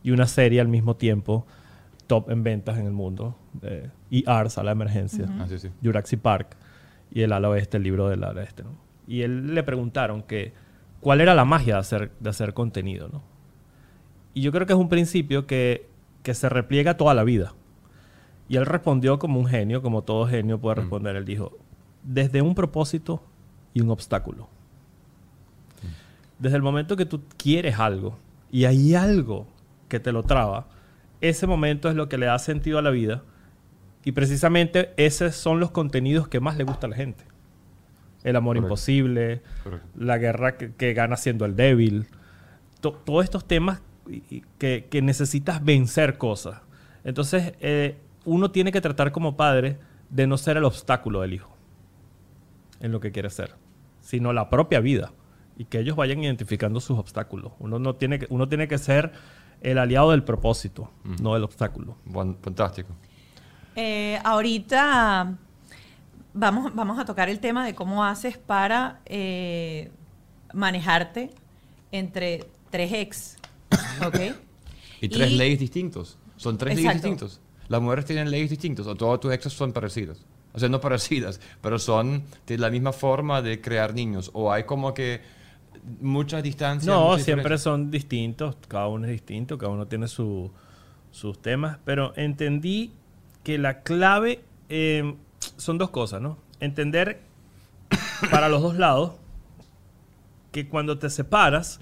y 0.02 0.10
una 0.10 0.26
serie 0.26 0.60
al 0.60 0.68
mismo 0.68 0.96
tiempo, 0.96 1.46
top 2.06 2.30
en 2.30 2.42
ventas 2.42 2.78
en 2.78 2.86
el 2.86 2.92
mundo, 2.92 3.36
eh, 3.62 3.88
ER, 4.10 4.50
Sala 4.50 4.70
de 4.70 4.72
Emergencia, 4.72 5.26
Ah, 5.38 5.46
sí, 5.48 5.58
sí. 5.58 5.68
Jurassic 5.82 6.20
Park 6.20 6.56
y 7.12 7.22
el 7.22 7.32
ala 7.32 7.48
oeste, 7.48 7.76
el 7.76 7.82
libro 7.82 8.08
del 8.08 8.24
ala 8.24 8.40
oeste. 8.40 8.62
¿no? 8.64 8.70
Y 9.06 9.22
él 9.22 9.54
le 9.54 9.62
preguntaron 9.62 10.22
que 10.22 10.52
cuál 11.00 11.20
era 11.20 11.34
la 11.34 11.44
magia 11.44 11.74
de 11.74 11.80
hacer, 11.80 12.10
de 12.20 12.30
hacer 12.30 12.54
contenido. 12.54 13.08
¿no? 13.08 13.22
Y 14.34 14.42
yo 14.42 14.52
creo 14.52 14.66
que 14.66 14.72
es 14.72 14.78
un 14.78 14.88
principio 14.88 15.46
que, 15.46 15.88
que 16.22 16.34
se 16.34 16.48
repliega 16.48 16.96
toda 16.96 17.14
la 17.14 17.24
vida. 17.24 17.54
Y 18.50 18.56
él 18.56 18.66
respondió 18.66 19.18
como 19.20 19.38
un 19.40 19.46
genio, 19.46 19.80
como 19.80 20.02
todo 20.02 20.26
genio 20.26 20.58
puede 20.60 20.74
responder. 20.74 21.14
Él 21.16 21.24
dijo, 21.24 21.56
desde 22.02 22.42
un 22.42 22.54
propósito 22.56 23.22
y 23.72 23.80
un 23.80 23.90
obstáculo. 23.90 24.48
Desde 26.38 26.56
el 26.56 26.62
momento 26.62 26.96
que 26.96 27.06
tú 27.06 27.22
quieres 27.36 27.78
algo 27.78 28.18
y 28.50 28.64
hay 28.64 28.94
algo 28.94 29.46
que 29.88 30.00
te 30.00 30.10
lo 30.12 30.22
traba, 30.24 30.66
ese 31.20 31.46
momento 31.46 31.88
es 31.88 31.94
lo 31.94 32.08
que 32.08 32.18
le 32.18 32.26
da 32.26 32.38
sentido 32.38 32.78
a 32.78 32.82
la 32.82 32.90
vida. 32.90 33.22
Y 34.04 34.12
precisamente 34.12 34.92
esos 34.96 35.36
son 35.36 35.60
los 35.60 35.70
contenidos 35.70 36.26
que 36.26 36.40
más 36.40 36.56
le 36.56 36.64
gusta 36.64 36.86
a 36.86 36.90
la 36.90 36.96
gente. 36.96 37.24
El 38.24 38.34
amor 38.36 38.56
Correcto. 38.56 38.66
imposible, 38.66 39.42
Correcto. 39.62 39.86
la 39.96 40.18
guerra 40.18 40.56
que, 40.56 40.72
que 40.74 40.92
gana 40.94 41.16
siendo 41.16 41.44
el 41.44 41.54
débil. 41.54 42.06
To- 42.80 42.92
todos 43.04 43.22
estos 43.24 43.46
temas 43.46 43.80
que, 44.58 44.86
que 44.90 45.02
necesitas 45.02 45.64
vencer 45.64 46.18
cosas. 46.18 46.62
Entonces, 47.04 47.52
eh, 47.60 47.96
uno 48.24 48.50
tiene 48.50 48.72
que 48.72 48.80
tratar 48.80 49.12
como 49.12 49.36
padre 49.36 49.78
de 50.10 50.26
no 50.26 50.36
ser 50.38 50.56
el 50.56 50.64
obstáculo 50.64 51.20
del 51.20 51.34
hijo 51.34 51.56
en 52.80 52.92
lo 52.92 53.00
que 53.00 53.12
quiere 53.12 53.30
ser, 53.30 53.54
sino 54.00 54.32
la 54.32 54.48
propia 54.50 54.80
vida 54.80 55.12
y 55.56 55.66
que 55.66 55.78
ellos 55.80 55.96
vayan 55.96 56.22
identificando 56.24 56.80
sus 56.80 56.98
obstáculos. 56.98 57.52
Uno, 57.58 57.78
no 57.78 57.94
tiene, 57.96 58.18
que, 58.18 58.26
uno 58.30 58.48
tiene 58.48 58.66
que 58.68 58.78
ser 58.78 59.12
el 59.60 59.78
aliado 59.78 60.10
del 60.12 60.22
propósito, 60.24 60.90
no 61.22 61.34
del 61.34 61.44
obstáculo. 61.44 61.96
Buen- 62.06 62.36
fantástico. 62.40 62.88
Eh, 63.76 64.18
ahorita 64.24 65.36
vamos, 66.32 66.74
vamos 66.74 66.98
a 66.98 67.04
tocar 67.04 67.28
el 67.28 67.40
tema 67.40 67.64
de 67.66 67.74
cómo 67.74 68.04
haces 68.04 68.38
para 68.38 69.00
eh, 69.06 69.90
manejarte 70.54 71.30
entre 71.92 72.46
tres 72.70 72.92
ex. 72.92 73.36
¿Ok? 74.06 74.16
Y 75.02 75.08
tres 75.08 75.30
Y- 75.30 75.36
leyes 75.36 75.58
distintos. 75.58 76.18
Son 76.36 76.56
tres 76.56 76.74
leyes 76.76 76.94
distintos. 76.94 77.40
Las 77.70 77.80
mujeres 77.80 78.04
tienen 78.04 78.30
leyes 78.30 78.50
distintas 78.50 78.86
o 78.86 78.94
todos 78.94 79.18
tus 79.20 79.32
exes 79.32 79.54
son 79.54 79.72
parecidas. 79.72 80.18
O 80.52 80.58
sea, 80.58 80.68
no 80.68 80.78
parecidas, 80.80 81.40
pero 81.62 81.78
son 81.78 82.24
de 82.46 82.58
la 82.58 82.68
misma 82.68 82.92
forma 82.92 83.40
de 83.40 83.60
crear 83.62 83.94
niños. 83.94 84.30
O 84.34 84.52
hay 84.52 84.64
como 84.64 84.92
que 84.92 85.22
muchas 86.00 86.42
distancias. 86.42 86.86
No, 86.92 87.10
muchas 87.12 87.24
siempre 87.24 87.56
son 87.56 87.90
distintos, 87.90 88.56
cada 88.68 88.88
uno 88.88 89.06
es 89.06 89.12
distinto, 89.12 89.56
cada 89.56 89.72
uno 89.72 89.86
tiene 89.86 90.08
su- 90.08 90.50
sus 91.12 91.40
temas, 91.40 91.78
pero 91.84 92.12
entendí 92.16 92.92
que 93.44 93.56
la 93.58 93.82
clave 93.82 94.42
eh, 94.68 95.14
son 95.56 95.78
dos 95.78 95.90
cosas, 95.90 96.20
¿no? 96.20 96.36
Entender 96.58 97.20
para 98.30 98.48
los 98.48 98.60
dos 98.60 98.76
lados 98.76 99.12
que 100.52 100.68
cuando 100.68 100.98
te 100.98 101.08
separas 101.10 101.80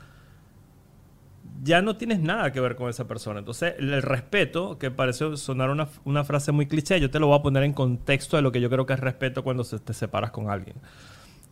ya 1.63 1.83
no 1.83 1.97
tienes 1.97 2.21
nada 2.21 2.53
que 2.53 2.61
ver 2.61 2.77
con 2.77 2.89
esa 2.89 3.07
persona. 3.07 3.41
Entonces, 3.41 3.75
el, 3.79 4.03
respeto, 4.03 4.79
que 4.79 4.91
parece 4.91 5.37
sonar 5.37 5.71
una, 5.71 5.89
una 6.05 6.25
frase 6.25 6.53
muy 6.53 6.67
cliché, 6.67 7.01
yo 7.01 7.11
te 7.11 7.19
lo 7.19 7.27
voy 7.29 7.39
a 7.39 7.43
poner 7.43 7.63
en 7.65 7.73
contexto 7.73 8.37
de 8.37 8.43
lo 8.43 8.53
que 8.53 8.61
yo 8.61 8.71
creo 8.71 8.87
que 8.87 8.93
es 8.93 9.01
respeto 9.01 9.43
cuando 9.43 9.65
se- 9.65 9.79
te 9.79 9.93
separas 9.93 10.31
con 10.31 10.51
alguien. 10.51 10.77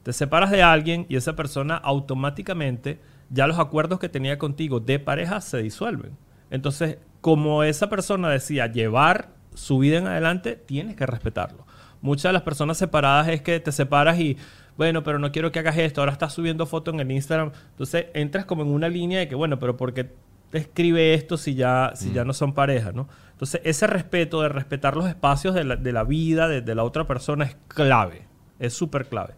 Te 0.03 0.13
separas 0.13 0.51
de 0.51 0.63
alguien 0.63 1.07
y 1.09 1.17
esa 1.17 1.35
persona 1.35 1.77
automáticamente, 1.77 3.01
ya 3.31 3.47
los 3.47 3.59
acuerdos 3.59 3.99
que 3.99 4.09
tenía 4.09 4.39
contigo 4.39 4.79
de 4.81 4.99
pareja 4.99 5.41
se 5.41 5.59
disuelven. 5.59 6.17
Entonces, 6.51 6.99
como 7.21 7.65
esa 7.65 7.89
persona 7.89 8.31
decía 8.31 8.69
llevar 8.69 9.31
su 9.55 9.79
vida 9.79 9.99
en 9.99 10.07
adelante, 10.07 10.55
tienes 10.55 10.95
que 10.95 11.07
respetarlo. 11.07 11.67
Muchas 12.01 12.29
de 12.29 12.35
las 12.35 12.43
personas 12.43 12.79
separadas 12.79 13.29
es 13.29 13.43
que 13.43 13.59
te 13.59 13.73
separas 13.73 14.21
y, 14.21 14.37
bueno, 14.77 15.03
pero 15.03 15.19
no 15.19 15.33
quiero 15.33 15.51
que 15.53 15.59
hagas 15.59 15.79
esto, 15.79 16.01
ahora 16.01 16.13
estás 16.13 16.33
subiendo 16.35 16.67
fotos 16.67 16.95
en 16.95 17.01
el 17.01 17.11
Instagram. 17.11 17.53
Entonces, 17.71 18.07
entras 18.15 18.45
como 18.45 18.63
en 18.63 18.69
una 18.69 18.89
línea 18.89 19.19
de 19.21 19.29
que, 19.29 19.35
bueno, 19.35 19.59
pero 19.59 19.77
¿por 19.77 19.95
qué 19.95 20.11
te 20.51 20.59
escribe 20.59 21.15
esto 21.15 21.37
si 21.37 21.55
ya, 21.55 21.93
si 21.95 22.13
ya 22.13 22.25
no 22.25 22.33
son 22.33 22.53
pareja, 22.55 22.93
no? 22.93 23.09
Entonces, 23.33 23.61
ese 23.65 23.87
respeto 23.87 24.41
de 24.43 24.49
respetar 24.49 24.97
los 24.97 25.07
espacios 25.09 25.55
de 25.55 25.65
la, 25.65 25.77
de 25.77 25.93
la 25.93 26.05
vida 26.05 26.49
de, 26.49 26.61
de 26.63 26.75
la 26.75 26.85
otra 26.85 27.07
persona 27.07 27.45
es 27.45 27.57
clave, 27.69 28.23
es 28.59 28.73
súper 28.75 29.07
clave. 29.07 29.35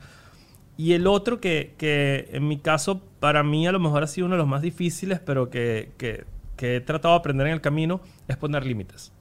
Y 0.77 0.93
el 0.93 1.07
otro 1.09 1.41
que, 1.41 1.75
que 1.77 2.29
en 2.33 2.47
mi 2.47 2.59
caso, 2.59 3.03
para 3.19 3.43
mí 3.43 3.67
a 3.67 3.73
lo 3.73 3.81
mejor 3.81 4.05
ha 4.05 4.07
sido 4.07 4.27
uno 4.27 4.37
de 4.37 4.39
los 4.43 4.47
más 4.49 4.63
difíciles, 4.63 5.19
pero 5.19 5.51
que, 5.51 5.91
que- 5.99 6.25
que 6.57 6.77
he 6.77 6.81
tratado 6.81 7.15
de 7.15 7.19
aprender 7.21 7.47
en 7.47 7.53
el 7.53 7.61
camino, 7.61 8.01
es 8.27 8.37
poner 8.37 8.67
límites. 8.67 9.13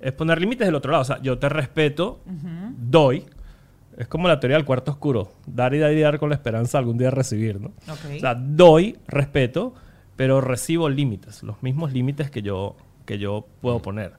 Es 0.00 0.12
poner 0.12 0.38
límites 0.40 0.66
del 0.66 0.74
otro 0.74 0.92
lado. 0.92 1.00
O 1.02 1.04
sea, 1.06 1.20
yo 1.22 1.38
te 1.38 1.48
respeto, 1.48 2.20
doy. 2.78 3.24
Es 3.96 4.08
como 4.08 4.28
la 4.28 4.40
teoría 4.40 4.56
del 4.56 4.64
cuarto 4.64 4.90
oscuro. 4.90 5.32
Dar 5.46 5.74
y 5.74 5.78
dar 5.78 5.92
y 5.92 6.00
dar 6.00 6.18
con 6.18 6.30
la 6.30 6.34
esperanza 6.34 6.78
de 6.78 6.80
algún 6.80 6.98
día 6.98 7.10
recibir, 7.10 7.60
¿no? 7.60 7.68
Ok. 7.88 8.16
O 8.16 8.20
sea, 8.20 8.34
doy 8.34 8.98
respeto, 9.06 9.74
pero 10.16 10.40
recibo 10.40 10.88
límites. 10.88 11.42
Los 11.42 11.62
mismos 11.62 11.92
límites 11.92 12.30
que 12.30 12.42
yo, 12.42 12.76
que 13.04 13.18
yo 13.18 13.46
puedo 13.60 13.80
poner. 13.80 14.14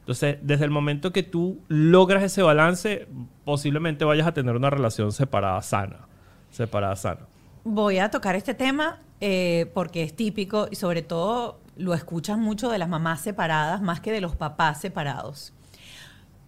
Entonces, 0.00 0.38
desde 0.40 0.64
el 0.64 0.70
momento 0.70 1.12
que 1.12 1.22
tú 1.22 1.60
logras 1.68 2.22
ese 2.22 2.42
balance, 2.42 3.06
posiblemente 3.44 4.04
vayas 4.04 4.26
a 4.26 4.32
tener 4.32 4.56
una 4.56 4.70
relación 4.70 5.12
separada 5.12 5.60
sana. 5.62 6.08
Separada 6.50 6.96
sana. 6.96 7.20
Voy 7.64 7.98
a 7.98 8.10
tocar 8.10 8.34
este 8.34 8.54
tema 8.54 9.00
eh, 9.20 9.70
porque 9.74 10.02
es 10.02 10.16
típico 10.16 10.68
y 10.70 10.76
sobre 10.76 11.02
todo 11.02 11.60
lo 11.76 11.92
escuchan 11.92 12.40
mucho 12.40 12.70
de 12.70 12.78
las 12.78 12.88
mamás 12.88 13.20
separadas 13.20 13.82
más 13.82 14.00
que 14.00 14.10
de 14.12 14.20
los 14.20 14.34
papás 14.34 14.80
separados. 14.80 15.52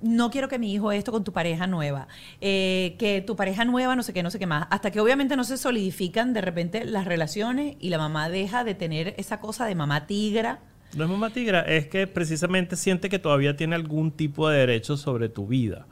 No 0.01 0.31
quiero 0.31 0.49
que 0.49 0.59
mi 0.59 0.73
hijo 0.73 0.93
esto 0.93 1.13
con 1.13 1.25
tu 1.25 1.33
pareja 1.33 1.67
nueva, 1.67 2.09
eh, 2.41 2.97
que 2.99 3.21
tu 3.21 3.37
pareja 3.37 3.65
nueva 3.65 3.97
no 3.97 4.03
sé 4.03 4.13
qué, 4.13 4.23
no 4.23 4.31
sé 4.31 4.39
qué 4.39 4.47
más, 4.47 4.67
hasta 4.71 4.91
que 4.91 5.01
obviamente 5.01 5.37
no 5.37 5.45
se 5.45 5.57
solidifican 5.57 6.33
de 6.33 6.41
repente 6.41 6.85
las 6.85 7.05
relaciones 7.05 7.77
y 7.81 7.91
la 7.91 7.99
mamá 7.99 8.29
deja 8.29 8.65
de 8.65 8.75
tener 8.75 9.15
esa 9.19 9.41
cosa 9.41 9.67
de 9.67 9.75
mamá 9.75 10.07
tigra. 10.07 10.61
No 10.97 11.05
es 11.05 11.11
mamá 11.11 11.31
tigra, 11.31 11.61
es 11.61 11.87
que 11.87 12.07
precisamente 12.07 12.77
siente 12.77 13.09
que 13.09 13.19
todavía 13.19 13.57
tiene 13.57 13.77
algún 13.77 14.11
tipo 14.11 14.49
de 14.49 14.59
derecho 14.59 14.97
sobre 14.97 15.29
tu 15.29 15.47
vida 15.47 15.87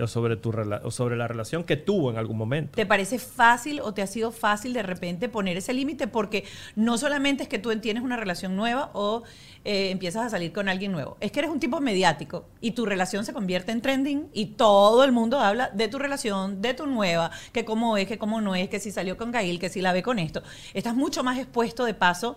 o 0.00 0.06
sobre, 0.06 0.36
tu 0.36 0.52
rela- 0.52 0.80
o 0.84 0.90
sobre 0.90 1.16
la 1.16 1.28
relación 1.28 1.64
que 1.64 1.76
tuvo 1.76 2.10
en 2.10 2.16
algún 2.18 2.36
momento. 2.36 2.76
¿Te 2.76 2.86
parece 2.86 3.18
fácil 3.18 3.80
o 3.80 3.94
te 3.94 4.02
ha 4.02 4.06
sido 4.06 4.30
fácil 4.32 4.72
de 4.72 4.82
repente 4.82 5.28
poner 5.28 5.56
ese 5.56 5.72
límite? 5.72 6.06
Porque 6.08 6.44
no 6.76 6.98
solamente 6.98 7.42
es 7.44 7.48
que 7.48 7.58
tú 7.58 7.74
tienes 7.80 8.02
una 8.02 8.16
relación 8.16 8.56
nueva 8.56 8.90
o 8.94 9.22
eh, 9.64 9.90
empiezas 9.90 10.26
a 10.26 10.30
salir 10.30 10.52
con 10.52 10.68
alguien 10.68 10.92
nuevo, 10.92 11.16
es 11.20 11.32
que 11.32 11.38
eres 11.40 11.50
un 11.50 11.58
tipo 11.60 11.80
mediático 11.80 12.46
y 12.60 12.72
tu 12.72 12.84
relación 12.84 13.24
se 13.24 13.32
convierte 13.32 13.72
en 13.72 13.80
trending 13.80 14.28
y 14.32 14.46
todo 14.46 15.04
el 15.04 15.12
mundo 15.12 15.40
habla 15.40 15.70
de 15.72 15.88
tu 15.88 15.98
relación, 15.98 16.60
de 16.60 16.74
tu 16.74 16.86
nueva, 16.86 17.30
que 17.52 17.64
cómo 17.64 17.96
es, 17.96 18.06
que 18.06 18.18
cómo 18.18 18.40
no 18.40 18.54
es, 18.54 18.68
que 18.68 18.78
si 18.80 18.90
salió 18.90 19.16
con 19.16 19.32
Gail, 19.32 19.58
que 19.58 19.68
si 19.70 19.80
la 19.80 19.92
ve 19.92 20.02
con 20.02 20.18
esto. 20.18 20.42
Estás 20.74 20.94
mucho 20.94 21.24
más 21.24 21.38
expuesto 21.38 21.84
de 21.84 21.94
paso 21.94 22.36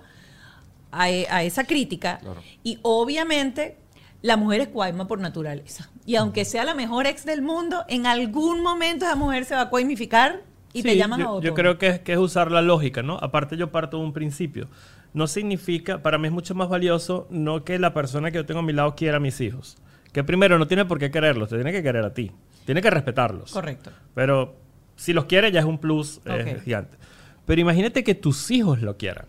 a, 0.92 1.10
e- 1.10 1.28
a 1.30 1.44
esa 1.44 1.66
crítica 1.66 2.20
Claro. 2.20 2.42
y 2.64 2.80
obviamente 2.82 3.78
la 4.22 4.38
mujer 4.38 4.62
es 4.62 4.68
cuaima 4.70 5.08
por 5.08 5.20
naturaleza. 5.20 5.90
Y 6.06 6.16
aunque 6.16 6.46
sea 6.46 6.66
la 6.66 6.74
mejor 6.74 7.06
ex 7.06 7.26
del 7.26 7.42
mundo, 7.42 7.86
en 7.88 8.06
algún 8.08 8.62
momento 8.62 9.06
esa 9.06 9.16
mujer 9.16 9.46
se 9.46 9.56
va 9.56 9.62
a 9.62 9.70
coimificar 9.70 10.44
y 10.74 10.84
te 10.84 10.98
llaman 10.98 11.22
a 11.22 11.32
otro. 11.32 11.48
yo 11.48 11.54
creo 11.54 11.78
que 11.78 11.88
es, 11.88 12.00
que 12.00 12.14
es 12.14 12.20
usar 12.20 12.52
la 12.52 12.62
lógica, 12.62 13.04
¿no? 13.04 13.18
Aparte 13.18 13.58
yo 13.58 13.72
parto 13.72 13.98
de 13.98 14.04
un 14.04 14.14
principio. 14.14 14.68
No 15.14 15.28
significa, 15.28 16.02
para 16.02 16.18
mí 16.18 16.28
es 16.28 16.34
mucho 16.34 16.54
más 16.56 16.70
valioso 16.70 17.28
no 17.30 17.64
que 17.64 17.80
la 17.80 17.94
persona 17.94 18.32
que 18.32 18.38
yo 18.38 18.46
tengo 18.46 18.60
a 18.60 18.64
mi 18.64 18.74
lado 18.74 18.96
quiera 18.96 19.18
a 19.18 19.20
mis 19.20 19.40
hijos. 19.42 19.78
Que 20.12 20.24
primero 20.24 20.58
no 20.60 20.68
tiene 20.68 20.86
por 20.86 21.00
qué 21.00 21.12
quererlos, 21.12 21.50
te 21.50 21.56
tiene 21.56 21.72
que 21.72 21.84
querer 21.84 22.04
a 22.04 22.14
ti. 22.14 22.32
Tiene 22.66 22.82
que 22.82 22.90
respetarlos. 22.90 23.52
Correcto. 23.52 23.92
Pero 24.14 24.56
si 24.96 25.14
los 25.14 25.26
quiere 25.26 25.52
ya 25.52 25.62
es 25.62 25.66
un 25.66 25.78
plus 25.78 26.22
eh, 26.26 26.60
gigante. 26.64 26.98
Pero 27.46 27.62
imagínate 27.62 28.04
que 28.04 28.14
tus 28.14 28.52
hijos 28.52 28.82
lo 28.82 28.98
quieran. 28.98 29.26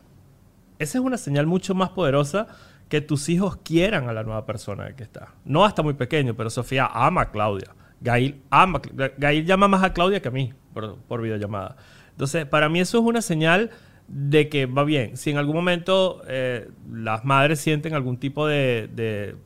Esa 0.78 0.98
es 0.98 1.04
una 1.04 1.16
señal 1.16 1.46
mucho 1.46 1.74
más 1.74 1.90
poderosa 1.90 2.48
que 2.88 3.00
tus 3.00 3.28
hijos 3.28 3.56
quieran 3.58 4.08
a 4.08 4.12
la 4.12 4.22
nueva 4.22 4.46
persona 4.46 4.94
que 4.96 5.02
está. 5.02 5.34
No 5.44 5.64
hasta 5.64 5.82
muy 5.82 5.94
pequeño, 5.94 6.34
pero 6.34 6.50
Sofía 6.50 6.86
ama 6.86 7.22
a 7.22 7.30
Claudia. 7.30 7.74
Gail 8.00 8.42
ama. 8.50 8.80
Gail 9.18 9.44
llama 9.44 9.68
más 9.68 9.82
a 9.82 9.92
Claudia 9.92 10.20
que 10.20 10.28
a 10.28 10.30
mí 10.30 10.52
por, 10.72 10.96
por 11.02 11.22
videollamada. 11.22 11.76
Entonces, 12.10 12.46
para 12.46 12.68
mí 12.68 12.80
eso 12.80 12.98
es 12.98 13.04
una 13.04 13.22
señal 13.22 13.70
de 14.08 14.48
que 14.48 14.66
va 14.66 14.84
bien. 14.84 15.16
Si 15.16 15.30
en 15.30 15.36
algún 15.36 15.54
momento 15.54 16.22
eh, 16.26 16.68
las 16.90 17.24
madres 17.24 17.60
sienten 17.60 17.94
algún 17.94 18.16
tipo 18.16 18.46
de, 18.46 18.88
de, 18.92 19.36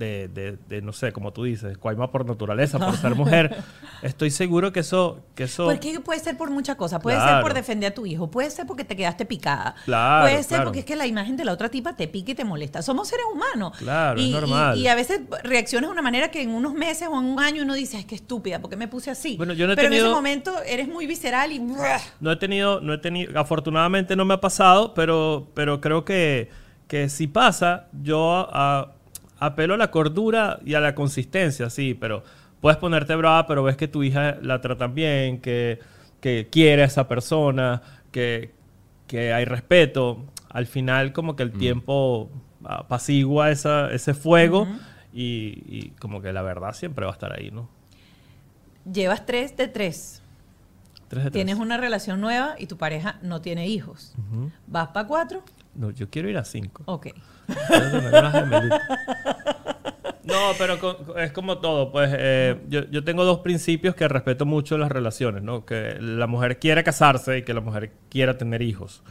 de- 0.00 0.28
de- 0.28 0.58
de, 0.68 0.82
no 0.82 0.92
sé, 0.92 1.12
como 1.12 1.32
tú 1.32 1.44
dices, 1.44 1.76
cuaima 1.78 2.10
por 2.10 2.24
naturaleza, 2.26 2.78
por 2.78 2.96
ser 2.96 3.14
mujer, 3.14 3.54
estoy 4.02 4.30
seguro 4.30 4.72
que 4.72 4.80
eso... 4.80 5.20
Que 5.34 5.44
eso 5.44 5.66
Porque 5.66 6.00
puede 6.00 6.18
ser 6.20 6.36
por 6.36 6.50
muchas 6.50 6.76
cosas. 6.76 7.00
Puede 7.00 7.18
ser 7.18 7.26
Claro. 7.26 7.42
por 7.42 7.54
defender 7.54 7.92
a 7.92 7.94
tu 7.94 8.06
hijo. 8.06 8.30
Puede 8.30 8.50
ser 8.50 8.66
porque 8.66 8.82
te 8.84 8.96
quedaste 8.96 9.26
picada. 9.26 9.74
Claro, 9.84 10.24
Puede 10.24 10.38
ser 10.42 10.48
claro. 10.48 10.64
porque 10.64 10.78
es 10.80 10.84
que 10.86 10.96
la 10.96 11.06
imagen 11.06 11.36
de 11.36 11.44
la 11.44 11.52
otra 11.52 11.68
tipa 11.68 11.94
te 11.94 12.08
pica 12.08 12.32
y 12.32 12.34
te 12.34 12.44
molesta. 12.44 12.80
Somos 12.82 13.08
seres 13.08 13.26
humanos. 13.32 13.76
Claro, 13.78 14.18
es 14.18 14.26
y, 14.26 14.30
y- 14.30 14.32
normal. 14.32 14.78
Y, 14.78 14.88
a 14.88 14.94
veces 14.94 15.20
reaccionas 15.44 15.88
de 15.90 15.92
una 15.92 16.02
manera 16.02 16.30
que 16.30 16.40
en 16.42 16.50
unos 16.50 16.72
meses 16.74 17.06
o 17.10 17.18
en 17.20 17.26
un 17.26 17.38
año 17.38 17.62
uno 17.62 17.74
dice, 17.74 17.98
es 17.98 18.06
que 18.06 18.14
estúpida, 18.14 18.58
¿por 18.58 18.70
qué 18.70 18.76
me 18.76 18.88
puse 18.88 19.10
así? 19.10 19.36
Bueno, 19.36 19.52
yo 19.52 19.66
no 19.66 19.74
he 19.74 19.76
Pero 19.76 19.86
en 19.88 19.92
tenido- 19.92 20.06
ese 20.08 20.14
momento 20.16 20.62
eres 20.66 20.88
muy 20.88 21.06
visceral 21.06 21.52
y... 21.52 21.58
No 22.20 22.32
he 22.32 22.36
tenido, 22.36 22.80
no 22.80 22.94
he 22.94 22.98
tenido, 22.98 23.38
afortunadamente 23.38 24.16
no 24.16 24.24
me 24.24 24.34
ha 24.34 24.40
pasado, 24.40 24.94
pero, 24.94 25.48
pero 25.54 25.80
creo 25.80 26.04
que, 26.06 26.48
que 26.88 27.08
si 27.10 27.26
pasa, 27.26 27.88
yo 27.92 28.48
a- 28.50 28.92
apelo 29.40 29.74
a 29.74 29.76
la 29.76 29.90
cordura 29.90 30.60
y 30.64 30.74
a 30.74 30.80
la 30.80 30.94
consistencia, 30.94 31.70
sí, 31.70 31.94
pero 31.94 32.22
puedes 32.60 32.78
ponerte 32.78 33.16
brava, 33.16 33.46
pero 33.46 33.62
ves 33.62 33.76
que 33.76 33.88
tu 33.88 34.02
hija 34.02 34.36
la 34.42 34.60
tratan 34.60 34.94
bien, 34.94 35.40
que, 35.40 35.80
que 36.20 36.48
quiere 36.50 36.82
a 36.82 36.84
esa 36.84 37.08
persona, 37.08 37.82
que, 38.12 38.52
que 39.06 39.32
hay 39.32 39.44
respeto. 39.46 40.24
Al 40.50 40.66
final 40.66 41.12
como 41.12 41.36
que 41.36 41.42
el 41.42 41.52
tiempo 41.52 42.28
apacigua 42.64 43.50
esa, 43.50 43.90
ese 43.92 44.14
fuego 44.14 44.66
y, 45.12 45.62
y 45.66 45.92
como 45.98 46.20
que 46.20 46.32
la 46.32 46.42
verdad 46.42 46.74
siempre 46.74 47.04
va 47.04 47.12
a 47.12 47.14
estar 47.14 47.32
ahí, 47.32 47.50
¿no? 47.50 47.68
Llevas 48.84 49.24
tres 49.26 49.56
de 49.56 49.68
tres. 49.68 50.22
Tres 51.08 51.24
de 51.24 51.30
tres. 51.30 51.32
Tienes 51.32 51.56
una 51.56 51.76
relación 51.76 52.20
nueva 52.20 52.56
y 52.58 52.66
tu 52.66 52.76
pareja 52.76 53.18
no 53.22 53.40
tiene 53.40 53.68
hijos. 53.68 54.14
¿Vas 54.66 54.88
para 54.88 55.06
cuatro? 55.06 55.42
No, 55.74 55.90
yo 55.90 56.10
quiero 56.10 56.28
ir 56.28 56.36
a 56.36 56.44
cinco. 56.44 56.82
Ok. 56.86 57.08
No, 60.24 60.52
pero 60.58 60.78
es 61.18 61.32
como 61.32 61.58
todo. 61.58 61.90
Pues 61.90 62.10
eh, 62.16 62.56
yo, 62.68 62.84
yo 62.90 63.02
tengo 63.02 63.24
dos 63.24 63.40
principios 63.40 63.94
que 63.94 64.06
respeto 64.06 64.46
mucho 64.46 64.74
en 64.76 64.82
las 64.82 64.92
relaciones, 64.92 65.42
¿no? 65.42 65.64
Que 65.64 65.96
la 66.00 66.26
mujer 66.26 66.58
quiere 66.58 66.84
casarse 66.84 67.38
y 67.38 67.42
que 67.42 67.54
la 67.54 67.60
mujer 67.60 67.92
quiera 68.08 68.36
tener 68.38 68.62
hijos. 68.62 69.02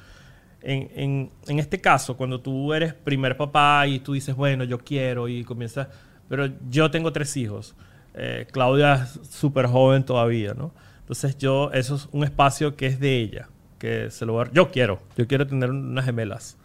En, 0.61 0.89
en- 0.95 1.31
en 1.47 1.59
este 1.59 1.81
caso, 1.81 2.15
cuando 2.15 2.39
tú 2.41 2.73
eres 2.73 2.93
primer 2.93 3.37
papá 3.37 3.87
y 3.87 3.99
tú 3.99 4.13
dices, 4.13 4.35
bueno, 4.35 4.63
yo 4.63 4.77
quiero 4.79 5.27
y 5.27 5.43
comienzas... 5.43 5.87
Pero 6.29 6.47
yo 6.69 6.91
tengo 6.91 7.11
tres 7.11 7.35
hijos. 7.37 7.75
Eh, 8.13 8.45
Claudia 8.51 8.95
es 9.03 9.19
súper 9.29 9.65
joven 9.67 10.03
todavía, 10.03 10.53
¿no? 10.53 10.73
Entonces 10.99 11.37
yo, 11.37 11.71
eso 11.73 11.95
es 11.95 12.07
un 12.11 12.23
espacio 12.23 12.75
que 12.75 12.85
es 12.85 12.99
de 12.99 13.17
ella. 13.17 13.49
Que 13.79 14.11
se 14.11 14.25
lo 14.25 14.33
voy 14.33 14.45
a- 14.47 14.51
Yo 14.51 14.69
quiero. 14.69 15.01
Yo 15.17 15.27
quiero 15.27 15.47
tener 15.47 15.71
unas 15.71 16.05
gemelas 16.05 16.57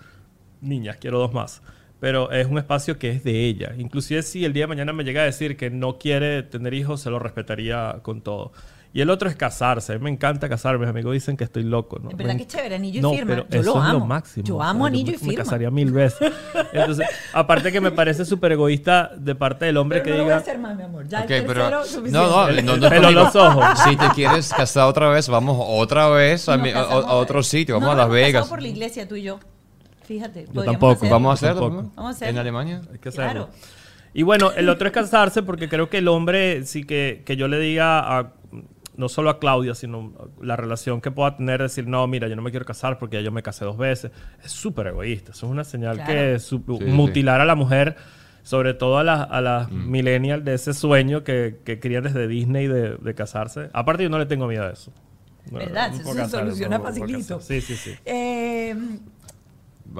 niñas, 0.64 0.96
quiero 1.00 1.18
dos 1.18 1.32
más. 1.32 1.62
pero 2.00 2.30
es 2.32 2.46
un 2.46 2.58
espacio 2.58 2.98
que 2.98 3.10
es 3.10 3.24
de 3.24 3.46
ella. 3.46 3.72
Inclusive 3.78 4.22
si 4.22 4.44
el 4.44 4.52
día 4.52 4.64
de 4.64 4.66
mañana 4.68 4.92
me 4.92 5.04
llega 5.04 5.22
a 5.22 5.24
decir 5.24 5.56
que 5.56 5.70
no 5.70 5.96
quiere 5.98 6.42
tener 6.42 6.74
hijos, 6.74 7.00
se 7.00 7.08
lo 7.08 7.18
respetaría 7.18 8.00
con 8.02 8.20
todo. 8.20 8.52
Y 8.92 9.00
el 9.00 9.08
otro 9.10 9.28
es 9.28 9.34
casarse. 9.36 9.92
A 9.94 9.98
mí 9.98 10.04
me 10.04 10.10
encanta 10.10 10.48
casarme. 10.48 10.80
Mis 10.80 10.88
amigos 10.90 11.14
dicen 11.14 11.36
que 11.36 11.42
estoy 11.44 11.62
loco. 11.64 11.98
¿no? 11.98 12.10
Es 12.10 12.16
verdad 12.16 12.34
Me- 12.34 12.36
que 12.36 12.42
es 12.42 12.48
chévere, 12.48 12.74
anillo 12.76 12.98
y 12.98 13.02
no, 13.02 13.10
firma. 13.10 13.26
pero 13.34 13.48
Yo 13.48 13.60
eso 13.60 13.74
lo 13.74 13.82
es 13.82 13.88
amo. 13.88 13.98
lo 14.00 14.06
máximo. 14.06 14.46
Yo 14.46 14.56
O 14.56 14.60
sea, 14.60 14.70
amo 14.70 14.86
anillo 14.86 15.06
me- 15.12 15.12
y 15.14 15.18
firma. 15.18 15.32
Me 15.32 15.36
casaría 15.38 15.70
mil 15.70 15.90
veces. 15.92 16.30
Entonces, 16.72 17.06
aparte 17.32 17.72
que 17.72 17.80
me 17.80 17.90
parece 17.90 18.24
súper 18.26 18.52
egoísta 18.52 19.10
de 19.16 19.34
parte 19.34 19.64
del 19.64 19.78
hombre 19.78 20.00
Pero 20.00 20.04
que 20.04 20.10
no 20.10 20.16
lo 20.18 20.24
voy 20.24 20.32
a 20.32 20.36
diga... 20.36 20.42
hacer 20.42 20.58
más, 20.60 20.76
mi 20.76 20.82
amor. 20.84 21.08
Ya 21.08 21.22
Ok, 21.22 21.30
el 21.30 21.44
pero- 21.46 21.54
tercero, 21.62 21.78
no, 21.78 21.84
suficiente. 21.86 22.12
no, 22.12 22.76
no, 22.76 22.76
no, 22.76 22.88
conmigo. 22.90 23.10
los 23.22 23.34
ojos. 23.36 23.64
Si 23.82 23.96
te 23.96 24.08
quieres 24.14 24.52
casar 24.52 24.86
otra 24.88 25.08
vez, 25.08 25.28
vamos 25.28 25.56
otra 25.58 26.08
vez 26.10 26.48
a, 26.50 26.56
mi- 26.58 26.70
a- 26.70 26.80
a 26.82 27.14
otro 27.14 27.42
sitio, 27.42 27.76
vamos 27.76 27.86
No, 27.88 27.92
a 28.02 28.04
Las 28.04 28.10
Vegas. 28.10 28.46
por 28.48 28.60
la 28.62 28.68
iglesia, 28.68 29.08
tú 29.08 29.16
y 29.16 29.22
yo. 29.22 29.40
Fíjate. 30.04 30.46
Yo 30.52 30.62
tampoco. 30.64 30.92
hacerlo. 30.92 31.10
Vamos 31.14 31.30
a 31.30 31.32
hacerlo. 31.34 31.60
Tampoco. 31.68 31.82
¿no? 31.82 31.92
Vamos 31.96 32.08
a 32.08 32.16
hacerlo. 32.16 32.30
En 32.32 32.38
Alemania. 32.38 32.80
Hay 32.92 32.98
que 32.98 33.08
hacerlo. 33.08 33.30
Claro. 33.48 33.50
Y 34.12 34.22
bueno, 34.22 34.52
el 34.52 34.68
otro 34.68 34.86
es 34.86 34.94
casarse 34.94 35.42
porque 35.42 35.68
creo 35.68 35.88
que 35.90 35.98
el 35.98 36.08
hombre, 36.08 36.64
sí 36.66 36.84
que, 36.84 37.22
que 37.26 37.36
yo 37.36 37.48
le 37.48 37.58
diga 37.58 38.18
a, 38.18 38.32
no 38.96 39.08
solo 39.08 39.28
a 39.30 39.40
Claudia, 39.40 39.74
sino 39.74 40.12
la 40.40 40.54
relación 40.54 41.00
que 41.00 41.10
pueda 41.10 41.36
tener, 41.36 41.60
decir, 41.60 41.88
no, 41.88 42.06
mira, 42.06 42.28
yo 42.28 42.36
no 42.36 42.42
me 42.42 42.50
quiero 42.52 42.64
casar 42.64 42.98
porque 43.00 43.16
ya 43.16 43.22
yo 43.22 43.32
me 43.32 43.42
casé 43.42 43.64
dos 43.64 43.76
veces, 43.76 44.12
es 44.44 44.52
súper 44.52 44.86
egoísta. 44.88 45.32
Eso 45.32 45.46
es 45.46 45.50
una 45.52 45.64
señal 45.64 45.96
Claro. 45.96 46.12
que 46.12 46.38
su- 46.38 46.58
Sí, 46.78 46.84
mutilar 46.84 47.40
a 47.40 47.44
la 47.44 47.56
mujer, 47.56 47.96
sobre 48.44 48.72
todo 48.74 48.98
a 48.98 49.02
las, 49.02 49.28
a 49.28 49.40
las 49.40 49.72
millennials 49.72 50.44
de 50.44 50.54
ese 50.54 50.74
sueño 50.74 51.24
que, 51.24 51.58
que 51.64 51.80
crían 51.80 52.04
desde 52.04 52.28
Disney 52.28 52.68
de, 52.68 52.96
de 52.96 53.14
casarse. 53.16 53.68
Aparte, 53.72 54.04
yo 54.04 54.10
no 54.10 54.18
le 54.20 54.26
tengo 54.26 54.46
miedo 54.46 54.62
a 54.64 54.70
eso. 54.70 54.92
¿Verdad? 55.50 55.90
no 55.92 56.14
se 56.14 56.28
soluciona 56.28 56.78
facilito. 56.78 57.40
Sí, 57.40 57.60
sí, 57.60 57.74
sí. 57.74 57.94
Eh, 58.04 58.76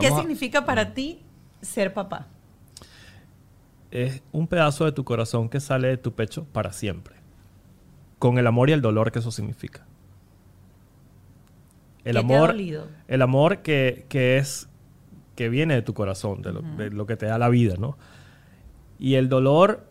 ¿Qué 0.01 0.07
a- 0.09 0.17
significa 0.17 0.65
para 0.65 0.95
ti 0.95 1.21
ser 1.61 1.93
papá? 1.95 2.27
es 3.91 4.23
un 4.33 4.49
pedazo 4.49 4.85
de 4.87 4.93
tu 4.93 5.05
corazón 5.05 5.49
que 5.49 5.61
sale 5.61 5.87
de 5.89 5.97
tu 5.97 6.13
pecho 6.15 6.45
para 6.53 6.73
siempre. 6.73 7.15
Con 8.19 8.39
el 8.39 8.47
amor 8.49 8.69
y 8.69 8.73
el 8.73 8.81
dolor 8.83 9.13
que 9.13 9.21
eso 9.21 9.31
significa. 9.31 9.87
El 12.05 12.17
¿Qué 12.17 12.25
te 12.25 12.35
ha 12.35 12.39
amor, 12.39 12.57
el 13.09 13.23
amor 13.23 13.59
que, 13.59 14.05
que 14.09 14.37
es 14.39 14.69
que 15.37 15.49
viene 15.49 15.75
de 15.75 15.83
tu 15.83 15.95
corazón, 15.95 16.43
de 16.43 16.53
lo, 16.53 16.63
de 16.63 16.91
lo 16.91 17.07
que 17.07 17.17
te 17.17 17.27
da 17.27 17.39
la 17.39 17.49
vida, 17.49 17.75
¿no? 17.79 17.97
Y 18.99 19.15
el 19.15 19.29
dolor 19.29 19.87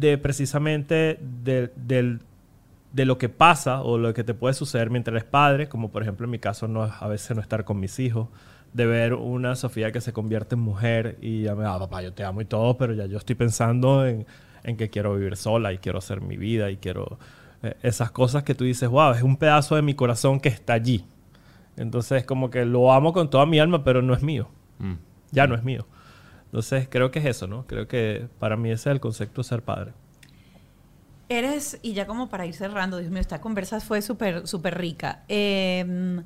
de 0.00 0.18
precisamente 0.18 1.18
de, 1.44 1.72
del- 1.76 2.20
de 2.92 3.04
lo 3.06 3.16
que 3.18 3.28
pasa 3.28 3.82
o 3.82 3.98
lo 3.98 4.12
que 4.14 4.24
te 4.24 4.34
puede 4.34 4.54
suceder 4.54 4.90
mientras 4.90 5.12
eres 5.14 5.24
padre, 5.24 5.68
como 5.68 5.90
por 5.90 6.02
ejemplo 6.02 6.24
en 6.26 6.30
mi 6.30 6.38
caso 6.38 6.68
no, 6.68 6.82
a 6.82 7.06
veces 7.08 7.34
no 7.36 7.40
estar 7.40 7.64
con 7.64 7.80
mis 7.80 7.98
hijos, 7.98 8.28
de 8.72 8.86
ver 8.86 9.14
una 9.14 9.54
Sofía 9.54 9.92
que 9.92 10.00
se 10.00 10.12
convierte 10.12 10.54
en 10.54 10.60
mujer 10.60 11.18
y 11.20 11.42
ya 11.42 11.54
me 11.54 11.64
da, 11.64 11.78
papá, 11.78 12.02
yo 12.02 12.12
te 12.12 12.24
amo 12.24 12.40
y 12.40 12.44
todo, 12.44 12.76
pero 12.78 12.94
ya 12.94 13.06
yo 13.06 13.18
estoy 13.18 13.34
pensando 13.34 14.06
en, 14.06 14.26
en 14.64 14.76
que 14.76 14.88
quiero 14.88 15.14
vivir 15.14 15.36
sola 15.36 15.72
y 15.72 15.78
quiero 15.78 15.98
hacer 15.98 16.20
mi 16.20 16.36
vida 16.36 16.70
y 16.70 16.78
quiero 16.78 17.18
eh, 17.62 17.76
esas 17.82 18.10
cosas 18.10 18.42
que 18.42 18.54
tú 18.54 18.64
dices, 18.64 18.88
wow, 18.88 19.12
es 19.12 19.22
un 19.22 19.36
pedazo 19.36 19.76
de 19.76 19.82
mi 19.82 19.94
corazón 19.94 20.40
que 20.40 20.48
está 20.48 20.72
allí. 20.72 21.04
Entonces 21.76 22.24
como 22.24 22.50
que 22.50 22.64
lo 22.64 22.92
amo 22.92 23.12
con 23.12 23.30
toda 23.30 23.46
mi 23.46 23.58
alma, 23.58 23.84
pero 23.84 24.02
no 24.02 24.14
es 24.14 24.22
mío. 24.22 24.48
Mm. 24.78 24.94
Ya 25.30 25.46
no 25.46 25.54
es 25.54 25.62
mío. 25.62 25.86
Entonces 26.46 26.86
creo 26.90 27.10
que 27.10 27.18
es 27.18 27.26
eso, 27.26 27.46
¿no? 27.46 27.66
Creo 27.66 27.88
que 27.88 28.28
para 28.38 28.56
mí 28.56 28.70
ese 28.70 28.90
es 28.90 28.94
el 28.94 29.00
concepto 29.00 29.42
de 29.42 29.48
ser 29.48 29.62
padre. 29.62 29.92
Eres, 31.28 31.78
y 31.82 31.94
ya 31.94 32.06
como 32.06 32.28
para 32.28 32.44
ir 32.44 32.54
cerrando, 32.54 32.98
Dios 32.98 33.10
mío, 33.10 33.20
esta 33.20 33.40
conversa 33.40 33.80
fue 33.80 34.02
súper 34.02 34.46
súper 34.46 34.76
rica. 34.76 35.24
Eh, 35.28 36.20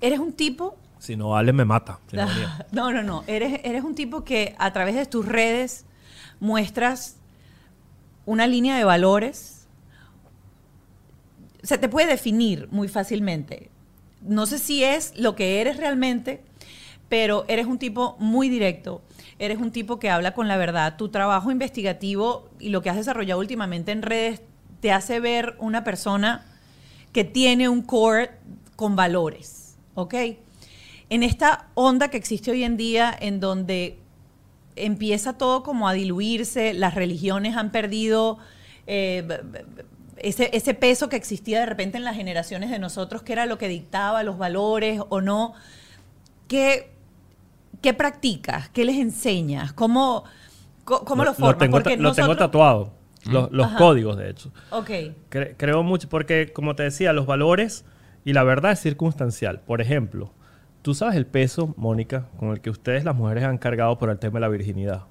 eres 0.00 0.18
un 0.18 0.32
tipo 0.32 0.76
Si 0.98 1.16
no, 1.16 1.36
Ale 1.36 1.52
me 1.52 1.64
mata. 1.64 2.00
si 2.10 2.16
no. 2.16 2.26
No, 2.72 2.92
no, 2.92 3.02
no. 3.02 3.24
Eres, 3.26 3.60
eres 3.64 3.84
un 3.84 3.94
tipo 3.94 4.24
que 4.24 4.54
a 4.58 4.72
través 4.72 4.94
de 4.94 5.06
tus 5.06 5.26
redes 5.26 5.84
muestras 6.40 7.16
una 8.24 8.46
línea 8.46 8.76
de 8.76 8.84
valores. 8.84 9.66
Se 11.62 11.78
te 11.78 11.88
puede 11.88 12.06
definir 12.08 12.68
muy 12.70 12.88
fácilmente. 12.88 13.70
No 14.20 14.46
sé 14.46 14.58
si 14.58 14.82
es 14.84 15.12
lo 15.16 15.34
que 15.36 15.60
eres 15.60 15.76
realmente, 15.76 16.42
pero 17.08 17.44
eres 17.48 17.66
un 17.66 17.78
tipo 17.78 18.16
muy 18.18 18.48
directo. 18.48 19.02
Eres 19.38 19.58
un 19.58 19.70
tipo 19.70 19.98
que 19.98 20.10
habla 20.10 20.32
con 20.34 20.48
la 20.48 20.56
verdad. 20.56 20.96
Tu 20.96 21.08
trabajo 21.10 21.50
investigativo 21.50 22.48
y 22.58 22.70
lo 22.70 22.82
que 22.82 22.90
has 22.90 22.96
desarrollado 22.96 23.40
últimamente 23.40 23.92
en 23.92 24.02
redes 24.02 24.42
te 24.80 24.92
hace 24.92 25.20
ver 25.20 25.56
una 25.58 25.84
persona 25.84 26.44
que 27.12 27.24
tiene 27.24 27.68
un 27.68 27.82
core 27.82 28.30
con 28.76 28.94
valores, 28.96 29.65
¿ok? 29.96 30.14
En 31.10 31.22
esta 31.24 31.66
onda 31.74 32.08
que 32.08 32.16
existe 32.16 32.52
hoy 32.52 32.62
en 32.62 32.76
día, 32.76 33.12
en 33.20 33.40
donde 33.40 33.98
empieza 34.76 35.36
todo 35.38 35.62
como 35.64 35.88
a 35.88 35.92
diluirse, 35.92 36.72
las 36.74 36.94
religiones 36.94 37.56
han 37.56 37.70
perdido 37.72 38.38
eh, 38.86 39.26
ese, 40.18 40.50
ese 40.52 40.74
peso 40.74 41.08
que 41.08 41.16
existía 41.16 41.60
de 41.60 41.66
repente 41.66 41.96
en 41.98 42.04
las 42.04 42.14
generaciones 42.16 42.70
de 42.70 42.78
nosotros, 42.78 43.22
que 43.22 43.32
era 43.32 43.46
lo 43.46 43.58
que 43.58 43.68
dictaba 43.68 44.22
los 44.22 44.38
valores 44.38 45.00
o 45.08 45.20
no. 45.20 45.54
¿Qué, 46.48 46.90
qué 47.82 47.94
practicas? 47.94 48.68
¿Qué 48.68 48.84
les 48.84 48.96
enseñas? 48.96 49.72
¿Cómo, 49.72 50.24
cómo 50.84 51.24
lo, 51.24 51.34
formas? 51.34 51.58
tengo, 51.58 51.82
ta- 51.82 51.96
lo 51.96 52.12
tengo 52.12 52.36
tatuado. 52.36 52.92
Los, 53.24 53.72
códigos, 53.72 54.16
de 54.16 54.30
hecho. 54.30 54.52
Ok. 54.70 54.90
Cre- 55.30 55.54
creo 55.56 55.82
mucho 55.82 56.08
porque, 56.08 56.52
como 56.52 56.76
te 56.76 56.84
decía, 56.84 57.12
los 57.12 57.26
valores 57.26 57.84
y 58.26 58.32
la 58.32 58.42
verdad 58.42 58.72
es 58.72 58.80
circunstancial. 58.80 59.60
Por 59.60 59.80
ejemplo, 59.80 60.32
tú 60.82 60.94
sabes 60.94 61.14
el 61.14 61.26
peso, 61.26 61.72
Mónica, 61.76 62.26
con 62.40 62.50
el 62.50 62.60
que 62.60 62.70
ustedes 62.70 63.04
las 63.04 63.14
mujeres 63.14 63.44
han 63.44 63.56
cargado 63.56 63.98
por 63.98 64.10
el 64.10 64.18
tema 64.18 64.34
de 64.34 64.40
la 64.40 64.48
virginidad. 64.48 65.04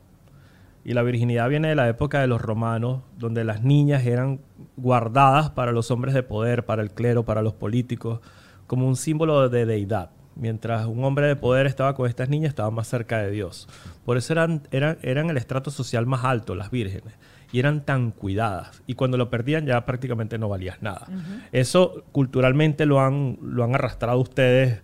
Y 0.83 0.93
la 0.93 1.01
virginidad 1.01 1.47
viene 1.47 1.69
de 1.69 1.75
la 1.75 1.87
época 1.87 2.19
de 2.19 2.27
los 2.27 2.41
romanos, 2.41 3.03
donde 3.17 3.45
las 3.45 3.63
niñas 3.63 4.05
eran 4.05 4.41
guardadas 4.75 5.49
para 5.51 5.71
los 5.71 5.91
hombres 5.91 6.13
de 6.13 6.23
poder, 6.23 6.65
para 6.65 6.83
el 6.83 6.91
clero, 6.91 7.23
para 7.23 7.41
los 7.41 7.53
políticos, 7.53 8.19
como 8.67 8.85
un 8.85 8.97
símbolo 8.97 9.47
de 9.47 9.65
deidad. 9.65 10.09
Mientras 10.35 10.85
un 10.85 11.01
hombre 11.05 11.27
de 11.27 11.37
poder 11.37 11.67
estaba 11.67 11.95
con 11.95 12.09
estas 12.09 12.27
niñas, 12.27 12.49
estaba 12.49 12.69
más 12.69 12.89
cerca 12.89 13.19
de 13.19 13.31
Dios. 13.31 13.69
Por 14.03 14.17
eso 14.17 14.33
eran, 14.33 14.63
eran, 14.71 14.97
eran 15.03 15.29
el 15.29 15.37
estrato 15.37 15.71
social 15.71 16.05
más 16.05 16.25
alto, 16.25 16.53
las 16.53 16.69
vírgenes. 16.69 17.13
Y 17.55 17.59
eran 17.59 17.85
tan 17.85 18.11
cuidadas. 18.11 18.83
Y 18.85 18.95
cuando 18.95 19.15
lo 19.17 19.29
perdían 19.29 19.65
ya 19.65 19.85
prácticamente 19.85 20.37
no 20.37 20.49
valías 20.49 20.81
nada. 20.81 21.07
Eso 21.53 22.03
culturalmente 22.11 22.85
lo 22.85 22.99
han, 22.99 23.37
lo 23.41 23.63
han 23.63 23.73
arrastrado 23.75 24.19
ustedes 24.19 24.81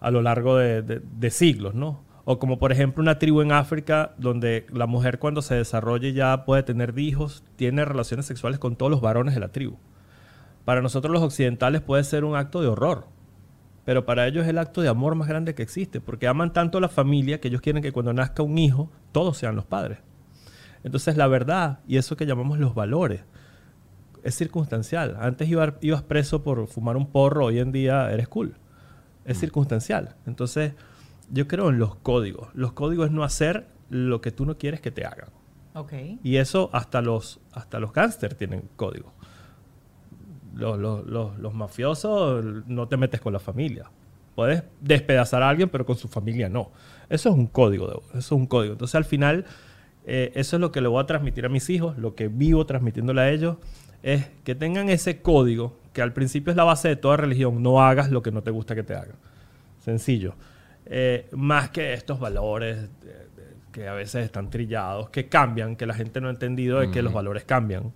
a 0.00 0.10
lo 0.10 0.22
largo 0.22 0.56
de, 0.56 0.80
de- 0.80 1.00
de 1.00 1.30
siglos, 1.30 1.74
¿no? 1.74 2.02
O 2.24 2.38
como 2.38 2.58
por 2.58 2.72
ejemplo 2.72 3.02
una 3.02 3.18
tribu 3.18 3.42
en 3.42 3.52
África 3.52 4.12
donde 4.16 4.64
la 4.72 4.86
mujer 4.86 5.18
cuando 5.18 5.42
se 5.42 5.54
desarrolle 5.56 6.14
ya 6.14 6.46
puede 6.46 6.62
tener 6.62 6.98
hijos, 6.98 7.44
tiene 7.56 7.84
relaciones 7.84 8.24
sexuales 8.24 8.58
con 8.58 8.76
todos 8.76 8.90
los 8.90 9.02
varones 9.02 9.34
de 9.34 9.40
la 9.40 9.48
tribu. 9.48 9.76
Para 10.64 10.80
nosotros 10.80 11.12
los 11.12 11.22
occidentales 11.22 11.82
puede 11.82 12.04
ser 12.04 12.24
un 12.24 12.36
acto 12.36 12.62
de 12.62 12.68
horror, 12.68 13.04
pero 13.84 14.06
para 14.06 14.26
ellos 14.26 14.44
es 14.44 14.48
el 14.48 14.56
acto 14.56 14.80
de 14.80 14.88
amor 14.88 15.14
más 15.14 15.28
grande 15.28 15.54
que 15.54 15.62
existe, 15.62 16.00
porque 16.00 16.26
aman 16.26 16.54
tanto 16.54 16.78
a 16.78 16.80
la 16.80 16.88
familia 16.88 17.38
que 17.38 17.48
ellos 17.48 17.60
quieren 17.60 17.82
que 17.82 17.92
cuando 17.92 18.14
nazca 18.14 18.42
un 18.42 18.56
hijo, 18.56 18.90
todos 19.12 19.36
sean 19.36 19.56
los 19.56 19.66
padres. 19.66 19.98
Entonces 20.84 21.16
la 21.16 21.26
verdad 21.26 21.80
y 21.88 21.96
eso 21.96 22.16
que 22.16 22.26
llamamos 22.26 22.58
los 22.58 22.74
valores 22.74 23.22
es 24.22 24.34
circunstancial. 24.36 25.16
Antes 25.20 25.48
iba- 25.48 25.74
ibas 25.80 26.02
preso 26.02 26.42
por 26.42 26.66
fumar 26.68 26.96
un 26.96 27.06
porro, 27.10 27.46
hoy 27.46 27.58
en 27.58 27.72
día 27.72 28.10
eres 28.12 28.28
cool. 28.28 28.54
Es 29.24 29.38
circunstancial. 29.40 30.14
Entonces 30.26 30.74
yo 31.30 31.48
creo 31.48 31.70
en 31.70 31.78
los 31.78 31.96
códigos. 31.96 32.48
Los 32.54 32.72
códigos 32.72 33.06
es 33.06 33.12
no 33.12 33.24
hacer 33.24 33.66
lo 33.90 34.20
que 34.20 34.30
tú 34.30 34.44
no 34.46 34.56
quieres 34.58 34.80
que 34.80 34.90
te 34.90 35.04
hagan. 35.04 35.28
Ok. 35.74 35.92
Y 36.22 36.36
eso 36.36 36.70
hasta 36.72 37.00
los, 37.02 37.40
hasta 37.52 37.80
los 37.80 37.92
gángsters 37.92 38.36
tienen 38.36 38.68
código. 38.76 39.12
Los, 40.54 40.78
los- 40.78 41.04
los- 41.06 41.38
los 41.38 41.54
mafiosos 41.54 42.44
no 42.66 42.86
te 42.88 42.96
metes 42.96 43.20
con 43.20 43.32
la 43.32 43.40
familia. 43.40 43.90
Puedes 44.36 44.62
despedazar 44.80 45.42
a 45.42 45.48
alguien, 45.48 45.68
pero 45.68 45.84
con 45.84 45.96
su 45.96 46.08
familia 46.08 46.48
no. 46.48 46.70
Eso 47.08 47.28
es 47.30 47.34
un 47.34 47.46
código. 47.46 47.86
de- 47.88 47.98
eso 48.10 48.18
es 48.18 48.32
un 48.32 48.46
código. 48.46 48.72
Entonces 48.72 48.94
al 48.94 49.04
final, 49.04 49.44
eh, 50.06 50.32
eso 50.34 50.56
es 50.56 50.60
lo 50.60 50.70
que 50.72 50.80
le 50.80 50.88
voy 50.88 51.02
a 51.02 51.06
transmitir 51.06 51.46
a 51.46 51.48
mis 51.48 51.68
hijos, 51.70 51.96
lo 51.98 52.14
que 52.14 52.28
vivo 52.28 52.66
transmitiéndole 52.66 53.20
a 53.20 53.30
ellos, 53.30 53.56
es 54.02 54.28
que 54.44 54.54
tengan 54.54 54.88
ese 54.90 55.22
código, 55.22 55.78
que 55.92 56.02
al 56.02 56.12
principio 56.12 56.50
es 56.50 56.56
la 56.56 56.64
base 56.64 56.88
de 56.88 56.96
toda 56.96 57.16
religión. 57.16 57.62
No 57.62 57.82
hagas 57.82 58.10
lo 58.10 58.22
que 58.22 58.30
no 58.30 58.42
te 58.42 58.50
gusta 58.50 58.74
que 58.74 58.82
te 58.82 58.94
hagan. 58.94 59.16
Sencillo. 59.78 60.34
Eh, 60.86 61.26
más 61.32 61.70
que 61.70 61.94
estos 61.94 62.20
valores 62.20 62.82
de- 63.00 63.24
que 63.72 63.88
a 63.88 63.94
veces 63.94 64.24
están 64.24 64.50
trillados, 64.50 65.10
que 65.10 65.28
cambian, 65.28 65.74
que 65.74 65.84
la 65.86 65.94
gente 65.94 66.20
no 66.20 66.28
ha 66.28 66.30
entendido 66.30 66.78
de 66.80 66.90
que 66.92 67.02
los 67.02 67.12
valores 67.12 67.44
cambian. 67.44 67.92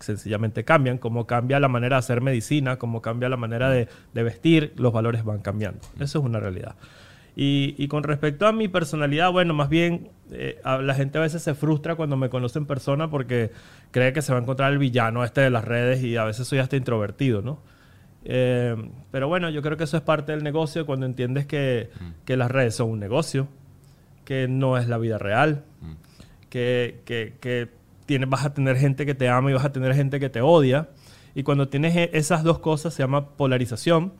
Sencillamente 0.00 0.64
cambian, 0.64 0.98
como 0.98 1.26
cambia 1.26 1.60
la 1.60 1.68
manera 1.68 1.96
de 1.96 1.98
hacer 2.00 2.20
medicina, 2.22 2.76
como 2.78 3.02
cambia 3.02 3.28
la 3.28 3.36
manera 3.36 3.68
de, 3.70 3.88
de 4.14 4.22
vestir, 4.22 4.72
los 4.76 4.92
valores 4.92 5.22
van 5.22 5.40
cambiando. 5.40 5.80
Eso 6.00 6.18
es 6.20 6.24
una 6.24 6.40
realidad. 6.40 6.76
Y, 7.34 7.74
y 7.78 7.88
con 7.88 8.02
respecto 8.02 8.46
a 8.46 8.52
mi 8.52 8.68
personalidad, 8.68 9.32
bueno, 9.32 9.54
más 9.54 9.68
bien 9.70 10.10
eh, 10.32 10.60
a- 10.64 10.78
la 10.78 10.94
gente 10.94 11.16
a 11.18 11.22
veces 11.22 11.42
se 11.42 11.54
frustra 11.54 11.94
cuando 11.94 12.16
me 12.16 12.28
conoce 12.28 12.58
en 12.58 12.66
persona 12.66 13.08
porque 13.08 13.50
cree 13.90 14.12
que 14.12 14.20
se 14.20 14.32
va 14.32 14.38
a 14.38 14.42
encontrar 14.42 14.70
el 14.72 14.78
villano 14.78 15.24
este 15.24 15.40
de 15.40 15.50
las 15.50 15.64
redes 15.64 16.02
y 16.04 16.16
a 16.16 16.24
veces 16.24 16.46
soy 16.46 16.58
hasta 16.58 16.76
introvertido, 16.76 17.40
¿no? 17.40 17.60
Eh, 18.24 18.76
pero 19.10 19.28
bueno, 19.28 19.50
yo 19.50 19.62
creo 19.62 19.76
que 19.76 19.84
eso 19.84 19.96
es 19.96 20.02
parte 20.02 20.32
del 20.32 20.44
negocio 20.44 20.84
cuando 20.86 21.06
entiendes 21.06 21.46
que, 21.46 21.88
que 22.24 22.36
las 22.36 22.50
redes 22.50 22.76
son 22.76 22.90
un 22.90 23.00
negocio 23.00 23.48
que 24.24 24.46
no 24.46 24.76
es 24.78 24.86
la 24.88 24.98
vida 24.98 25.18
real, 25.18 25.64
que, 26.50 27.00
que, 27.04 27.34
que 27.40 27.68
tienes, 28.06 28.28
vas 28.28 28.44
a 28.44 28.52
tener 28.54 28.76
gente 28.76 29.06
que 29.06 29.14
te 29.14 29.28
ama 29.28 29.50
y 29.50 29.54
vas 29.54 29.64
a 29.64 29.72
tener 29.72 29.94
gente 29.94 30.20
que 30.20 30.28
te 30.28 30.40
odia. 30.40 30.88
Y 31.34 31.42
cuando 31.44 31.68
tienes 31.68 31.96
e- 31.96 32.10
esas 32.12 32.42
dos 32.44 32.58
cosas 32.58 32.92
se 32.94 33.02
llama 33.02 33.30
polarización. 33.36 34.12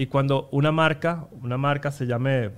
Y 0.00 0.06
cuando 0.06 0.48
una 0.52 0.70
marca, 0.70 1.26
una 1.42 1.56
marca 1.58 1.90
se 1.90 2.06
llame 2.06 2.50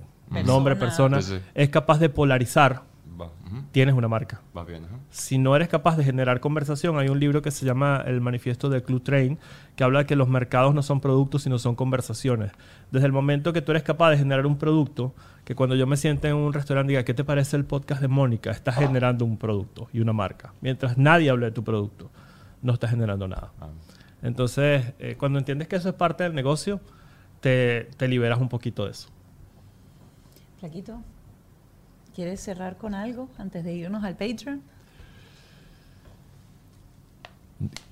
nombre, 0.45 0.75
persona, 0.75 1.19
Sí, 1.23 1.37
sí. 1.37 1.41
es 1.55 1.69
capaz 1.69 1.97
de 1.99 2.07
polarizar, 2.09 2.83
Va, 3.19 3.29
tienes 3.71 3.95
una 3.95 4.07
marca. 4.07 4.41
va 4.55 4.63
bien. 4.63 4.83
Si 5.09 5.39
no 5.39 5.55
eres 5.55 5.67
capaz 5.67 5.97
de 5.97 6.03
generar 6.03 6.39
conversación, 6.39 6.99
hay 6.99 7.09
un 7.09 7.19
libro 7.19 7.41
que 7.41 7.49
se 7.49 7.65
llama 7.65 8.03
El 8.05 8.21
Manifiesto 8.21 8.69
de 8.69 8.83
Clue 8.83 8.99
Train, 8.99 9.39
que 9.75 9.83
habla 9.83 9.99
de 9.99 10.05
que 10.05 10.15
los 10.15 10.29
mercados 10.29 10.75
no 10.75 10.83
son 10.83 11.01
productos, 11.01 11.41
sino 11.41 11.57
son 11.57 11.73
conversaciones. 11.73 12.51
Desde 12.91 13.07
el 13.07 13.11
momento 13.11 13.53
que 13.53 13.63
tú 13.63 13.71
eres 13.71 13.81
capaz 13.81 14.11
de 14.11 14.17
generar 14.19 14.45
un 14.45 14.57
producto, 14.59 15.15
que 15.43 15.55
cuando 15.55 15.75
yo 15.75 15.87
me 15.87 15.97
siente 15.97 16.27
en 16.29 16.35
un 16.35 16.53
restaurante 16.53 16.93
y 16.93 16.95
diga, 16.95 17.05
¿qué 17.05 17.15
te 17.15 17.23
parece 17.23 17.57
el 17.57 17.65
podcast 17.65 18.01
de 18.03 18.07
Mónica? 18.07 18.51
Estás 18.51 18.75
generando 18.75 19.25
un 19.25 19.37
producto 19.37 19.89
y 19.91 19.99
una 19.99 20.13
marca. 20.13 20.53
Mientras 20.61 20.95
nadie 20.95 21.31
hable 21.31 21.47
de 21.47 21.51
tu 21.53 21.63
producto, 21.63 22.11
no 22.61 22.73
estás 22.73 22.91
generando 22.91 23.27
nada. 23.27 23.51
Ah. 23.59 23.69
Entonces, 24.21 24.93
eh, 24.99 25.15
cuando 25.17 25.39
entiendes 25.39 25.67
que 25.67 25.75
eso 25.77 25.89
es 25.89 25.95
parte 25.95 26.23
del 26.23 26.35
negocio, 26.35 26.79
te, 27.41 27.89
te 27.97 28.07
liberas 28.07 28.39
un 28.39 28.47
poquito 28.47 28.85
de 28.85 28.91
eso. 28.91 29.09
Flaquito, 30.59 31.01
¿quieres 32.15 32.39
cerrar 32.39 32.77
con 32.77 32.93
algo 32.93 33.29
antes 33.37 33.63
de 33.63 33.73
irnos 33.73 34.03
al 34.03 34.15
Patreon? 34.15 34.61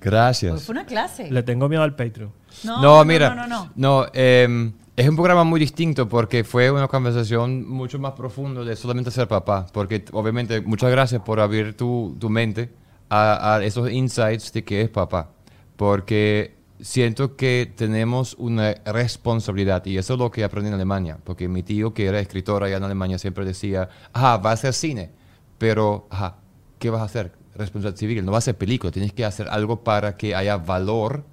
Gracias. 0.00 0.62
fue 0.62 0.72
una 0.72 0.86
clase. 0.86 1.30
Le 1.30 1.42
tengo 1.42 1.68
miedo 1.68 1.82
al 1.82 1.94
Patreon. 1.94 2.32
No, 2.64 3.04
mira. 3.04 3.34
No, 3.34 3.46
no, 3.46 3.48
no. 3.48 3.72
no, 3.76 4.06
em, 4.12 4.72
es 4.96 5.08
un 5.08 5.16
programa 5.16 5.44
muy 5.44 5.60
distinto 5.60 6.08
porque 6.08 6.44
fue 6.44 6.70
una 6.70 6.88
conversación 6.88 7.68
mucho 7.68 7.98
más 7.98 8.12
profunda 8.12 8.62
de 8.62 8.76
solamente 8.76 9.10
ser 9.10 9.28
papá. 9.28 9.66
Porque 9.72 10.04
obviamente, 10.12 10.60
muchas 10.60 10.90
gracias 10.90 11.22
por 11.22 11.40
abrir 11.40 11.76
tu, 11.76 12.16
tu 12.18 12.30
mente 12.30 12.70
a, 13.08 13.56
a 13.56 13.64
esos 13.64 13.90
insights 13.90 14.52
de 14.52 14.64
que 14.64 14.82
es 14.82 14.88
papá. 14.88 15.30
Porque 15.76 16.59
siento 16.82 17.36
que 17.36 17.72
tenemos 17.74 18.34
una 18.38 18.74
responsabilidad 18.84 19.84
y 19.86 19.98
eso 19.98 20.14
es 20.14 20.18
lo 20.18 20.30
que 20.30 20.44
aprendí 20.44 20.68
en 20.68 20.74
Alemania. 20.74 21.18
Porque 21.24 21.48
mi 21.48 21.62
tío, 21.62 21.94
que 21.94 22.06
era 22.06 22.20
escritor 22.20 22.64
allá 22.64 22.76
en 22.76 22.84
Alemania, 22.84 23.18
siempre 23.18 23.44
decía, 23.44 23.88
ajá, 24.12 24.38
va 24.38 24.50
a 24.50 24.54
hacer 24.54 24.72
cine, 24.72 25.10
pero, 25.58 26.06
ajá, 26.10 26.36
¿qué 26.78 26.90
vas 26.90 27.02
a 27.02 27.04
hacer? 27.04 27.32
Responsabilidad 27.54 27.98
civil, 27.98 28.24
no 28.24 28.32
va 28.32 28.38
a 28.38 28.40
hacer 28.40 28.56
película, 28.56 28.90
tienes 28.90 29.12
que 29.12 29.24
hacer 29.24 29.48
algo 29.48 29.82
para 29.84 30.16
que 30.16 30.34
haya 30.34 30.56
valor 30.56 31.24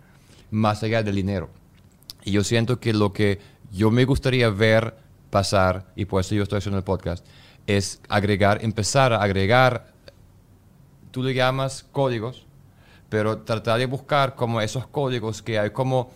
más 0.52 0.84
allá 0.84 1.04
del 1.04 1.16
dinero. 1.16 1.50
Y 2.24 2.32
yo 2.32 2.43
siento 2.43 2.80
que 2.80 2.93
lo 2.93 3.14
que 3.14 3.39
yo 3.72 3.91
me 3.91 4.06
gustaría 4.06 4.50
ver 4.50 4.95
pasar, 5.30 5.91
y 5.95 6.06
por 6.06 6.22
eso 6.22 6.36
yo 6.36 6.43
estoy 6.43 6.58
haciendo 6.58 6.78
el 6.78 6.84
podcast, 6.84 7.26
es 7.68 8.02
agregar, 8.10 8.64
empezar 8.64 9.14
a 9.14 9.22
agregar, 9.22 9.93
tú 11.12 11.22
le 11.22 11.34
llamas 11.34 11.86
códigos, 11.91 12.47
pero 13.10 13.39
tratar 13.39 13.80
de 13.80 13.86
buscar 13.86 14.36
como 14.36 14.62
esos 14.62 14.88
códigos 14.88 15.41
que 15.41 15.60
hay 15.60 15.72
como 15.72 16.12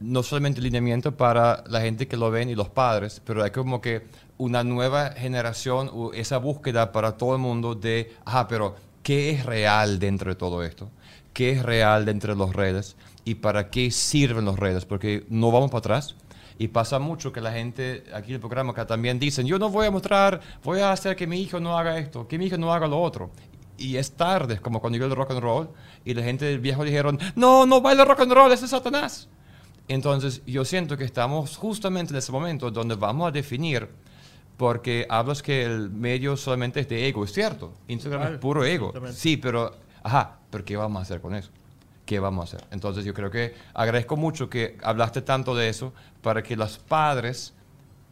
no 0.00 0.22
solamente 0.22 0.60
lineamiento 0.60 1.16
para 1.16 1.64
la 1.66 1.80
gente 1.80 2.06
que 2.06 2.16
lo 2.16 2.30
ven 2.30 2.50
y 2.50 2.54
los 2.54 2.68
padres, 2.68 3.22
pero 3.24 3.42
hay 3.42 3.50
como 3.50 3.80
que 3.80 4.06
una 4.36 4.64
nueva 4.64 5.12
generación, 5.12 5.90
o 5.92 6.12
esa 6.12 6.38
búsqueda 6.38 6.92
para 6.92 7.16
todo 7.16 7.34
el 7.34 7.40
mundo 7.40 7.74
de, 7.74 8.12
ajá, 8.24 8.48
pero 8.48 8.74
¿qué 9.02 9.30
es 9.30 9.46
real 9.46 9.98
dentro 9.98 10.30
de 10.30 10.36
todo 10.36 10.62
esto? 10.64 10.90
¿Qué 11.32 11.52
es 11.52 11.62
real 11.62 12.04
dentro 12.04 12.34
de 12.34 12.44
las 12.44 12.54
redes? 12.54 12.96
¿Y 13.24 13.36
para 13.36 13.70
qué 13.70 13.90
sirven 13.90 14.44
las 14.44 14.58
redes? 14.58 14.84
Porque 14.84 15.24
no 15.28 15.50
vamos 15.50 15.70
para 15.70 15.78
atrás. 15.78 16.16
Y 16.58 16.68
pasa 16.68 16.98
mucho 17.00 17.32
que 17.32 17.40
la 17.40 17.52
gente 17.52 18.04
aquí 18.14 18.28
en 18.28 18.34
el 18.34 18.40
programa 18.40 18.72
acá 18.72 18.86
también 18.86 19.18
dicen, 19.18 19.46
yo 19.46 19.58
no 19.58 19.70
voy 19.70 19.86
a 19.86 19.90
mostrar, 19.90 20.40
voy 20.62 20.80
a 20.80 20.92
hacer 20.92 21.16
que 21.16 21.26
mi 21.26 21.40
hijo 21.40 21.58
no 21.58 21.76
haga 21.76 21.98
esto, 21.98 22.28
que 22.28 22.38
mi 22.38 22.46
hijo 22.46 22.58
no 22.58 22.72
haga 22.72 22.86
lo 22.86 23.00
otro. 23.00 23.30
Y 23.76 23.96
es 23.96 24.12
tarde, 24.12 24.60
como 24.60 24.80
cuando 24.80 24.96
llegó 24.96 25.10
el 25.10 25.16
rock 25.16 25.32
and 25.32 25.40
roll, 25.40 25.68
y 26.04 26.14
la 26.14 26.22
gente 26.22 26.44
del 26.44 26.60
viejo 26.60 26.84
dijeron, 26.84 27.18
no, 27.34 27.66
no 27.66 27.80
baila 27.80 28.04
rock 28.04 28.20
and 28.20 28.32
roll, 28.32 28.52
ese 28.52 28.64
es 28.66 28.70
Satanás. 28.70 29.28
Entonces 29.88 30.42
yo 30.46 30.64
siento 30.64 30.96
que 30.96 31.04
estamos 31.04 31.56
justamente 31.56 32.12
en 32.12 32.18
ese 32.18 32.32
momento 32.32 32.70
donde 32.70 32.94
vamos 32.94 33.28
a 33.28 33.30
definir, 33.30 33.88
porque 34.56 35.06
hablas 35.08 35.42
que 35.42 35.64
el 35.64 35.90
medio 35.90 36.36
solamente 36.36 36.80
es 36.80 36.88
de 36.88 37.08
ego, 37.08 37.24
es 37.24 37.32
cierto, 37.32 37.74
Instagram 37.88 38.20
Claro, 38.20 38.34
es 38.34 38.40
puro 38.40 38.64
ego, 38.64 38.92
sí, 39.12 39.36
pero, 39.36 39.74
ajá, 40.02 40.38
pero 40.50 40.64
¿qué 40.64 40.76
vamos 40.76 41.00
a 41.00 41.02
hacer 41.02 41.20
con 41.20 41.34
eso? 41.34 41.50
¿Qué 42.06 42.18
vamos 42.18 42.52
a 42.52 42.56
hacer? 42.56 42.68
Entonces 42.70 43.04
yo 43.04 43.14
creo 43.14 43.30
que 43.30 43.54
agradezco 43.72 44.16
mucho 44.16 44.48
que 44.48 44.78
hablaste 44.82 45.22
tanto 45.22 45.54
de 45.54 45.68
eso 45.68 45.92
para 46.22 46.42
que 46.42 46.56
los 46.56 46.78
padres 46.78 47.54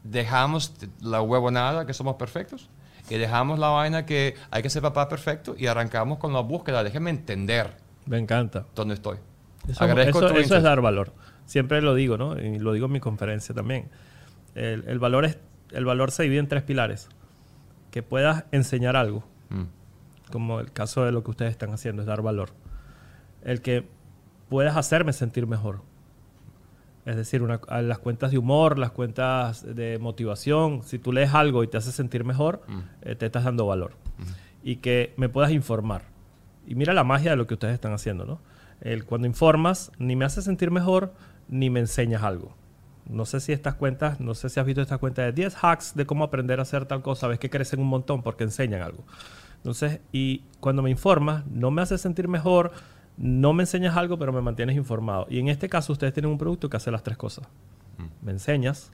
dejamos 0.03 0.73
la 1.01 1.23
huevonada 1.23 1.87
que 1.87 1.95
somos 1.95 2.17
perfectos 2.17 2.69
y 3.09 3.17
dejamos 3.17 3.59
la 3.59 3.69
vaina 3.69 4.07
que 4.07 4.35
hay 4.51 4.63
que 4.63 4.71
ser 4.71 4.83
papá 4.83 5.09
perfecto 5.09 5.55
y 5.59 5.67
arrancamos 5.67 6.19
con 6.19 6.33
la 6.33 6.41
búsqueda. 6.41 6.83
Déjenme 6.83 7.11
entender 7.11 7.82
Me 8.07 8.19
encanta. 8.19 8.67
dónde 8.75 8.95
estoy. 8.95 9.19
Eso, 9.69 9.85
Agradezco 9.85 10.19
eso- 10.19 10.35
tu 10.35 10.41
eso 10.41 10.57
es 10.57 10.63
dar 10.63 10.81
valor. 10.81 11.13
Siempre 11.47 11.81
lo 11.83 11.95
digo, 11.95 12.17
¿no? 12.19 12.39
Y 12.39 12.59
lo 12.59 12.73
digo 12.73 12.87
en 12.87 12.93
mi 12.93 13.01
conferencia 13.01 13.55
también. 13.55 13.89
El, 14.55 14.85
el 14.89 14.99
valor, 14.99 15.25
es, 15.25 15.39
el 15.71 15.85
valor 15.85 16.11
se 16.11 16.25
divide 16.25 16.41
en 16.41 16.49
tres 16.49 16.63
pilares. 16.63 17.09
Que 17.91 18.03
puedas 18.03 18.45
enseñar 18.53 18.97
algo, 18.97 19.25
Mm. 19.51 19.65
como 20.33 20.61
el 20.61 20.73
caso 20.73 21.05
de 21.05 21.13
lo 21.13 21.23
que 21.23 21.31
ustedes 21.31 21.51
están 21.53 21.73
haciendo, 21.73 22.03
es 22.03 22.07
dar 22.09 22.23
valor. 22.23 22.51
El 23.45 23.61
que 23.61 23.87
puedas 24.49 24.77
hacerme 24.77 25.13
sentir 25.13 25.47
mejor. 25.47 25.83
Es 27.05 27.17
decir, 27.17 27.43
una- 27.43 27.61
las 27.83 27.99
cuentas 27.99 28.31
de 28.31 28.39
humor, 28.39 28.79
las 28.79 28.93
cuentas 28.93 29.65
de 29.75 29.99
motivación, 29.99 30.83
si 30.85 30.99
tú 30.99 31.13
lees 31.13 31.35
algo 31.35 31.65
y 31.65 31.67
te 31.69 31.77
hace 31.77 31.91
sentir 31.93 32.25
mejor, 32.25 32.63
eh, 33.03 33.15
te 33.17 33.27
estás 33.27 33.45
dando 33.45 33.67
valor. 33.67 33.93
Y 34.63 34.77
que 34.77 35.13
me 35.17 35.29
puedas 35.29 35.51
informar. 35.51 36.03
Y 36.67 36.75
mira 36.75 36.93
la 36.95 37.05
magia 37.05 37.31
de 37.31 37.37
lo 37.37 37.47
que 37.47 37.55
ustedes 37.55 37.75
están 37.75 37.93
haciendo, 37.93 38.25
¿no? 38.25 38.41
El, 38.81 39.05
cuando 39.05 39.27
informas, 39.27 39.93
ni 39.99 40.17
me 40.17 40.25
hace 40.25 40.43
sentir 40.43 40.71
mejor, 40.71 41.13
ni 41.49 41.71
me 41.71 41.81
enseñas 41.81 42.23
algo. 42.23 42.55
No 43.09 43.25
sé 43.27 43.41
si 43.41 43.53
estas 43.53 43.75
cuentas, 43.75 44.21
no 44.21 44.35
sé 44.35 44.49
si 44.49 44.61
has 44.61 44.67
visto 44.67 44.81
esta 44.81 44.99
cuenta 44.99 45.23
de 45.23 45.33
10 45.33 45.57
hacks 45.63 45.95
de 45.95 46.07
cómo 46.07 46.25
aprender 46.25 46.59
a 46.59 46.63
hacer 46.63 46.87
tal 46.87 47.03
cosa, 47.03 47.27
ves 47.27 47.39
que 47.39 47.51
crecen 47.51 47.81
un 47.81 47.89
montón 47.89 48.23
porque 48.23 48.45
enseñan 48.45 48.83
algo. 48.83 49.05
Entonces, 49.57 50.01
y 50.13 50.43
cuando 50.61 50.83
me 50.83 50.91
informas, 50.91 51.47
no 51.47 51.71
me 51.71 51.83
hace 51.83 51.99
sentir 51.99 52.29
mejor, 52.29 52.73
no 53.17 53.53
me 53.53 53.65
enseñas 53.65 53.97
algo, 53.97 54.19
pero 54.19 54.33
me 54.33 54.41
mantienes 54.41 54.77
informado. 54.77 55.27
Y 55.29 55.39
en 55.39 55.49
este 55.49 55.69
caso, 55.69 55.93
ustedes 55.93 56.13
tienen 56.13 56.31
un 56.31 56.39
producto 56.39 56.69
que 56.69 56.77
hace 56.77 56.91
las 56.91 57.03
tres 57.03 57.17
cosas. 57.17 57.47
Me 58.23 58.33
enseñas, 58.33 58.93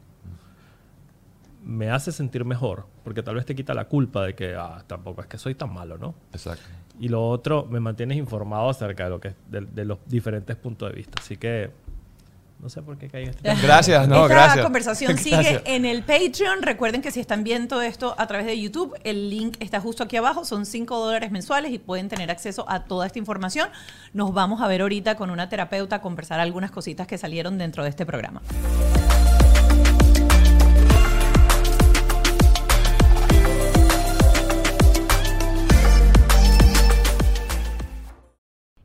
me 1.69 1.91
hace 1.91 2.13
sentir 2.13 2.47
mejor, 2.47 2.87
porque 3.05 3.23
tal 3.23 3.35
vez 3.35 3.45
te 3.45 3.55
quita 3.55 3.75
la 3.75 3.85
culpa 3.85 4.25
de 4.25 4.35
que 4.35 4.55
ah, 4.57 4.83
tampoco 4.87 5.21
es 5.21 5.27
que 5.27 5.37
soy 5.37 5.55
tan 5.55 5.71
malo, 5.73 5.99
¿no? 5.99 6.15
Exacto. 6.33 6.65
Y 6.99 7.09
lo 7.09 7.29
otro, 7.29 7.67
me 7.67 7.79
mantienes 7.79 8.17
informado 8.17 8.71
acerca 8.71 9.05
de 9.05 9.11
lo 9.11 9.21
que 9.21 9.35
de, 9.49 9.61
de 9.61 9.85
los 9.85 9.99
diferentes 10.07 10.57
puntos 10.57 10.91
de 10.91 10.97
vista. 10.97 11.21
Así 11.21 11.37
que 11.37 11.71
no 12.59 12.71
sé 12.71 12.81
por 12.81 12.97
qué 12.97 13.09
caí 13.09 13.25
en 13.25 13.29
este 13.31 13.43
tema. 13.43 13.61
Gracias, 13.63 14.09
no, 14.09 14.23
Esta 14.23 14.29
gracias. 14.35 14.65
conversación 14.65 15.13
Gracias. 15.15 15.47
sigue 15.47 15.63
en 15.67 15.85
el 15.85 16.03
Patreon. 16.05 16.63
Recuerden 16.63 17.03
que 17.03 17.11
si 17.11 17.21
están 17.21 17.45
viendo 17.45 17.83
esto 17.83 18.15
a 18.17 18.27
través 18.27 18.47
de 18.47 18.59
YouTube, 18.59 18.97
el 19.05 19.29
link 19.29 19.59
está 19.61 19.79
justo 19.79 20.03
aquí 20.03 20.17
abajo. 20.17 20.47
Son 20.47 20.65
5 20.65 20.99
dólares 20.99 21.31
mensuales 21.31 21.71
y 21.71 21.79
pueden 21.79 22.09
tener 22.09 22.31
acceso 22.31 22.65
a 22.67 22.85
toda 22.85 23.07
esta 23.07 23.19
información. 23.19 23.69
Nos 24.15 24.33
vamos 24.33 24.63
a 24.63 24.67
ver 24.69 24.81
ahorita 24.81 25.17
con 25.17 25.29
una 25.29 25.51
terapeuta 25.51 25.97
a 25.97 26.01
conversar 26.01 26.41
algunas 26.41 26.71
cositas 26.71 27.07
que 27.07 27.19
salieron 27.19 27.59
dentro 27.59 27.85
de 27.85 27.91
este 27.91 28.07
programa. 28.07 28.41